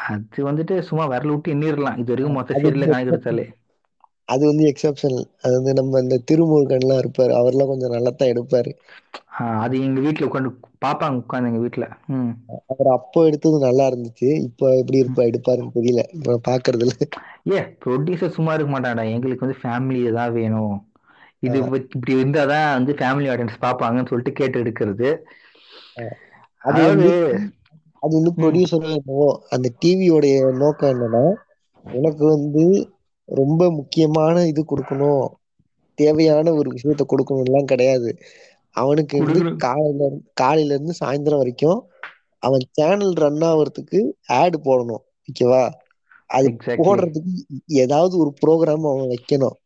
[0.06, 1.98] அது வந்துட்டு சும்மா விரல விட்டு எண்ணிரலாம்.
[2.00, 3.46] இது வரைக்கும் மொத்த சீரியல்ல கணக்கு எடுத்தாலே.
[4.30, 7.32] அது வந்து எக்ஸப்ஷனல் அது வந்து நம்ம இந்த திருமுருகன்லாம் இருப்பாரு.
[7.40, 8.72] அவர்லாம் கொஞ்சம் நல்லா தான் எடுப்பாரு
[9.58, 10.50] அது எங்க வீட்ல உட்காந்து
[10.84, 11.86] பாப்பாங்க உட்காந்து எங்க வீட்ல.
[12.12, 12.32] ம்.
[12.70, 14.28] அவர் அப்போ எடுத்தது நல்லா இருந்துச்சு.
[14.48, 16.04] இப்போ எப்படி இருப்பா எடுப்பாருன்னு தெரியல.
[16.16, 16.94] இப்ப பாக்குறதுல
[17.50, 19.04] ஏ ப்ரொடியூசர் சும்மா இருக்க மாட்டான்டா.
[19.14, 20.76] எங்களுக்கு வந்து ஃபேமிலி தான் வேணும்.
[21.42, 21.58] இது
[21.90, 25.08] இப்படி இருந்தாதான் வந்து ஃபேமிலி ஆடியன்ஸ் பார்ப்பாங்கன்னு சொல்லிட்டு கேட்டு எடுக்கிறது.
[26.64, 27.12] அது அதாவது வந்து
[28.02, 28.32] அது வந்து.
[28.36, 31.24] ப்ரொடியூசரோ என்னவோ அந்த டிவியோடைய நோக்கம் என்னன்னா
[31.84, 32.64] உனக்கு வந்து
[33.30, 35.28] ரொம்ப முக்கியமான இது கொடுக்கணும்.
[35.94, 38.18] தேவையான ஒரு விஷயத்த கொடுக்கணும் எல்லாம் கிடையாது.
[38.70, 39.56] அவனுக்கு வந்து.
[39.56, 41.88] காலையில இருந்து- காலையில இருந்து சாயந்தரம் வரைக்கும்
[42.38, 45.02] அவன் சேனல் ரன் ஆகுறதுக்கு ஆட் போடணும்.
[45.22, 45.70] ஓகேவா
[46.26, 49.58] அது போடுறதுக்கு ஏதாவது ஒரு ப்ரோக்ராம் அவன் வைக்கணும்.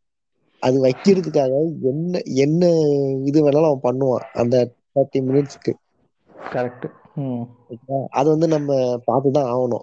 [0.60, 2.66] அது வைக்கிறதுக்காக என்ன என்ன
[3.24, 4.24] இது வேணாலும் அவன் பண்ணுவான்.
[4.32, 5.72] அந்த தேர்ட்டி மினிட்ஸ்க்கு
[6.50, 6.92] கரெக்ட்
[8.08, 8.74] அது வந்து நம்ம
[9.12, 9.78] பார்த்துதான்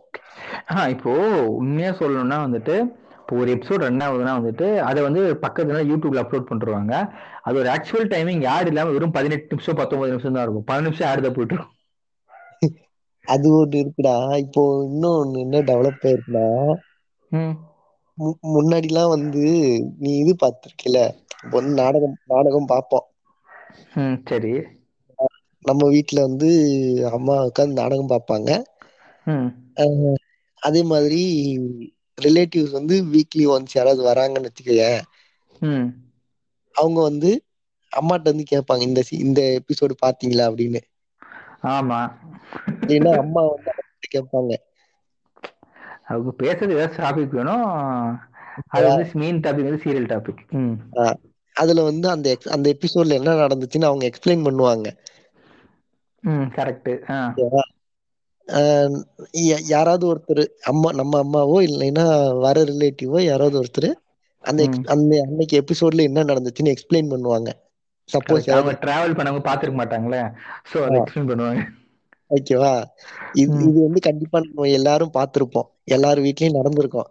[0.71, 0.89] ஆகணும்.
[0.89, 1.11] இப்போ
[1.47, 2.99] உண்மையா சொல்லணும்னா வந்துட்டு
[3.31, 6.95] இப்போ ஒரு எபிசோட் ஆகுதுன்னா வந்துட்டு அதை வந்து பக்கத்துல யூடியூப்ல அப்லோட் பண்ணிருவாங்க.
[7.45, 10.65] அது ஒரு ஆக்சுவல் டைமிங் ஆட் இல்லாம வெறும் பதினெட்டு நிமிஷம் பத்தொன்பது நிமிஷம் தான் இருக்கும்.
[10.71, 11.77] பதினஞ்சு நிமிஷம் ஆட் தான் போயிட்டு இருக்கும்.
[13.27, 14.15] அது ஒண்ணு இருக்குடா.
[14.43, 16.45] இப்போ இன்னொன்னு என்ன டெவலப் ஆயிருக்குன்னா
[18.55, 19.45] முன்னாடிலாம் வந்து
[20.03, 20.97] நீ இது பார்த்திருக்கல
[21.43, 23.07] இப்போ வந்து நாடகம் நாடகம் பார்ப்போம்.
[24.25, 24.53] சரி.
[25.65, 26.51] நம்ம வீட்ல வந்து
[27.13, 28.51] அம்மா உட்காந்து நாடகம் பார்ப்பாங்க.
[30.61, 31.23] அதே மாதிரி
[32.21, 35.01] ரிலேட்டிவ்ஸ் வந்து வீக்லி ஒன்ஸ் யாராவது வராங்கன்னு வச்சுக்கோயேன்
[36.75, 37.31] அவங்க வந்து
[37.91, 40.81] அம்மாட்ட வந்து கேட்பாங்க இந்த இந்த எபிசோடு பாத்தீங்களா அப்படின்னு.
[41.71, 41.99] ஆமா.
[42.81, 43.71] இல்லைன்னா அம்மா வந்து
[44.11, 44.53] கேட்பாங்க.
[46.03, 47.65] அவங்க பேசுறது ஏதாச்சும் டாபிக் வேணும்.
[48.67, 50.41] அது வந்து மெயின் டாபிக் வந்து சீரியல் டாபிக்
[51.55, 54.87] அதுல வந்து அந்த அந்த எபிசோட்ல என்ன நடந்துச்சுன்னு அவங்க எக்ஸ்பிளைன் பண்ணுவாங்க.
[56.23, 56.89] ம் கரெக்ட்
[59.73, 60.41] யாராவது ஒருத்தர்
[60.71, 62.05] அம்மா நம்ம அம்மாவோ இல்லைன்னா
[62.45, 63.89] வர ரிலேட்டிவோ யாராவது ஒருத்தர்
[64.43, 64.61] அந்த.
[64.93, 67.49] அந்த அன்னைக்கு எபிசோட்ல என்ன நடந்துச்சுன்னு எக்ஸ்பிளைன் பண்ணுவாங்க
[68.09, 68.47] சப்போஸ்.
[68.53, 70.21] அவங்க டிராவல் பண்ணவங்க பாத்துருக்க மாட்டாங்களே
[70.71, 70.97] சோ அதை.
[71.01, 71.61] எக்ஸ்பிளைன் பண்ணுவாங்க
[72.31, 72.73] ஓகேவா
[73.35, 73.53] இது.
[73.67, 77.09] இது வந்து கண்டிப்பா நம்ம எல்லாரும் பார்த்திருப்போம் எல்லார் வீட்லயும் நடந்திருக்கும்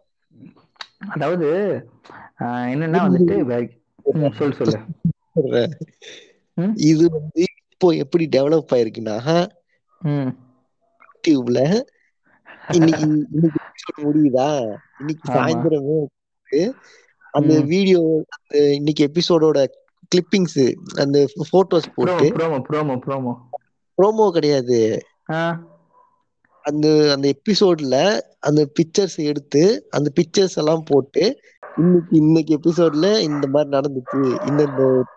[1.11, 1.49] அதாவது
[2.73, 3.37] என்னன்னா வந்துட்டு
[4.39, 4.79] சொல்லு சொல்லு?
[6.91, 9.17] இது வந்து இப்போ எப்படி டெவலப் ஆயிருக்குன்னா
[11.21, 11.61] யூடியூப்ல
[12.77, 13.07] இன்னைக்கு
[14.05, 14.49] முடியுதா?
[15.01, 15.25] இன்னைக்கு.
[15.29, 15.99] சாயந்தரமே
[17.35, 17.53] அந்த.
[17.71, 18.01] வீடியோ
[18.37, 19.59] அந்த இன்னைக்கு எபிசோடோட
[20.13, 20.61] கிளிப்பிங்ஸ்
[20.97, 21.17] அந்த
[21.51, 22.27] போட்டோஸ் போட்டு.
[22.39, 23.33] ப்ரோமோ ப்ரோமோ ப்ரோமோ
[23.99, 24.79] ப்ரோமோ கிடையாது.
[26.65, 27.97] அந்த அந்த எபிசோட்ல
[28.39, 31.23] அந்த பிக்சர்ஸ் எடுத்து அந்த பிக்சர்ஸ் எல்லாம் போட்டு
[31.77, 34.21] இன்னைக்கு இன்னைக்கு எபிசோட்ல இந்த மாதிரி நடந்துச்சு.
[34.49, 34.63] இந்த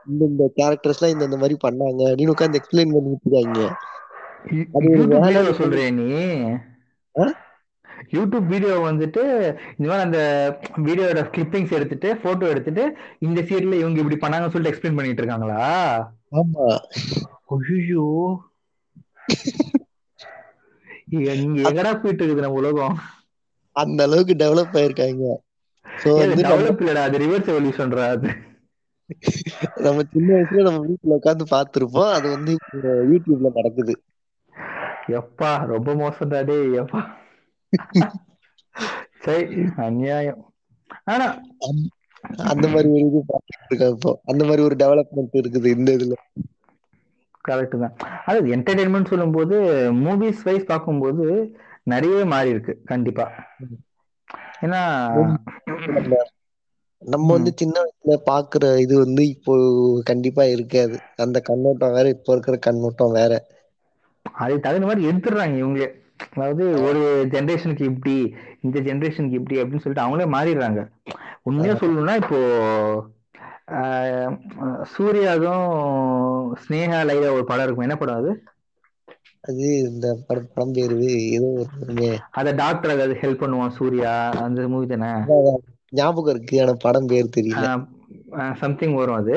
[0.07, 3.61] இந்த இந்த கேரக்டர்ஸ் எல்லாம் இந்த இந்த மாதிரி பண்ணாங்க அப்படின்னு உட்காந்து எக்ஸ்பிளைன் பண்ணிட்டு இருக்காங்க.
[4.51, 6.07] யூடியூப் சொல்றியா நீ?
[8.13, 9.21] யூடியூப் வீடியோ வந்துட்டு
[9.75, 10.19] இந்த மாதிரி அந்த
[10.87, 12.83] வீடியோட கிளிப்பிங்ஸ் எடுத்துட்டு போட்டோ எடுத்துட்டு
[13.19, 15.61] இந்த சீரியல்ல இவங்க இப்படி பண்ணாங்கன்னு சொல்லிட்டு எக்ஸ்பிளைன் பண்ணிட்டு இருக்காங்களா?
[16.33, 16.67] ஆமா.
[17.55, 18.05] ஐயோ
[21.63, 22.95] எங்கடா போயிட்டு இருக்குது நம்ம உலகம்?
[23.75, 25.23] அந்த அளவுக்கு டெவலப் ஆயிருக்காங்க.
[25.85, 28.29] சோ வந்து டெவலப் இல்லடா அது ரிவர்ஸ் எவல்யூஷன்டா அது.
[29.85, 32.11] நம்ம சின்ன வயசுல நம்ம வீட்டுல உட்காந்து பார்த்திருப்போம்.
[32.17, 32.51] அது வந்து
[33.11, 33.95] யூடியூப்ல நடக்குது.
[35.07, 37.05] எப்பா ரொம்ப மோசம்டா டேய் எப்பா.
[39.19, 40.53] சரி அநியாயம்.
[41.03, 41.41] ஆனா
[42.37, 43.23] அந்த- மாதிரி ஒரு
[43.69, 44.19] இது இப்போ.
[44.25, 46.13] அந்த மாதிரி ஒரு டெவலப்மெண்ட் இருக்குது இந்த இதுல.
[47.49, 48.21] கரெக்ட் தான்.
[48.25, 49.55] அது என்டர்டைன்மெண்ட் சொல்லும்போது
[49.93, 53.31] மூவிஸ் வைஸ் பார்க்கும்போது நிறைய மாறி இருக்கு கண்டிப்பா.
[54.61, 55.05] ஏன்னா
[55.91, 56.15] நம்ம
[56.97, 60.99] நம்ம வந்து சின்ன வயசுல பாக்குற இது வந்து இப்போ கண்டிப்பா இருக்காது.
[61.15, 63.47] அந்த கண்ணோட்டம் வேற இப்போ இருக்கிற கண்ணோட்டம் வேற.
[64.25, 65.89] அதுக்கு தகுந்த மாதிரி எடுத்துடுறாங்க இவங்களே.
[66.33, 67.01] அதாவது ஒரு
[67.31, 68.13] ஜென்ரேஷனுக்கு இப்படி
[68.61, 70.81] இந்த ஜென்ரேஷனுக்கு இப்படி அப்படின்னு சொல்லிட்டு அவங்களே மாறிடுறாங்க.
[71.43, 72.39] உண்மையா சொல்லணும்னா இப்போ
[73.73, 74.31] ஆஹ்,
[74.93, 75.67] சூர்யாவும்
[76.63, 77.83] ஸ்னேகா லைலா ஒரு படம் இருக்கும்.
[77.83, 78.31] என்ன படம் அது?
[79.43, 80.97] அது இந்த படம் பேரு
[81.29, 82.09] ஏதோ ஒரு.
[82.31, 84.11] அத டாக்டர் ஏதாவது ஹெல்ப் பண்ணுவான் சூர்யா
[84.43, 85.11] அந்த மூவி தானே?
[85.93, 87.65] ஞாபகம் இருக்கு ஆனா படம் பேர் தெரியல.
[88.59, 89.35] சம்திங் வரும் அது.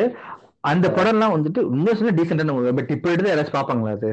[0.62, 4.10] அந்த படம்லாம் வந்துட்டு உண்மையா சொன்னா டீசென்டான மூவி பட் இப்போ எடுத்து யாராச்சும் பார்ப்பாங்களா அது?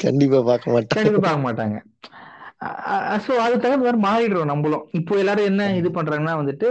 [0.00, 1.76] கண்டிப்பா பார்க்க கண்டிப்பா பார்க்க மாட்டாங்க.
[3.24, 4.84] ஸோ அது தகுந்த மாதிரி மாறிடுறோம் நம்மளும்.
[4.98, 6.68] இப்போ எல்லாரும் என்ன இது பண்றாங்கன்னா வந்துட்டு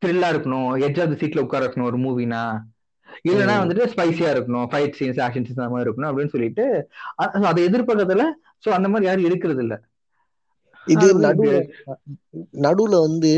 [0.00, 2.42] த்ரில்லா இருக்கணும் எட்ஜ் ஆஃப் த சீட்ல உட்கார இருக்கணும் ஒரு மூவினா
[3.26, 3.54] இல்லைன்னா.
[3.62, 6.64] வந்துட்டு ஸ்பைசியா இருக்கணும் ஃபைட் சீன்ஸ் ஆக்ஷன் சீன்ஸ் அந்த மாதிரி இருக்கணும் அப்படின்னு சொல்லிட்டு
[7.50, 8.26] அதை எதிர்பார்க்கறதுல
[8.64, 9.74] ஸோ அந்த மாதிரி யாரும் இருக்கிறது இல்ல.
[10.86, 11.58] இது நடுவுல
[12.64, 13.32] நடுவுல வந்து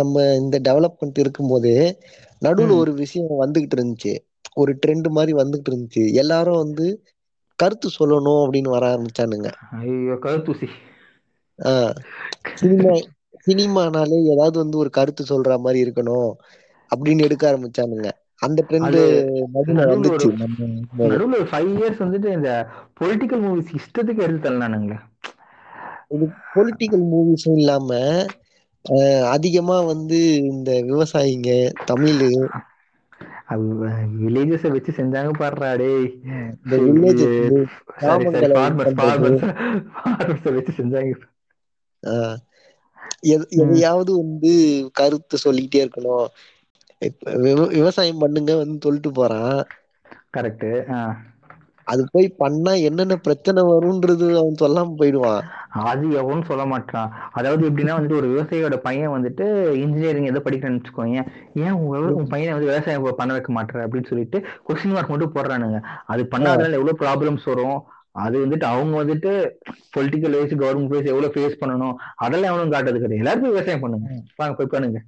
[0.00, 1.72] நம்ம இந்த டெவலப்மெண்ட் இருக்கும்போது
[2.42, 2.74] நடுவுல.
[2.82, 4.14] ஒரு விஷயம் வந்துகிட்டு இருந்துச்சு.
[4.56, 6.04] ஒரு ட்ரெண்ட் மாதிரி வந்துகிட்டு இருந்துச்சு.
[6.22, 6.86] எல்லாரும் வந்து
[7.58, 9.48] கருத்து சொல்லணும் அப்படின்னு வர ஆரம்பிச்சானுங்க.
[9.80, 10.68] ஐயோ கருத்தூசி.
[12.54, 12.94] சினிமா
[13.46, 16.30] சினிமானாலே ஏதாவது வந்து ஒரு கருத்து சொல்ற மாதிரி இருக்கணும்
[16.90, 18.08] அப்படின்னு எடுக்க ஆரம்பிச்சானுங்க.
[18.42, 18.96] அந்த ட்ரெண்ட்
[19.92, 20.28] வந்துச்சு.
[20.98, 22.50] நடுவுல ஃபைவ் இயர்ஸ் வந்துட்டு இந்த
[23.00, 24.98] பொலிட்டிக்கல் மூவிஸ் இஷ்டத்துக்கு எடுத்து தள்ளினானுங்களே
[26.14, 27.90] இது பொலிட்டிக்கல் மூவிஸும் இல்லாம
[29.30, 30.18] அதிகமா வந்து
[30.50, 31.50] இந்த விவசாயிங்க
[31.84, 32.20] தமிழ்
[34.18, 36.08] வில்லேஜஸ வச்சு செஞ்சாங்க பாடுறா டேய்.
[40.50, 41.12] வச்சு செஞ்சாங்க.
[43.54, 44.52] எதையாவது வந்து
[44.92, 46.28] கருத்து சொல்லிக்கிட்டே இருக்கணும்.
[47.74, 49.60] விவசாயம் பண்ணுங்க வந்து சொல்லிட்டு போறான்.
[50.34, 50.66] கரெக்ட்
[51.86, 55.42] அது போய் பண்ணா என்னென்ன பிரச்சனை வரும்ன்றது அவன் சொல்லாம போயிடுவான்.
[55.90, 57.08] அது எவனும் சொல்ல மாட்டான்.
[57.38, 59.44] அதாவது எப்படின்னா வந்துட்டு ஒரு விவசாயியோட பையன் வந்துட்டு
[59.82, 61.20] இன்ஜினியரிங் எதோ படிக்கிறேன்னு வச்சுக்கோங்க
[61.64, 61.76] ஏன்
[62.18, 64.38] உன் பையனை வந்து விவசாயம் பண்ண வைக்க மாட்டேற அப்படின்னு சொல்லிட்டு
[64.68, 65.80] கொஸ்டின் மார்க் மட்டும் போடுறானுங்க.
[66.12, 67.78] அது பண்ணாதனால எவ்வளவு ப்ராப்ளம்ஸ் வரும்?
[68.24, 69.30] அது வந்துட்டு அவங்க வந்துட்டு
[69.94, 71.96] பொலிட்டிக்கல் வைஸ் கவர்மெண்ட் வைஸ் எவ்வளவு ஃபேஸ் பண்ணணும்?
[72.24, 73.22] அதெல்லாம் எவனும் காட்டுறது கிடையாது.
[73.24, 74.08] எல்லாருக்கும் விவசாயம் பண்ணுங்க.
[74.40, 75.00] வாங்க போய் பண்ணுங்க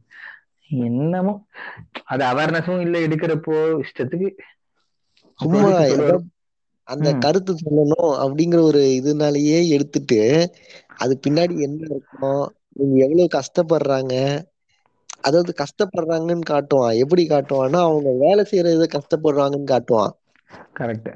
[0.70, 1.32] என்னமோ
[2.12, 4.28] அது அவேர்னஸும் இல்ல எடுக்கிறப்போ இஷ்டத்துக்கு.
[6.88, 7.08] அந்த.
[7.22, 10.20] கருத்து சொல்லணும் அப்படிங்கிற ஒரு இதனாலயே எடுத்துட்டு
[10.98, 12.42] அது பின்னாடி என்ன இருக்கும்
[12.76, 14.14] இவங்க எவ்வளவு கஷ்டப்படுறாங்க
[15.20, 16.96] அதாவது கஷ்டப்படுறாங்கன்னு காட்டுவான்.
[17.02, 20.14] எப்படி காட்டுவான்னா அவங்க வேலை செய்யறது கஷ்டப்படுறாங்கன்னு காட்டுவான்.
[20.76, 21.10] கரெக்ட்.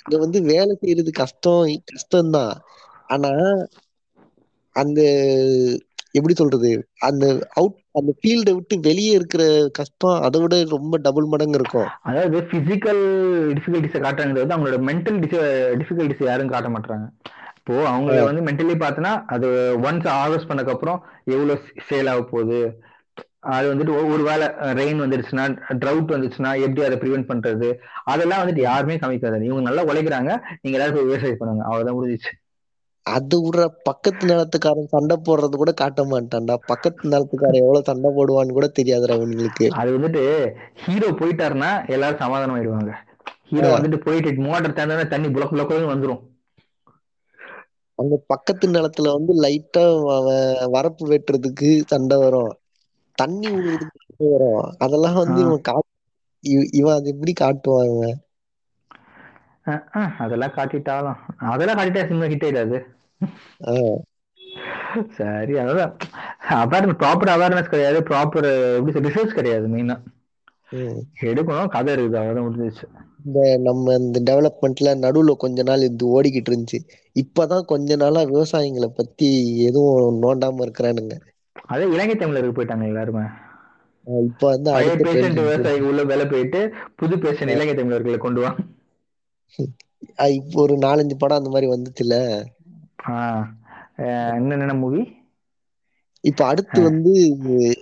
[0.00, 2.54] இங்க வந்து வேலை செய்யறது கஷ்டம் கஷ்டம்தான்.
[3.08, 3.32] ஆனா
[4.76, 5.00] அந்த
[6.16, 6.88] எப்படி சொல்றது?
[6.98, 11.86] அந்த அவுட் அந்த ஃபீல்டை விட்டு வெளியே இருக்கிற கஷ்டம் அதை விட ரொம்ப டபுள் மடங்கு இருக்கும்.
[12.02, 13.02] அதாவது பிசிக்கல்
[13.54, 17.08] டிஃபிகல்டிஸை காட்டுறாங்கிறது வந்து அவங்களோட மென்டல் டிஃபிகல்டிஸ் யாரும் காட்ட மாட்டாங்க
[17.58, 19.48] இப்போ அவங்கள வந்து மென்டலி பார்த்தோன்னா அது
[19.82, 22.82] ஒன்ஸ் ஹார்வெஸ்ட் பண்ணதுக்கு அப்புறம் எவ்வளவு சேல் ஆக போகுது?
[23.38, 27.74] அது வந்துட்டு ஒரு- வேளை ரெயின் வந்துடுச்சுன்னா ட்ரவுட் வந்துச்சுன்னா எப்படி அதை ப்ரிவென்ட் பண்றது?
[28.04, 30.38] அதெல்லாம் வந்துட்டு யாருமே காமிக்காது இவங்க நல்லா உழைக்கிறாங்க.
[30.60, 31.64] நீங்க எல்லாரும் விவசாயம் பண்ணுங்க.
[31.64, 32.45] அவ்வளவுதான் முடிஞ்சிச்சு.
[33.10, 36.54] அது விடுற பக்கத்து நிலத்துக்காரன் சண்டை போடுறது கூட காட்ட மாட்டான்டா.
[36.66, 42.92] பக்கத்து நிலத்துக்காரன் எவ்வளவு சண்டை போடுவான்னு கூட தெரியாதுடா அவனுங்களுக்கு அது வந்துட்டு ஹீரோ போயிட்டாருன்னா எல்லாரும் சமாதானம் ஆயிடுவாங்க
[43.44, 46.20] ஹீரோ வந்துட்டு போயிட்டு மோட்டர் தந்தா தண்ணி புலக் புலக்குன்னு வந்துரும்.
[47.94, 49.84] அங்க பக்கத்து நிலத்துல வந்து லைட்டா
[50.72, 52.58] வரப்பு வெட்டுறதுக்கு சண்டை வரும்.
[53.14, 54.74] தண்ணி விடுறதுக்கு சண்டை வரும்.
[54.78, 55.40] அதெல்லாம் வந்து.
[55.40, 55.80] இவன் கா
[56.40, 57.32] இவ- இவன் அது எப்படி
[59.66, 61.16] அஹ் அதெல்லாம் காட்டிட்டாலும்.
[61.36, 62.82] அதெல்லாம் காட்டிட்டா சினிமா ஹிட் ஆயிடாது.
[65.16, 65.92] சரி அதான்.
[66.58, 69.96] அவேர்னஸ் ப்ராப்பர் அவேர்னஸ் கிடையாது ப்ராப்பர் எப்படி சொல்ல ரிசர்ச் கிடையாது மெயினா.
[71.28, 72.86] எடுக்கணும் கதை இருக்குது அவ்வளவுதான் முடிஞ்சிச்சு
[73.24, 76.78] இந்த நம்ம இந்த டெவலப்மெண்ட்ல நடுவுல கொஞ்ச நாள் இது ஓடிக்கிட்டு இருந்துச்சு.
[77.16, 79.28] இப்பதான் கொஞ்ச நாளா விவசாயிகளை பத்தி
[79.68, 81.14] எதுவும் நோண்டாம இருக்கிறானுங்க.
[81.68, 83.24] அதே இலங்கை தமிழருக்கு போயிட்டாங்க எல்லாருமே.
[84.06, 86.60] இப்ப வந்து பழைய பேஷண்ட் trend விவசாயி உள்ள வேலை போயிட்டு
[86.96, 88.52] புது பேஷண்ட் இலங்கை தமிழர்களை கொண்டு வா.
[90.36, 92.16] இப்போ ஒரு நாலஞ்சு படம் அந்த மாதிரி வந்துச்சுல்ல?
[92.98, 93.44] ஆஹ்
[93.98, 95.02] அஹ் இன்னும் என்ன மூவி
[96.24, 97.12] இப்ப அடுத்து வந்து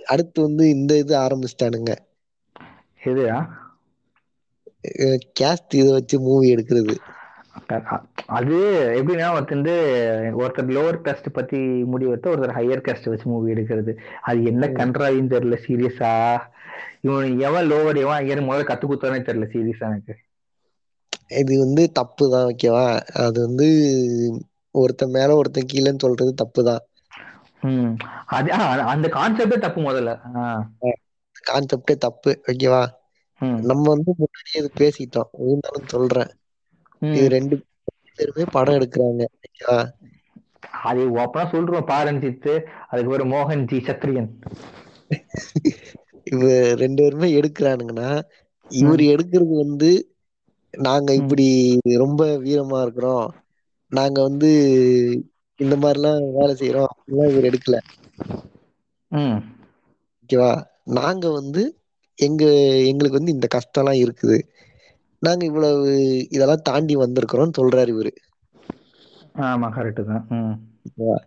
[0.05, 1.93] அடுத்து வந்து இந்த இது ஆரம்பிச்சிட்டானுங்க.
[3.01, 3.37] எதுயா?
[5.39, 6.95] கேஸ்ட் இதை வச்சு மூவி எடுக்கிறது.
[8.29, 8.55] அது
[8.97, 9.75] எப்படின்னா ஒருத்தர் வந்து
[10.37, 13.91] ஒருத்தர் லோவர் காஸ்ட் பத்தி முடிவு எடுத்து ஒருத்தர் ஹையர் காஸ்ட் வச்சு மூவி எடுக்கிறது.
[14.21, 16.13] அது என்ன கன்றாவின்னு தெரியல சீரியஸா
[17.01, 20.15] இவன் எவன் லோவர் எவன் ஹையர் முதல்ல கத்து குத்தானே தெரியல சீரியஸா எனக்கு.
[21.35, 22.85] இது வந்து தப்பு தான் ஓகேவா
[23.23, 23.67] அது வந்து
[24.75, 26.83] ஒருத்தன் மேல ஒருத்தன் கீழேன்னு சொல்றது தப்பு தான்
[27.63, 27.91] ம்.
[28.29, 28.49] அது
[28.87, 30.11] அந்த கான்செப்டே தப்பு முதல்ல.
[31.43, 32.81] கான்செப்டே தப்பு ஓகேவா
[33.63, 35.31] நம்ம வந்து முன்னாடியே இது பேசிட்டோம்.
[35.43, 36.31] இருந்தாலும் சொல்றேன்.
[37.01, 37.55] இது ரெண்டு
[38.17, 39.79] பேருமே படம் எடுக்கிறாங்க ஓகேவா
[40.85, 42.53] அது ஓப்பனா சொல்றோம் பாரஞ்சித்து
[42.89, 44.29] அதுக்கு ஒரு மோகன் ஜி சத்ரியன்.
[46.27, 46.41] இவ
[46.81, 48.09] ரெண்டு பேருமே எடுக்கிறானுங்கன்னா
[48.71, 49.89] இவர் எடுக்கிறது வந்து
[50.73, 51.47] நாங்க இப்படி
[51.97, 53.27] ரொம்ப வீரமா இருக்கிறோம்.
[53.91, 54.49] நாங்க வந்து
[55.59, 57.77] இந்த மாதிரிலாம் வேலை செய்யறோம் அப்படிலாம் இவர் எடுக்கல.
[59.11, 59.39] ம்.
[60.19, 60.49] ஓகேவா?
[60.97, 61.61] நாங்க வந்து
[62.19, 62.43] எங்க
[62.85, 64.37] எங்களுக்கு வந்து இந்த கஷ்டம்லாம் இருக்குது.
[65.21, 65.89] நாங்க இவ்வளவு
[66.29, 68.13] இதெல்லாம் தாண்டி வந்திருக்கிறோம்னு சொல்றாரு இவரு.
[69.45, 70.25] ஆமா கரெக்ட் தான்.
[70.87, 71.17] ஓகேவா?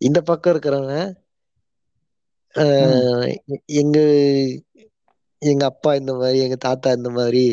[0.00, 0.94] இந்த பக்கம் இருக்கிறவங்க
[3.74, 3.98] எங்க
[5.42, 7.44] எங்க அப்பா இந்த மாதிரி எங்க தாத்தா இந்த மாதிரி.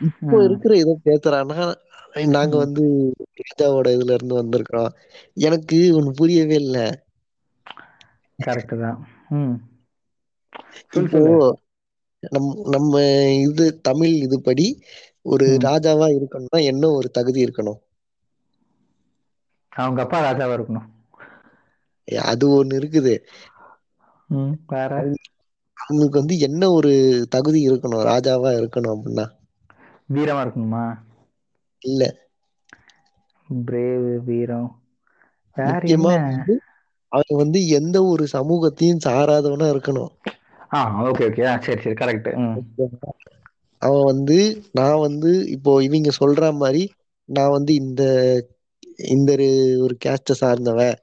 [0.00, 0.36] இப்போ.
[0.46, 1.60] இருக்கிற இதை பேசுறான்னா
[2.32, 2.84] நாங்க வந்து
[3.40, 4.92] ராஜாவோட இதுல இருந்து வந்திருக்கிறோம்.
[5.42, 6.86] எனக்கு ஒண்ணு புரியவே இல்லை.
[8.38, 9.00] கரெக்ட் தான்.
[11.00, 11.20] இப்போ
[12.32, 12.92] நம் நம்ம
[13.42, 14.66] இது தமிழ் இதுபடி
[15.26, 15.48] ஒரு.
[15.64, 17.80] ராஜாவா இருக்கணும்னா என்ன ஒரு தகுதி இருக்கணும்?
[19.72, 20.88] அவங்க அப்பா ராஜாவா இருக்கணும்.
[22.30, 23.14] அது ஒண்ணு இருக்குது.
[25.76, 26.92] அவங்களுக்கு வந்து என்ன ஒரு
[27.30, 28.04] தகுதி இருக்கணும்?
[28.04, 29.26] ராஜாவா இருக்கணும் அப்படின்னா.
[30.14, 30.98] வீரமா இருக்கணுமா?
[31.80, 32.16] இல்ல.
[33.66, 34.82] பிரேவ் வீரம்.
[35.54, 36.44] வேற என்ன?
[37.08, 40.08] அவன் வந்து எந்த ஒரு சமூகத்தையும் சாராதவனா இருக்கணும்.
[40.74, 41.90] ஆ ஓகே ஓகே சரி சரி.
[41.90, 42.32] கரெக்ட்
[43.78, 46.92] அவன் வந்து நான் வந்து இப்போ இவங்க சொல்ற மாதிரி
[47.24, 48.02] நான் வந்து இந்த
[48.96, 50.94] இந்த ஒரு- ஒரு கேஸ்ட சார்ந்தவன்.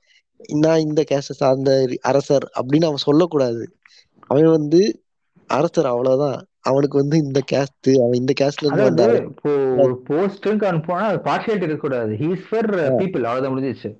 [0.54, 3.78] நான் இந்த கேஸ்ட சார்ந்த அரசர் அப்படின்னு அவன் சொல்லக்கூடாது.
[4.20, 5.04] அவன் வந்து
[5.48, 6.48] அரசர் அவ்வளவுதான்.
[6.66, 9.52] அவனுக்கு வந்து இந்த கேஸ்ட் அவன் இந்த கேஸ்ட்ல இருந்து அதாவது வந்த இப்போ
[9.84, 12.70] ஒரு போஸ்ட்க்கு அனுப்புனா அது பார்ஷியாலிட்டி இருக்க கூடாது ஹீஸ் ஃபார்
[13.02, 13.92] பீப்புள் அவ்வளவுதான் முடிஞ்சிச்சு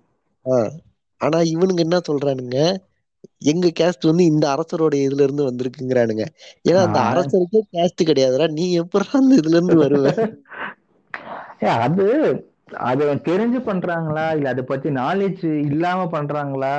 [1.22, 2.58] ஆனா இவனுங்க என்ன சொல்றானுங்க?
[3.52, 6.24] எங்க கேஸ்ட் வந்து இந்த அரசரோட இதுல இருந்து வந்திருக்குங்கிறானுங்க.
[6.70, 8.48] ஏன்னா அந்த அரசருக்கே கேஸ்ட் கிடையாதுடா.
[8.58, 10.08] நீ எப்படி அந்த இதுல இருந்து வருவ?
[11.86, 12.08] அது
[12.90, 14.26] அது தெரிஞ்சு பண்றாங்களா?
[14.38, 16.76] இல்ல அதை பத்தி நாலேஜ் இல்லாம பண்றாங்களா?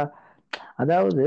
[0.83, 1.25] அதாவது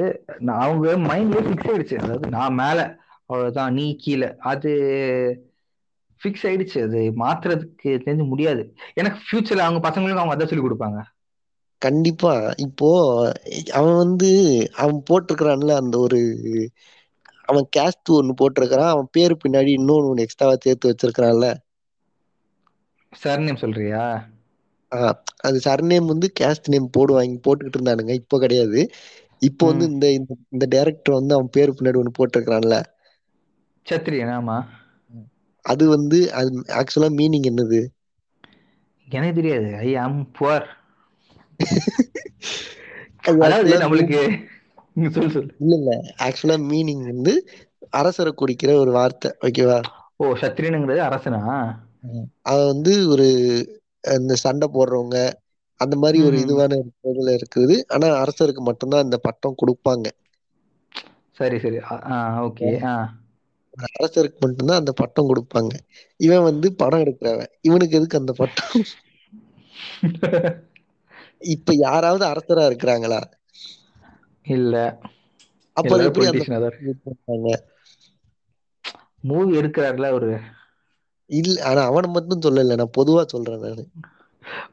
[0.63, 1.97] அவங்க மைண்ட்லயே ஃபிக்ஸ் ஆயிடுச்சு.
[2.03, 2.79] அதாவது நான் மேல.
[3.27, 4.35] அவ்வளவுதான் நீ கீழே.
[4.37, 4.69] அது
[6.23, 6.83] ஃபிக்ஸ் ஆயிடுச்சு.
[6.83, 8.75] அது மாத்துறதுக்கு தெரிஞ்சு முடியாது.
[8.93, 11.01] எனக்கு ஃபியூச்சர்ல அவங்க பசங்களுக்கு அவங்க அதான் சொல்லி கொடுப்பாங்க.
[11.77, 12.53] கண்டிப்பா.
[12.57, 13.31] இப்போ
[13.71, 16.39] அவன் வந்து அவன் போட்டிருக்கிறான்ல அந்த ஒரு
[17.45, 18.87] அவன் கேஸ்ட் ஒண்ணு போட்டிருக்கிறான்.
[18.87, 21.55] அவன் பேரு பின்னாடி இன்னொன்னு ஒண்ணு எக்ஸ்ட்ராவா சேர்த்து வச்சிருக்கிறான்ல.
[23.11, 24.29] சார் நேம் சொல்றியா?
[25.37, 28.09] அது சர்நேம் வந்து கேஸ்ட் நேம் போடுவாங்க போட்டுக்கிட்டு இருந்தானுங்க.
[28.09, 28.89] இப்போ கிடையாது.
[29.39, 32.83] இப்போ வந்து இந்த இந்த- டைரக்டர் வந்து அவன் பேரு பின்னாடி ஒண்ணு போட்டிருக்கிறான்ல.
[33.87, 34.57] சத்திரியன் ஆமா.
[35.65, 37.79] அது வந்து அது ஆக்சுவலா மீனிங் என்னது?
[39.07, 39.75] எனக்கு தெரியாது.
[39.77, 40.67] ஐ ஆம் புவர்
[43.21, 44.19] அது அதாவது நம்மளுக்கு
[45.09, 45.51] சொல்லு சொல்லு.
[45.59, 47.33] இல்ல இல்ல ஆக்சுவலா மீனிங் வந்து
[47.89, 49.79] அரசரை குறிக்கிற ஒரு வார்த்தை ஓகேவா
[50.15, 51.41] ஓ சத்திரியனுங்கிறது அரசனா?
[52.43, 53.27] அவன் வந்து ஒரு
[54.17, 55.17] இந்த சண்டை போடுறவங்க
[55.79, 56.77] அந்த மாதிரி ஒரு இதுவான
[57.07, 57.75] இதுல இருக்குது.
[57.87, 60.07] ஆனா அரசருக்கு மட்டும்தான் இந்த பட்டம் கொடுப்பாங்க.
[61.31, 61.79] சரி சரி.
[62.45, 62.69] ஓகே.
[62.83, 62.93] ஆ.
[63.77, 65.73] அரசருக்கு மட்டும்தான் அந்த பட்டம் கொடுப்பாங்க.
[66.19, 67.51] இவன் வந்து படம் எடுக்கிறவன்.
[67.61, 68.73] இவனுக்கு எதுக்கு அந்த பட்டம்?
[71.47, 73.21] இப்ப யாராவது அரசரா இருக்கிறாங்களா?
[74.45, 74.75] இல்ல.
[75.77, 76.45] அப்ப எப்படி அந்த?
[79.23, 80.29] மூவி எடுக்கிறாருல ஒரு
[81.29, 82.75] இல்ல ஆனா அவனை மட்டும் சொல்லல.
[82.75, 83.83] நான் பொதுவா சொல்றேன் நானு.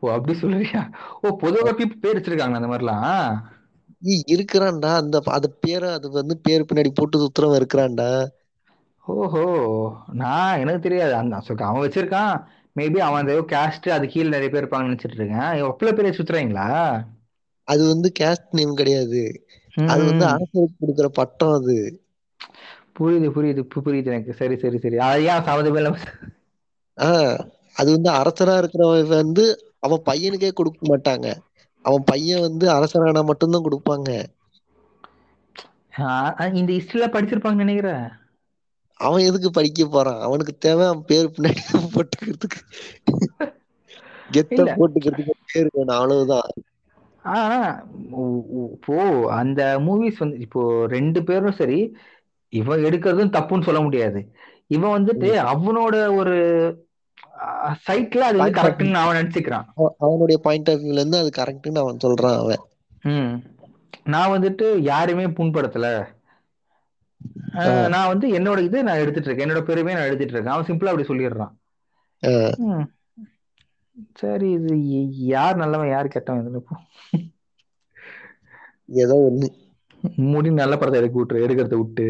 [0.01, 0.83] ஓ அப்படி சொல்றியா?
[1.23, 3.19] ஓ பொதுவாக people பேர் வச்சிருக்காங்க அந்த மாதிரிலாம்?
[4.33, 4.91] இருக்கிறான்டா.
[4.95, 8.09] அந்த அது பேரை அது வந்து பேரு பின்னாடி போட்டு சுத்துறவன் இருக்கிறான்டா.
[9.07, 9.45] ஓஹோ.
[10.13, 11.15] நான் எனக்கு தெரியாது.
[11.15, 12.45] அந்த அவன் வச்சிருக்கான்.
[12.77, 15.53] மேபி அவன் அந்த கேஸ்ட் அது கீழே நிறைய பேர் இருப்பாங்கன்னு நினைச்சிட்டு இருக்கேன்.
[15.53, 17.05] எவ்வளவு பேர் சுத்துறாங்களா
[17.65, 19.47] அது வந்து கேஸ்ட் நேம் கிடையாது.
[19.75, 20.29] அது வந்து ம்.
[20.29, 22.05] அரசருக்கு கொடுக்குற பட்டம் அது.
[23.01, 24.33] புரியுது புரியுது இப்ப புரியுது எனக்கு.
[24.33, 24.99] சரி சரி சரி.
[24.99, 25.97] அது ஏன் சம்மந்தமே இல்லாம?
[27.75, 31.35] அது வந்து அரசரா இருக்கிறவன் வந்து அவன் பையனுக்கே கொடுக்க மாட்டாங்க.
[31.83, 34.25] அவன் பையன் வந்து அரசரானா மட்டும்தான் கொடுப்பாங்க.
[36.01, 38.09] ஆ, இந்த ஹிஸ்டரியில படிச்சிருப்பாங்கன்னு நினைக்கிறேன்.
[39.05, 40.21] அவன் எதுக்கு படிக்க போறான்?
[40.21, 42.73] அவனுக்கு தேவை அவன் பேர் பின்னாடி போட்டுக்கிறதுக்கு.
[44.33, 46.49] கெத்த போட்டுக்கிறதுக்கு பேர் வேணும் அவ்வளவுதான்.
[47.23, 47.83] ஆனா
[48.73, 51.97] இப்போ அந்த மூவிஸ் வந்து இப்போ ரெண்டு பேரும் சரி
[52.49, 54.35] இவன் எடுக்கிறதும் தப்புன்னு சொல்ல முடியாது.
[54.67, 55.37] இவன் வந்துட்டு.
[55.55, 56.37] அவனோட ஒரு
[57.91, 58.61] சைட்ல அது வந்து.
[58.61, 59.65] கரெக்ட்னு அவன் நினைச்சுக்கிறான்.
[59.75, 62.61] அவ- அவனுடைய பாயிண்ட் ஆஃப் வியூல இருந்து அது கரெக்ட்னு அவன் சொல்றான் அவன்.
[63.03, 63.43] ம்.
[64.05, 66.07] நான் வந்துட்டு யாருமே புண்படுத்தல.
[67.95, 71.09] நான் வந்து என்னோட இது நான் எடுத்துட்டு இருக்கேன் என்னோட பெருமையை நான் எடுத்துட்டு இருக்கேன் அவன் சிம்பிளா அப்படி
[71.11, 71.55] சொல்லிடுறான்.
[74.21, 74.75] சரி இது
[75.35, 76.61] யார் நல்லவன் யார் கெட்டவன் இதுல
[79.03, 79.49] ஏதோ ஒண்ணு.
[80.33, 82.07] முடி நல்ல படத்தை எடுக்க விட்டு எடுக்கிறத விட்டு.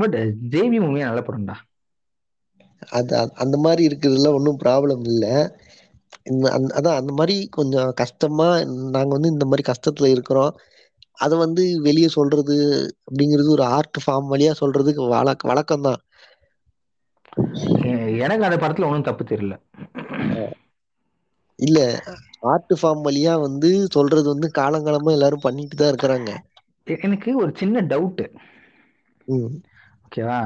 [0.00, 0.16] பட்
[0.52, 1.56] ஜேவி மூவியா நல்ல படம்டா.
[2.98, 5.34] அது அந்த மாதிரி இருக்கிறதுல ஒன்றும் ப்ராப்ளம் இல்லை.
[6.78, 8.48] அதான் அந்த மாதிரி கொஞ்சம் கஷ்டமா
[8.94, 10.54] நாங்க வந்து இந்த மாதிரி கஷ்டத்துல இருக்கிறோம்.
[11.18, 12.56] அதை வந்து வெளியே சொல்றது
[13.04, 16.00] அப்படிங்கிறது ஒரு ஆர்ட் ஃபார்ம் வழியா சொல்றதுக்கு வழக்க வழக்கம் தான்
[18.20, 19.54] எனக்கு அந்த படத்துல ஒன்றும் தப்பு தெரியல.
[21.58, 21.78] இல்ல
[22.44, 26.30] ஆர்ட் ஃபார்ம் வழியா வந்து சொல்றது வந்து காலங்காலமா எல்லாரும் பண்ணிட்டு தான் இருக்கிறாங்க
[26.96, 28.22] எனக்கு ஒரு சின்ன டவுட்
[30.04, 30.40] ஓகேவா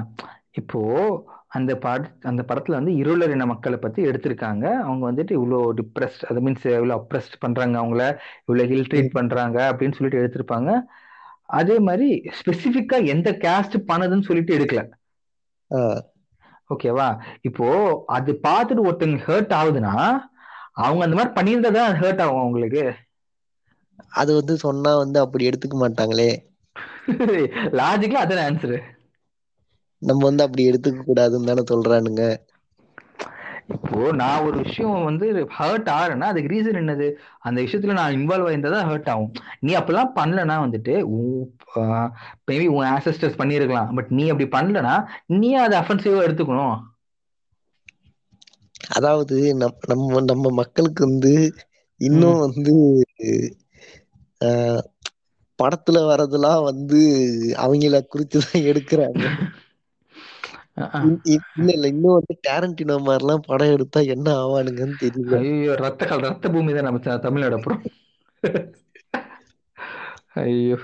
[0.52, 0.80] இப்போ
[1.52, 4.64] அந்த பட அந்த படத்துல வந்து இருளர் இன மக்களை பத்தி எடுத்திருக்காங்க.
[4.86, 8.04] அவங்க வந்துட்டு இவ்வளோ டிப்ரெஸ்ட் அது மீன்ஸ் இவ்வளோ அப்ரெஸ்ட் பண்றாங்க அவங்கள.
[8.46, 10.72] இவ்வளோ ஹில் ட்ரீட் பண்றாங்க அப்படின்னு சொல்லிட்டு எடுத்திருப்பாங்க.
[11.60, 12.08] அதே மாதிரி
[12.40, 14.82] ஸ்பெசிஃபிக்கா எந்த கேஸ்ட் பண்ணுதுன்னு சொல்லிட்டு எடுக்கல.
[16.70, 17.08] ஓகேவா
[17.48, 17.66] இப்போ
[18.16, 19.94] அது பார்த்துட்டு ஒருத்தங்க ஹர்ட் ஆகுதுன்னா
[20.84, 22.84] அவங்க அந்த மாதிரி பண்ணியிருந்தா தான் ஹர்ட் ஆகும் அவங்களுக்கு?
[24.20, 26.30] அது வந்து சொன்னா வந்து அப்படி எடுத்துக்க மாட்டாங்களே.
[27.78, 28.78] லாஜிக்கலா அதான ஆன்சரு
[30.00, 32.36] நம்ம வந்து அப்படி எடுத்துக்க கூடாதுன்னு தானே சொல்றானுங்க.
[33.68, 37.12] இப்போ நான் ஒரு விஷயம் வந்து ஹர்ட் ஆகிறேன்னா அதுக்கு ரீசன் என்னது?
[37.38, 39.32] அந்த விஷயத்துல நான் இன்வால்வ் ஆயிருந்தா தான் ஹர்ட் ஆகும்.
[39.60, 40.94] நீ அப்பெல்லாம் பண்ணலனா வந்துட்டு
[42.50, 46.78] மேபி உன் ஆன்சஸ்டர்ஸ் பண்ணியிருக்கலாம் பட் நீ அப்படி பண்ணலனா நீ அதை அஃபென்சிவா எடுத்துக்கணும்.
[48.88, 51.54] அதாவது நம் நம்ம நம்ம மக்களுக்கு வந்து
[51.96, 52.74] இன்னும் வந்து
[55.62, 56.98] படத்துல வர்றதெல்லாம் வந்து
[57.56, 59.24] அவங்கள குறித்துதான் எடுக்கிறாங்க.
[59.24, 59.24] இ-
[59.56, 59.69] இ-
[61.56, 61.86] இல்ல இல்ல.
[61.86, 65.36] இன்னும் வந்து டேரண்டினோ மாதிரிலாம் படம் எடுத்தா என்ன ஆவானுங்கன்னு தெரியல.
[65.36, 67.82] ஐயோ ரத்த கால் ரத்த பூமி தான் நம்ம த- தமிழ்நாடு அப்புறம்?
[70.32, 70.76] ஐயோ.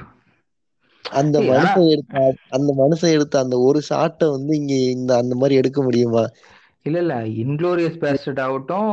[1.10, 5.82] அந்த மனுஷன் எடுத்த அந்த மனுஷன் எடுத்த அந்த ஒரு ஷாட்டை வந்து இங்க இந்த அந்த மாதிரி எடுக்க
[5.82, 6.26] முடியுமா?
[6.82, 7.14] இல்ல இல்ல.
[7.20, 8.90] இன்க்ளோரியஸ் பேஸ்டட் ஆகட்டும்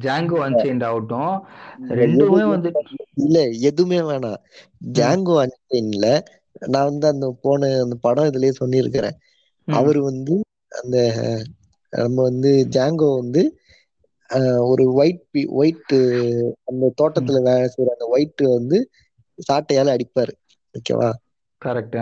[0.00, 1.42] ஜாங்கோ அன்சைன்ட் ஆகட்டும்
[1.88, 2.72] ரெண்டுமே வந்து
[3.14, 4.36] இல்ல எதுவுமே வேணாம்.
[4.92, 6.20] ஜாங்கோ அன்சைன்ல
[6.66, 9.18] நான் வந்து அந்த போன அந்த படம் இதுலயே சொல்லியிருக்கிறேன்.
[9.68, 10.34] அவர் வந்து
[10.72, 10.96] அந்த
[11.92, 13.42] நம்ம வந்து ஜாங்கோ வந்து
[14.70, 15.24] ஒரு ஒயிட்
[15.56, 15.94] ஒயிட்
[16.68, 18.78] அந்த தோட்டத்துல வேலை செய்யற அந்த ஒயிட் வந்து
[19.38, 20.34] சாட்டையால அடிப்பாரு.
[20.74, 21.10] ஓகேவா?
[21.62, 21.96] கரெக்ட்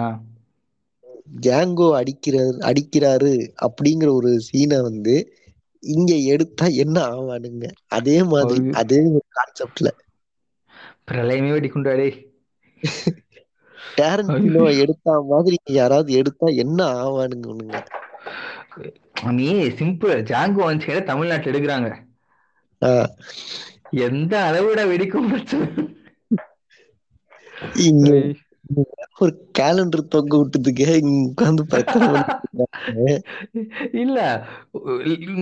[1.40, 2.36] ஜாங்கோ அடிக்கிறாரு
[2.68, 3.32] அடிக்கிறாரு
[3.66, 5.14] அப்படிங்கிற ஒரு சீனை வந்து
[5.82, 7.64] இங்க எடுத்தா என்ன ஆவானுங்க?
[7.96, 9.00] அதே மாதிரி அதே
[9.36, 9.88] கான்செப்ட்ல
[11.08, 12.08] பிரளயமே வெடிக்குண்டாடே
[13.98, 17.82] டேரண்டினோ எடுத்தா மாதிரி யாராவது எடுத்தா என்ன ஆவானுங்க
[19.38, 19.46] நீ
[19.78, 21.88] சிம்பிள் ஜாங்கோ அன்சைன்ட் தமிழ்நாட்டுல எடுக்கிறாங்க.
[24.06, 25.30] எந்த அளவுட வெடிக்கும்
[27.86, 28.08] இங்க.
[29.20, 31.62] ஒரு கேலண்டர் தொங்க விட்டதுக்கே இருக்காங்க.
[34.02, 34.18] இல்ல.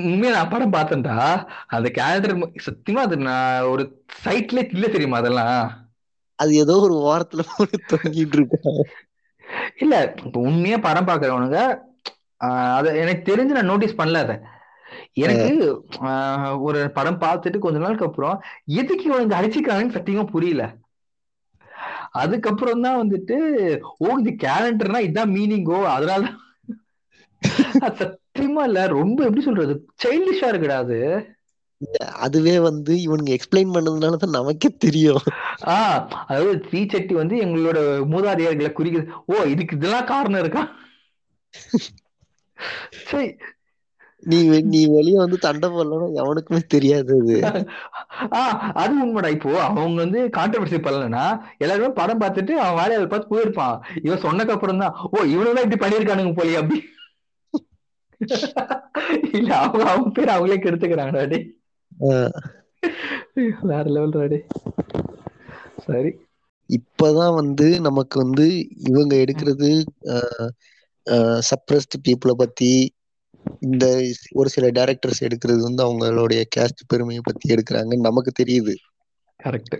[0.09, 1.16] உண்மையா நான் படம் பார்த்தேன்டா.
[1.77, 2.36] அந்த கேலண்டர்
[2.66, 3.85] சத்தியமா அது நான் ஒரு
[4.24, 5.60] சைட்ல இல்ல தெரியுமா அதெல்லாம்?
[6.39, 8.82] அது ஏதோ ஒரு வாரத்துல போட்டு தொங்கிட்டு இருக்காங்க
[9.82, 11.60] இல்ல இப்ப உண்மையா படம் பாக்குறவனுங்க
[12.77, 14.35] அத எனக்கு தெரிஞ்சு நான் நோட்டீஸ் பண்ணல அத.
[15.24, 15.51] எனக்கு
[16.66, 18.36] ஒரு படம் பார்த்துட்டு கொஞ்ச நாளுக்கு அப்புறம்
[18.81, 20.65] எதுக்கு இவனுங்க அடிச்சுக்கிறாங்கன்னு சத்தியமா புரியல.
[22.23, 23.36] அதுக்கப்புறம் தான் வந்துட்டு
[24.01, 26.23] ஓ இது கேலண்டர்னா இதான் மீனிங்கோ அதனால
[27.86, 30.98] அது சத்தியமா இல்ல ரொம்ப எப்படி சொல்றது சைல்டிஷா இருக்குடா அது.
[32.18, 35.22] அதுவே வந்து இவனுங்க எக்ஸ்பிளைன் பண்ணதுனால தான் நமக்கே தெரியும்.
[35.68, 37.78] ஆஹ் அதாவது தீச்சட்டி வந்து எங்களோட
[38.12, 39.06] மூதாதையர்களை குறிக்குது.
[39.26, 40.64] ஓ இதுக்கு இதெல்லாம் காரணம் இருக்கா?
[43.06, 43.28] சரி.
[44.22, 44.38] நீ
[44.68, 47.36] நீ வெளியே வந்து சண்டை போடலன்னா எவனுக்குமே தெரியாது அது.
[48.32, 49.28] ஆஹ் அது உண்மைடா.
[49.28, 51.24] இப்போ அவங்க வந்து கான்ட்ரவர்சி பண்ணலன்னா
[51.59, 53.76] எல்லாருமே படம் பார்த்துட்டு அவன் வேலையை பார்த்து போயிருப்பான்.
[54.02, 56.80] இவன் சொன்னக்கு அப்புறம் தான் ஓ இவனுதான் இப்படி பண்ணிருக்கானுங்க போய் அப்படி.
[59.38, 61.22] இல்ல அவங்க அவங்க பேர் அவங்களே கெடுத்துக்கிறாங்கடா
[63.62, 64.46] வேற லெவல் டே
[65.86, 66.10] சரி.
[66.70, 68.46] இப்பதான் வந்து நமக்கு வந்து
[68.84, 69.70] இவங்க எடுக்கிறது
[71.50, 72.70] சப்ரஸ்ட் பீப்புளை பத்தி
[73.60, 73.86] இந்த
[74.32, 78.74] ஒரு சில டைரக்டர்ஸ் எடுக்கிறது வந்து அவங்களுடைய கேஸ்ட் பெருமையை பத்தி எடுக்கிறாங்கன்னு நமக்கு தெரியுது.
[79.44, 79.78] கரெக்ட்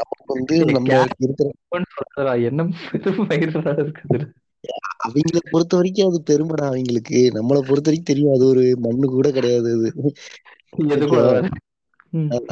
[0.00, 1.50] நமக்கு வந்து நம்ம இருக்கிற
[2.38, 4.26] என்ன இருக்குது?
[5.08, 7.18] அவங்கள பொறுத்த வரைக்கும் அது பெருமைடா அவங்களுக்கு.
[7.34, 10.12] நம்மளை பொறுத்த வரைக்கும் தெரியும் அது ஒரு மண்ணு கூட கிடையாது அது.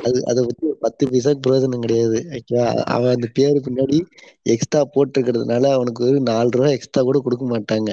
[0.00, 0.40] அது அதை
[0.82, 2.64] பத்தி பைசா பிரயோஜனம் கிடையாது ஓகேவா
[2.94, 3.98] அவன் அந்த பேரு பின்னாடி
[4.46, 7.90] எக்ஸ்ட்ரா போட்டிருக்கிறதுனால அவனுக்கு ஒரு நாலு ரூபா எக்ஸ்ட்ரா கூட கொடுக்க மாட்டாங்க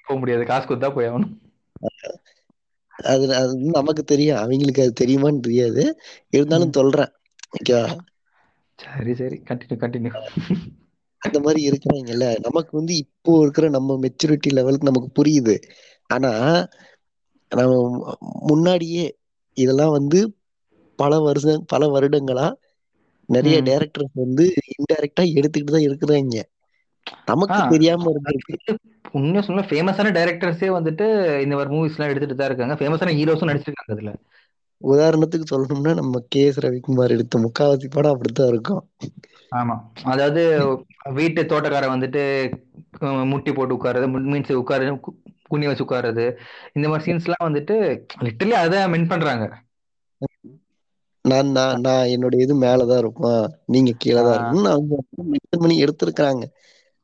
[0.00, 1.34] போக முடியாது காசு கொடுத்தா போய் ஆகணும்.
[2.94, 5.82] அது அது வந்து நமக்கு தெரியும் அவங்களுக்கு அது தெரியுமான்னு தெரியாது.
[6.32, 7.12] இருந்தாலும் சொல்றேன்
[7.56, 7.84] ஓகேவா
[8.78, 10.12] சரி சரி கண்டினியூ கண்டினியூ
[11.22, 15.54] அந்த மாதிரி இருக்கிறாங்கல்ல நமக்கு வந்து இப்போ இருக்கிற நம்ம மெச்சூரிட்டி லெவலுக்கு நமக்கு புரியுது.
[16.10, 16.30] ஆனா
[17.52, 17.74] நம்ம
[18.48, 19.04] முன்னாடியே
[19.56, 20.18] இதெல்லாம் வந்து
[20.98, 22.46] பல வருஷம் பல வருடங்களா
[23.28, 23.56] நிறைய.
[23.66, 24.44] டைரக்டர்ஸ் வந்து
[24.74, 26.36] இன்டைரக்டா எடுத்துக்கிட்டு தான் இருக்கிறாங்க
[27.28, 27.60] நமக்கு.
[27.72, 28.54] தெரியாம இருந்திருக்கு
[29.14, 31.04] உண்மையா சொன்னா ஃபேமஸான டைரக்டர்ஸே வந்துட்டு
[31.44, 34.12] இந்த மாதிரி மூவிஸ் எல்லாம் எடுத்துட்டு தான் இருக்காங்க ஃபேமஸான ஹீரோஸும் நடிச்சிருக்காங்க அதுல
[34.82, 36.42] உதாரணத்துக்கு சொல்லணும்னா நம்ம கே.
[36.44, 36.60] எஸ்.
[36.60, 38.82] ரவிக்குமார் எடுத்த முக்காவாசி படம் அப்படித்தான் இருக்கும்.
[39.52, 39.74] ஆமா.
[40.06, 40.42] அதாவது
[41.12, 42.22] வீட்டு தோட்டக்காரன் வந்துட்டு
[43.30, 44.92] முட்டி போட்டு உட்காருறது மீன்ஸ் உட்காரு
[45.48, 46.24] குனி வச்சு உட்காருறது
[46.76, 47.76] இந்த மாதிரி சீன்ஸ் எல்லாம் வந்துட்டு
[48.26, 49.44] லிட்டரலி அதை மென் பண்றாங்க.
[51.24, 54.98] நான் நான் நான் என்னோட இது மேலதான் இருப்பேன் நீங்க கீழே தான் அவங்க
[55.54, 56.44] பண்ணி எடுத்திருக்கிறாங்க.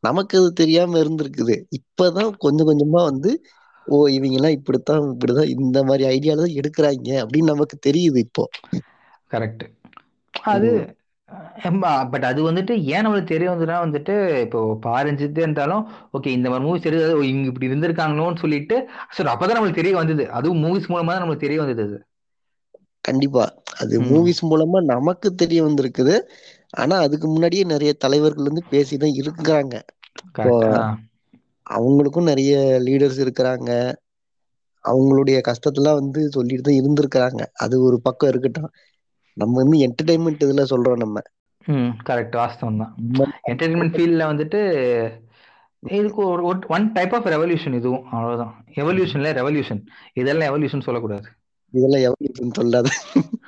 [0.03, 1.55] நமக்கு அது தெரியாம இருந்திருக்குது.
[1.79, 3.31] இப்பதான் கொஞ்சம் கொஞ்சமா வந்து
[3.87, 8.45] ஓ இவங்க எல்லாம் இப்படித்தான் இப்படிதான் இந்த மாதிரி ஐடியால தான் எடுக்கிறாங்க அப்படின்னு நமக்கு தெரியுது இப்போ.
[9.31, 9.65] கரெக்ட்
[10.35, 10.71] அது
[12.13, 15.85] பட் அது வந்துட்டு ஏன் நம்மளுக்கு தெரிய வந்ததுன்னா வந்துட்டு இப்போ பாரஞ்சித்து இருந்தாலும்
[16.15, 18.77] ஓகே இந்த மாதிரி மூவிஸ் தெரியாது ஓ, இவங்க இப்படி இருந்திருக்காங்களோன்னு சொல்லிட்டு
[19.17, 20.25] சரி அப்பதான் நம்மளுக்கு தெரிய வந்தது.
[20.39, 21.99] அதுவும் மூவிஸ் மூலமா தான் நம்மளுக்கு தெரிய வந்தது அது.
[23.05, 23.45] கண்டிப்பா.
[23.77, 23.95] அது.
[24.09, 26.15] மூவிஸ் மூலமா நமக்கு தெரிய வந்திருக்குது.
[26.75, 29.75] ஆனா அதுக்கு முன்னாடியே நிறைய தலைவர்கள் வந்து பேசிதான் இருக்கிறாங்க.
[31.71, 33.95] அவங்களுக்கும் நிறைய லீடர்ஸ் இருக்கிறாங்க.
[34.85, 37.43] அவங்களுடைய கஷ்டத்தெல்லாம் வந்து சொல்லிட்டு தான் இருந்திருக்கிறாங்க.
[37.55, 38.71] அது ஒரு பக்கம் இருக்கட்டும்.
[39.33, 41.21] நம்ம வந்து என்டர்டைன்மெண்ட் இதுல சொல்றோம் நம்ம.
[41.67, 42.95] ம் கரெக்ட் வாஸ்தவம் தான்.
[43.47, 44.61] என்டர்டைன்மெண்ட் ஃபீல்டில் வந்துட்டு
[45.81, 48.05] இதுக்கு ஒரு ஒன் டைப் ஆஃப் ரெவல்யூஷன் இதுவும்.
[48.05, 48.65] அவ்வளவுதான்.
[48.71, 51.29] எவல்யூஷன்ல ரெவல்யூஷன் இதெல்லாம் எவல்யூஷன் சொல்லக்கூடாது.
[51.71, 52.89] இதெல்லாம் எவ்வளவு சொல்லாத.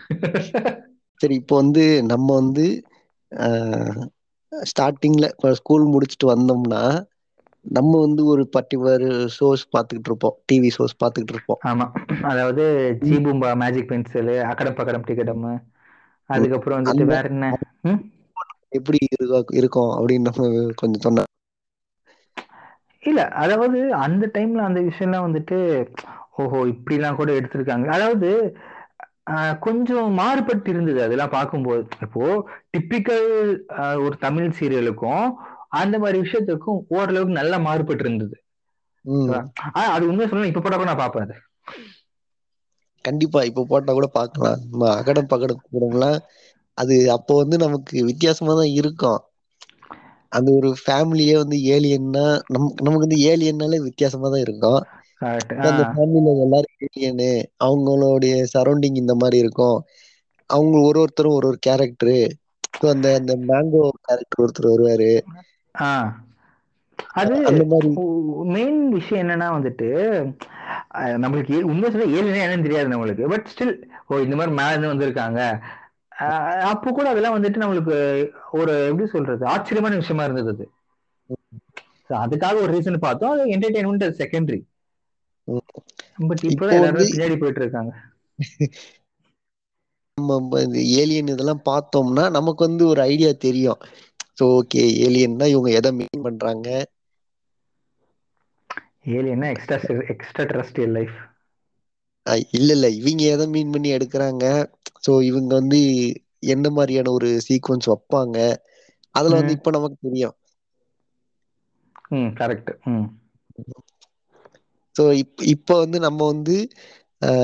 [1.15, 2.83] சரி இப்போ வந்து நம்ம வந்து
[4.53, 6.83] ஸ்டார்டிங்ல இப்போ ஸ்கூல் முடிச்சுட்டு வந்தோம்னா
[7.69, 10.39] நம்ம வந்து ஒரு பர்டிகுலர் ஷோஸ் பார்த்துக்கிட்டு இருப்போம்.
[10.53, 11.59] டிவி ஷோஸ் பார்த்துக்கிட்டு இருப்போம்.
[11.65, 11.91] ஆமா.
[12.23, 15.63] அதாவது ஜி பூம்பா மேஜிக் பென்சில் அக்கடம் பக்கடம் டிக்கெடம்
[16.27, 17.59] அதுக்கப்புறம் வந்துட்டு வேற என்ன?
[18.69, 21.23] எப்படி இருக்கோ- இருக்கும் அப்படின்னு நம்ம கொஞ்சம் சொன்னா.
[23.05, 25.87] இல்ல அதாவது அந்த டைம்ல அந்த விஷயம்லாம் வந்துட்டு
[26.37, 27.87] ஓஹோ இப்படிலாம் கூட எடுத்திருக்காங்க.
[27.87, 28.57] அதாவது
[29.61, 31.87] கொஞ்சம் மாறுபட்டு இருந்தது அதெல்லாம் பார்க்கும்போது.
[32.03, 32.49] இப்போ
[32.79, 33.59] டிப்பிக்கல்
[34.05, 35.33] ஒரு தமிழ் சீரியலுக்கும்
[35.79, 38.37] அந்த மாதிரி விஷயத்துக்கும் ஓரளவுக்கு நல்லா மாறுபட்டு இருந்தது.
[39.91, 41.37] அது உண்மையை சொல்லணும் இப்ப படம் நான் பார்ப்பேன் அது.
[43.05, 44.59] கண்டிப்பா இப்ப போட்டா கூட பார்க்கலாம்.
[44.65, 46.19] நம்ம அகடம் பகடம் கூடலாம்.
[46.79, 49.21] அது அப்போ வந்து நமக்கு வித்தியாசமா தான் இருக்கும்.
[50.33, 52.25] அந்த ஒரு ஃபேமிலியே வந்து ஏலியன்னா
[52.55, 54.81] நம் நமக்கு வந்து ஏலியன்னாலே வித்தியாசமா தான் இருக்கும்.
[55.63, 57.31] அந்த ஆஹ், ஃபேமிலில எல்லாரும் ஏலியனு
[57.61, 59.79] அவங்களுடைய சரௌண்டிங் இந்த மாதிரி இருக்கும்.
[60.51, 62.19] அவங்க ஒரு ஒருத்தரும் ஒரு ஒரு கேரக்டரு
[62.91, 65.13] அந்த அந்த மேங்கோ கேரக்டர் ஒருத்தர் வருவாரு.
[67.21, 67.35] அது
[68.57, 69.89] மெயின் விஷயம் என்னன்னா வந்துட்டு
[71.23, 73.25] நம்மளுக்கு உண்மை சொல்ல ஏழுனா என்னன்னு தெரியாது நம்மளுக்கு.
[73.33, 73.75] பட் ஸ்டில்
[74.11, 75.41] ஓ இந்த மாதிரி மேல வந்திருக்காங்க.
[76.73, 77.97] அப்போ கூட அதெல்லாம் வந்துட்டு நம்மளுக்கு
[78.59, 80.67] ஒரு எப்படி சொல்றது ஆச்சரியமான விஷயமா இருந்தது அது.
[82.25, 83.33] அதுக்காக ஒரு ரீசன் பார்த்தோம்.
[83.35, 84.61] அது என்டர்டைன்மெண்ட் செகண்டரி.
[86.29, 87.93] பட் இப்போ எல்லாரும் பின்னாடி போயிட்டு இருக்காங்க.
[90.19, 93.81] நம்ம இந்த ஏலியன் இதெல்லாம் பார்த்தோம்னா நமக்கு வந்து ஒரு ஐடியா தெரியும்.
[94.39, 96.67] ஸோ ஓகே ஏலியன்னா இவங்க எதை மீன் பண்றாங்க?
[99.13, 99.79] ஏலியன்னா எக்ஸ்ட்ரா
[100.11, 101.19] எக்ஸ்ட்ரா டெரஸ்ட்ரியல் லைஃப்
[102.53, 104.45] இல்ல இல்ல இவங்க எதை மீன் பண்ணி எடுக்கிறாங்க?
[105.05, 105.81] ஸோ இவங்க வந்து
[106.55, 108.37] என்ன மாதிரியான ஒரு சீக்வன்ஸ் வைப்பாங்க?
[109.15, 109.55] அதுல வந்து.
[109.59, 110.37] இப்ப நமக்கு தெரியும்.
[112.13, 113.07] ம் கரெக்ட் ம்.
[114.97, 116.55] ஸோ இப் இப்போ வந்து நம்ம வந்து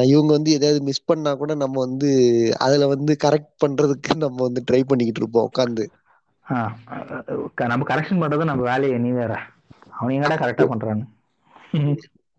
[0.08, 2.10] இவங்க வந்து எதாவது மிஸ் பண்ணா கூட நம்ம வந்து
[2.60, 5.84] அதுல வந்து கரெக்ட் பண்றதுக்கு நம்ம வந்து ட்ரை பண்ணிக்கிட்டு இருப்போம் உட்காந்து
[7.64, 9.32] நம்ம கரெக்ஷன் பண்றது நம்ம வேலையை நீ வேற.
[9.98, 11.06] அவன் எங்கடா கரெக்டா பண்றான்னு.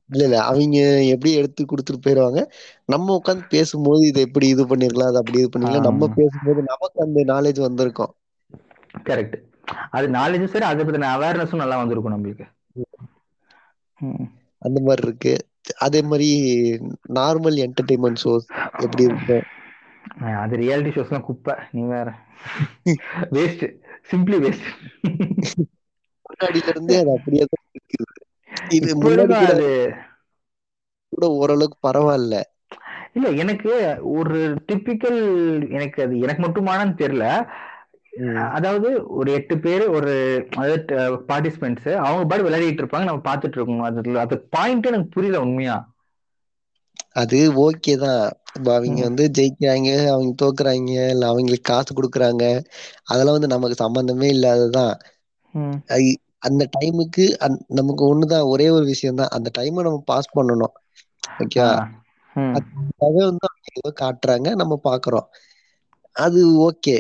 [0.10, 2.40] இல்ல இல்ல அவங்க எப்படி எடுத்து கொடுத்துட்டு போயிடுவாங்க
[2.86, 6.08] நம்ம உட்காந்து பேசும்போது இதை எப்படி இது பண்ணிருக்கலாம் அது அப்படி இது பண்ணிக்கலாம் நம்ம.
[6.16, 8.14] பேசும்போது நமக்கு அந்த நாலேஜ் வந்திருக்கும்.
[9.04, 9.38] கரெக்ட்
[9.90, 12.46] அது நாலேஜும் சரி அதை பத்தின அவேர்னஸும் நல்லா வந்திருக்கும் நம்மளுக்கு.
[14.62, 15.34] அந்த மாதிரி இருக்கு.
[15.78, 16.30] அதே மாதிரி
[17.14, 19.46] நார்மல் என்டர்டைன்மெண்ட் ஷோஸ் எப்படி இருக்கும்?
[20.38, 22.10] அது ரியாலிட்டி ஷோஸ்லாம் குப்பை நீ வேற.
[23.34, 23.66] வேஸ்ட்
[24.10, 24.68] சிம்பிளி வேஸ்ட்
[26.26, 28.08] முன்னாடில இருந்தே அது அப்படியே தான் இருக்குது.
[28.78, 29.70] இது முன்னாடி கூட அது.
[31.14, 32.36] கூட ஓரளவுக்கு பரவாயில்ல.
[33.16, 33.72] இல்ல எனக்கு
[34.14, 35.20] ஒரு டிப்பிக்கல்
[35.70, 37.26] எனக்கு அது எனக்கு மட்டுமானு தெரியல.
[38.52, 40.12] அதாவது ஒரு எட்டு பேர் ஒரு
[40.56, 40.82] அதாவது
[41.30, 43.10] பார்ட்டிசிபென்ட்ஸ் அவங்க பாட்டு விளையாடிட்டு இருப்பாங்க.
[43.10, 45.78] நம்ம பார்த்துட்டு இருக்கோம் அது அது பாயிண்ட் எனக்கு புரியல உண்மையா.
[47.16, 48.24] அது ஓகே தான்.
[48.58, 49.00] இப்ப அவங்க.
[49.08, 52.44] வந்து ஜெயிக்கிறாங்க அவங்க தோக்குறாங்க இல்ல அவங்களுக்கு காசு கொடுக்குறாங்க.
[53.06, 54.94] அதெல்லாம் வந்து நமக்கு சம்பந்தமே இல்லாததான்
[56.48, 57.26] அந்த டைமுக்கு
[57.74, 59.34] நமக்கு ஒண்ணுதான் ஒரே ஒரு விஷயம் தான்.
[59.38, 60.74] அந்த டைமை நம்ம பாஸ் பண்ணணும்.
[61.40, 61.72] ஓகே ஆ.
[62.36, 62.58] ம்.
[62.58, 65.28] அதுக்காக வந்து அவங்க ஏதோ காட்டுறாங்க நம்ம பாக்குறோம்.
[66.16, 66.96] அது ஓகே.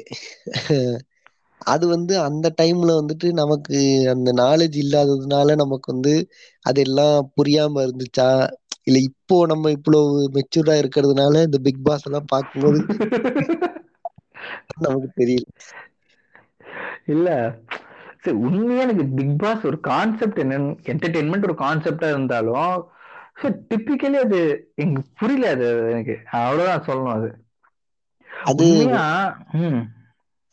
[1.71, 3.77] அது வந்து அந்த டைம்ல வந்துட்டு நமக்கு
[4.13, 6.13] அந்த நாலேஜ் இல்லாததுனால நமக்கு வந்து
[6.65, 8.29] அதெல்லாம் புரியாம இருந்துச்சா?
[8.87, 12.81] இல்ல இப்போ நம்ம இவ்வளவு மெச்சூர்டா இருக்கிறதுனால இந்த பிக் பாஸ் எல்லாம் பார்க்கும்போது
[14.83, 15.47] நமக்கு தெரியல.
[17.07, 17.29] இல்ல.
[18.19, 22.67] சரி உண்மையா எனக்கு பிக் பாஸ் ஒரு கான்செப்ட் என்னன்னு என்டர்டெயின்மெண்ட் ஒரு கான்செப்டா இருந்தாலும்
[23.69, 24.39] டிப்பிக்கலி அது
[24.77, 26.15] எனக்கு புரியல அது எனக்கு.
[26.39, 27.29] அவ்வளவுதான் சொல்லணும் அது.
[28.45, 28.67] அது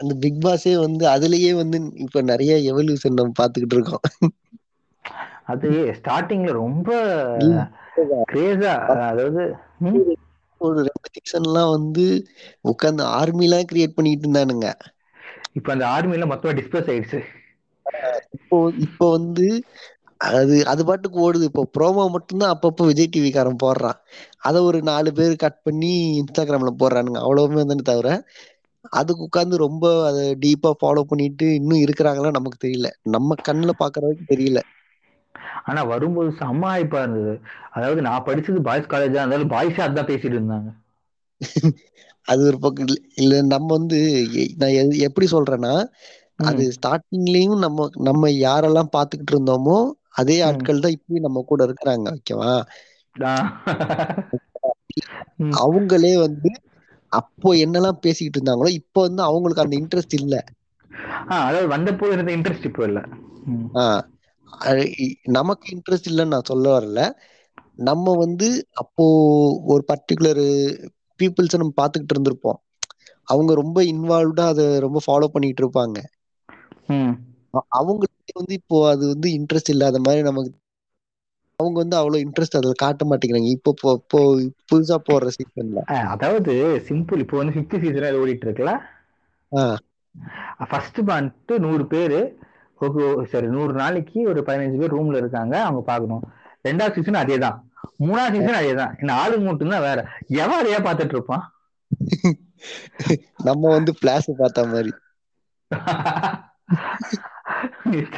[0.01, 4.05] அந்த பிக் பாஸே வந்து அதுலயே வந்து இப்ப நிறைய எவல்யூஷன் நம்ம பாத்துக்கிட்டு இருக்கோம்.
[5.53, 6.89] அது ஸ்டார்டிங்ல ரொம்ப
[8.31, 9.43] கிரேஸா அதாவது
[10.61, 10.81] ஒரு
[11.73, 12.07] வந்து
[12.71, 14.69] உட்காந்து ஆர்மி எல்லாம் கிரியேட் பண்ணிட்டு இருந்தானுங்க.
[15.59, 16.53] இப்ப அந்த ஆர்மில மொத்தமா
[16.87, 17.21] ஆயிடுச்சு.
[18.37, 18.57] இப்போ
[18.87, 19.47] இப்போ வந்து
[20.21, 21.45] அது அது பாட்டுக்கு ஓடுது.
[21.51, 23.99] இப்போ ப்ரோமோ மட்டும்தான் அப்பப்போ விஜய் டிவி காரன் போடுறான்.
[24.41, 27.21] அதை ஒரு நாலு பேர் கட் பண்ணி இன்ஸ்டாகிராம்ல போடுறானுங்க.
[27.25, 28.09] அவ்வளவுமே தானே தவிர
[28.99, 32.89] அதுக்கு உட்காந்து ரொம்ப அதை டீப்பா ஃபாலோ பண்ணிட்டு இன்னும் இருக்கிறாங்களா நமக்கு தெரியல.
[33.17, 34.61] நம்ம கண்ணுல பாக்குற வரைக்கும் தெரியல.
[35.67, 37.35] ஆனா வரும்போது செம்ம ஹைப்பா இருந்தது.
[37.75, 40.71] அதாவது நான் படிச்சது பாய்ஸ் காலேஜா இருந்தாலும் பாய்ஸே அதான் பேசிட்டு இருந்தாங்க.
[42.29, 43.99] அது ஒரு பக்கம் இல்ல இல்ல நம்ம வந்து
[44.61, 45.75] நான் எப்படி சொல்றேன்னா
[46.45, 47.79] அது ஸ்டார்டிங்லயும் நம்ம
[48.09, 49.79] நம்ம யாரெல்லாம் பாத்துக்கிட்டு இருந்தோமோ
[50.21, 50.37] அதே.
[50.47, 52.53] ஆட்கள் தான் இப்பயும் நம்ம கூட இருக்கிறாங்க ஓகேவா.
[55.61, 56.51] அவங்களே வந்து
[57.13, 60.35] அப்போ என்னெல்லாம் பேசிக்கிட்டு இருந்தாங்களோ இப்போ வந்து அவங்களுக்கு அந்த இன்ட்ரெஸ்ட் இல்ல.
[61.39, 63.01] அதாவது வந்தப்போ இருந்த இன்ட்ரெஸ்ட் இப்போ இல்ல.
[65.37, 67.01] நமக்கு இன்ட்ரெஸ்ட் இல்லைன்னு நான் சொல்ல வரல.
[67.89, 68.49] நம்ம வந்து
[68.83, 69.05] அப்போ
[69.73, 70.43] ஒரு பர்டிகுலர்
[71.21, 72.59] பீப்புள்ஸை நம்ம பார்த்துக்கிட்டு இருந்திருப்போம்.
[73.29, 75.99] அவங்க ரொம்ப இன்வால்வ்டா அதை ரொம்ப ஃபாலோ பண்ணிட்டு இருப்பாங்க.
[77.79, 80.51] அவங்களுக்கு வந்து இப்போ அது வந்து இன்ட்ரெஸ்ட் இல்லாத மாதிரி நமக்கு
[81.59, 83.51] அவங்க வந்து அவ்வளவு இன்ட்ரெஸ்ட் அதுல காட்ட மாட்டேங்கிறாங்க.
[83.57, 83.71] இப்போ
[84.01, 84.21] இப்போ
[84.71, 85.83] புதுசா போடுற சீசன்ல
[86.13, 86.53] அதாவது
[86.89, 88.75] சிம்பிள் இப்போ வந்து ஃபிஃப்த் சீசன் ஓடிட்டு இருக்குல்ல?
[90.71, 92.21] ஃபர்ஸ்ட் வந்துட்டு நூறு பேரு
[92.87, 96.25] ஓகே சரி நூறு நாளைக்கு ஒரு பதினஞ்சு பேர் ரூம்ல இருக்காங்க அவங்க பார்க்கணும்.
[96.67, 97.59] ரெண்டாவது சீசன் அதே தான்
[98.07, 100.01] மூணாவது சீசன் அதே தான் இந்த ஆளுங்க மட்டும் தான் வேற.
[100.43, 101.45] எவன் அதையா பார்த்துட்டு இருப்பான்?
[103.49, 104.93] நம்ம வந்து பிளாஸ் பார்த்த மாதிரி.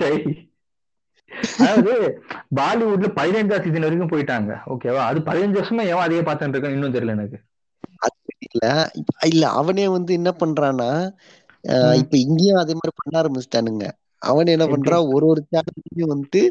[0.01, 0.33] சரி.
[1.65, 1.93] அதாவது
[2.59, 4.53] பாலிவுட்ல பதினஞ்சாவது சீசன் வரைக்கும் போயிட்டாங்க.
[4.73, 7.39] ஓகேவா அது பதினஞ்சு வருஷமா எவன் அதையே பார்த்துட்டு இருக்கான்னு இன்னும் தெரியல எனக்கு.
[8.49, 8.67] இல்ல
[9.33, 10.91] இல்ல அவனே வந்து என்ன பண்றான்னா.
[12.03, 13.87] இப்ப இங்கேயும் அதே மாதிரி பண்ண ஆரம்பிச்சிட்டானுங்க.
[14.23, 14.67] அவன் என்ன?
[14.69, 16.43] பண்றான் ஒரு ஒரு சேனல்லையும் வந்து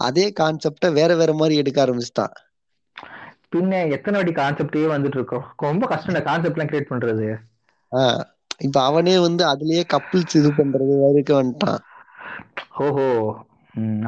[0.00, 2.34] அதே கான்செப்ட வேற வேற மாதிரி எடுக்க ஆரம்பிச்சிட்டான்.
[3.50, 7.28] பின்ன எத்தனை வாட்டி கான்செப்டே வந்துட்டு இருக்கோம் ரொம்ப கஷ்டம் இந்த கான்செப்ட் எல்லாம் கிரியேட் பண்றது.
[8.60, 11.82] இப்ப அவனே வந்து அதுலயே கப்பிள்ஸ் இது பண்றது வரைக்கும் வந்துட்டான்.
[12.78, 13.06] ஓஹோ.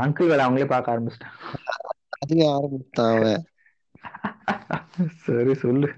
[0.03, 1.35] அங்கிள் வேலை அவங்களே பார்க்க ஆரம்பிச்சிட்டேன்.
[2.19, 3.43] அதுவே ஆரம்பிச்சிட்டான் அவன்.
[5.23, 5.89] சரி சொல்லு.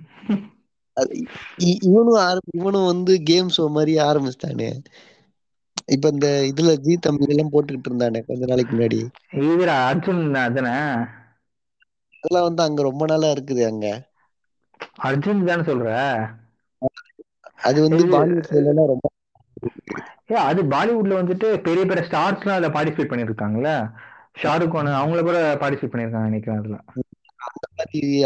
[1.86, 2.18] இவனும்
[2.52, 4.70] இவனும் வந்து கேம் ஷோ மாதிரி ஆரம்பிச்சிட்டானே.
[5.88, 9.00] இப்ப இந்த இதுல ஜி தமிழ் எல்லாம் போட்டுக்கிட்டு இருந்தானே கொஞ்ச நாளைக்கு முன்னாடி.
[9.90, 10.74] அர்ஜுன் அதானே
[12.22, 13.86] அதெல்லாம் வந்து அங்க ரொம்ப நாளா இருக்குது அங்க.
[15.02, 15.88] அர்ஜுன் தானே சொல்ற?
[17.62, 19.06] அது வந்து இது- பாலிவுட் சைடுலாம் ரொம்ப
[20.30, 23.70] ஏ அது பாலிவுட்ல வந்துட்டு பெரிய பெரிய ஸ்டார்ஸ்லாம் அதுல பார்ட்டிசிபேட் பண்ணிருக்காங்கல்ல?
[24.42, 26.76] ஷாருக் கான் அவங்கள கூட பார்ட்டிசிபேட் பண்ணிருக்காங்க நினைக்கிறேன் அதுல.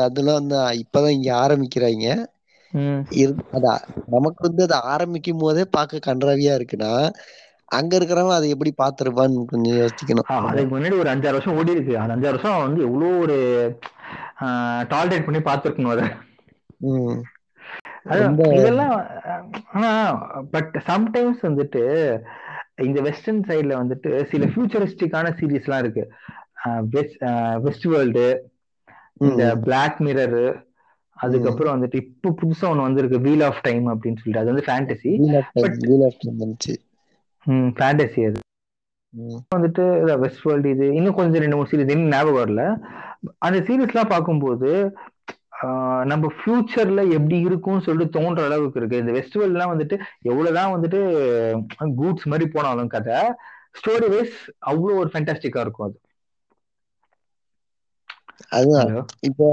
[0.02, 2.06] அதெல்லாம் வந்து இப்பதான் இங்க ஆரம்பிக்கிறாங்க.
[2.72, 3.02] ம்.
[3.10, 3.74] இரு- அதா
[4.06, 6.92] நமக்கு வந்து அது ஆரம்பிக்கும் போதே பார்க்க கன்றாவியா இருக்குன்னா
[7.78, 10.28] அங்க இருக்கிறவன் அதை எப்படி பார்த்திருப்பான்னு கொஞ்சம் யோசிக்கணும்.
[10.48, 13.36] அதுக்கு முன்னாடி ஒரு அஞ்சாறு வருஷம் ஓடி இருக்கு அந்த அஞ்சாறு வருஷம் வந்து எவ்வளோ ஒரு
[14.92, 16.06] டாலரேட் பண்ணி பார்த்துருக்கணும் அதை.
[18.58, 18.94] இதெல்லாம்
[19.74, 19.90] ஆனா
[20.54, 21.82] பட் சம்டைம்ஸ் வந்துட்டு
[22.86, 26.04] இந்த வெஸ்டர்ன் சைடுல வந்துட்டு சில ஃபியூச்சரிஸ்டிக்கான சீரீஸ்லாம் இருக்கு.
[27.66, 28.26] வெஸ்ட் வேர்ல்டு
[29.26, 30.40] இந்த பிளாக் மிரர்
[31.16, 34.42] அதுக்கப்புறம் வந்துட்டு இப்போ புதுசா ஒண்ணு வந்திருக்கு வீல் ஆஃப் டைம் அப்படின்னு சொல்லிட்டு.
[34.42, 35.12] அது வந்து ஃபேண்டசி
[37.78, 38.40] ஃபேண்டசி அது.
[39.54, 39.84] வந்துட்டு
[40.24, 42.62] வெஸ்ட் வேர்ல்டு இது இன்னும் கொஞ்சம் ரெண்டு மூணு சீரிஸ் இன்னும் ஞாபகம் வரல.
[43.46, 44.70] அந்த சீரீஸ்லாம் பார்க்கும்போது
[46.10, 49.02] நம்ம ஃபியூச்சர்ல எப்படி இருக்கும்னு சொல்லிட்டு தோன்ற அளவுக்கு இருக்கு.
[49.02, 49.96] இந்த வெஸ்ட் வேர்ல்ட்லாம் வந்துட்டு
[50.30, 51.00] எவ்வளவுதான் வந்துட்டு
[52.00, 53.18] கூட்ஸ் மாதிரி போனாலும் கதை
[53.78, 54.38] ஸ்டோரி வைஸ்
[54.70, 55.96] அவ்வளோ ஒரு ஃபேண்டாஸ்டிக்கா இருக்கும் அது.
[58.56, 58.90] அதுதான்.
[59.28, 59.46] இப்போ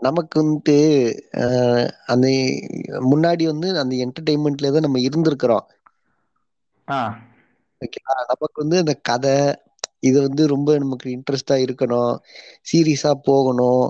[0.00, 0.76] நமக்கு வந்துட்டு
[2.12, 2.26] அந்த
[3.10, 5.66] முன்னாடி வந்து அந்த என்டர்டைன்மெண்ட்ல தான் நம்ம இருந்திருக்கிறோம்.
[7.80, 9.34] ஓகேவா நமக்கு வந்து அந்த கதை
[10.02, 12.12] இது வந்து ரொம்ப நமக்கு இன்ட்ரெஸ்டா இருக்கணும்.
[12.66, 13.84] சீரியஸா போகணும்.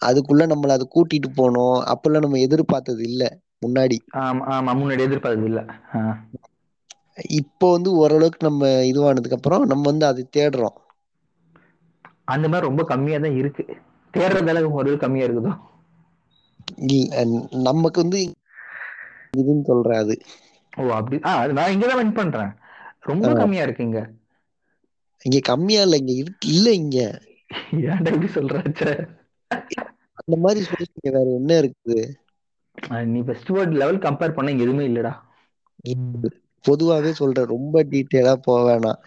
[0.00, 1.76] அதுக்குள்ள நம்மள அதை கூட்டிட்டு போகணும்.
[1.92, 3.22] அப்பெல்லாம் நம்ம எதிர்பார்த்தது இல்ல
[3.62, 3.98] முன்னாடி.
[4.20, 4.72] ஆமா ஆமா.
[4.78, 5.60] முன்னாடி எதிர்பார்த்தது இல்ல.
[7.38, 10.78] இப்போ வந்து ஓரளவுக்கு நம்ம இதுவானதுக்கு அப்புறம் நம்ம வந்து அதை தேடுறோம்.
[12.28, 13.64] அந்த மாதிரி ரொம்ப கம்மியா தான் இருக்கு.
[14.14, 15.52] தேடுறது அளவுக்கு ஒரு கம்மியா இருக்குதோ?
[16.86, 17.22] இல்ல
[17.66, 18.20] நமக்கு வந்து
[19.36, 20.16] இதுன்னு சொல்றேன் அது.
[20.76, 22.50] ஓ அப்படி ஆ அது நான் இங்கதான் வின் பண்றேன்.
[23.00, 24.10] ரொம்ப கம்மியா இருக்கு இங்க.
[25.22, 27.20] இங்க கம்மியா இல்ல இங்க இருக்கு இல்ல இங்க.
[27.70, 29.08] ஏன்டா இப்படி சொல்ற ச்சே.
[30.12, 32.14] அந்த மாதிரி சொல்லிட்டு வேற என்ன இருக்குது?
[33.04, 35.12] நீ ஃபர்ஸ்ட் வேர்ட் லெவல் கம்பேர் பண்ண இங்க எதுவுமே இல்லடா.
[36.68, 39.04] பொதுவாவே சொல்றேன் ரொம்ப டீட்டெயிலா போக வேணாம்.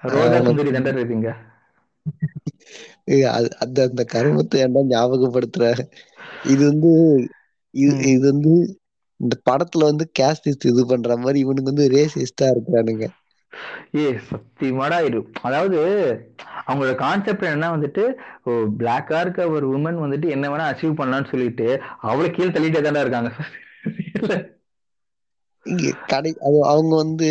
[0.00, 1.36] ரோஜா ஆஹ் சுந்தரி தண்டர் இருக்கீங்க
[3.04, 5.78] ஏய், அது- அந்த அந்த கருமத்தை ஏன்டா ஞாபகப்படுத்துற?
[6.44, 6.92] இது வந்து
[7.70, 7.98] இது.
[7.98, 8.80] இது வந்து
[9.20, 13.06] இந்த படத்துல வந்து கேஸ்டிஸ்ட் இது பண்ற மாதிரி இவனுக்கு வந்து ரேசிஸ்டா இருக்கிறானுங்க.
[13.96, 15.78] ஏ சத்தியமாடா இரு அதாவது
[16.66, 18.04] அவங்களோட கான்செப்ட் என்ன வந்துட்டு
[18.78, 21.68] பிளாக்கா இருக்க ஒரு உமன் வந்துட்டு என்ன வேணா அச்சீவ் பண்ணலாம்னு சொல்லிட்டு
[22.08, 23.32] அவளை கீழே தள்ளிட்டே தானே இருக்காங்க.
[26.10, 26.30] கடை
[26.70, 27.28] அவங்க வந்து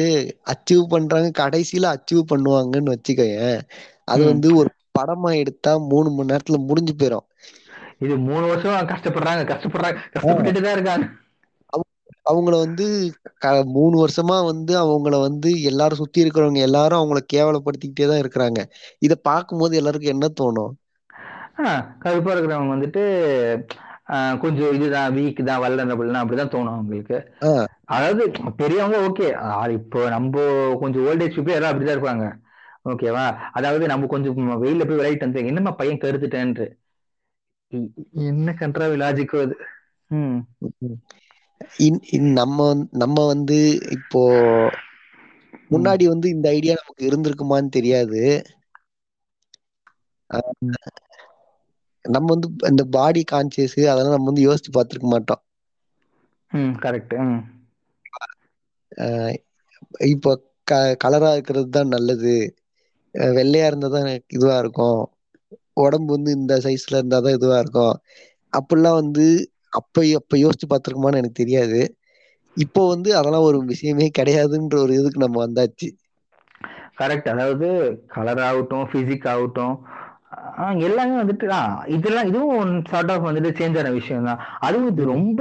[0.53, 3.59] அச்சீவ் பண்றாங்க கடைசியில அச்சீவ் பண்ணுவாங்கன்னு வச்சுக்கோயேன்.
[4.07, 4.21] அது.
[4.31, 7.27] வந்து ஒரு படமா எடுத்தா மூணு மணி நேரத்துல முடிஞ்சு போயிடும்
[8.01, 11.05] இது மூணு வருஷம் கஷ்டப்படுறாங்க கஷ்டப்படுறாங்க கஷ்டப்பட்டுட்டு தான் இருக்காங்க.
[12.29, 12.85] அவங்கள வந்து
[13.75, 18.59] மூணு வருஷமா வந்து அவங்கள வந்து எல்லாரும் சுத்தி இருக்கிறவங்க எல்லாரும் அவங்கள கேவலப்படுத்திக்கிட்டே தான் இருக்கிறாங்க.
[19.01, 20.73] இத பார்க்கும்போது எல்லாருக்கும் என்ன தோணும்?
[22.03, 23.01] கருப்பா இருக்கிறவங்க வந்துட்டு
[24.43, 27.17] கொஞ்சம் இதுதான் வீக் தான் வல்லரபிள்னா அப்படிதான் தோணும் அவங்களுக்கு.
[27.95, 28.23] அதாவது
[28.59, 29.27] பெரியவங்க ஓகே
[29.77, 30.43] இப்போ நம்ம
[30.81, 32.25] கொஞ்சம் ஓல்டேஜ் பீப்புள் எல்லாம் அப்படிதான் இருப்பாங்க.
[32.91, 33.25] ஓகேவா
[33.57, 36.67] அதாவது நம்ம கொஞ்சம் வெயில்ல போய் விளையாட்டு வந்து என்னம்மா பையன் கருத்துட்டேன்ட்டு.
[38.29, 39.55] என்ன கன்றாவி லாஜிக்கோ அது?
[42.39, 42.67] நம்ம
[43.01, 43.57] நம்ம வந்து
[43.97, 44.21] இப்போ
[45.73, 48.21] முன்னாடி வந்து இந்த ஐடியா நமக்கு இருந்திருக்குமான்னு தெரியாது.
[52.05, 55.43] நம்ம வந்து இந்த பாடி கான்சியஸ் அதெல்லாம் நம்ம வந்து யோசிச்சு பார்த்திருக்க மாட்டோம்.
[56.83, 57.15] கரெக்ட்
[60.09, 60.31] இப்போ
[60.67, 60.73] க
[61.03, 62.35] கலரா இருக்கிறது தான் நல்லது.
[63.35, 64.99] வெள்ளையா இருந்தா தான் இதுவா இருக்கும்.
[65.83, 67.95] உடம்பு வந்து இந்த சைஸ்ல இருந்தா தான் இதுவா இருக்கும்.
[68.53, 69.25] அப்படிலாம் வந்து
[69.73, 71.79] அப்ப அப்ப யோசிச்சு பார்த்திருக்குமான்னு எனக்கு தெரியாது.
[72.57, 75.89] இப்போ வந்து அதெல்லாம் ஒரு விஷயமே கிடையாதுன்ற ஒரு இதுக்கு நம்ம வந்தாச்சு.
[76.99, 77.67] கரெக்ட் அதாவது
[78.13, 79.75] கலர் ஆகட்டும் பிசிக் ஆகட்டும்
[80.87, 81.45] எல்லாமே வந்துட்டு
[81.95, 82.59] இதெல்லாம் இதுவும்
[82.89, 85.39] சார்ட் ஆஃப் வந்துட்டு சேஞ்ச் ஆன விஷயம் தான் அதுவும் இது ரொம்ப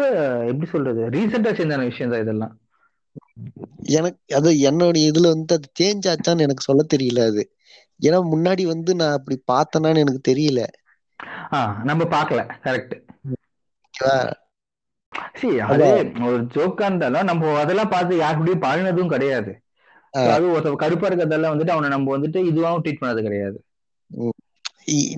[0.51, 2.55] எப்படி சொல்றது ரீசெண்டா சேஞ்ச் ஆன விஷயம் தான் இதெல்லாம்.
[3.95, 7.45] எனக்கு அது என்னுடைய இதுல வந்து அது சேஞ்ச் ஆச்சான்னு எனக்கு சொல்ல தெரியல அது.
[8.01, 10.61] ஏன்னா முன்னாடி வந்து நான் அப்படி பார்த்தேனான்னு எனக்கு தெரியல.
[11.53, 12.41] ஆஹ் நம்ம பார்க்கல.
[12.65, 12.95] கரெக்ட்
[13.99, 14.17] ஓகேவா?
[15.71, 15.87] அது
[16.29, 19.53] ஒரு ஜோக்கா இருந்தாலும் நம்ம அதெல்லாம் பார்த்து யாருக்கூடயும் பழனதும் கிடையாது.
[20.35, 23.59] அது ஒருத்தர் கருப்பா இருக்கிறதெல்லாம் வந்துட்டு அவனை நம்ம வந்துட்டு இதுவாகவும் ட்ரீட் பண்ணது கிடையாது.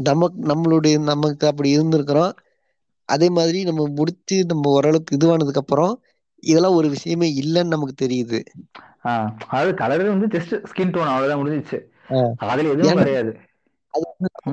[0.08, 2.32] நமக்கு நம்மளுடைய நமக்கு அப்படி இருந்திருக்கிறோம்.
[3.08, 5.92] அதே மாதிரி நம்ம முடிச்சு நம்ம ஓரளவுக்கு இதுவானதுக்கு அப்புறம்
[6.42, 8.40] இதெல்லாம் ஒரு விஷயமே இல்லைன்னு நமக்கு தெரியுது.
[9.04, 11.78] அதாவது கலர் வந்து ஜஸ்ட் ஸ்கின் டோன் அவ்வளவுதான் முடிஞ்சிச்சு.
[12.50, 13.32] அதுல எதுவும் கிடையாது.
[13.90, 14.06] அது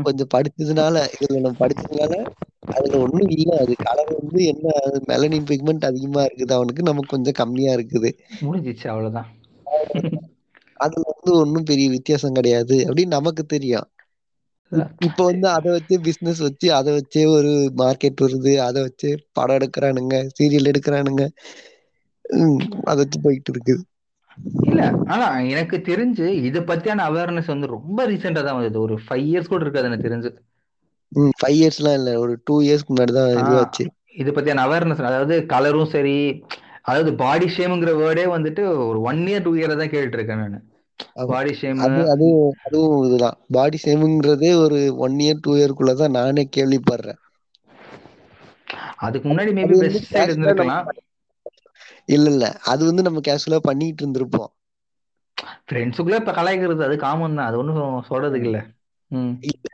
[0.03, 2.26] கொஞ்சம் படிச்சதுனால இதுல நம்ம படிச்சதுனால
[2.59, 3.57] அதுல ஒண்ணும் இல்ல.
[3.59, 4.69] அது கலர் வந்து என்ன
[5.07, 8.11] மெலனின் பிக்மெண்ட் அதிகமா இருக்குது அவனுக்கு நமக்கு கொஞ்சம் கம்மியா இருக்குது.
[8.41, 9.35] முடிஞ்சிச்சு அவ்வளவுதான்.
[10.73, 13.88] அதுல வந்து ஒண்ணும் பெரிய வித்தியாசம் கிடையாது அப்படின்னு நமக்கு தெரியும்.
[14.72, 19.57] இப்- இப்ப வந்து அதை வச்சு பிசினஸ் வச்சு அதை வச்சே ஒரு மார்க்கெட் வருது அதை வச்சே படம்
[19.57, 21.27] எடுக்கிறானுங்க சீரியல் எடுக்கிறானுங்க.
[22.84, 23.97] அதை வச்சு போயிட்டு இருக்குது.
[24.68, 24.81] இல்ல
[25.14, 28.80] ஆனா எனக்கு தெரிஞ்சு இத பத்தியான அவேர்னஸ் வந்து ரொம்ப ரீசெண்டா தான் வந்தது.
[28.80, 30.31] ஒரு ஃபைவ் இயர்ஸ் கூட இருக்காது எனக்கு தெரிஞ்சு.
[31.39, 32.11] ஃபைவ் இயர்ஸ்லாம் இல்ல.
[32.23, 33.84] ஒரு டூ இயர்ஸ்க்கு முன்னாடி தான் இதுவாச்சு.
[34.22, 36.15] இத பத்தியான அவேர்னஸ் அதாவது கலரும் சரி
[36.89, 40.65] அதாவது பாடி ஷேம்ங்கிற வேர்டே வந்துட்டு ஒரு ஒன் இயர் டூ இயர் தான் கேட்டுட்டு இருக்கேன் நான்.
[41.31, 43.38] பாடி ஷேம் அது அதுவும் அதுவும் இதுதான்.
[43.55, 47.19] பாடி ஷேமிங்கிறதே ஒரு ஒன் இயர் டூ இயர்க்குள்ளதான் நானே கேள்விப்படுறேன்.
[49.05, 50.88] அதுக்கு முன்னாடி மேபி பெஸ்ட் சைடு இருந்திருக்கலாம்.
[52.07, 54.51] இல்ல இல்ல அது வந்து நம்ம கேஷுவலா பண்ணிட்டு இருந்திருப்போம்.
[55.63, 57.49] ஃப்ரெண்ட்ஸுக்குள்ள இப்ப கலாய்க்கிறது அது காமன் தான்.
[57.49, 57.79] அது ஒன்றும்
[58.09, 58.59] சொல்றதுக்கு இல்ல.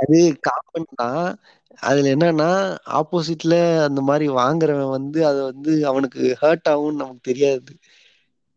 [0.03, 1.26] அது காமன் தான்.
[1.81, 2.47] அதுல என்னன்னா
[2.99, 3.55] ஆப்போசிட்ல
[3.85, 7.72] அந்த மாதிரி வாங்குறவன் வந்து அது வந்து அவனுக்கு ஹர்ட் ஆகும்னு நமக்கு தெரியாது.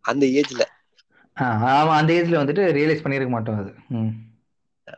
[0.05, 0.62] அந்த ஏஜ்ல
[1.73, 3.73] அவன் அந்த ஏஜ்ல வந்துட்டு ரியலைஸ் பண்ணிருக்க மாட்டோம் அது.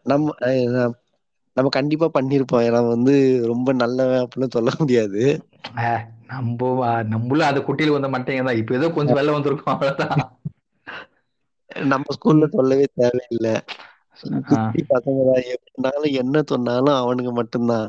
[0.06, 0.26] நம்ம
[1.56, 2.64] நம்ம கண்டிப்பா பண்ணிருப்போம்.
[2.66, 3.14] ஏன்னா வந்து
[3.52, 5.22] ரொம்ப நல்லவன் அப்படின்னு சொல்ல முடியாது.
[6.28, 6.68] நம்ம
[7.09, 10.16] நம்மளும் அது குட்டியில வந்த மாட்டேங்க தான் இப்ப ஏதோ கொஞ்சம் வெள்ளம் வந்திருக்கும் அவ்வளவுதான்.
[11.90, 13.55] நம்ம ஸ்கூல்ல சொல்லவே தேவையில்லை.
[14.90, 15.18] பசங்க
[16.22, 17.88] என்ன சொன்னாலும் அவனுக்கு மட்டும்தான்.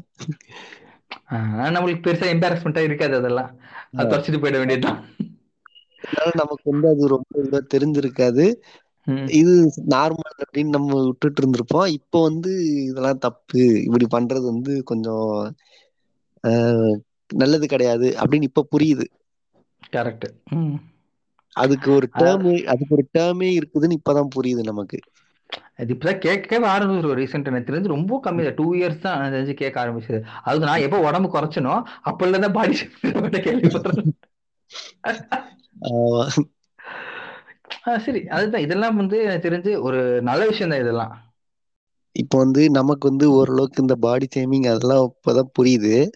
[1.75, 3.51] நம்மளுக்கு பெருசா எம்பாரஸ்மெண்டா இருக்காது அதெல்லாம்.
[3.93, 4.99] அது தொடச்சிட்டு போயிட வேண்டியதுதான்.
[6.39, 8.45] நமக்கு வந்து அது ரொம்ப தெரிஞ்சிருக்காது.
[9.39, 9.53] இது
[9.93, 11.87] நார்மல் அப்படின்னு நம்ம விட்டுட்டு இருந்திருப்போம்.
[11.97, 12.51] இப்போ வந்து
[12.83, 13.63] இதெல்லாம் தப்பு.
[13.85, 15.27] இப்படி பண்றது வந்து கொஞ்சம்
[17.33, 19.05] நல்லது கிடையாது அப்படின்னு இப்ப புரியுது.
[19.93, 20.27] கரெக்ட்.
[20.49, 20.75] ம்.
[21.55, 24.99] அதுக்கு ஒரு டேர்ம் அதுக்கு ஒரு டேர்மே இருக்குதுன்னு இப்பதான் புரியுது நமக்கு.
[25.77, 28.43] அது இப்பதான் கேட்கவே ஆரம்பிச்சிருவோம் ரீசெண்ட் எனக்கு தெரிஞ்சு ரொம்ப கம்மி.
[28.43, 30.23] தான் டூ இயர்ஸ் தான் எனக்கு தெரிஞ்சு கேட்க ஆரம்பிச்சது.
[30.43, 32.75] அதுக்கு நான் எப்போ உடம்பு குறைச்சனோ அப்பல தான் பாடி
[33.37, 34.13] கேள்விப்படுறேன்
[38.05, 38.27] சரி.
[38.27, 38.61] அதுதான்.
[38.61, 41.13] இதெல்லாம் வந்து எனக்கு தெரிஞ்சு ஒரு நல்ல விஷயம் தான் இதெல்லாம்.
[42.11, 46.09] இப்போ வந்து நமக்கு வந்து ஓரளவுக்கு இந்த பாடி ஷேமிங் அதெல்லாம் இப்பதான் புரியுது.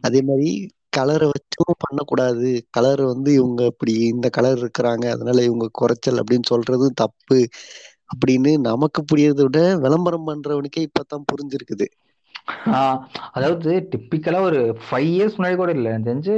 [0.00, 2.66] அதே மாதிரி கலரை வச்சும் பண்ணக்கூடாது.
[2.70, 7.48] கலர் வந்து இவங்க இப்படி இந்த கலர் இருக்கிறாங்க அதனால இவங்க குறைச்சல் அப்படின்னு சொல்றதும் தப்பு
[8.14, 11.86] அப்படின்னு நமக்கு புரியறதை விட விளம்பரம் பண்றவனுக்கே இப்பதான் புரிஞ்சிருக்குது.
[13.32, 16.36] அதாவது டிப்பிக்கலா ஒரு ஃபைவ் இயர்ஸ் முன்னாடி கூட இல்ல தெரிஞ்சு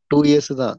[0.07, 0.75] டூ இயர்ஸ் தான்.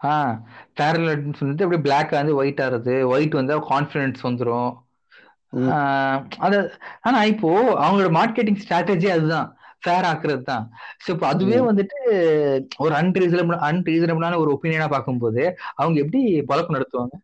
[0.00, 0.40] ஆஹ்
[0.74, 4.72] ஃபேர் அண்ட் வந்துட்டு அப்படியே பிளாக் வந்து ஒயிட் ஆறது ஒயிட் வந்து கான்ஃபிடன்ஸ் வந்துரும்.
[6.46, 6.58] அது
[7.02, 7.48] ஆனா இப்போ
[7.82, 9.48] அவங்களோட மார்க்கெட்டிங் ஸ்ட்ராட்டஜி அதுதான்.
[9.82, 10.64] ஃபேர் ஆக்குறது தான்
[11.02, 11.58] ஸோ இப்போ அதுவே.
[11.68, 11.98] வந்துட்டு
[12.82, 15.42] ஒரு அன்ரீசனபிள் அன்ரீசனபிளான ஒரு ஒப்பீனியனா பார்க்கும்போது
[15.76, 16.20] அவங்க எப்படி
[16.50, 17.14] பழக்கம் நடத்துவாங்க?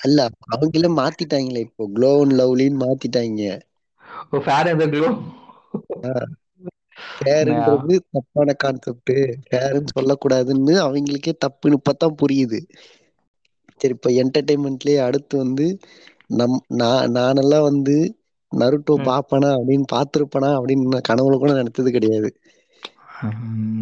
[0.00, 0.18] அல்ல
[0.48, 1.62] அவங்களே மாத்திட்டாங்களே.
[1.66, 3.40] இப்போ க்ளோ அண்ட் லவ்லின்னு மாத்திட்டாங்க.
[4.34, 5.08] ஃபேர் அண்ட் க்ளோ
[7.14, 9.12] ஃபேர்ன்றது தப்பான கான்செப்ட்
[9.46, 12.60] ஃபேர்னு சொல்லக்கூடாதுன்னு அவங்களுக்கே தப்புன்னு இப்பதான் புரியுது.
[13.80, 15.66] சரி இப்ப என்டர்டைன்மெண்ட்லயே அடுத்து வந்து
[16.30, 17.96] நம் நான் நானெல்லாம் வந்து
[18.52, 18.94] நருட்டோ.
[19.04, 22.30] பாப்பனா அப்படின்னு பார்த்திருப்பனா அப்படின்னு நான் கனவுல கூட நினைச்சது கிடையாது.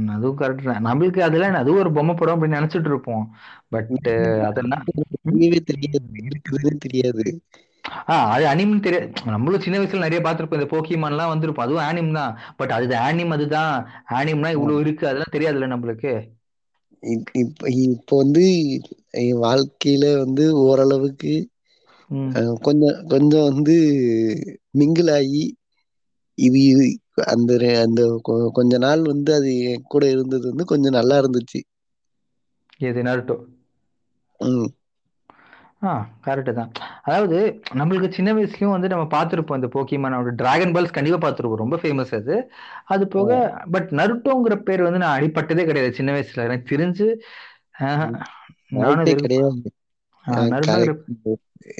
[0.08, 0.84] அதுவும் கரெக்ட் தான்.
[0.84, 3.24] நம்மளுக்கு அதெல்லாம் அதுவும் ஒரு பொம்மை படம் அப்படின்னு நினைச்சிட்டு இருப்போம்.
[3.68, 3.88] பட்
[4.48, 4.84] அதெல்லாம்
[5.24, 6.00] தெரியவே தெரியாது.
[6.24, 7.24] இருக்குதுன்னு தெரியாது.
[8.06, 11.66] ஆஹ் அது அனிம் தெரியாது நம்மளும் சின்ன வயசுல நிறைய பார்த்திருப்போம் இந்த போக்கிமான்லாம் வந்திருப்போம்.
[11.66, 12.32] அதுவும் ஆனிம் தான்.
[12.56, 13.74] பட் அது ஆனிம் அதுதான்.
[14.10, 15.04] ஆனிம்னா இவ்வளவு இருக்கு.
[15.08, 16.12] அதெல்லாம் தெரியாதுல்ல நம்மளுக்கு.
[17.02, 18.44] இப்- இப்ப இப்போ வந்து
[19.16, 21.32] என் வாழ்க்கையில வந்து ஓரளவுக்கு
[22.64, 23.76] கொஞ்சம் கொஞ்சம் வந்து
[24.74, 25.44] மிங்கிள் ஆகி
[26.38, 26.62] இது
[27.28, 28.00] அந்த அந்த
[28.56, 31.60] கொஞ்ச நாள் வந்து அது என் கூட இருந்தது வந்து கொஞ்சம் நல்லா இருந்துச்சு
[32.80, 33.36] எது நருட்டோ
[34.40, 34.68] ம்
[35.82, 35.90] ஆ
[36.24, 36.70] கரெக்ட்டு தான்.
[37.04, 37.38] அதாவது
[37.78, 41.62] நம்மளுக்கு சின்ன வயசுலயும் வந்து நம்ம பார்த்துருப்போம் இந்த போக்கிமானோட டிராகன் பால்ஸ் கண்டிப்பா பார்த்துருப்போம்.
[41.64, 42.36] ரொம்ப ஃபேமஸ் அது.
[42.88, 43.30] அது போக
[43.74, 46.46] பட் நருட்டோங்கிற பேர் வந்து நான் அடிபட்டதே கிடையாது சின்ன வயசுல.
[46.48, 47.08] எனக்கு தெரிஞ்சு
[48.82, 49.50] நானும் கிடையாது.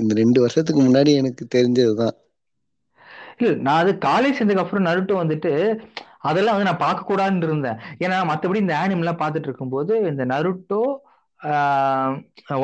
[0.01, 2.16] இந்த 2 வருஷத்துக்கு முன்னாடி எனக்கு தெரிஞ்சதுதான்.
[3.39, 5.53] இல்ல நான் அது காலேஜ் சேர்ந்ததுக்கு அப்புறம் நருட்டோ வந்துட்டு
[6.29, 7.81] அதெல்லாம் வந்து நான் பார்க்கக்கூடாதுன்னு இருந்தேன்.
[7.99, 10.83] ஏன்னா மத்தபடி இந்த ஆனிமெலாம் பார்த்துட்டு இருக்கும்போது இந்த நருட்டோ,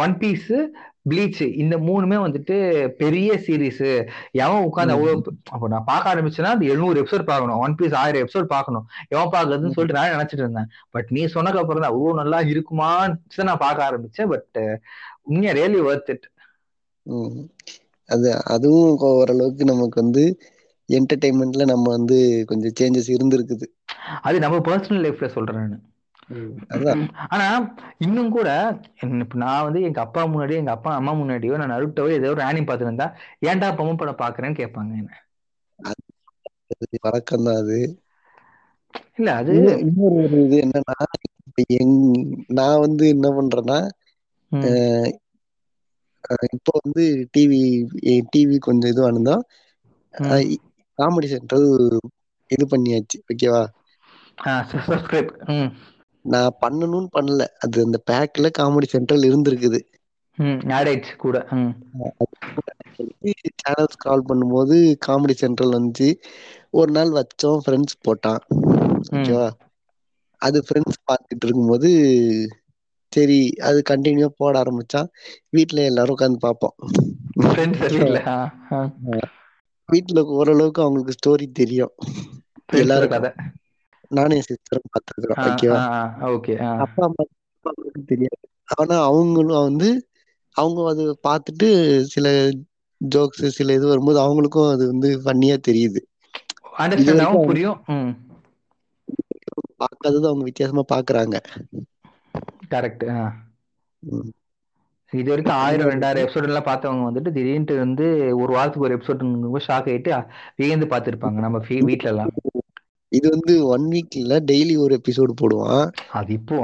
[0.02, 0.56] ஒன் பீஸு,
[1.10, 2.56] ப்ளீச் இந்த 3மே வந்துட்டு
[3.00, 3.90] பெரிய சீரிஸு.
[4.42, 5.12] எவன் உட்கார்ந்து அவ்வளோ.
[5.54, 7.60] அப்ப நான் பார்க்க ஆரம்பிச்சேன்னா, அது 700 எபிசோட் பார்க்கணும்.
[7.64, 8.86] ஒன் பீஸ் 1000 எபிசோட் பார்க்கணும்.
[9.14, 9.74] எவன் பார்க்கறதுன்னு.
[9.76, 10.70] சொல்லிட்டு நானே நினைச்சிட்டு இருந்தேன்.
[10.94, 14.30] பட் நீ சொன்னதுக்கு அப்புறம் தான் அவ்வளோ நல்லா இருக்குமான்னு நான் பார்க்க ஆரம்பிச்சேன்.
[14.34, 14.58] பட்
[15.28, 16.26] உண்மையா ரியலி வொர்த் இட்.
[18.08, 20.24] அது அதுவும் ஓரளவுக்கு நமக்கு வந்து
[20.88, 22.16] என்டர்டெயின்மென்ட்ல நம்ம வந்து
[22.50, 23.66] கொஞ்சம் சேஞ்சஸ் இருந்திருக்குது.
[24.28, 25.78] அது நம்ம பெர்சனல் லைஃப்ல சொல்றேன் நானு.
[27.28, 27.46] ஆனா
[27.98, 28.48] இன்னும் கூட
[29.42, 32.90] நான் வந்து எங்க அப்பா முன்னாடியோ, எங்க அப்பா, அம்மா முன்னாடியோ நான் நருட்டோவோ ஏதோ ஒரு ஆனிம் பார்த்துட்டு
[32.90, 33.08] இருந்தா,
[33.46, 35.12] ஏன்டா பொம்மை படம் பார்க்குறேன்னு கேட்பாங்க என்ன.
[37.40, 37.78] தான் அது.
[39.16, 40.96] இல்ல அது இன்னொரு ஒரு இது என்னன்னா,
[41.76, 41.96] எங்
[42.52, 43.78] நான் வந்து என்ன பண்றேன்னா,
[46.56, 47.04] இப்போ வந்து
[47.34, 47.60] டிவி
[48.30, 49.42] டிவி கொஞ்சம்
[50.28, 50.44] அ ம்.
[50.98, 51.68] காமெடி சென்ட்ரல்
[52.50, 53.18] இது பண்ணியாச்சு.
[53.28, 53.62] ஓகேவா?
[54.86, 55.32] சப்ஸ்கிரைப்.
[56.22, 57.46] நான் பண்ணணும்னு பண்ணல.
[57.58, 59.80] அது அந்த பேக்ல காமெடி சென்ட்ரல் இருந்திருக்குது.
[61.16, 61.46] கூட.
[61.50, 61.76] ம்.
[63.60, 66.14] சேனல் ஸ்க்ரால் பண்ணும்போது காமெடி சென்ட்ரல் வந்துச்சு.
[66.70, 67.58] ஒரு நாள் வச்சோம்.
[67.66, 68.40] ஃப்ரெண்ட்ஸ் போட்டான்.
[69.10, 69.50] ஓகேவா?
[70.36, 71.90] அது ஃப்ரெண்ட்ஸ் பார்த்துட்டு இருக்கும்போது,
[73.08, 75.08] சரி அது கன்டினியூவா போட ஆரம்பிச்சான்.
[75.50, 76.74] வீட்ல எல்லாரும் உட்கார்ந்து பார்ப்போம்.
[79.86, 81.94] வீட்ல ஓரளவுக்கு அவங்களுக்கு ஸ்டோரி தெரியும்.
[82.66, 83.22] எல்லாருக்கும்.
[83.22, 83.44] கதை.
[84.10, 85.38] நானும் என் சிஸ்டரும் பார்த்துருக்கிறோம்.
[85.38, 86.28] ஆ, ஓகேவா?
[86.28, 86.54] ஓகே.
[86.78, 88.38] அப்பா, அம்மா தெரியாது.
[88.76, 90.08] ஆனா அவங்களும் வந்து
[90.52, 92.50] அவங்க அத பார்த்துட்டு சில
[93.14, 96.00] ஜோக்ஸ் சில இது வரும்போது அவங்களுக்கும் அது வந்து ஃபன்னியா தெரியுது.
[97.44, 97.82] புரியும்.
[99.76, 101.36] பார்க்காதது அவங்க வித்தியாசமா பார்க்குறாங்க.
[102.70, 103.08] கரெக்ட்.
[103.10, 103.34] ஆ.
[103.98, 104.28] ம்.
[105.10, 109.64] இதுவரைக்கும் அந்த 1000, ஒரு 2000 எபிசோட் எல்லாம் பார்த்தவங்க வந்துட்டு திடீர்னுட்டு வந்து ஒரு வாரத்துக்கு ஒரு எபிசோட்ங்கும்போது
[109.68, 110.26] ஷாக் ஆயிட்டு
[110.56, 112.28] வியந்து பார்த்திருப்பாங்க நம்ம வீட்ல எல்லாம்.
[113.12, 114.34] இது வந்து 1 வீக் இல்ல.
[114.50, 115.86] டெய்லி ஒரு எபிசோடு போடுவான்.
[116.18, 116.58] அது இப்போ.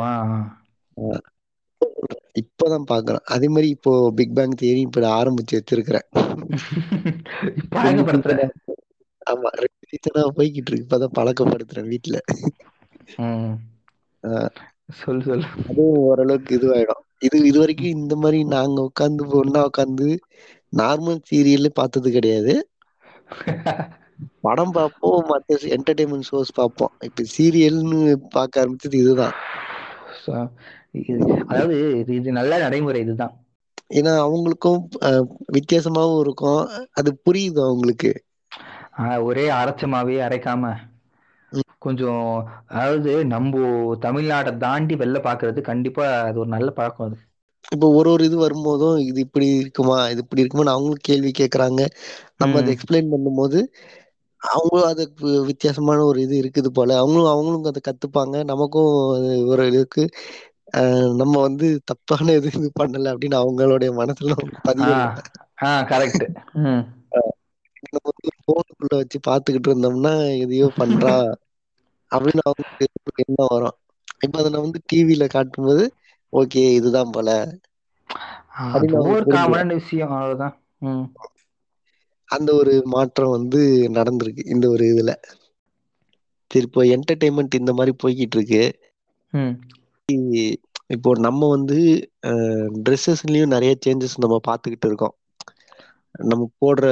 [2.40, 3.24] இப்பதான் பார்க்குறேன்.
[3.34, 6.06] அதே மாரி இப்போ பிக் பேங் தியரி இப்ப ஆரம்பிச்சு வச்சிருக்கிறேன்.
[7.58, 8.32] இப்ப 2 பழக்கப்படுத்துற.
[8.32, 8.46] சீசனா
[9.26, 10.86] ஆமா 2 சீசனா போய்க்கிட்டு இருக்கு.
[10.86, 11.90] இப்பதான் பழக்கப்படுத்துறேன்.
[13.18, 13.26] ஆ.
[14.98, 15.48] சொல்லு, சொல்லு.
[15.64, 17.02] அதுவும் ஓரளவுக்கு இதுவாயிடும்.
[17.26, 20.08] இது இதுவரைக்கும் இந்த மாரி நாங்க உட்கார்ந்து ஒண்ணா உட்கார்ந்து
[20.72, 22.54] நார்மல் சீரியல்ல பார்த்தது கிடையாது.
[24.44, 25.20] படம் பார்ப்போம்.
[25.28, 26.92] மத்த என்டர்டெயின்மென்ட் ஷோஸ் பார்ப்போம்.
[27.00, 28.00] இப்ப சீரியல்னு
[28.32, 29.36] பார்க்க ஆரம்பிச்சது இதுதான்.
[31.48, 31.76] அதாவது
[32.16, 33.34] இது நல்ல நடைமுறை இதுதான்.
[33.90, 34.80] ஏன்னா அவங்களுக்கும்
[35.56, 36.60] வித்தியாசமாவும் இருக்கும்.
[36.94, 38.12] அது புரியுது அவங்களுக்கு.
[39.26, 40.72] ஒரே அரைச்ச மாவே அரைக்காம.
[41.84, 42.24] கொஞ்சம்
[42.70, 43.62] அதாவது நம்போ
[44.04, 47.18] தமிழ்நாட தாண்டி வெளில பார்க்கறது கண்டிப்பா அது ஒரு நல்ல பழக்கம் அது.
[47.68, 49.98] இப்போ ஒரு ஒரு இது வரும்போதும், இது இப்படி இருக்குமா?
[50.08, 51.82] இது இப்படி இருக்குமான்னு அவங்களும் கேள்வி கேட்கறாங்க.
[52.36, 52.70] நம்ம அத.
[52.74, 53.60] எக்ஸ்பிளைன் பண்ணும்போது,
[54.42, 56.90] அவங்களும் அதுக்கு வித்தியாசமான ஒரு இது இருக்குது போல.
[56.98, 58.44] அவங்களும் அவங்களும் அத கத்துப்பாங்க.
[58.44, 58.90] நமக்கும்
[59.48, 60.02] ஒரு இதுக்கு
[61.20, 64.32] நம்ம வந்து தப்பான எது இது பண்ணல அப்படின்னு அவங்களுடைய மனசுல
[65.90, 66.24] கரெக்ட்.
[67.86, 71.28] நம்ம வந்து ஃபோனுக்குள்ள வச்சு பார்த்துக்கிட்டு இருந்தோம்னா, எதையோ பண்றான்
[72.10, 72.86] அப்படின்னு அவங்களுக்கு
[73.24, 73.76] எண்ணம் வரும்.
[74.24, 75.84] இப்ப அத வந்து டிவில காட்டும்போது,
[76.32, 77.30] ஓகே இதுதான் போல.
[79.78, 80.56] விஷயம் அவ்வளவுதான்.
[82.28, 83.60] அந்த ஒரு மாற்றம் வந்து
[83.98, 84.42] நடந்திருக்கு.
[84.54, 85.12] இந்த ஒரு இதுல.
[86.50, 88.62] சரி இப்போ என்டர்டெயின்மென்ட் இந்த மாரி போய்க்கிட்டு இருக்கு.
[90.96, 91.78] இப்போ நம்ம வந்து
[92.84, 95.14] ட்ரெஸ்ஸஸ்லயும் நெறைய சேஞ்சஸ் நம்ம பார்த்துக்கிட்டு இருக்கோம்.
[96.30, 96.86] நம்ம போடுற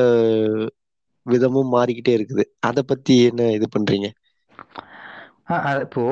[1.27, 2.45] விதமும் மாறிக்கிட்டே இருக்குது.
[2.69, 4.09] அத பத்தி என்ன இது பண்றீங்க?
[5.85, 6.03] இப்போ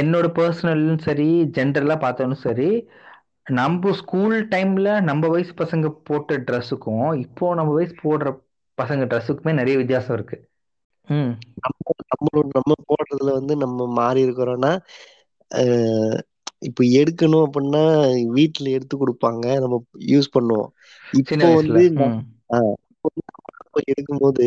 [0.00, 2.68] என்னோட பெர்சனலும் சரி, ஜென்ரலா பார்த்தாலும் சரி,
[3.46, 8.28] நம்ப ஸ்கூல் டைம்ல நம்ப வயசு பசங்க போட்ட ட்ரெஸ்ஸுக்கும், இப்போ நம்ம வயசு போடுற
[8.78, 10.36] பசங்க ட்ரெஸ்ஸுக்குமே நெறைய வித்தியாசம் இருக்கு.
[11.08, 11.32] ம்.
[11.62, 14.72] நம்ம நம்ம போடுறதுல வந்து நம்ம மாறி இருக்கிறோம்னா,
[16.60, 17.82] இப்ப எடுக்கணும் அப்படின்னா,
[18.30, 19.46] வீட்ல எடுத்து குடுப்பாங்க.
[19.60, 20.70] நம்ம யூஸ் பண்ணுவோம்.
[21.22, 21.48] இப்போ.
[21.54, 21.82] வந்து
[23.86, 24.46] எடுக்கும்போது,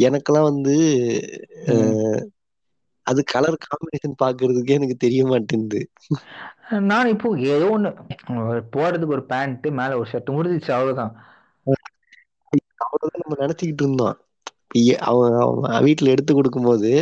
[0.00, 0.76] எனக்கெல்லாம் வந்து.
[3.06, 5.80] அது கலர் காம்பினேஷன் பார்க்கறதுக்கே எனக்கு தெரிய மாட்டேன்து.
[6.88, 7.90] நான் இப்போ ஏதோ ஒண்ணு
[8.72, 11.12] போடுறதுக்கு ஒரு பேண்ட், மேல ஒரு ஷர்ட் முடிஞ்சிருச்சு அவ்வளவுதான்.
[12.84, 14.16] அவ்வளவுதான் நம்ம நெனச்சுக்கிட்டு இருந்தோம்.
[15.06, 16.92] அவன் அவன் வீட்ல எடுத்து குடுக்கும்போது,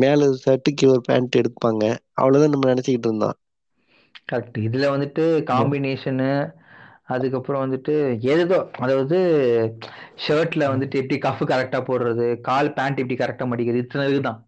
[0.00, 1.82] மேல ஒரு ஷர்ட், கீழ ஒரு பேண்ட் எடுப்பாங்க.
[2.14, 3.38] அவ்வளவுதான் நம்ம நெனச்சுக்கிட்டு இருந்தோம்.
[4.28, 6.28] கரெக்ட் இதுல வந்துட்டு காம்பினேஷனு
[7.06, 7.94] அதுக்கப்புறம் வந்துட்டு
[8.34, 9.18] ஏதோ அதாவது
[10.24, 14.40] ஷர்ட்ல வந்துட்டு எப்படி கஃப் கரெக்டா போடுறது கால் பேண்ட் எப்படி கரெக்டா மடிக்கிறது இத்தனை இதுதான்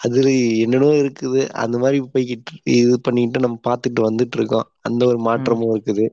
[0.00, 0.28] அதுல
[0.62, 1.42] என்னென்னோ இருக்குது.
[1.62, 6.06] அந்த மாதிரி போய்கிட்டு இது பண்ணிட்டு நம்ம பார்த்துட்டு வந்துட்டு இருக்கோம் அந்த ஒரு மாற்றமும் இருக்குது.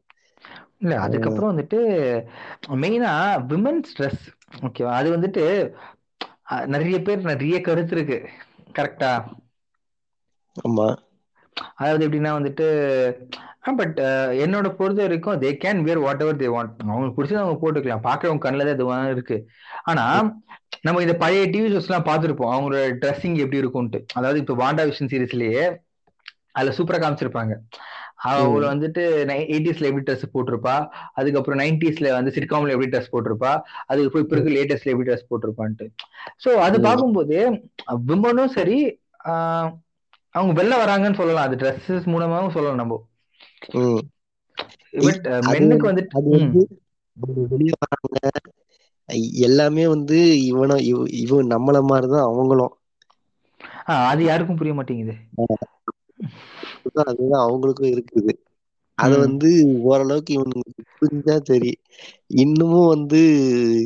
[0.82, 1.80] இல்ல அதுக்கப்புறம் வந்துட்டு
[2.84, 3.12] மெயினா
[3.52, 4.24] விமன்ஸ் ட்ரெஸ்
[4.62, 4.94] ஓகேவா?
[5.00, 5.44] அது வந்துட்டு
[6.74, 8.20] நிறைய பேர் நிறைய கருத்து இருக்கு.
[8.76, 9.12] கரெக்டா?
[10.56, 10.88] ஆமா.
[11.78, 12.68] அதாவது எப்படின்னா வந்துட்டு
[13.80, 13.98] பட்
[14.44, 18.06] என்னோட பொறுத்த வரைக்கும் they can wear whatever they want அவங்களுக்கு பிடிச்சது அவங்க போட்டுக்கலாம்.
[18.06, 19.38] பார்க்கறவங்க கண்ணில் தான் இதுவாக இருக்கு.
[19.86, 20.06] ஆனா
[20.86, 22.54] நம்ம இந்த பழைய டிவி ஷோஸ் எல்லாம் பார்த்துருப்போம்.
[22.54, 25.66] அவங்களோட ட்ரெஸ்ஸிங் எப்படி இருக்கும்ட்டு அதாவது இப்போ வாண்டா விஷன் சீரிஸ்லயே
[26.56, 27.54] அதுல சூப்பரா காமிச்சிருப்பாங்க.
[28.28, 29.02] அவங்கள வந்துட்டு
[29.48, 30.76] எயிட்டிஸ்ல எப்படி ட்ரெஸ் போட்டிருப்பா?
[31.16, 33.52] அதுக்கப்புறம் நைன்டிஸ்ல வந்து சிட்காம்ல எப்படி ட்ரெஸ் போட்டிருப்பா?
[33.88, 35.88] அதுக்கு இப்போ இருக்க லேட்டஸ்ட்ல எப்படி ட்ரெஸ் போட்டிருப்பான்ட்டு.
[36.44, 36.78] ஸோ அது.
[36.88, 37.38] பார்க்கும்போது
[38.10, 38.80] விமனும் சரி
[39.28, 39.70] ஆஹ்,
[40.38, 41.52] அவங்க வெளில வராங்கன்னு சொல்லலாம்.
[41.52, 43.08] அது ட்ரெஸ்ஸஸ் மூலமாவும் சொல்லலாம் நம்ம.
[44.92, 46.82] பட் மென்னுக்கு வந்துட்டு அது ம், வந்து
[47.20, 48.42] அவங்க வெளிய வராங்க.
[49.34, 52.78] எல்லாமே வந்து இவன இவ- இவன் நம்மள மாதிரிதான் அவங்களும்.
[53.86, 55.14] அது யாருக்கும் புரிய மாட்டேங்குது.
[56.94, 58.34] அதுதான் அவங்களுக்கும் இருக்குது.
[58.94, 59.18] அத.
[59.18, 60.62] வந்து ஓரளவுக்கு இவனுக்கு
[61.02, 61.82] புரிஞ்சா சரி.
[62.28, 63.20] இன்னமும் வந்து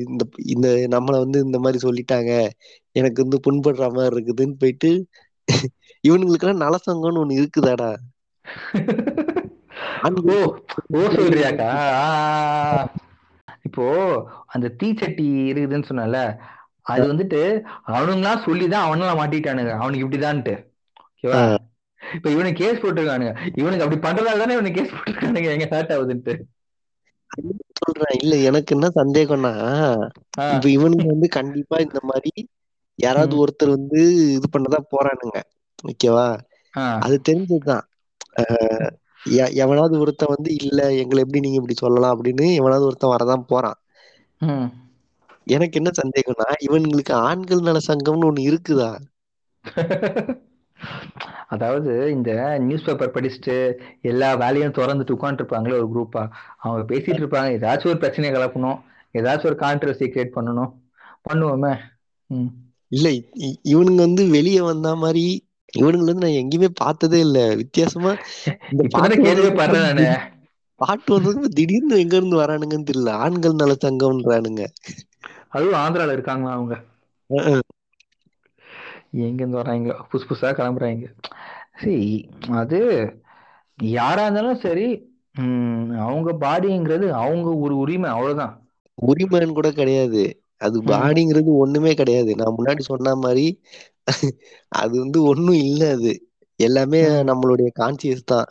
[0.08, 2.50] இந்த இந்த நம்மள வந்து இந்த மாதிரி சொல்லிட்டாங்க.
[2.92, 5.08] எனக்கு வந்து புண்படுற மாதிரி இருக்குதுன்னு போயிட்டு
[6.04, 7.92] இவனுங்களுக்கெல்லாம் நலசங்கம்னு ஒண்ணு இருக்குதாடா?
[10.28, 10.38] ஓ
[10.94, 11.70] ஓ சொல்றியாக்கா.
[13.68, 13.86] இப்போ
[14.54, 16.20] அந்த தீச்சட்டி இருக்குதுன்னு சொன்னல
[16.86, 17.42] அது வந்துட்டு
[17.92, 19.74] அவனுங்களாம் சொல்லிதான் அவனெல்லாம் மாட்டிட்டானுங்க.
[19.82, 20.54] அவனுக்கு இப்படிதான்ட்டு.
[21.08, 21.42] ஓகேவா?
[22.02, 23.32] இப்ப இவனுக்கு கேஸ் போட்டிருக்கானுங்க.
[23.56, 25.50] இவனுக்கு அப்படி பண்றதால தானே இவனுக்கு கேஸ் போட்டிருக்கானுங்க.
[25.56, 26.36] எங்க ஹேர்ட் ஆகுதுன்ட்டு.
[27.80, 28.18] சொல்றேன்?
[28.20, 29.52] இல்ல எனக்கு என்ன சந்தேகம்னா
[30.50, 32.34] இப்ப இவனுங்க வந்து கண்டிப்பா இந்த மாதிரி
[33.00, 34.02] யாராவது ஒருத்தர் வந்து
[34.32, 35.38] இது பண்ணதான் போறானுங்க.
[35.84, 36.28] ஓகேவா?
[37.00, 37.86] அது தெரிஞ்சதுதான்.
[39.54, 42.16] எவனாவது ஒருத்தன் வந்து இல்ல எங்களை எப்படி நீங்க இப்படி சொல்லலாம்?
[42.16, 43.80] அப்படின்னு எவனாவது ஒருத்தன் வரதான் போறான்.
[45.48, 48.92] எனக்கு என்ன சந்தேகம்னா இவனுங்களுக்கு ஆண்கள் நல சங்கம்னு ஒண்ணு இருக்குதா?
[51.48, 53.56] அதாவது இந்த நியூஸ் பேப்பர் படிச்சுட்டு
[54.02, 56.24] எல்லா வேலையும் திறந்துட்டு உட்காந்துருப்பாங்களே ஒரு குரூப்பா
[56.58, 58.80] அவங்க பேசிட்டு இருப்பாங்க ஏதாச்சும் ஒரு பிரச்சனையை கிளப்பணும்
[59.14, 60.72] ஏதாச்சும் ஒரு கான்ட்ரவர்சி கிரியேட் பண்ணணும்.
[61.26, 61.74] பண்ணுவோமே.
[62.92, 63.08] இல்ல
[63.66, 65.26] இவனுங்க வந்து வெளியே வந்த மாதிரி
[65.74, 67.40] இவனுங்களை வந்து நான் எங்கேயுமே பார்த்ததே இல்ல.
[67.62, 68.12] வித்தியாசமா
[68.72, 68.84] இந்த
[70.82, 73.14] பாட்டு வந்ததுக்கு திடீர்னு எங்க இருந்து வரானுங்கன்னு தெரியல.
[73.24, 74.64] ஆண்கள் நல சங்கம்ன்றானுங்க
[75.56, 76.76] அதுவும் ஆந்திரால இருக்காங்களா அவங்க.
[79.22, 81.06] எங்க இருந்து வராங்களோ புதுசு புதுசா கிளம்புறாங்க.
[81.76, 81.98] சரி
[82.60, 82.80] அது
[83.80, 84.88] யாரா இருந்தாலும் சரி
[85.42, 88.56] ம், அவங்க பாடிங்கிறது அவங்க ஒரு உரிமை அவ்வளவுதான்.
[88.98, 90.24] உரிமைன்னு கூட கிடையாது.
[90.62, 90.78] அது.
[90.88, 92.32] பாடிங்கிறது ஒண்ணுமே கிடையாது.
[92.36, 93.46] நான் முன்னாடி சொன்ன மாதிரி
[94.82, 96.14] அது வந்து ஒண்ணும் இல்ல அது.
[96.60, 97.02] எல்லாமே.
[97.30, 98.50] நம்மளுடைய கான்சியஸ் தான்.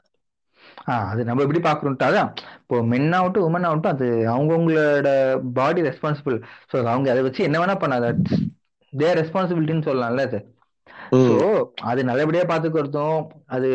[1.05, 5.09] அது நம்ம எப்படி பாக்குறோம்ட்டு அதான் இப்போ மென் ஆகட்டும் உமன் ஆகட்டும் அது அவங்கவுங்களோட
[5.59, 6.37] பாடி ரெஸ்பான்சிபிள்
[6.71, 8.07] ஸோ அவங்க அதை வச்சு என்ன வேணா பண்ணாத.
[8.93, 10.41] தே ரெஸ்பான்சிபிலிட்டின்னு சொல்லலாம்ல அது.
[11.25, 11.35] ஸோ
[11.91, 13.71] அது நல்லபடியா பாத்துக்கிறதும் அது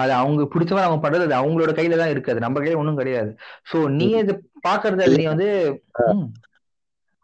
[0.00, 2.32] அது அவங்க பிடிச்சவங்க அவங்க பண்றது அது அவங்களோட கையில தான் இருக்கு.
[2.32, 3.30] அது நம்ம கையில ஒன்றும் கிடையாது.
[3.70, 4.08] ஸோ நீ.
[4.22, 4.34] இது
[4.66, 5.48] பாக்குறது அது நீ வந்து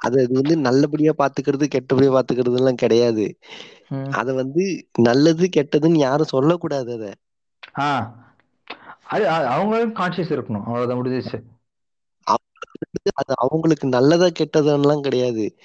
[0.00, 3.38] அது அது வந்து நல்லபடியா பாத்துக்கிறது கெட்டபடியா பாத்துக்கிறது எல்லாம் கிடையாது.
[4.10, 7.14] அத வந்து நல்லது கெட்டதுன்னு யாரும் சொல்லக்கூடாது அத.
[9.06, 10.64] அது அவங்களும் கான்சியஸ் இருக்கணும்.
[10.64, 11.42] அவ்வளவுதான் முடிஞ்சிச்சு
[13.14, 15.56] அது அவங்களுக்கு நல்லதா கெட்டதான்லாம் கிடையாது.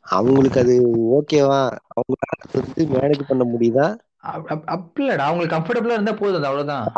[0.00, 0.74] அவங்களுக்கு அது
[1.20, 1.60] ஓகேவா?
[1.94, 3.86] அவங்களால வந்து மேனேஜ் பண்ண முடியுதா?
[4.28, 5.18] அப்- அப்- அப்படி இல்லடா.
[5.18, 6.92] அவங்களுக்கு கம்ஃபர்டபுளா இருந்தா போதும் அது அவ்வளவுதான்.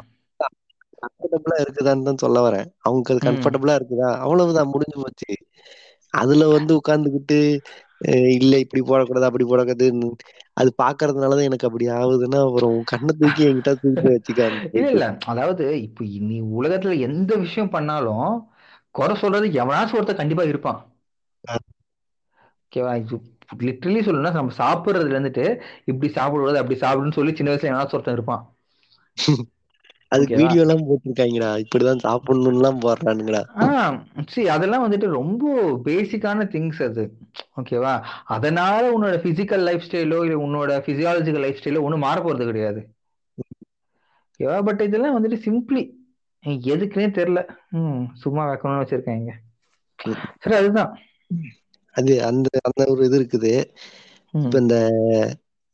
[1.00, 2.66] கம்ஃபர்டபுளா இருக்குதான்னு தான் சொல்ல வரேன்.
[2.78, 4.16] அவங்களுக்கு கம்ஃபர்டபுளா இருக்குதா?
[4.18, 5.36] அவ்வளவுதான் முடிஞ்சு போச்சு.
[6.14, 7.38] அதுல வந்து உட்கார்ந்துகிட்டு
[8.04, 10.10] அஹ் இல்ல இப்படி போடக்கூடாது அப்படி போடக்கூடாதுன்னு
[10.56, 15.04] அது பாக்குறதுனாலதான் எனக்கு அப்படி ஆகுதுன்னா அப்புறம் கண்ணை தூக்கி என்கிட்ட தூக்கி வச்சுக்க அந்த இல்ல இல்ல.
[15.30, 18.28] அதாவது இப்போ நீ உலகத்துல எந்த விஷயம் பண்ணாலும்
[18.94, 20.80] குறை சொல்றது எவனாச்சும் ஒருத்தர் கண்டிப்பா இருப்பான்.
[22.62, 22.92] ஓகேவா?
[23.00, 23.16] இது
[23.60, 25.46] லிட்டரலி சொல்லணும்னா நம்ம சாப்பிடுறதுல இருந்துட்டு
[25.86, 28.44] இப்படி சாப்பிடுறது அப்படி சாப்பிடுன்னு சொல்லி சின்ன வயசுல எவனாச்சும் ஒருத்தன் இருப்பான்.
[30.12, 33.42] அதுக்கு வீடியோ எல்லாம் போட்டிருக்காங்கடா இப்படிதான் சாப்பிடணும்னு எல்லாம் போடுறானுங்கடா
[34.28, 35.44] சரி அதெல்லாம் வந்துட்டு ரொம்ப
[35.86, 37.04] பேசிக்கான திங்ஸ் அது.
[37.60, 37.94] ஓகேவா
[38.36, 42.80] அதனால உன்னோட பிசிக்கல் லைஃப் ஸ்டைலோ இல்லை உன்னோட பிசியாலஜிக்கல் லைஃப் ஸ்டைலோ ஒன்றும் மாற போறது கிடையாது.
[44.28, 45.82] ஓகேவா பட் இதெல்லாம் வந்துட்டு சிம்பிளி
[46.72, 47.40] எதுக்குன்னே தெரியல.
[47.78, 49.32] ம் சும்மா வைக்கணும்னு வச்சிருக்காங்க.
[50.42, 50.92] சரி அதுதான்.
[51.94, 53.52] அது அந்த அந்த ஒரு இது இருக்குது.
[54.34, 54.76] இப்ப இந்த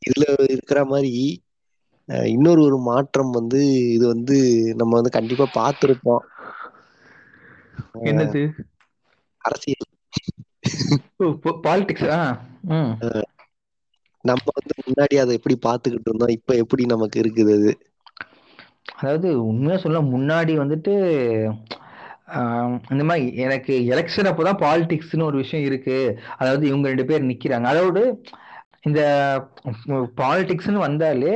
[0.02, 1.12] இதுல இருக்கிற மாதிரி
[2.08, 3.60] இன்னொரு ஒரு மாற்றம் வந்து
[3.94, 4.36] இது வந்து
[4.76, 6.24] நம்ம வந்து கண்டிப்பா பார்த்திருப்போம்.
[8.10, 8.42] என்னது?
[9.44, 9.88] அரசியல்.
[11.66, 12.06] பாலிடிக்ஸ்
[14.24, 17.72] நம்ம வந்து முன்னாடி அதை எப்படி பார்த்துக்கிட்டு இருந்தோம் இப்ப எப்படி நமக்கு இருக்குது அது?
[18.98, 20.94] அதாவது உண்மையா சொல்ல முன்னாடி வந்துட்டு
[22.90, 25.98] இந்த மாதிரி எனக்கு எலெக்ஷன் அப்போதான் பாலிடிக்ஸ்னு ஒரு விஷயம் இருக்கு.
[26.38, 27.66] அதாவது இவங்க ரெண்டு பேர் நிக்கிறாங்க.
[27.72, 28.02] அதோடு
[28.80, 29.00] இந்த
[30.20, 31.34] பாலிடிக்ஸ்னு வந்தாலே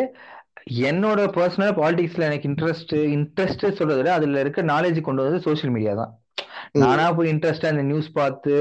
[0.89, 5.93] என்னோட பர்சனல் பாலிடிக்ஸ்ல எனக்கு இன்ட்ரெஸ்ட் இன்ட்ரெஸ்ட் சொல்றதை விட அதுல இருக்க நாலேஜ் கொண்டு வந்தது சோஷியல் மீடியா
[6.01, 6.13] தான்.
[6.83, 8.53] நானா போய் இன்ட்ரெஸ்டா இந்த நியூஸ் பார்த்து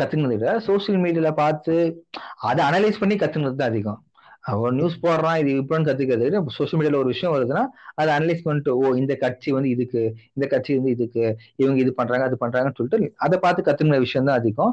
[0.00, 1.74] கத்துனதை விட சோஷியல் மீடியால பார்த்து
[2.48, 4.00] அதை அனலைஸ் பண்ணி கத்துனது தான் அதிகம்.
[4.52, 7.64] அவன் நியூஸ் போடுறான் இது இப்படின்னு கத்துக்கிறது விட சோஷியல் மீடியால ஒரு விஷயம் வருதுன்னா
[7.94, 10.02] அதை அனலைஸ் பண்ணிட்டு ஓ இந்த கட்சி வந்து இதுக்கு
[10.36, 11.24] இந்த கட்சி வந்து இதுக்கு
[11.62, 14.72] இவங்க இது பண்றாங்க அது பண்றாங்கன்னு சொல்லிட்டு அதை பார்த்து கத்துக்கிற விஷயம் தான் அதிகம்.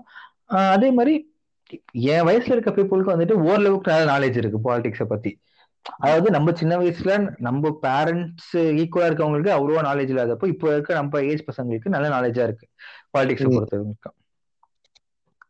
[0.75, 1.15] அதே மாதிரி
[2.13, 5.31] என் வயசுல இருக்க பீப்புளுக்கு வந்துட்டு ஓரளவுக்கு நல்ல நாலேஜ் இருக்கு பாலிடிக்ஸை பத்தி.
[5.97, 8.51] அதாவது நம்ம சின்ன வயசுல நம்ம பேரண்ட்ஸ்
[8.81, 12.67] ஈக்குவலா இருக்கவங்களுக்கு அவ்வளவா நாலேஜ் இல்லாதப்போ இப்போ இருக்க நம்ம ஏஜ் பசங்களுக்கு நல்ல நாலேஜா இருக்கு.
[13.13, 14.17] பாலிடிக்ஸ் பொறுத்தவரைக்கும்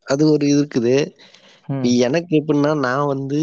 [0.06, 0.96] அது ஒரு இருக்குது.
[2.06, 3.40] எனக்கு எப்படின்னா நான் வந்து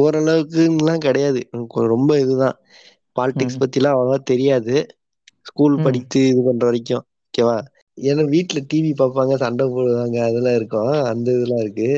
[0.00, 1.40] ஓரளவுக்குலாம் கிடையாது.
[1.92, 2.56] ரொம்ப இதுதான்.
[3.16, 3.60] பாலிடிக்ஸ்.
[3.62, 4.76] பத்திலாம் அவ்வளவா தெரியாது.
[5.46, 5.76] ஸ்கூல்.
[5.82, 7.56] படிச்சு இது பண்ற வரைக்கும் ஓகேவா
[7.98, 10.70] ஏன்னா வீட்ல டிவி பார்ப்பாங்க சண்டை போடுவாங்க அதெல்லாம் இருக்கும்.
[11.12, 11.90] அந்த இதெல்லாம் இருக்கு.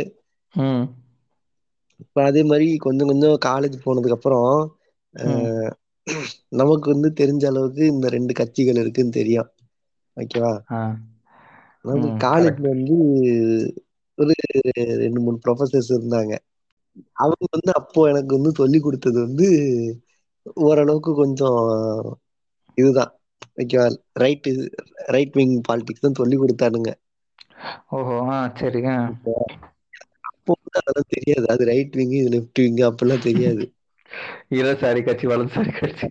[2.00, 4.50] இப்ப அதே மாதிரி கொஞ்சம் கொஞ்சம் காலேஜ் போனதுக்கு அப்புறம்.
[5.14, 5.70] ஆஹ்,
[6.52, 9.50] நமக்கு வந்து தெரிஞ்ச அளவுக்கு இந்த ரெண்டு கட்சிகள் இருக்குன்னு தெரியும்.
[10.16, 10.52] ஓகேவா?
[11.84, 12.66] ம், காலேஜ்ல.
[12.74, 12.96] வந்து
[14.18, 14.34] ஒரு
[15.02, 16.34] ரெண்டு மூணு ப்ரொஃபசர்ஸ் இருந்தாங்க.
[17.16, 19.48] அவங்க வந்து அப்போ எனக்கு வந்து சொல்லி கொடுத்தது வந்து
[20.62, 21.60] ஓரளவுக்கு கொஞ்சம்
[22.78, 23.12] இதுதான்.
[23.56, 23.86] ஓகேவா?
[24.16, 24.48] ரைட்
[25.14, 26.90] ரைட் விங் பாலிடிக்ஸ் தான் சொல்லி கொடுத்தானுங்க.
[27.92, 28.80] ஓஹோ ஆ சரி
[30.78, 31.46] அதெல்லாம் தெரியாது.
[31.48, 33.64] அது ரைட் விங் இது லெஃப்ட் விங் அப்படிலாம் தெரியாது.
[34.56, 36.08] இடதுசாரி கட்சி வலதுசாரி கட்சி.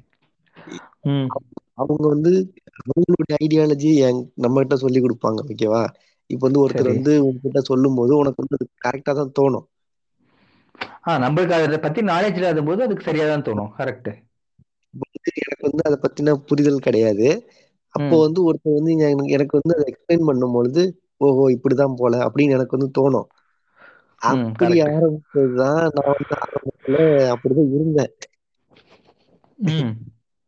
[1.09, 1.27] ம்.
[1.81, 2.31] அவங்க வந்து
[2.83, 3.91] அவங்களுடைய ஐடியாலஜி
[4.35, 5.83] நம்ம கிட்ட சொல்லி கொடுப்பாங்க ஓகேவா
[6.29, 9.65] இப்போ வந்து ஒருத்தர் வந்து உங்ககிட்ட சொல்லும் போது உனக்கு வந்து கரெக்டா தான் தோணும்.
[11.07, 14.09] ஆ நம்மளுக்கு அதை பத்தி நாலேஜ் இல்லாத போது அதுக்கு சரியா தான் தோணும் கரெக்ட்
[15.41, 17.27] எனக்கு வந்து அதை பத்தின புரிதல் கிடையாது.
[17.95, 18.93] அப்போ வந்து ஒருத்தர் வந்து
[19.29, 20.83] எனக்கு வந்து அதை எக்ஸ்பிளைன் பண்ணும் பொழுது
[21.17, 23.27] ஓஹோ இப்படிதான் போல அப்படின்னு எனக்கு வந்து தோணும்.
[24.29, 26.97] அப்படி ஆரம்பிச்சதுதான் நான் வந்து ஆரம்பத்துல
[27.33, 28.13] அப்படிதான் இருந்தேன்.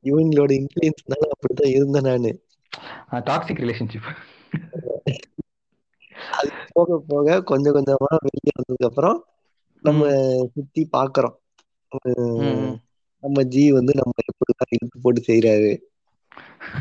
[0.04, 2.32] இவங்களோட இன்ஃபுளுன்ஸ்னால அப்படிதான் இருந்தேன் நானு.
[3.30, 4.10] டாக்ஸிக் ரிலேஷன்ஷிப்
[6.38, 9.18] அது போக போக கொஞ்சம் கொஞ்சமா வெளியே வந்ததுக்கு அப்புறம்
[9.84, 10.12] நம்ம
[10.54, 11.36] சுத்தி பாக்குறோம்.
[13.24, 15.72] நம்ம ஜி வந்து நம்ம எப்படிதான் இழுத்து போட்டு செய்யறாரு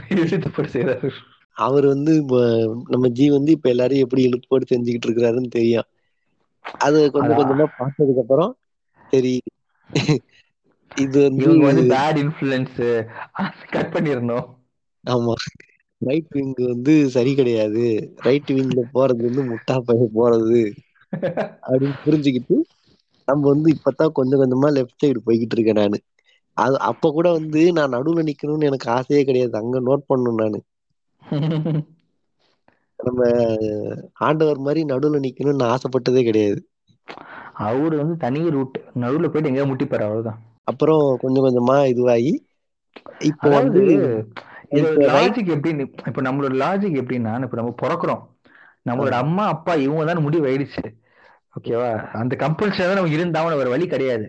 [0.09, 1.09] இழுத்து போட்டு செய்றாரு.
[1.57, 2.41] அவர் வந்து இப்ப
[2.89, 5.89] நம்ம ஜி வந்து இப்ப எல்லாரையும் எப்படி இழுத்து போட்டு செஞ்சுக்கிட்டு இருக்கிறாருன்னு தெரியும்.
[6.81, 8.53] அது கொஞ்சம் கொஞ்சமா பார்த்ததுக்கு அப்புறம்
[9.13, 9.35] சரி
[10.97, 12.79] இது வந்து வந்து பேட் இன்ஃப்ளூயன்ஸ்
[13.71, 14.47] கட் பண்ணிடணும்.
[15.05, 15.35] ஆமா.
[16.03, 17.85] ரைட் விங் வந்து சரி கிடையாது.
[18.23, 20.63] ரைட் விங்ல போறது வந்து முட்டா பைய போறது.
[21.63, 22.57] அப்படின்னு புரிஞ்சுக்கிட்டு
[23.29, 25.99] நம்ம வந்து இப்பதான் கொஞ்சம் கொஞ்சமா லெஃப்ட் சைடு போய்கிட்டு இருக்கேன் நானு.
[26.57, 29.55] அது அப்ப கூட வந்து நான் நடுவுல நிக்கணும்னு எனக்கு ஆசையே கிடையாது.
[29.57, 30.61] அங்க நோட் பண்ணணும் நானு.
[32.99, 33.23] நம்ம
[34.27, 36.61] ஆண்டவர் மாதிரி நடுவுல நிக்கணும்னு நான் ஆசைப்பட்டதே கிடையாது.
[37.67, 40.39] அவரு வந்து தனி ரூட் நடுவுல போயிட்டு எங்கேயா முட்டிப்பாரு அவ்வளவுதான்.
[40.71, 42.33] அப்புறம் கொஞ்சம் கொஞ்சமா இதுவாகி
[43.31, 43.83] இப்போ வந்து
[45.11, 48.23] லாஜிக் எப்படின்னு இப்ப நம்மளோட லாஜிக் எப்படின்னா இப்ப நம்ம பிறக்கிறோம்.
[48.89, 50.85] நம்மளோட அம்மா அப்பா இவங்க தான் முடிவு ஆயிடுச்சு.
[51.57, 51.91] ஓகேவா
[52.21, 54.27] அந்த கம்பல்ஷன் தான் நம்ம இருந்தாலும் வேற வழி கிடையாது.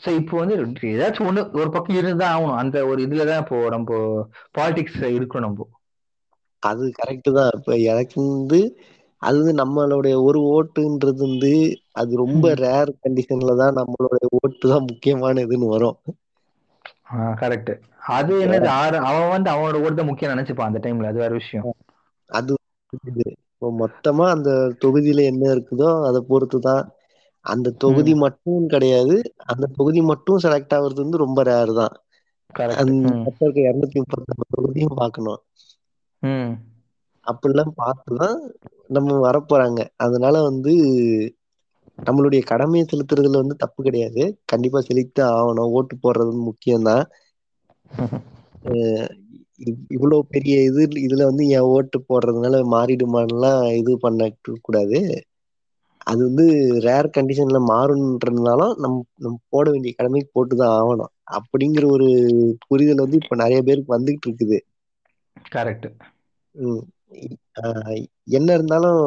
[0.00, 0.54] சோ இப்போ வந்து
[0.94, 2.58] ஏதாச்சும் ஒண்ணு ஒரு பக்கம் இருந்தா ஆகணும்.
[2.62, 4.00] அந்த ஒரு இதுலதான் இப்போ நம்ம
[4.58, 5.68] பாலிடிக்ஸ் இருக்கணும் நம்ம.
[6.62, 7.52] அது கரெக்ட் தான்.
[7.58, 8.60] இப்ப எனக்கு வந்து
[9.22, 11.52] அது வந்து நம்மளுடைய ஒரு ஓட்டுன்றது வந்து
[12.00, 12.44] அது ரொம்ப.
[12.62, 15.98] ரேர் கண்டிஷன்ல தான் நம்மளுடைய ஓட்டு தான் முக்கியமான இதுன்னு வரும்.
[17.40, 17.72] கரெக்ட்
[18.12, 18.68] அது என்னது?
[18.80, 21.68] ஆறு அவன் வந்து அவனோட ஓட்டு தான் முக்கியம் நினைச்சுப்பான் அந்த டைம்ல அது வேற விஷயம்.
[22.30, 22.52] அது.
[23.50, 24.50] இப்போ மொத்தமா அந்த
[24.82, 26.84] தொகுதியில என்ன இருக்குதோ அதை பொறுத்து தான்.
[27.44, 29.16] அந்த தொகுதி மட்டும் கிடையாது.
[29.52, 31.94] அந்த தொகுதி மட்டும் செலக்ட் ஆகுறது வந்து ரொம்ப ரேர் தான்.
[33.42, 35.40] இருக்க இருநூத்தி முப்பத்தி தொகுதியும் பார்க்கணும்.
[37.26, 38.36] அப்படிலாம் பார்த்துதான்
[38.88, 39.86] நம்ம வரப்போறாங்க.
[39.96, 40.72] அதனால வந்து
[42.06, 44.38] நம்மளுடைய கடமையை செலுத்துறதுல வந்து தப்பு கிடையாது.
[44.44, 45.70] கண்டிப்பா செலுத்த ஆகணும்.
[45.70, 47.04] ஓட்டு போடுறது முக்கியம்தான்.
[49.58, 55.24] இவ்- இவ்வளவு பெரிய இது இதுல வந்து என் ஓட்டு போடுறதுனால மாறிடுமான்லாம் இது பண்ண கூடாது.
[55.98, 56.44] அது வந்து
[56.80, 61.30] ரேர் கண்டிஷன்ல மாறுன்றதுனாலும் நம் நம்ம போட வேண்டிய கடமைக்கு போட்டுதான் ஆகணும்.
[61.30, 64.60] அப்படிங்கிற ஒரு புரிதல் வந்து இப்ப நிறைய பேருக்கு வந்துகிட்டு இருக்குது.
[65.52, 65.96] கரெக்ட்
[68.36, 69.00] என்ன இருந்தாலும்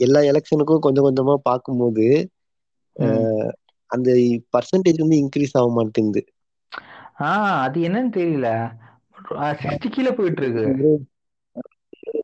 [0.00, 2.06] எல்லா எலெக்ஷனுக்கும் கொஞ்சம் கொஞ்சமா பார்க்கும்போது
[3.90, 4.10] அந்த
[4.54, 6.22] பர்சன்டேஜ் வந்து இன்க்ரீஸ் ஆக மாட்டேங்குது.
[7.22, 8.48] ஆஹ் அது என்னன்னு தெரியல.
[9.60, 10.66] சிக்ஸ்டி கீழே போயிட்டு இருக்கு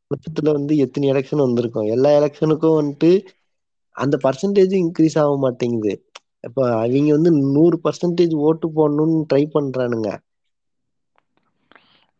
[0.06, 1.88] வருஷத்துல வந்து எத்தனை எலெக்ஷன் வந்திருக்கும்?
[1.88, 3.10] எல்லா எலெக்ஷனுக்கும் வந்துட்டு
[3.96, 5.92] அந்த பர்சன்டேஜ் இன்க்ரீஸ் ஆக மாட்டேங்குது.
[6.44, 10.08] இப்ப அவங்க வந்து நூறு பர்சன்டேஜ் ஓட்டு போடணும்னு ட்ரை பண்றானுங்க.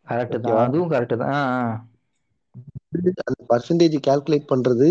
[0.06, 0.60] கரெக்ட் தான்.
[0.62, 1.36] அதுவும் கரெக்ட் தான்.
[3.22, 4.88] அந்த பர்சன்டேஜ் கால்குலேட் பண்றது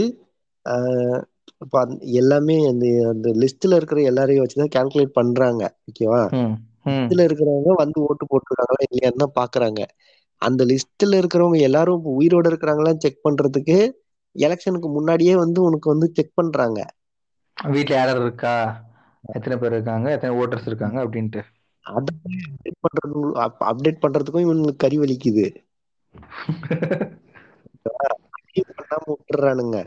[1.61, 1.81] இப்ப
[2.15, 6.23] எல்லாமே அந்த அந்த லிஸ்ட்ல இருக்கிற எல்லாரையும் வச்சுதான் கால்குலேட் பண்றாங்க ஓகேவா?
[6.85, 9.81] லிஸ்ட்ல இருக்கிறவங்க வந்து ஓட்டு போட்டுருக்காங்களா இல்லையான்னு பாக்குறாங்க.
[10.41, 13.77] அந்த லிஸ்ட்ல இருக்கிறவங்க எல்லாரும் உயிரோட இருக்கிறாங்களா செக் பண்றதுக்கு
[14.35, 16.79] எலெக்ஷனுக்கு முன்னாடியே வந்து உனக்கு வந்து செக் பண்றாங்க.
[17.57, 18.55] வீட்ல யார் யார் இருக்கா?
[19.29, 20.11] எத்தனை பேர் இருக்காங்க?
[20.11, 20.97] எத்தனை ஓட்டர்ஸ் இருக்காங்க?
[21.05, 21.41] அப்படின்ட்டு.
[21.85, 23.21] அதை அப்டேட் பண்றது
[23.69, 25.45] அப்டேட் பண்றதுக்கும் இவனுக்கு கறி வலிக்குது.
[28.69, 29.77] பண்ணாம விட்டுறானுங்க.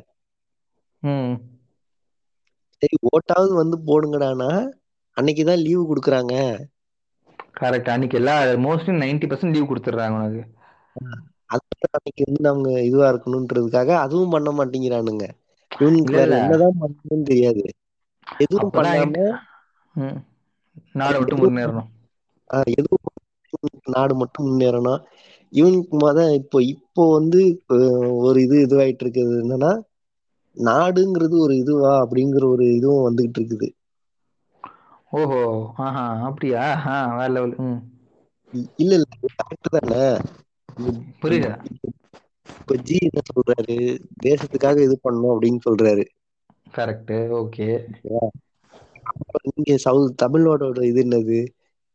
[2.83, 4.51] சரி ஓட்டாவது வந்து போடுங்கடானா?
[5.17, 6.35] அன்னைக்குதான் லீவு கொடுக்குறாங்க.
[7.61, 10.43] கரெக்ட் அன்னைக்கு எல்லா மோஸ்ட்லி நைன்டி பர்சன்ட் லீவ் கொடுத்துட்றாங்க உனக்கு.
[11.47, 15.27] அது அன்னைக்கு வந்து அவங்க இதுவா இருக்கணும்ன்றதுக்காக அதுவும் பண்ண மாட்டேங்கிறானுங்க.
[15.71, 17.65] இவனுக்கு என்னதான் பண்ணணும்னு தெரியாது.
[18.41, 19.15] எதுவும் பண்ணாம
[21.15, 21.89] விட்டு முன்னேறணும்.
[22.73, 23.00] எதுவும் பண்ணாம
[23.93, 25.03] நாடு மட்டும் முன்னேறணும்.
[25.53, 27.41] இவனுக்கு முத இப்போ இப்போ வந்து
[28.23, 29.35] ஒரு இது இதுவாயிட்டு இருக்குது.
[29.43, 29.73] என்னன்னா
[30.57, 33.69] நாடுங்கிறது ஒரு இதுவா அப்படிங்கிற ஒரு இதுவும் வந்துகிட்டு இருக்குது.
[35.12, 35.41] ஓஹோ
[35.85, 36.65] ஆஹா அப்படியா?
[37.12, 37.55] வேற லெவல்
[38.78, 40.03] இல்ல இல்ல கரெக்ட் தானே.
[41.20, 41.49] புரியல
[42.61, 43.77] இப்ப ஜி என்ன சொல்றாரு?
[44.24, 46.05] தேசத்துக்காக இது பண்ணணும் அப்படின்னு சொல்றாரு.
[46.74, 47.69] கரெக்ட் ஓகே
[49.51, 51.39] இங்க சவுத் தமிழோட இது என்னது?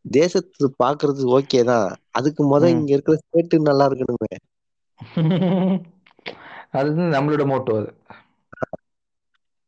[0.06, 1.88] தேசத்தை பாக்குறது ஓகே தான்.
[2.14, 4.34] அதுக்கு முத இங்க இருக்கிற ஸ்டேட் நல்லா இருக்கணுமே.
[6.80, 7.90] அது நம்மளோட மோட்டோ அது.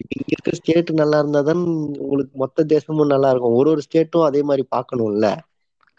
[0.05, 1.63] இங்க இருக்கிற ஸ்டேட் நல்லா இருந்தா தான்
[2.03, 3.57] உங்களுக்கு மொத்த தேசமும் நல்லா இருக்கும்.
[3.57, 5.29] ஒரு ஒரு ஸ்டேட்டும் அதே மாதிரி பார்க்கணும்ல.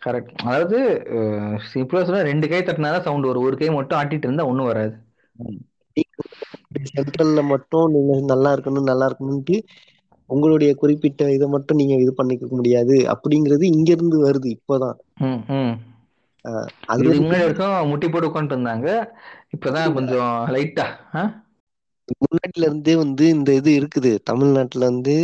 [0.03, 0.79] கரெக்ட் அதாவது
[1.67, 3.47] சிம்பிளா சொன்னா ரெண்டு கை தட்டினாதான் சவுண்ட் வரும்.
[3.49, 4.95] ஒரு கை மட்டும் ஆட்டிட்டு இருந்தா ஒண்ணும் வராது.
[6.89, 9.57] சென்ட்ரல்ல மட்டும் நீங்க நல்லா இருக்கணும் நல்லா இருக்கணும்ட்டு
[10.29, 14.99] உங்களுடைய குறிப்பிட்ட இதை மட்டும் நீங்க இது பண்ணிக்க முடியாது அப்படிங்கிறது இங்க இருந்து வருது இப்போதான்.
[16.93, 18.89] அது முன்னாடி வரைக்கும் முட்டி போட்டு உட்காந்துட்டு இருந்தாங்க.
[19.57, 20.87] இப்பதான் கொஞ்சம் லைட்டா
[22.23, 24.11] முன்னாடில இருந்தே வந்து இந்த இது இருக்குது.
[24.31, 25.17] தமிழ்நாட்டுல வந்து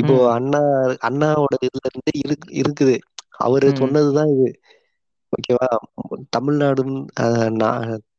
[0.00, 0.60] இப்போ அண்ணா
[1.08, 2.96] அண்ணாவோட இதுல இருந்தே இருக்கு இருக்குது.
[3.46, 4.48] அவரு சொன்னதுதான் இது.
[5.32, 5.68] ஓகேவா?
[6.36, 6.82] தமிழ்நாடு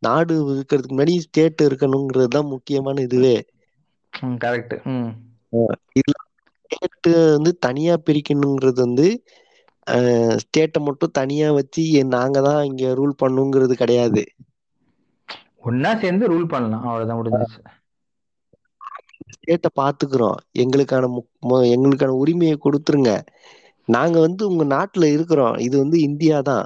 [0.07, 3.35] நாடு இருக்கிறதுக்கு முன்னாடி ஸ்டேட் இருக்கணுங்கிறது தான் முக்கியமான இதுவே.
[4.45, 4.75] கரெக்ட்
[5.99, 6.17] இதுல
[6.71, 9.07] ஸ்டேட் வந்து தனியா பிரிக்கணுங்கிறது வந்து
[10.41, 11.83] ஸ்டேட்டை மட்டும் தனியா வச்சு
[12.15, 14.23] நாங்க தான் இங்க ரூல் பண்ணுங்கிறது கிடையாது.
[15.67, 16.85] ஒன்னா சேர்ந்து ரூல் பண்ணலாம்.
[16.87, 17.59] அவ்வளவுதான் முடிஞ்சிச்சு
[19.33, 21.09] ஸ்டேட்டை பாத்துக்கிறோம் எங்களுக்கான
[21.75, 23.11] எங்களுக்கான உரிமையை கொடுத்துருங்க.
[23.87, 25.55] நாங்க வந்து உங்க நாட்டுல இருக்கிறோம்.
[25.67, 26.65] இது வந்து இந்தியா தான்.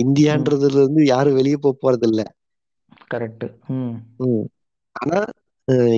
[0.00, 2.22] இந்தியான்றதுல இருந்து யாரும் வெளியே போக போறது இல்ல
[3.10, 3.46] கரெக்ட்.
[4.96, 5.18] ஆனா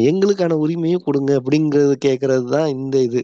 [0.06, 3.22] எங்களுக்கான உரிமையும் கொடுங்க அப்படிங்கறது கேக்குறது தான் இந்த இது.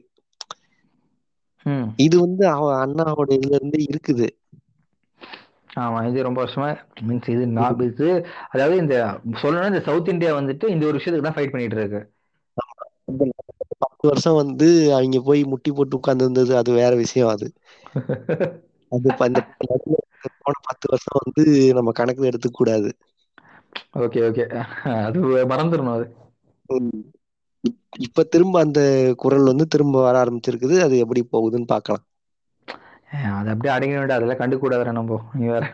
[2.05, 2.45] இது வந்து
[2.79, 4.29] அண்ணாவோட இதுல இருந்து இருக்குது.
[5.77, 6.69] ஆமா இது ரொம்ப வருஷமா
[7.03, 8.09] மீன்ஸ் இது நான் இது
[8.51, 8.95] அதாவது இந்த
[9.41, 12.03] சொல்லணும்னா இந்த சவுத் இந்தியா வந்துட்டு இந்த ஒரு விஷயத்துக்கு தான் ஃபைட் பண்ணிட்டு இருக்கு.
[13.83, 17.49] பத்து வருஷம் வந்து அவங்க போய் முட்டி போட்டு உட்கார்ந்து இருந்தது அது வேற விஷயம் அது.
[18.93, 19.09] அது
[20.41, 21.45] போன பத்து வருஷம் வந்து
[21.77, 22.91] நம்ம கணக்குல எடுத்துக்க கூடாது.
[23.99, 24.45] Okay okay.
[25.03, 25.19] அது
[25.51, 26.07] மறந்துடணும் அது.
[28.01, 28.81] இப்ப திரும்ப அந்த
[29.19, 30.77] குரல் வந்து திரும்ப வர ஆரம்பிச்சிருக்குது.
[30.83, 32.05] அது எப்படி போகுதுன்னு பார்க்கலாம்.
[33.15, 35.21] ஏன், அது அப்படியே அடங்க வேண்டாம் அதெல்லாம் கண்டுக்க கூடாதுடா நம்ம.
[35.35, 35.65] நீ வேற.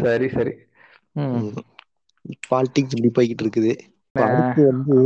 [0.00, 0.52] சரி சரி.
[2.46, 3.72] பாலிடிக்ஸ் இப்படி போய்கிட்டு இருக்குது.
[4.24, 4.96] அடுத்து வந்து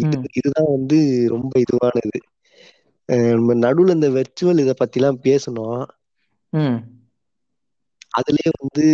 [0.00, 0.98] இது இதுதான் வந்து
[1.34, 2.18] ரொம்ப இதுவானது.
[3.32, 5.80] நம்ம நடுவுல இந்த வெர்ச்சுவல் இதை பத்தி எல்லாம் பேசணும்
[8.18, 8.84] அதுலயே வந்து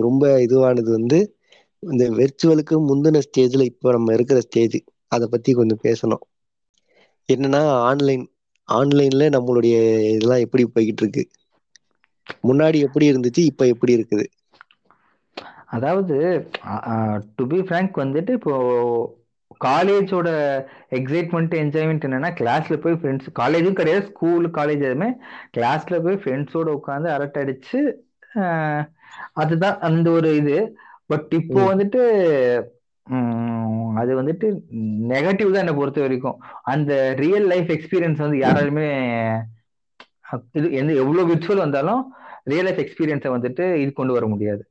[0.00, 1.18] ரொம்ப இதுவானது வந்து
[1.82, 4.76] இந்த விர்ச்சுவலுக்கு முந்தின ஸ்டேஜ்ல இப்போ நம்ம இருக்கிற ஸ்டேஜ்
[5.14, 6.22] அதை பத்தி கொஞ்சம் பேசணும்.
[7.28, 8.24] என்னன்னா ஆன்லைன்
[8.68, 9.76] ஆன்லைன்ல நம்மளுடைய
[10.14, 11.24] இதெல்லாம் எப்படி போய்கிட்டு இருக்கு?
[12.48, 14.24] முன்னாடி எப்படி இருந்துச்சு இப்போ எப்படி இருக்குது?
[15.76, 16.16] அதாவது
[17.36, 18.54] டு பி ஃப்ரேங்க் வந்துட்டு இப்போ
[19.66, 20.28] காலேஜோட
[20.98, 25.10] எக்ஸைட்மெண்ட் என்ஜாய்மெண்ட் என்னன்னா கிளாஸ்ல போய் ஃப்ரெண்ட்ஸ் காலேஜும் கிடையாது ஸ்கூல் காலேஜ் எதுவுமே
[25.56, 27.80] கிளாஸ்ல போய் ஃப்ரெண்ட்ஸோட உட்காந்து அரட்டை அடிச்சு
[29.42, 30.58] அதுதான் அந்த ஒரு இது.
[31.12, 31.60] பட் இப்போ.
[31.72, 32.00] வந்துட்டு
[34.00, 34.46] அது வந்துட்டு
[35.12, 36.36] நெகட்டிவ் தான் என்னை பொறுத்த வரைக்கும்.
[36.72, 38.88] அந்த ரியல் லைஃப் எக்ஸ்பீரியன்ஸ் வந்து யாராலுமே
[40.58, 42.02] இது எந்த எவ்வளவு விர்ச்சுவல் வந்தாலும்
[42.52, 44.62] ரியல் லைஃப் எக்ஸ்பீரியன்ஸை வந்துட்டு இது கொண்டு வர முடியாது.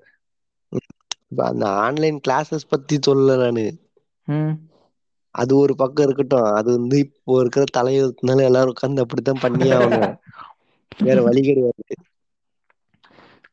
[1.50, 3.66] அந்த ஆன்லைன் கிளாஸஸ் பத்தி சொல்லல நானு.
[5.36, 6.48] அது ஒரு பக்கம் இருக்கட்டும்.
[6.60, 10.16] அது வந்து இப்போ இருக்கிற தலையெழுத்துனால எல்லாரும் உட்காந்து அப்படித்தான் பண்ணியே ஆகணும்.
[11.00, 11.84] வேற வழி கிடையாது.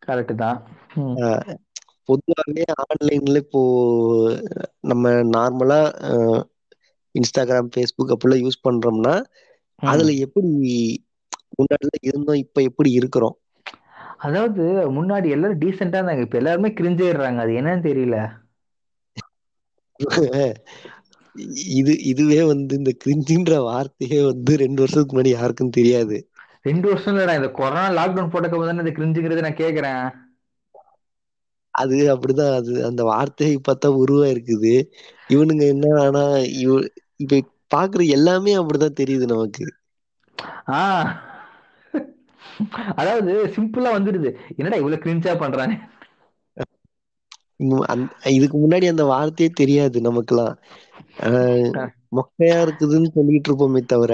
[0.06, 0.59] கரெக்ட் தான்.
[2.09, 3.62] பொதுவாகவே ஆன்லைன்ல இப்போ
[4.90, 5.80] நம்ம நார்மலா
[7.14, 9.14] இன்ஸ்டாகிராம் ஃபேஸ்புக் அப்படிலாம் யூஸ் பண்றோம்னா
[9.82, 9.90] ம்.
[9.90, 10.51] அதுல எப்படி
[11.56, 13.36] முன்னாடி இருந்தோம் இப்ப எப்படி இருக்கிறோம்?
[14.24, 14.64] அதாவது
[14.97, 16.26] முன்னாடி எல்லாரும் டீசெண்டா இருந்தாங்க.
[16.26, 18.18] இப்ப எல்லாருமே கிரிஞ்சிடுறாங்க அது என்னன்னு தெரியல.
[21.76, 26.18] இது இதுவே வந்து இந்த கிரிஞ்சின்ற வார்த்தையே வந்து ரெண்டு வருஷத்துக்கு முன்னாடி யாருக்கும் தெரியாது.
[26.66, 27.35] ரெண்டு வருஷம் இல்லடா.
[27.39, 30.02] இந்த கொரோனா லாக்டவுன் போட்டக்கப்ப தானே இந்த கிரிஞ்சுங்கிறது நான் கேக்குறேன்.
[31.78, 32.55] அது அப்படிதான்.
[32.55, 34.74] அது அந்த வார்த்தை இப்பதான் உருவா இருக்குது.
[35.28, 36.22] இவனுங்க என்ன ஆனா
[36.59, 36.72] இவ
[37.16, 37.40] இப்ப
[37.74, 39.64] பாக்குற எல்லாமே அப்படிதான் தெரியுது நமக்கு.
[40.70, 40.80] ஆ.
[42.96, 44.30] அதாவது சிம்பிளா வந்துடுது.
[44.56, 45.74] என்னடா இவ்வளவு கிரிஞ்சா பண்றாங்க
[48.30, 50.55] இதுக்கு முன்னாடி அந்த வார்த்தையே தெரியாது நமக்கெல்லாம்.
[51.20, 51.72] ஆஹ்
[52.12, 54.12] மொக்கையா இருக்குதுன்னு சொல்லிட்டு இருப்போமே தவிர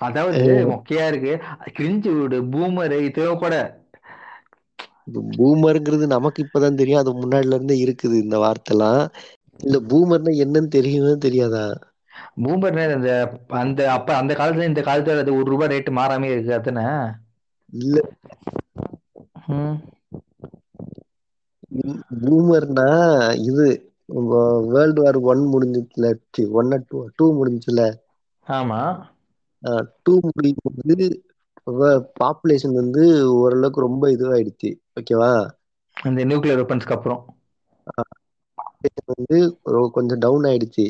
[0.00, 0.40] அதாவது
[0.70, 1.32] மொக்கையா இருக்கு.
[1.76, 3.54] கிரிஞ்சு விடு பூமர் இது கூட
[5.32, 7.00] பூமருங்கிறது நமக்கு இப்பதான் தெரியும்.
[7.00, 9.02] அது முன்னாடில இருந்தே இருக்குது இந்த வார்த்தைலாம்.
[9.60, 11.66] இல்ல பூமர்னா என்னன்னு தெரியுமே தெரியாதா?
[12.42, 13.10] பூமர் அந்த
[13.60, 16.84] அந்த அப்ப அந்த காலத்துல இந்த காலத்துல அது ஒரு ரூபாய் ரேட்டு மாறாமே இருக்கு அத்தனை
[17.72, 17.98] இல்ல.
[22.22, 22.86] பூமர்னா
[23.44, 23.66] இது
[24.70, 26.12] வேர்ல்டு வார் ஒன் முடிஞ்சுச்சுல
[26.58, 27.80] ஒன் டூ டூ முடிஞ்சுல
[28.46, 28.80] ஆமா.
[30.04, 31.06] டூ முடியும் போது
[32.20, 33.02] பாப்புலேஷன் வந்து
[33.36, 34.70] ஓரளவுக்கு ரொம்ப இதுவாயிடுச்சு.
[34.98, 35.32] ஓகேவா?
[35.96, 37.22] இந்த நியூக்ளியர் வெப்பன்ஸ்க்கு அப்புறம்.
[39.10, 39.38] வந்து
[39.94, 40.86] கொஞ்சம் டவுன் ஆயிடுச்சு.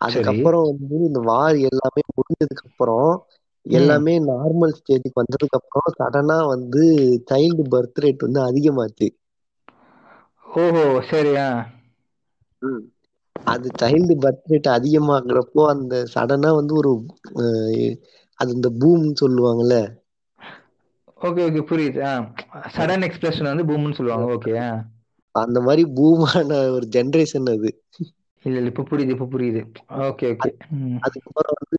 [0.00, 3.10] அதுக்கப்புறம் வந்து இந்த வார் எல்லாமே முடிஞ்சதுக்கு அப்புறம்
[3.66, 6.84] எல்லாமே நார்மல் ஸ்டேஜுக்கு வந்ததுக்கு அப்புறம் சடனா வந்து
[7.28, 9.08] சைல்டு பர்த் ரேட் வந்து அதிகமாச்சு.
[10.54, 11.46] ஓஹோ சரியா
[13.46, 16.92] அது சைல்டு பர்த் ரேட் அதிகமாகுறப்போ அந்த சடனா வந்து ஒரு
[18.38, 19.76] அது இந்த பூம்னு சொல்லுவாங்கல்ல?
[21.20, 22.00] ஓகே ஓகே புரியுது.
[22.76, 24.26] சடன் எக்ஸ்பிரஷன் வந்து பூம்னு சொல்லுவாங்க.
[24.36, 24.54] ஓகே
[25.34, 27.70] அந்த மாதிரி பூமான ஒரு ஜெனரேஷன் அது.
[28.44, 29.62] இல்ல இல்ல இப்ப புரியுது இப்ப புரியுது.
[30.08, 30.50] ஓகே ஓகே
[31.06, 31.78] அதுக்கப்புறம் வந்து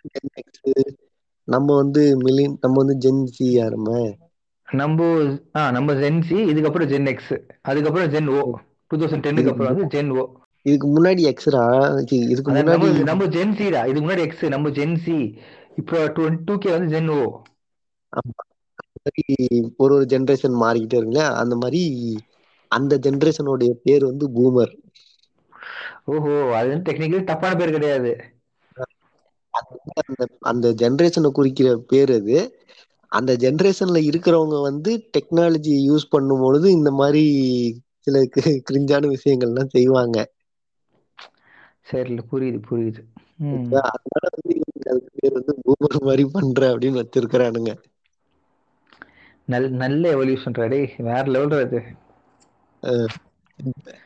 [1.47, 4.01] நம்ம வந்து மில்லியன் நம்ம வந்து ஜென்சி யாருமே
[4.67, 4.99] நம்ம?
[5.53, 7.33] ஆ நம்ம ஜென் சி இதுக்கப்புறம் ஜென் எக்ஸ்
[7.69, 8.41] அதுக்கப்புறம் ஜென் ஓ
[8.91, 10.23] டூ தௌசண்ட் டென்னுக்கு அப்புறம் வந்து ஜென் ஓ
[10.65, 11.63] இதுக்கு முன்னாடி எக்ஸ்ரா
[12.27, 15.17] இதுக்கு முன்னாடி நம்ம நம்ம ஜென் சிடா இதுக்கு முன்னாடி எக்ஸ் நம்ம ஜென் சி
[15.81, 15.97] இப்போ
[16.45, 17.21] டூ கே வந்து ஜென் ஓ
[19.01, 19.35] மாதிரி
[19.77, 21.25] ஒரு ஒரு ஜெனரேஷன் மாறிக்கிட்டே இருக்குல்ல?
[21.41, 21.81] அந்த மாதிரி
[22.71, 24.73] அந்த ஜெனரேஷனுடைய பேர் வந்து பூமர்.
[26.11, 28.11] ஓஹோ அது வந்து டெக்னிக்கலி தப்பான பேர் கிடையாது.
[29.53, 32.37] அந்த அந்த ஜெனரேஷனை குறிக்கிற பேர் அது.
[33.11, 37.23] அந்த ஜெனரேஷன்ல இருக்கிறவங்க வந்து டெக்னாலஜி யூஸ் பண்ணும் பொழுது இந்த மாதிரி
[37.99, 38.23] சில
[38.67, 40.17] கிரிஞ்சான விஷயங்கள்லாம் செய்வாங்க.
[41.89, 43.01] சரி புரியுது புரியுது.
[43.91, 44.55] அதனால வந்து
[45.15, 47.71] பேர் வந்து பூமர் மாதிரி பண்ற அப்படின்னு வச்சிருக்கிறானுங்க.
[49.47, 50.79] நல் நல்ல எவல்யூஷன் டேய்.
[51.01, 51.81] வேற லெவல் அது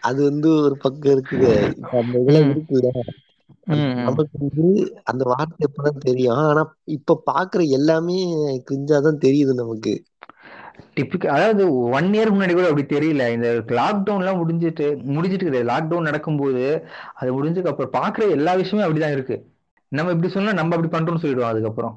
[0.07, 1.51] அது வந்து ஒரு பக்கம் இருக்குது.
[1.93, 2.51] அந்த இதெல்லாம் ம்.
[2.51, 2.89] இருக்குல்ல.
[3.99, 4.67] நமக்கு வந்து
[5.03, 6.41] அந்த வார்த்தை எப்பதான் தெரியும்?
[6.43, 6.63] ஆனா
[6.95, 8.17] இப்ப பாக்குற எல்லாமே
[8.67, 9.93] கிரிஞ்சாதான் தெரியுது நமக்கு.
[10.95, 13.23] டிபிக் அதாவது ஒன் இயர் முன்னாடி கூட அப்படி தெரியல.
[13.35, 13.47] இந்த
[13.77, 16.63] லாக்டவுன்லாம் முடிஞ்சிட்டு முடிஞ்சிட்டு கிடையாது லாக்டவுன் நடக்கும்போது
[17.15, 19.37] அது முடிஞ்சதுக்கு அப்புறம் பாக்குற எல்லா விஷயமும் அப்படிதான் இருக்கு.
[19.91, 21.95] நம்ம இப்படி சொன்னா நம்ம அப்படி பண்றோம்னு சொல்லிடுவோம் அதுக்கப்புறம்.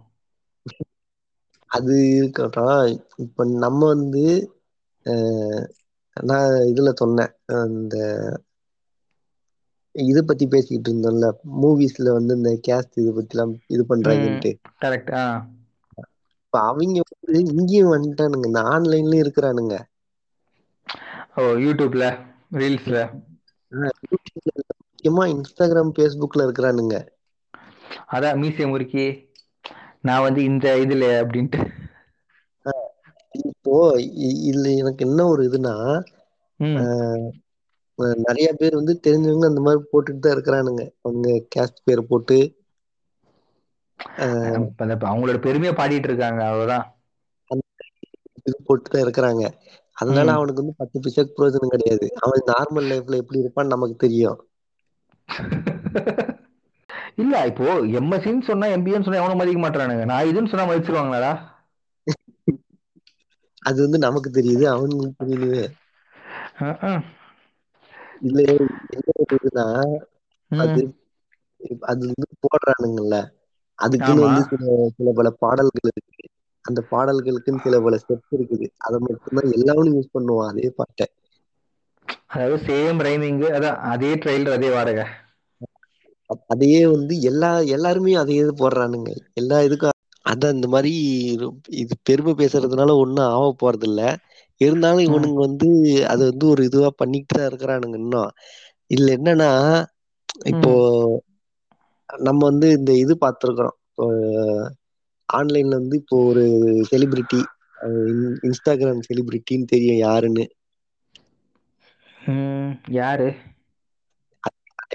[1.70, 2.72] அது இருக்கட்டும்
[3.24, 4.24] இப்ப நம்ம வந்து
[5.06, 5.64] அஹ்,
[6.16, 7.96] நான் இதுல சொன்னேன் அந்த
[9.94, 11.28] இத பத்தி பேசிக்கிட்டு இருந்தோம்ல
[11.58, 14.52] மூவிஸ்ல வந்து இந்த கேஸ்ட் இது பத்தி எல்லாம் இது பண்றாங்கன்ட்டு.
[15.14, 15.22] ஆ.
[16.42, 19.74] இப்ப அவங்க வந்து இங்கேயும் வந்துட்டானுங்க இந்த ஆன்லைன்லயும் இருக்கிறானுங்க.
[21.36, 22.04] ஓ யூடியூப்ல
[22.54, 22.98] ரீல்ஸ்ல.
[24.04, 26.96] யூடியூப்ல இல்ல, முக்கியமா இன்ஸ்டாகிராம் ஃபேஸ்புக்ல இருக்கிறானுங்க.
[28.08, 29.04] அதான் மீசிய முறுக்கி.
[30.04, 31.60] நான் வந்து இந்த இதுல அப்படின்ட்டு.
[33.50, 33.74] இப்போ
[34.44, 35.74] இதுல எனக்கு என்ன ஒரு இதுனா
[38.24, 40.82] நிறைய பேர் வந்து தெரிஞ்சவங்க அந்த மாதிரி போட்டுட்டு தான் இருக்கிறானுங்க.
[41.00, 42.38] அவங்க கேஸ்ட் பேரை போட்டு.
[45.06, 46.86] அவங்களோட பெருமையை பாடிட்டு இருக்காங்க அவ்வளவுதான்.
[48.40, 49.44] இது போட்டு தான் இருக்கிறாங்க.
[49.96, 50.32] அதனால.
[50.32, 52.06] அவனுக்கு வந்து பத்து பைசாக்கு பிரயோஜனம் கிடையாது.
[52.24, 54.38] அவன் நார்மல் லைஃப்ல எப்படி இருப்பான்னு நமக்கு தெரியும்.
[57.18, 57.64] இல்ல இப்போ
[57.98, 61.32] எம்எஸ்சின்னு சொன்னா எம்பிஏன்னு சொன்னா எவனும் மதிக்க மாட்டானுங்க நான் இதுன்னு சொன்னா மதிச்சிருவாங்களாடா?
[63.62, 65.66] அது வந்து நமக்கு தெரியுது அவனுக்கு தெரியலையே.
[66.60, 67.02] அஹ்.
[68.22, 68.42] இதுல
[69.38, 69.62] என்ன.
[70.52, 70.80] அது
[71.88, 73.16] அது வந்து போடுறானுங்கல்ல.
[73.78, 74.22] அதுக்குன்னு.
[74.24, 74.42] வந்து
[74.92, 76.24] சில பல பாடல்கள் இருக்கு.
[76.64, 78.68] அந்த பாடல்களுக்குன்னு சில பல ஸ்டெப்ஸ் இருக்குது.
[78.80, 81.08] அதை மட்டும்தான் எல்லாரும் யூஸ் பண்ணுவான் அதே பாட்டை.
[82.32, 85.06] அதாவது சேம் ரைமிங் அதான் அதே ட்ரெயிலர் அதே வாடகை.
[86.50, 89.10] அதையே வந்து எல்லா எல்லாருமே அதையே போடுறானுங்க.
[89.34, 89.94] எல்லா இதுக்கும்
[90.26, 90.92] அதான் இந்த மாதிரி
[91.82, 94.02] இது பெருமை பேசுறதுனால ஒண்ணும் ஆக போறது இல்ல
[94.60, 95.06] இருந்தாலும்.
[95.08, 95.68] இவனுங்க வந்து
[96.12, 98.30] அது வந்து ஒரு இதுவா பண்ணிட்டு தான் இருக்கிறானுங்க இன்னும்.
[98.90, 99.50] இதுல என்னன்னா
[100.52, 100.72] இப்போ
[102.08, 103.76] நம்ம வந்து இந்த இது பார்த்திருக்கிறோம்.
[103.88, 104.06] இப்போ
[105.28, 106.44] ஆன்லைன்ல வந்து இப்போ ஒரு
[106.90, 107.40] செலிபிரிட்டி
[108.48, 110.44] இன்ஸ்டாகிராம் செலிபிரிட்டின்னு தெரியும் யாருன்னு.
[112.94, 113.28] யாரு?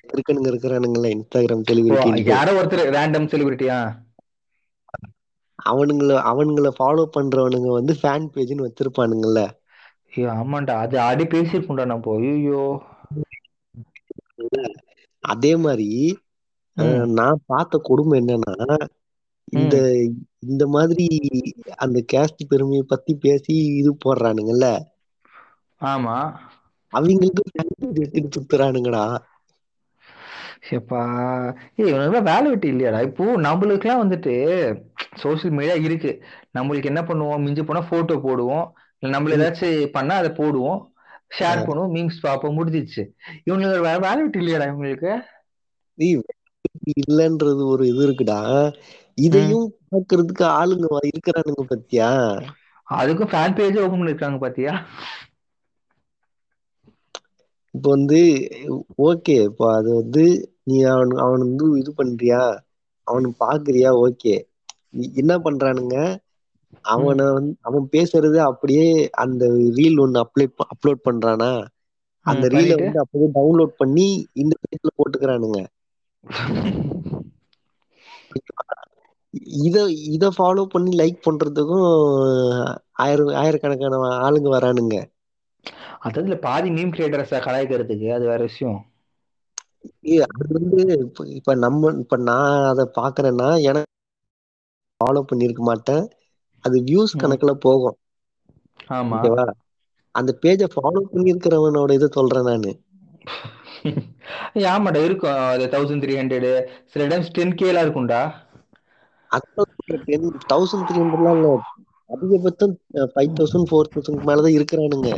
[0.10, 3.78] இருக்கனுங்க இருக்கிறானுங்கல்ல இன்ஸ்டாகிராம் ஓ செலிபிரிட்டின்னு யாரோ ஒருத்தர் ரேண்டம் செலிபிரிட்டியா
[5.60, 9.42] அவனுங்கள அவனுங்கள ஃபாலோ பண்றவனுங்க வந்து ஃபேன் பேஜ்னு வச்சிருப்பானுங்கல்ல.
[10.12, 12.64] ஐயோ ஆமாண்டா அது ஆடி பேசியிருக்கோம்டா நம்ம ஐயோ.
[15.24, 15.90] அதே மாதிரி
[17.18, 18.78] நான் பார்த்த கொடுமை என்னன்னா
[19.54, 19.76] இந்த
[20.46, 21.06] இந்த மாதிரி
[21.78, 24.68] அந்த கேஸ்ட் பெருமையை பத்தி பேசி இது போடுறானுங்கல்ல.
[25.82, 26.18] ஆமா.
[26.94, 27.44] அவங்களுக்கு
[28.36, 29.04] சுத்துறானுங்கடா
[30.64, 31.00] எப்பா?
[31.78, 33.00] ஏய் இவனுக்குலாம் வேலை வெட்டி இல்லையாடா?
[33.08, 34.34] இப்போ நம்மளுக்குலாம் வந்துட்டு
[35.22, 36.12] சோஷியல் மீடியா இருக்கு.
[36.58, 37.44] நம்மளுக்கு என்ன பண்ணுவோம்?
[37.46, 38.66] மிஞ்சி போனா போட்டோ போடுவோம்.
[39.04, 40.80] இல்ல நம்மள ஏதாச்சும் பண்ணா அதை போடுவோம்.
[41.38, 41.94] ஷேர் பண்ணுவோம்.
[41.96, 42.58] மீம்ஸ் பார்ப்போம்.
[42.60, 43.04] முடிஞ்சிச்சு
[43.48, 45.12] இவங்களுக்கு வேற வேலை வெட்டி இல்லையாடா இவங்களுக்கு?
[47.02, 48.40] இல்லன்றது ஒரு இது இருக்குடா.
[49.18, 52.10] இதையும் பாக்குறதுக்கு ஆளுங்க இருக்கிறானுங்க பத்தியா?
[52.88, 54.74] அதுக்கும் ஃபேன் பேஜ் ஓபன் பண்ணிருக்காங்க பாத்தியா?
[57.74, 58.20] இப்போ வந்து
[59.04, 60.24] ஓகே இப்போ அது வந்து
[60.68, 62.42] நீ அவன் அவன் வந்து இது பண்றியா?
[63.08, 63.90] அவனு பாக்குறியா?
[64.04, 64.36] ஓகே.
[65.22, 65.96] என்ன பண்றானுங்க?
[66.86, 68.88] அவனை வந்து அவன் பேசுறது அப்படியே
[69.24, 69.44] அந்த
[69.78, 71.52] ரீல் ஒண்ணு அப்ளை அப்லோட் பண்றானா?
[72.26, 72.78] அந்த ரீலை?
[72.78, 74.08] வந்து அப்படியே டவுன்லோட் பண்ணி
[74.42, 75.60] இந்த பேஜ்ல போட்டுக்கிறானுங்க.
[79.66, 79.78] இத
[80.12, 81.88] இத ஃபாலோ பண்ணி லைக் பண்றதுக்கும்
[83.00, 84.96] ஆயிரம் ஆயிரக்கணக்கான ஆளுங்க வரானுங்க.
[86.08, 88.80] அதுல பாதி மீம் கிரியேட்டர்ஸ கலாய்க்கிறதுக்கு அது வேற விஷயம்.
[90.26, 90.82] அது வந்து
[91.38, 93.92] இப்ப நம்ம இப்ப நான் அதை பாக்குறேன்னா எனக்கு
[95.00, 96.04] ஃபாலோ பண்ணிருக்க மாட்டேன்.
[96.64, 97.20] அது வியூஸ்.
[97.24, 97.98] கணக்குல போகும்.
[98.90, 99.18] ஆமா.
[99.18, 99.46] ஓகேவா?
[100.16, 102.72] அந்த பேஜை ஃபாலோ பண்ணிருக்கிறவனோட இதை சொல்றேன் நானு.
[104.74, 105.40] ஆமாடா இருக்கும்.
[105.54, 106.50] அது தௌசண்ட் த்ரீ ஹண்ட்ரட்
[106.86, 108.22] சில டைம்ஸ் டென் கேலாம் இருக்கும்டா.
[110.06, 111.50] டென் தௌசண்ட் த்ரீ ஹண்ட்ரட்லாம் இல்ல.
[112.10, 112.76] அதிகபட்சம்
[113.14, 115.10] ஃபைவ் தௌசண்ட் ஃபோர் தௌசண்ட் மேலதான் இருக்கிறானுங்க.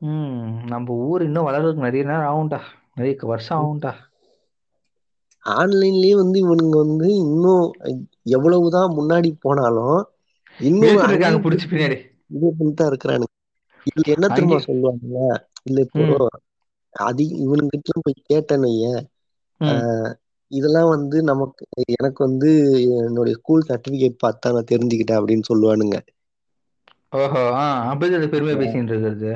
[0.00, 2.60] ம் நம்ம ஊர் இன்னும் வளர்றதுக்கு நிறைய நேரம் ஆகும்டா.
[2.98, 3.92] நிறைய வருஷம் ஆகும்டா.
[5.44, 7.66] ஆன்லைன்லயே வந்து இவனுங்க வந்து இன்னும்
[8.28, 10.00] எவ்வளவுதான் முன்னாடி போனாலும்
[10.60, 11.96] இன்னும் இருக்காங்க புடிச்சு பின்னாடி.
[12.30, 13.34] இது பண்ணிட்டு தான் இருக்கிறானுங்க.
[13.86, 15.04] இதுல என்ன திரும்ப சொல்லுவாங்க
[15.62, 16.26] இல்ல இப்போ.
[16.94, 18.24] அதி இவனுங்கிட்ட போய்.
[19.60, 20.12] ஆஹ்
[20.50, 21.64] இதெல்லாம் வந்து நமக்கு
[21.96, 22.50] எனக்கு வந்து
[23.04, 25.96] என்னுடைய ஸ்கூல் சர்டிபிகேட் பார்த்தா நான் தெரிஞ்சுக்கிட்டேன் அப்படின்னு சொல்லுவானுங்க.
[27.12, 27.42] ஓஹோ
[28.32, 29.30] பெருமையா பேசிட்டு இருக்கிறது.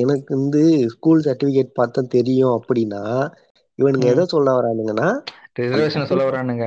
[0.00, 0.60] எனக்கு வந்து
[0.94, 3.02] ஸ்கூல் சர்டிபிகேட் பார்த்தா தெரியும் அப்படின்னா
[3.78, 4.06] இவனுங்க.
[4.12, 5.08] எதை சொல்ல வரானுங்கன்னா
[5.58, 6.66] ரிசர்வேஷன் சொல்ல வரானுங்க.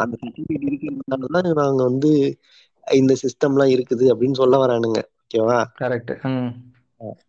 [0.00, 2.10] அந்த சர்டிபிகேட் இருக்கிறதுனாலதான் நாங்க வந்து
[2.86, 6.12] இந்த சிஸ்டம்லாம் இருக்குது அப்படின்னு சொல்ல வரானுங்க ஓகேவா கரெக்ட்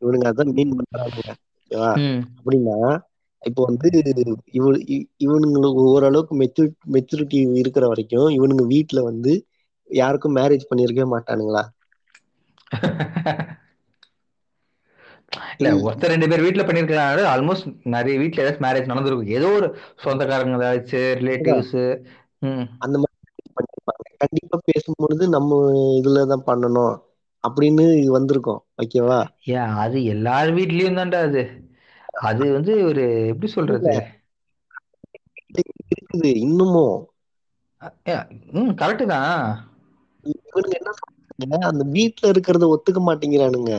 [0.01, 1.91] இவனுங்க அதான் மீன் பண்றானுங்க ஓகேவா
[2.37, 2.77] அப்படின்னா
[3.41, 3.87] இப்போ வந்து
[4.57, 4.69] இவ
[5.25, 9.33] இவனுங்களுக்கு ஓரளவுக்கு மெச்சூர் மெச்சூரிட்டி இருக்கிற வரைக்கும் இவனுங்க வீட்ல வந்து
[9.89, 11.63] யாருக்கும் மேரேஜ் பண்ணிருக்கவே மாட்டானுங்களா?
[15.55, 15.69] இல்ல.
[15.85, 17.65] ஒருத்தர் ரெண்டு பேர் வீட்ல பண்ணிருக்கலாம் ஆல்மோஸ்ட்
[17.95, 19.35] நிறைய வீட்ல ஏதாச்சும் மேரேஜ் நடந்திருக்கும்.
[19.37, 19.67] ஏதோ ஒரு
[20.03, 21.77] சொந்தக்காரங்க ஏதாச்சும் ரிலேட்டிவ்ஸ்
[22.85, 23.13] அந்த மாதிரி
[24.23, 25.59] கண்டிப்பா பேசும்பொழுது நம்ம
[25.99, 26.93] இதுலதான் பண்ணணும்
[27.43, 28.61] அப்படின்னு வந்திருக்கும்.
[28.81, 29.19] ஓகேவா?
[29.53, 31.43] ஏன் அது எல்லார் வீட்லயும் தான்டா அது.
[32.27, 33.93] அது வந்து ஒரு எப்படி சொல்றது?
[35.93, 36.97] இருக்குது இன்னமும்.
[38.05, 39.33] ஏன், ம் கரெக்ட் தான்.
[40.45, 41.59] இவனுங்க என்ன சொல்றாங்க?
[41.69, 43.73] அந்த வீட்ல இருக்கிறத ஒத்துக்க மாட்டேங்கிறானுங்க.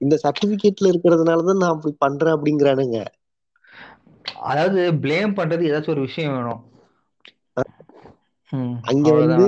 [0.00, 2.98] இந்த சர்டிபிகேட்ல இருக்கிறதுனாலதான் நான் அப்படி பண்றேன் அப்படிங்கிறானுங்க.
[4.48, 6.62] அதாவது ப்ளேம் பண்றது ஏதாச்சும் ஒரு விஷயம் வேணும்.
[8.90, 9.44] அங்க வந்து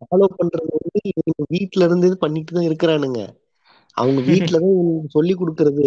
[0.00, 3.20] ஃபாலோ பண்றது வந்து இவங்க வீட்ல இருந்து பண்ணிட்டு தான் இருக்கிறானுங்க.
[3.96, 5.86] அவங்க வீட்லதான் இவனுக்கு சொல்லி கொடுக்கறது.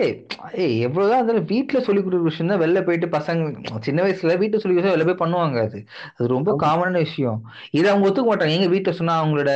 [0.00, 0.14] ஏய்
[0.62, 2.62] ஏய் எவ்வளவுதான் இருந்தாலும் வீட்ல சொல்லி கொடுக்குற விஷயம் தான்.
[2.62, 3.48] வெளில போயிட்டு பசங்க
[3.86, 5.78] சின்ன வயசுல வீட்டுல சொல்லி கொடுத்தா வெளில போய் பண்ணுவாங்க அது.
[6.16, 7.40] அது ரொம்ப காமனான விஷயம்.
[7.78, 8.58] இதை அவங்க ஒத்துக்க மாட்டாங்க.
[8.58, 9.52] எங்க வீட்ல சொன்னா அவங்களோட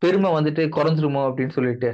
[0.00, 1.90] பெருமை வந்துட்டு குறைஞ்சிருமோ அப்படின்னு சொல்லிட்டு.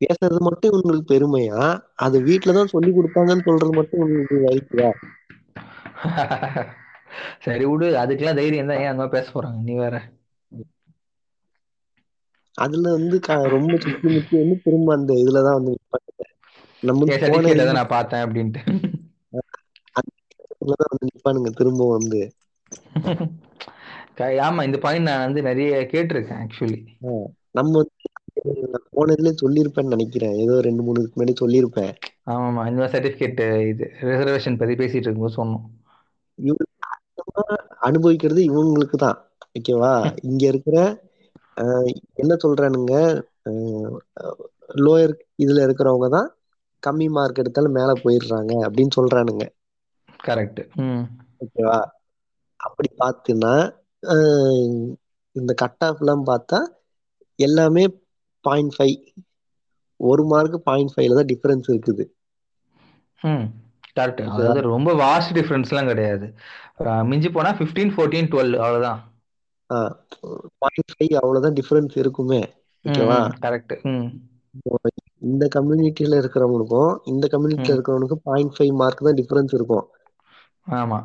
[0.00, 1.60] பேசுறது மட்டும் இவங்களுக்கு பெருமையா?
[1.96, 4.90] அது வீட்லதான் சொல்லி கொடுத்தாங்கன்னு சொல்றது மட்டும் இவங்களுக்கு ரைட்டுயா
[7.40, 8.80] சரி விடு அதுக்கெல்லாம் தைரியம் தான்.
[8.80, 9.58] ஏன் அந்த பேச போறாங்க?
[9.62, 9.96] நீ வேற.
[12.54, 13.16] அதுல வந்து
[13.48, 15.72] ரொம்ப சுத்தி முத்தி வந்து திரும்ப அந்த இதுலதான் வந்து
[16.82, 17.06] நம்ம
[17.72, 18.62] நான் பார்த்தேன் அப்படின்ட்டு.
[20.84, 22.20] வந்து நிப்பானுங்க திரும்ப வந்து.
[24.44, 26.78] ஆமா இந்த பாயிண்ட் நான் வந்து நிறைய கேட்டிருக்கேன் ஆக்சுவலி
[27.50, 27.82] நம்ம
[28.96, 30.34] போன இதுல சொல்லியிருப்பேன்னு நினைக்கிறேன்.
[30.44, 31.92] ஏதோ ரெண்டு மூணு இதுக்கு முன்னாடி சொல்லியிருப்பேன்.
[32.32, 33.40] ஆமாமா இந்த மாதிரி சர்டிபிகேட்
[33.70, 35.64] இது ரிசர்வேஷன் பத்தி பேசிட்டு இருக்கும்போது சொன்னோம்.
[37.88, 39.18] அனுபவிக்கிறது இவங்களுக்கு தான்
[39.58, 39.92] ஓகேவா?
[40.28, 40.76] இங்க இருக்கிற
[42.22, 42.94] என்ன சொல்றானுங்க?
[44.84, 45.14] லோயர்
[45.44, 46.28] இதுல இருக்கிறவங்க தான்
[46.82, 49.44] கம்மி மார்க் எடுத்தாலும் மேல போயிடுறாங்க அப்படின்னு சொல்றானுங்க.
[50.28, 50.62] கரெக்ட்
[51.44, 51.78] ஓகேவா?
[52.60, 53.54] அப்படி பார்த்தீங்கன்னா
[55.36, 56.58] இந்த கட் ஆஃப்லாம் பார்த்தா
[57.38, 57.84] எல்லாமே
[58.44, 58.96] பாயிண்ட் ஃபைவ்
[60.00, 62.04] ஒரு மார்க் பாயிண்ட் ஃபைவ்ல தான் டிஃபரன்ஸ் இருக்குது.
[63.96, 66.26] கரெக்ட் அதாவது ரொம்ப வாஸ்ட் டிஃபரன்ஸ்லாம் கிடையாது.
[67.10, 69.00] மிஞ்சி போனா ஃபிஃப்டீன் ஃபோர்டீன் டுவெல் அவ்வளவுதான்.
[70.62, 72.40] பாயிண்ட் ஃபைவ் அவ்வளவுதான் டிஃபரன்ஸ் இருக்குமே.
[72.84, 74.08] ஓகேவா கரெக்ட் ம்
[75.28, 77.76] இந்த கம்யூனிட்டியில இருக்கிறவங்களுக்கும் இந்த கம்யூனிட்டியில.
[77.76, 79.86] இருக்கிறவனுக்கும் பாயிண்ட் ஃபைவ் மார்க் தான் டிஃபரன்ஸ் இருக்கும்.
[80.76, 80.98] ஆமா.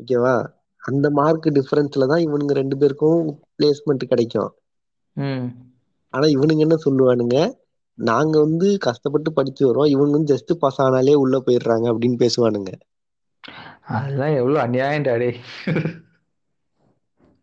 [0.00, 0.34] ஓகேவா
[0.82, 3.20] அந்த மார்க் டிஃபரன்ஸ்ல தான் இவனுங்க ரெண்டு பேருக்கும்
[3.56, 4.50] பிளேஸ்மெண்ட் கிடைக்கும்.
[6.14, 7.36] ஆனா இவனுங்க என்ன சொல்லுவானுங்க?
[7.98, 12.72] நாங்க வந்து கஷ்டப்பட்டு படிச்சு வரோம் இவங்க வந்து ஜஸ்ட் பாஸ் ஆனாலே உள்ள போயிடுறாங்க அப்படின்னு பேசுவானுங்க.
[13.96, 15.30] அதெல்லாம் எவ்வளவு அநியாயம் டாடே.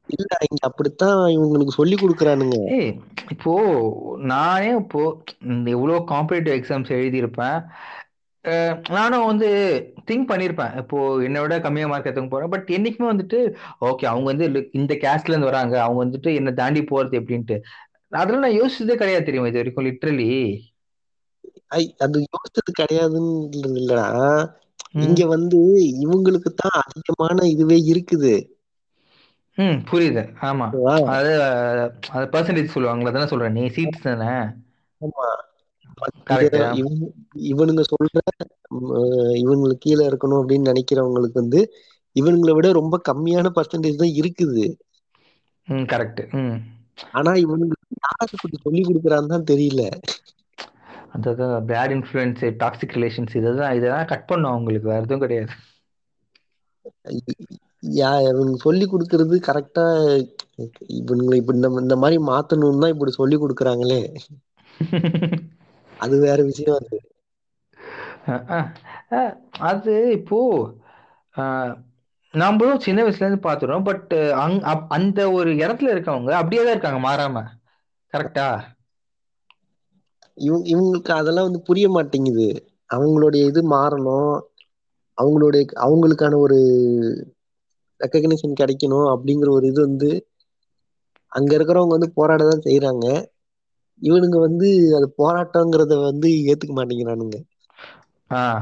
[0.09, 2.57] இல்ல இங்க அப்படித்தான் இவங்களுக்கு சொல்லி கொடுக்குறானுங்க.
[3.33, 3.53] இப்போ
[4.33, 5.01] நானே இப்போ
[5.53, 7.57] இந்த இவ்வளோ காம்படிட்டிவ் எக்ஸாம்ஸ் எழுதியிருப்பேன்.
[8.95, 9.47] நானும் வந்து
[10.09, 10.75] திங்க் பண்ணியிருப்பேன்.
[10.81, 10.97] இப்போ
[11.27, 12.51] என்னை விட கம்மியாக மார்க் எடுத்துக்க போறேன்.
[12.53, 13.39] பட் என்னைக்குமே வந்துட்டு
[13.87, 14.45] ஓகே அவங்க வந்து
[14.79, 15.75] இந்த கேஸ்ட்ல இருந்து வராங்க.
[15.85, 17.57] அவங்க வந்துட்டு என்னை தாண்டி போறது எப்படின்ட்டு.
[18.11, 20.29] அதெல்லாம் நான் யோசிச்சதே கிடையாது தெரியுமா இது வரைக்கும் லிட்ரலி
[21.71, 24.05] ஐ அது யோசிச்சது கிடையாதுன்றது இல்லடா.
[25.05, 25.59] இங்க வந்து
[26.03, 28.35] இவங்களுக்கு தான் அதிகமான இதுவே இருக்குது.
[29.57, 30.23] ம் புரியுது.
[30.49, 30.65] ஆமா.
[31.15, 31.31] அது
[32.15, 33.55] அது பர்சன்டேஜ் சொல்லுவாங்களா தானே சொல்றேன்.
[33.57, 34.31] நீ சீட்ஸ் தானே?
[35.01, 35.27] ஆமா.
[37.51, 38.17] இவனுங்க சொல்ற
[39.41, 41.61] இவங்களுக்கு கீழே இருக்கணும் அப்படின்னு நினைக்கிறவங்களுக்கு வந்து
[42.15, 44.65] இவனுங்களை விட ரொம்ப கம்மியான பர்சன்டேஜ் தான் இருக்குது.
[45.89, 46.21] கரெக்ட்
[47.17, 49.83] ஆனா இவனுங்களுக்கு யாருக்கு இப்படி சொல்லி கொடுக்குறான்னு தான் தெரியல.
[51.15, 55.53] அதாவது பேட் இன்ஃப்ளூயன்ஸ் டாக்ஸிக் ரிலேஷன்ஸ் இதெல்லாம் இதெல்லாம் கட் பண்ணும் அவங்களுக்கு வேற எதுவும் கிடையாது.
[57.99, 59.85] யா இவனுங்க சொல்லி கொடுக்கறது கரெக்டா
[60.99, 64.01] இவனுங்களை இப்படி நம்ம இந்த மாதிரி மாத்தணும்னு தான் இப்படி சொல்லி கொடுக்குறாங்களே.
[65.91, 66.97] அது வேற விஷயம் அது.
[69.69, 70.39] அது இப்போ
[72.33, 74.13] நம்மளும் சின்ன வயசுல இருந்து பார்த்துறோம் பட்
[74.97, 77.43] அந்த ஒரு இடத்துல இருக்கவங்க அப்படியே தான் இருக்காங்க மாறாம.
[78.17, 78.47] கரெக்டா
[80.37, 82.47] இவங்க இவங்களுக்கு அதெல்லாம் வந்து புரிய மாட்டேங்குது.
[82.89, 84.33] அவங்களுடைய இது மாறணும்.
[85.17, 86.59] அவங்களுடைய அவங்களுக்கான ஒரு
[88.01, 90.09] ரெக்கக்னிஷன் கிடைக்கணும் அப்படிங்கிற ஒரு இது வந்து
[91.31, 93.05] அங்க இருக்கிறவங்க வந்து போராட தான் செய்யறாங்க
[94.01, 97.37] இவனுங்க வந்து அது போராட்டங்கிறத வந்து ஏத்துக்க மாட்டேங்கிறானுங்க.
[98.31, 98.61] ஆஹ்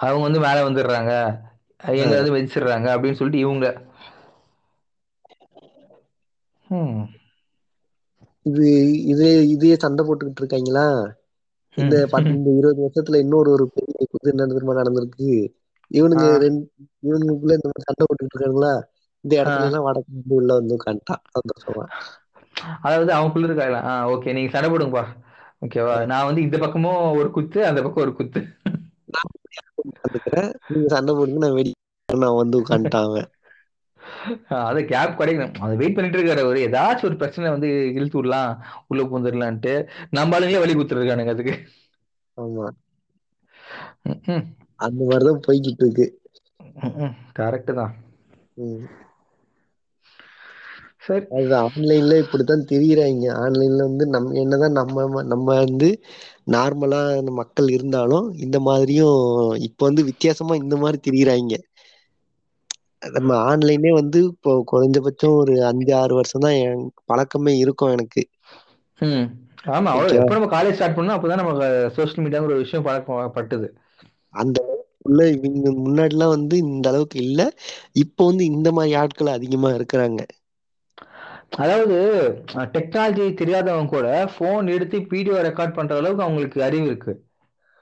[0.00, 1.12] அவங்க வந்து மேல வந்துடுறாங்க.
[1.96, 3.66] எங்க வந்து வெதிச்சிடுறாங்க அப்படின்னு சொல்லிட்டு இவங்க.
[8.46, 8.66] இது
[9.12, 10.86] இதே இதே சண்டை போட்டுக்கிட்டு இருக்காங்களா?
[11.76, 15.30] இந்த பத்து இந்த இருபது வருஷத்துல இன்னொரு ஒரு பெரிய இது என்ன தெரியுமா நடந்திருக்கு?
[15.90, 16.26] இவனுங்க.
[16.44, 16.62] ரெண்டு
[17.06, 18.72] இவனுக்குள்ள இந்த மாதிரி சண்டை போட்டுக்கிட்டு இருக்காங்களா
[19.24, 21.84] இந்த இடத்துல எல்லாம் வடக்கு உள்ள வந்து உட்காந்துட்டான் சந்தோஷமா.
[22.84, 25.04] அதாவது அவங்களுக்குள்ள இருக்காங்க ஆ ஓகே நீங்க சண்டை போடுங்கப்பா.
[25.62, 28.40] ஓகேவா நான் வந்து இந்த பக்கமும் ஒரு குத்து அந்த பக்கம் ஒரு குத்து.
[30.66, 31.72] நீங்க சண்டை போடுங்க நான் வெடி
[32.08, 33.28] நான் வந்து உட்காந்துட்டான் அவன்.
[34.64, 35.54] அது கேப் கிடைக்கணும்.
[35.54, 38.52] அதை வெயிட் பண்ணிட்டு இருக்காரு ஒரு ஏதாச்சும் ஒரு பிரச்சனை வந்து இழுத்து விடலாம்.
[38.88, 39.74] உள்ள பூந்துடலான்ட்டு
[40.10, 41.56] நம்ம ஆளுங்களே வழி குத்துருக்கானுங்க அதுக்கு.
[42.36, 42.66] ஆமா.
[44.80, 46.06] அந்த மாதிரிதான் போய்கிட்டு இருக்கு.
[47.38, 47.94] கரெக்ட் தான்.
[50.98, 51.24] சரி.
[51.38, 53.24] அது ஆன்லைன்ல இப்படித்தான் தெரியுறாங்க.
[53.42, 55.88] ஆன்லைன்ல வந்து நம்ம என்னதான் நம்ம நம்ம வந்து
[56.50, 57.00] நார்மலா
[57.32, 59.18] மக்கள் இருந்தாலும் இந்த மாதிரியும்
[59.60, 61.54] இப்ப வந்து வித்தியாசமா இந்த மாதிரி தெரியுறாங்க.
[63.14, 68.22] நம்ம ஆன்லைனே வந்து இப்போ குறைஞ்சபட்சம் ஒரு அஞ்சு ஆறு வருஷம் தான் என் பழக்கமே இருக்கும் எனக்கு.
[69.00, 69.26] ம்.
[69.68, 70.16] ஆமா அவ்வளவு.
[70.18, 71.66] எப்போ நம்ம காலேஜ் ஸ்டார்ட் பண்ணோம் அப்பதான் நமக்கு
[71.96, 73.68] சோஷியல் மீடியாங்கிற ஒரு விஷயம் பழக்கம் பட்டுது
[74.34, 74.58] அந்த
[75.04, 77.40] உள்ள இவங்க முன்னாடிலாம் வந்து இந்த அளவுக்கு இல்ல.
[78.02, 80.20] இப்போ வந்து இந்த மாதிரி ஆட்கள் அதிகமா இருக்கிறாங்க.
[81.56, 81.96] அதாவது
[82.74, 87.14] டெக்னாலஜி தெரியாதவங்க கூட ஃபோன் எடுத்து வீடியோ ரெக்கார்ட் பண்ற அளவுக்கு அவங்களுக்கு அறிவு இருக்கு.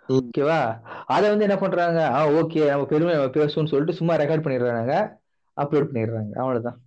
[0.09, 0.59] ஓகேவா
[1.15, 2.01] அதை வந்து என்ன பண்றாங்க?
[2.13, 4.95] ஆ ஓகே நம்ம பெருமை நம்ம பேசுவோம்னு சொல்லிட்டு சும்மா ரெக்கார்ட் பண்ணிடுறாங்க
[5.57, 6.33] அப்லோட் பண்ணிடுறாங்க.
[6.43, 6.79] அவ்வளவுதான்.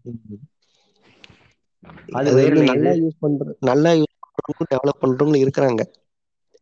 [2.13, 5.81] அது அது வந்து வேற நல்லா யூஸ் பண்ற நல்லா யூஸ் பண்றவங்க டெவலப் பண்றவங்க இருக்கிறாங்க.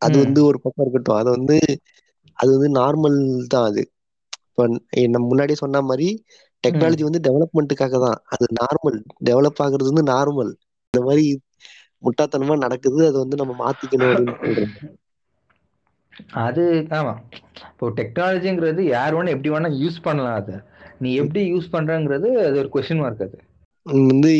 [0.01, 0.15] அது.
[0.23, 1.19] வந்து ஒரு பக்கம் இருக்கட்டும்.
[1.21, 1.57] அது வந்து
[2.37, 3.17] அது வந்து நார்மல்
[3.47, 3.83] தான் அது.
[4.47, 4.63] இப்போ
[5.07, 6.07] நம்ம முன்னாடியே சொன்ன மாதிரி
[6.63, 8.19] டெக்னாலஜி வந்து டெவலப்மெண்ட்டுக்காக தான்.
[8.33, 8.97] அது நார்மல்
[9.29, 10.51] டெவலப் ஆகுறது வந்து நார்மல்
[10.93, 11.25] இந்த மாதிரி
[12.03, 13.01] முட்டாத்தனமா நடக்குது.
[13.09, 14.73] அது வந்து நம்ம மாத்திக்கணும் அப்படின்னு சொல்றேன்
[16.43, 17.13] அது ஆமா.
[17.69, 20.57] இப்போ டெக்னாலஜிங்கிறது யார் வேணா எப்படி வேணா யூஸ் பண்ணலாம் அதை.
[21.01, 23.37] நீ எப்படி யூஸ் பண்றங்கிறது அது ஒரு கொஸ்டின் மார்க் அது.
[23.85, 24.31] வந்து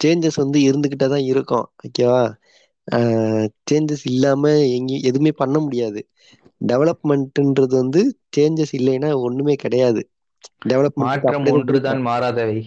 [0.00, 2.22] சேஞ்சஸ் வந்து இருந்துகிட்டே தான் இருக்கும் ஓகேவா
[3.66, 6.00] சேஞ்சஸ் இல்லாம எங்கேயும் எதுவுமே பண்ண முடியாது.
[6.62, 8.02] டெவலப்மெண்ட்ன்றது வந்து
[8.36, 10.02] சேஞ்சஸ் இல்லைன்னா ஒண்ணுமே கிடையாது.
[10.68, 11.18] டெவலப்மெண்ட்
[11.50, 12.60] ஒன்றுதான் மாறாதவை.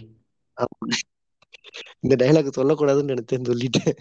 [2.04, 3.96] இந்த டைலாக் சொல்லக்கூடாதுன்னு நினைச்சேன் சொல்லிட்டேன்.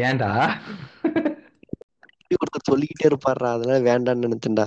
[0.00, 0.30] ஏன்டா?
[2.36, 4.66] ஒருத்தர் சொல்லிக்கிட்டே இருப்பாருடா அதனால வேண்டாம்னு நினைச்சேன்டா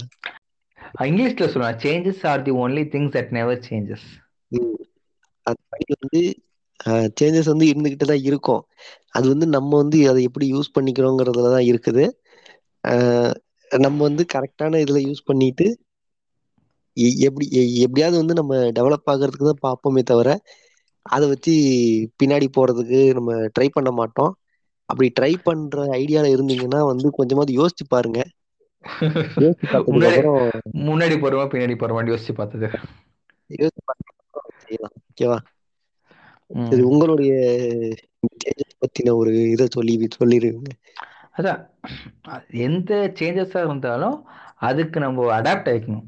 [1.05, 4.07] இங்கிலீஷ்ல சொல்லுவாங்க changes are the only things that never changes.
[5.45, 5.59] அது
[5.95, 6.21] வந்து
[7.19, 8.63] சேஞ்சஸ் வந்து இருந்துகிட்டு தான் இருக்கும்.
[9.17, 12.05] அது வந்து நம்ம வந்து அதை எப்படி யூஸ் பண்ணிக்கிறோங்கிறதுல தான் இருக்குது.
[13.71, 15.67] நம்ம வந்து கரெக்டான இதுல யூஸ் பண்ணிட்டு
[17.27, 17.45] எப்படி
[17.85, 20.29] எப்படியாவது வந்து நம்ம டெவலப் ஆகிறதுக்கு தான் பார்ப்போமே தவிர
[21.05, 21.53] அதை வச்சு
[22.19, 24.31] பின்னாடி போறதுக்கு நம்ம ட்ரை பண்ண மாட்டோம்.
[24.89, 28.17] அப்படி ட்ரை பண்ற ஐடியால இருந்தீங்கன்னா வந்து கொஞ்சமாவது யோசிச்சு பாருங்க.
[30.85, 32.65] முன்னாடி போறோமா பின்னாடி போறோமான்னு யோசிச்சு பார்த்தது.
[35.09, 35.37] ஓகேவா.
[36.51, 37.31] சரி உங்களுடைய
[38.81, 40.67] பத்தின ஒரு இதை சொல்லி சொல்லிருங்க.
[41.37, 41.59] அதான்
[42.65, 44.25] எந்த சேஞ்சஸா இருந்தாலும்
[44.63, 46.07] அதுக்கு நம்ம அடாப்ட் ஆயிக்கணும்.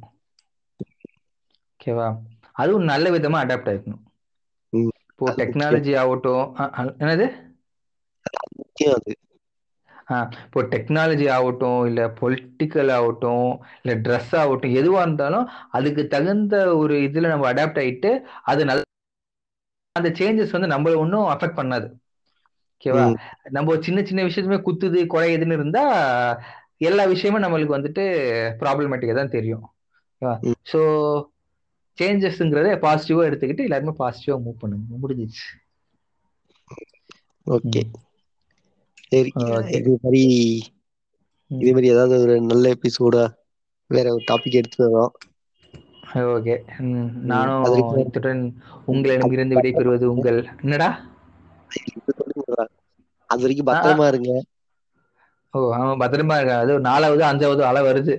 [1.71, 2.07] ஓகேவா
[2.55, 4.03] அதுவும் நல்ல விதமா அடாப்ட் ஆயிக்கணும்.
[5.09, 6.55] இப்போ டெக்னாலஜி ஆகட்டும்
[6.99, 7.25] என்னது?
[8.77, 9.13] முக்கியம் அது.
[10.07, 13.47] ஆ இப்போ டெக்னாலஜி ஆகட்டும் இல்லை பொலிட்டிக்கல் ஆகட்டும்
[13.79, 18.11] இல்லை ட்ரெஸ் ஆகட்டும் எதுவாக இருந்தாலும் அதுக்கு தகுந்த ஒரு இதில் நம்ம அடாப்ட் ஆகிட்டு
[18.45, 18.83] அது நல்ல
[19.95, 21.87] அந்த சேஞ்சஸ் வந்து நம்மள ஒன்றும் அஃபெக்ட் பண்ணாது.
[22.73, 23.17] ஓகேவா ம்.
[23.55, 25.83] நம்ம சின்ன சின்ன விஷயத்துமே குத்துது குறையுதுன்னு இருந்தா
[26.81, 28.03] எல்லா விஷயமும் நம்மளுக்கு வந்துட்டு
[28.61, 29.65] ப்ராப்ளமேட்டிக்காக தான் தெரியும்.
[30.21, 30.59] ஓகேவா ம்.
[30.71, 30.79] ஸோ
[31.97, 34.87] சேஞ்சஸ்ங்கிறத பாசிட்டிவாக எடுத்துக்கிட்டு எல்லாருமே பாசிட்டிவாக மூவ் பண்ணுங்க.
[35.03, 35.47] முடிஞ்சிச்சு.
[37.47, 37.81] ஓகே.
[37.81, 37.91] ம்.
[39.11, 39.31] சரி
[39.75, 40.21] இது மாதிரி
[41.51, 43.25] இதே மாதிரி ஏதாவது ஒரு நல்ல எபிசோடா
[43.89, 45.13] வேற ஒரு டாபிக் எடுத்து வரோம்.
[46.29, 46.55] ஓகே.
[47.27, 47.67] நானும்
[48.03, 48.41] இத்துடன்
[48.87, 50.39] உங்களிடமிருந்து விடைபெறுவது உங்கள்.
[50.63, 50.89] என்னடா?
[53.29, 54.31] அது வரைக்கும் பத்திரமா இருங்க.
[55.53, 58.15] ஓ ஆமா பத்திரமா இருக்கா அது நாலாவது அஞ்சாவது அலை வருது.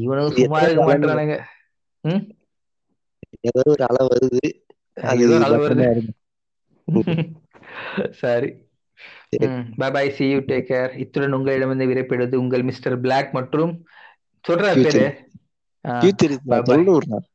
[0.00, 1.36] இவனும் இது சும்மா இருக்க அலை மாட்டானுங்க
[3.48, 4.42] ஏதோ ஒரு அலை வருது.
[5.06, 5.84] அது ஏதோ நல்ல வருது.
[5.88, 6.12] இருங்க.
[8.20, 8.50] சரி.
[9.80, 13.72] Bye bye see you take care இத்துடன் உங்களிடமிருந்து விடைபெறுவது உங்கள் மிஸ்டர் பிளாக் மற்றும்
[14.44, 15.04] சொல்ற பேரு?
[15.84, 17.26] ஃபியூச்சர் ஃபியூச்சர் பை நான்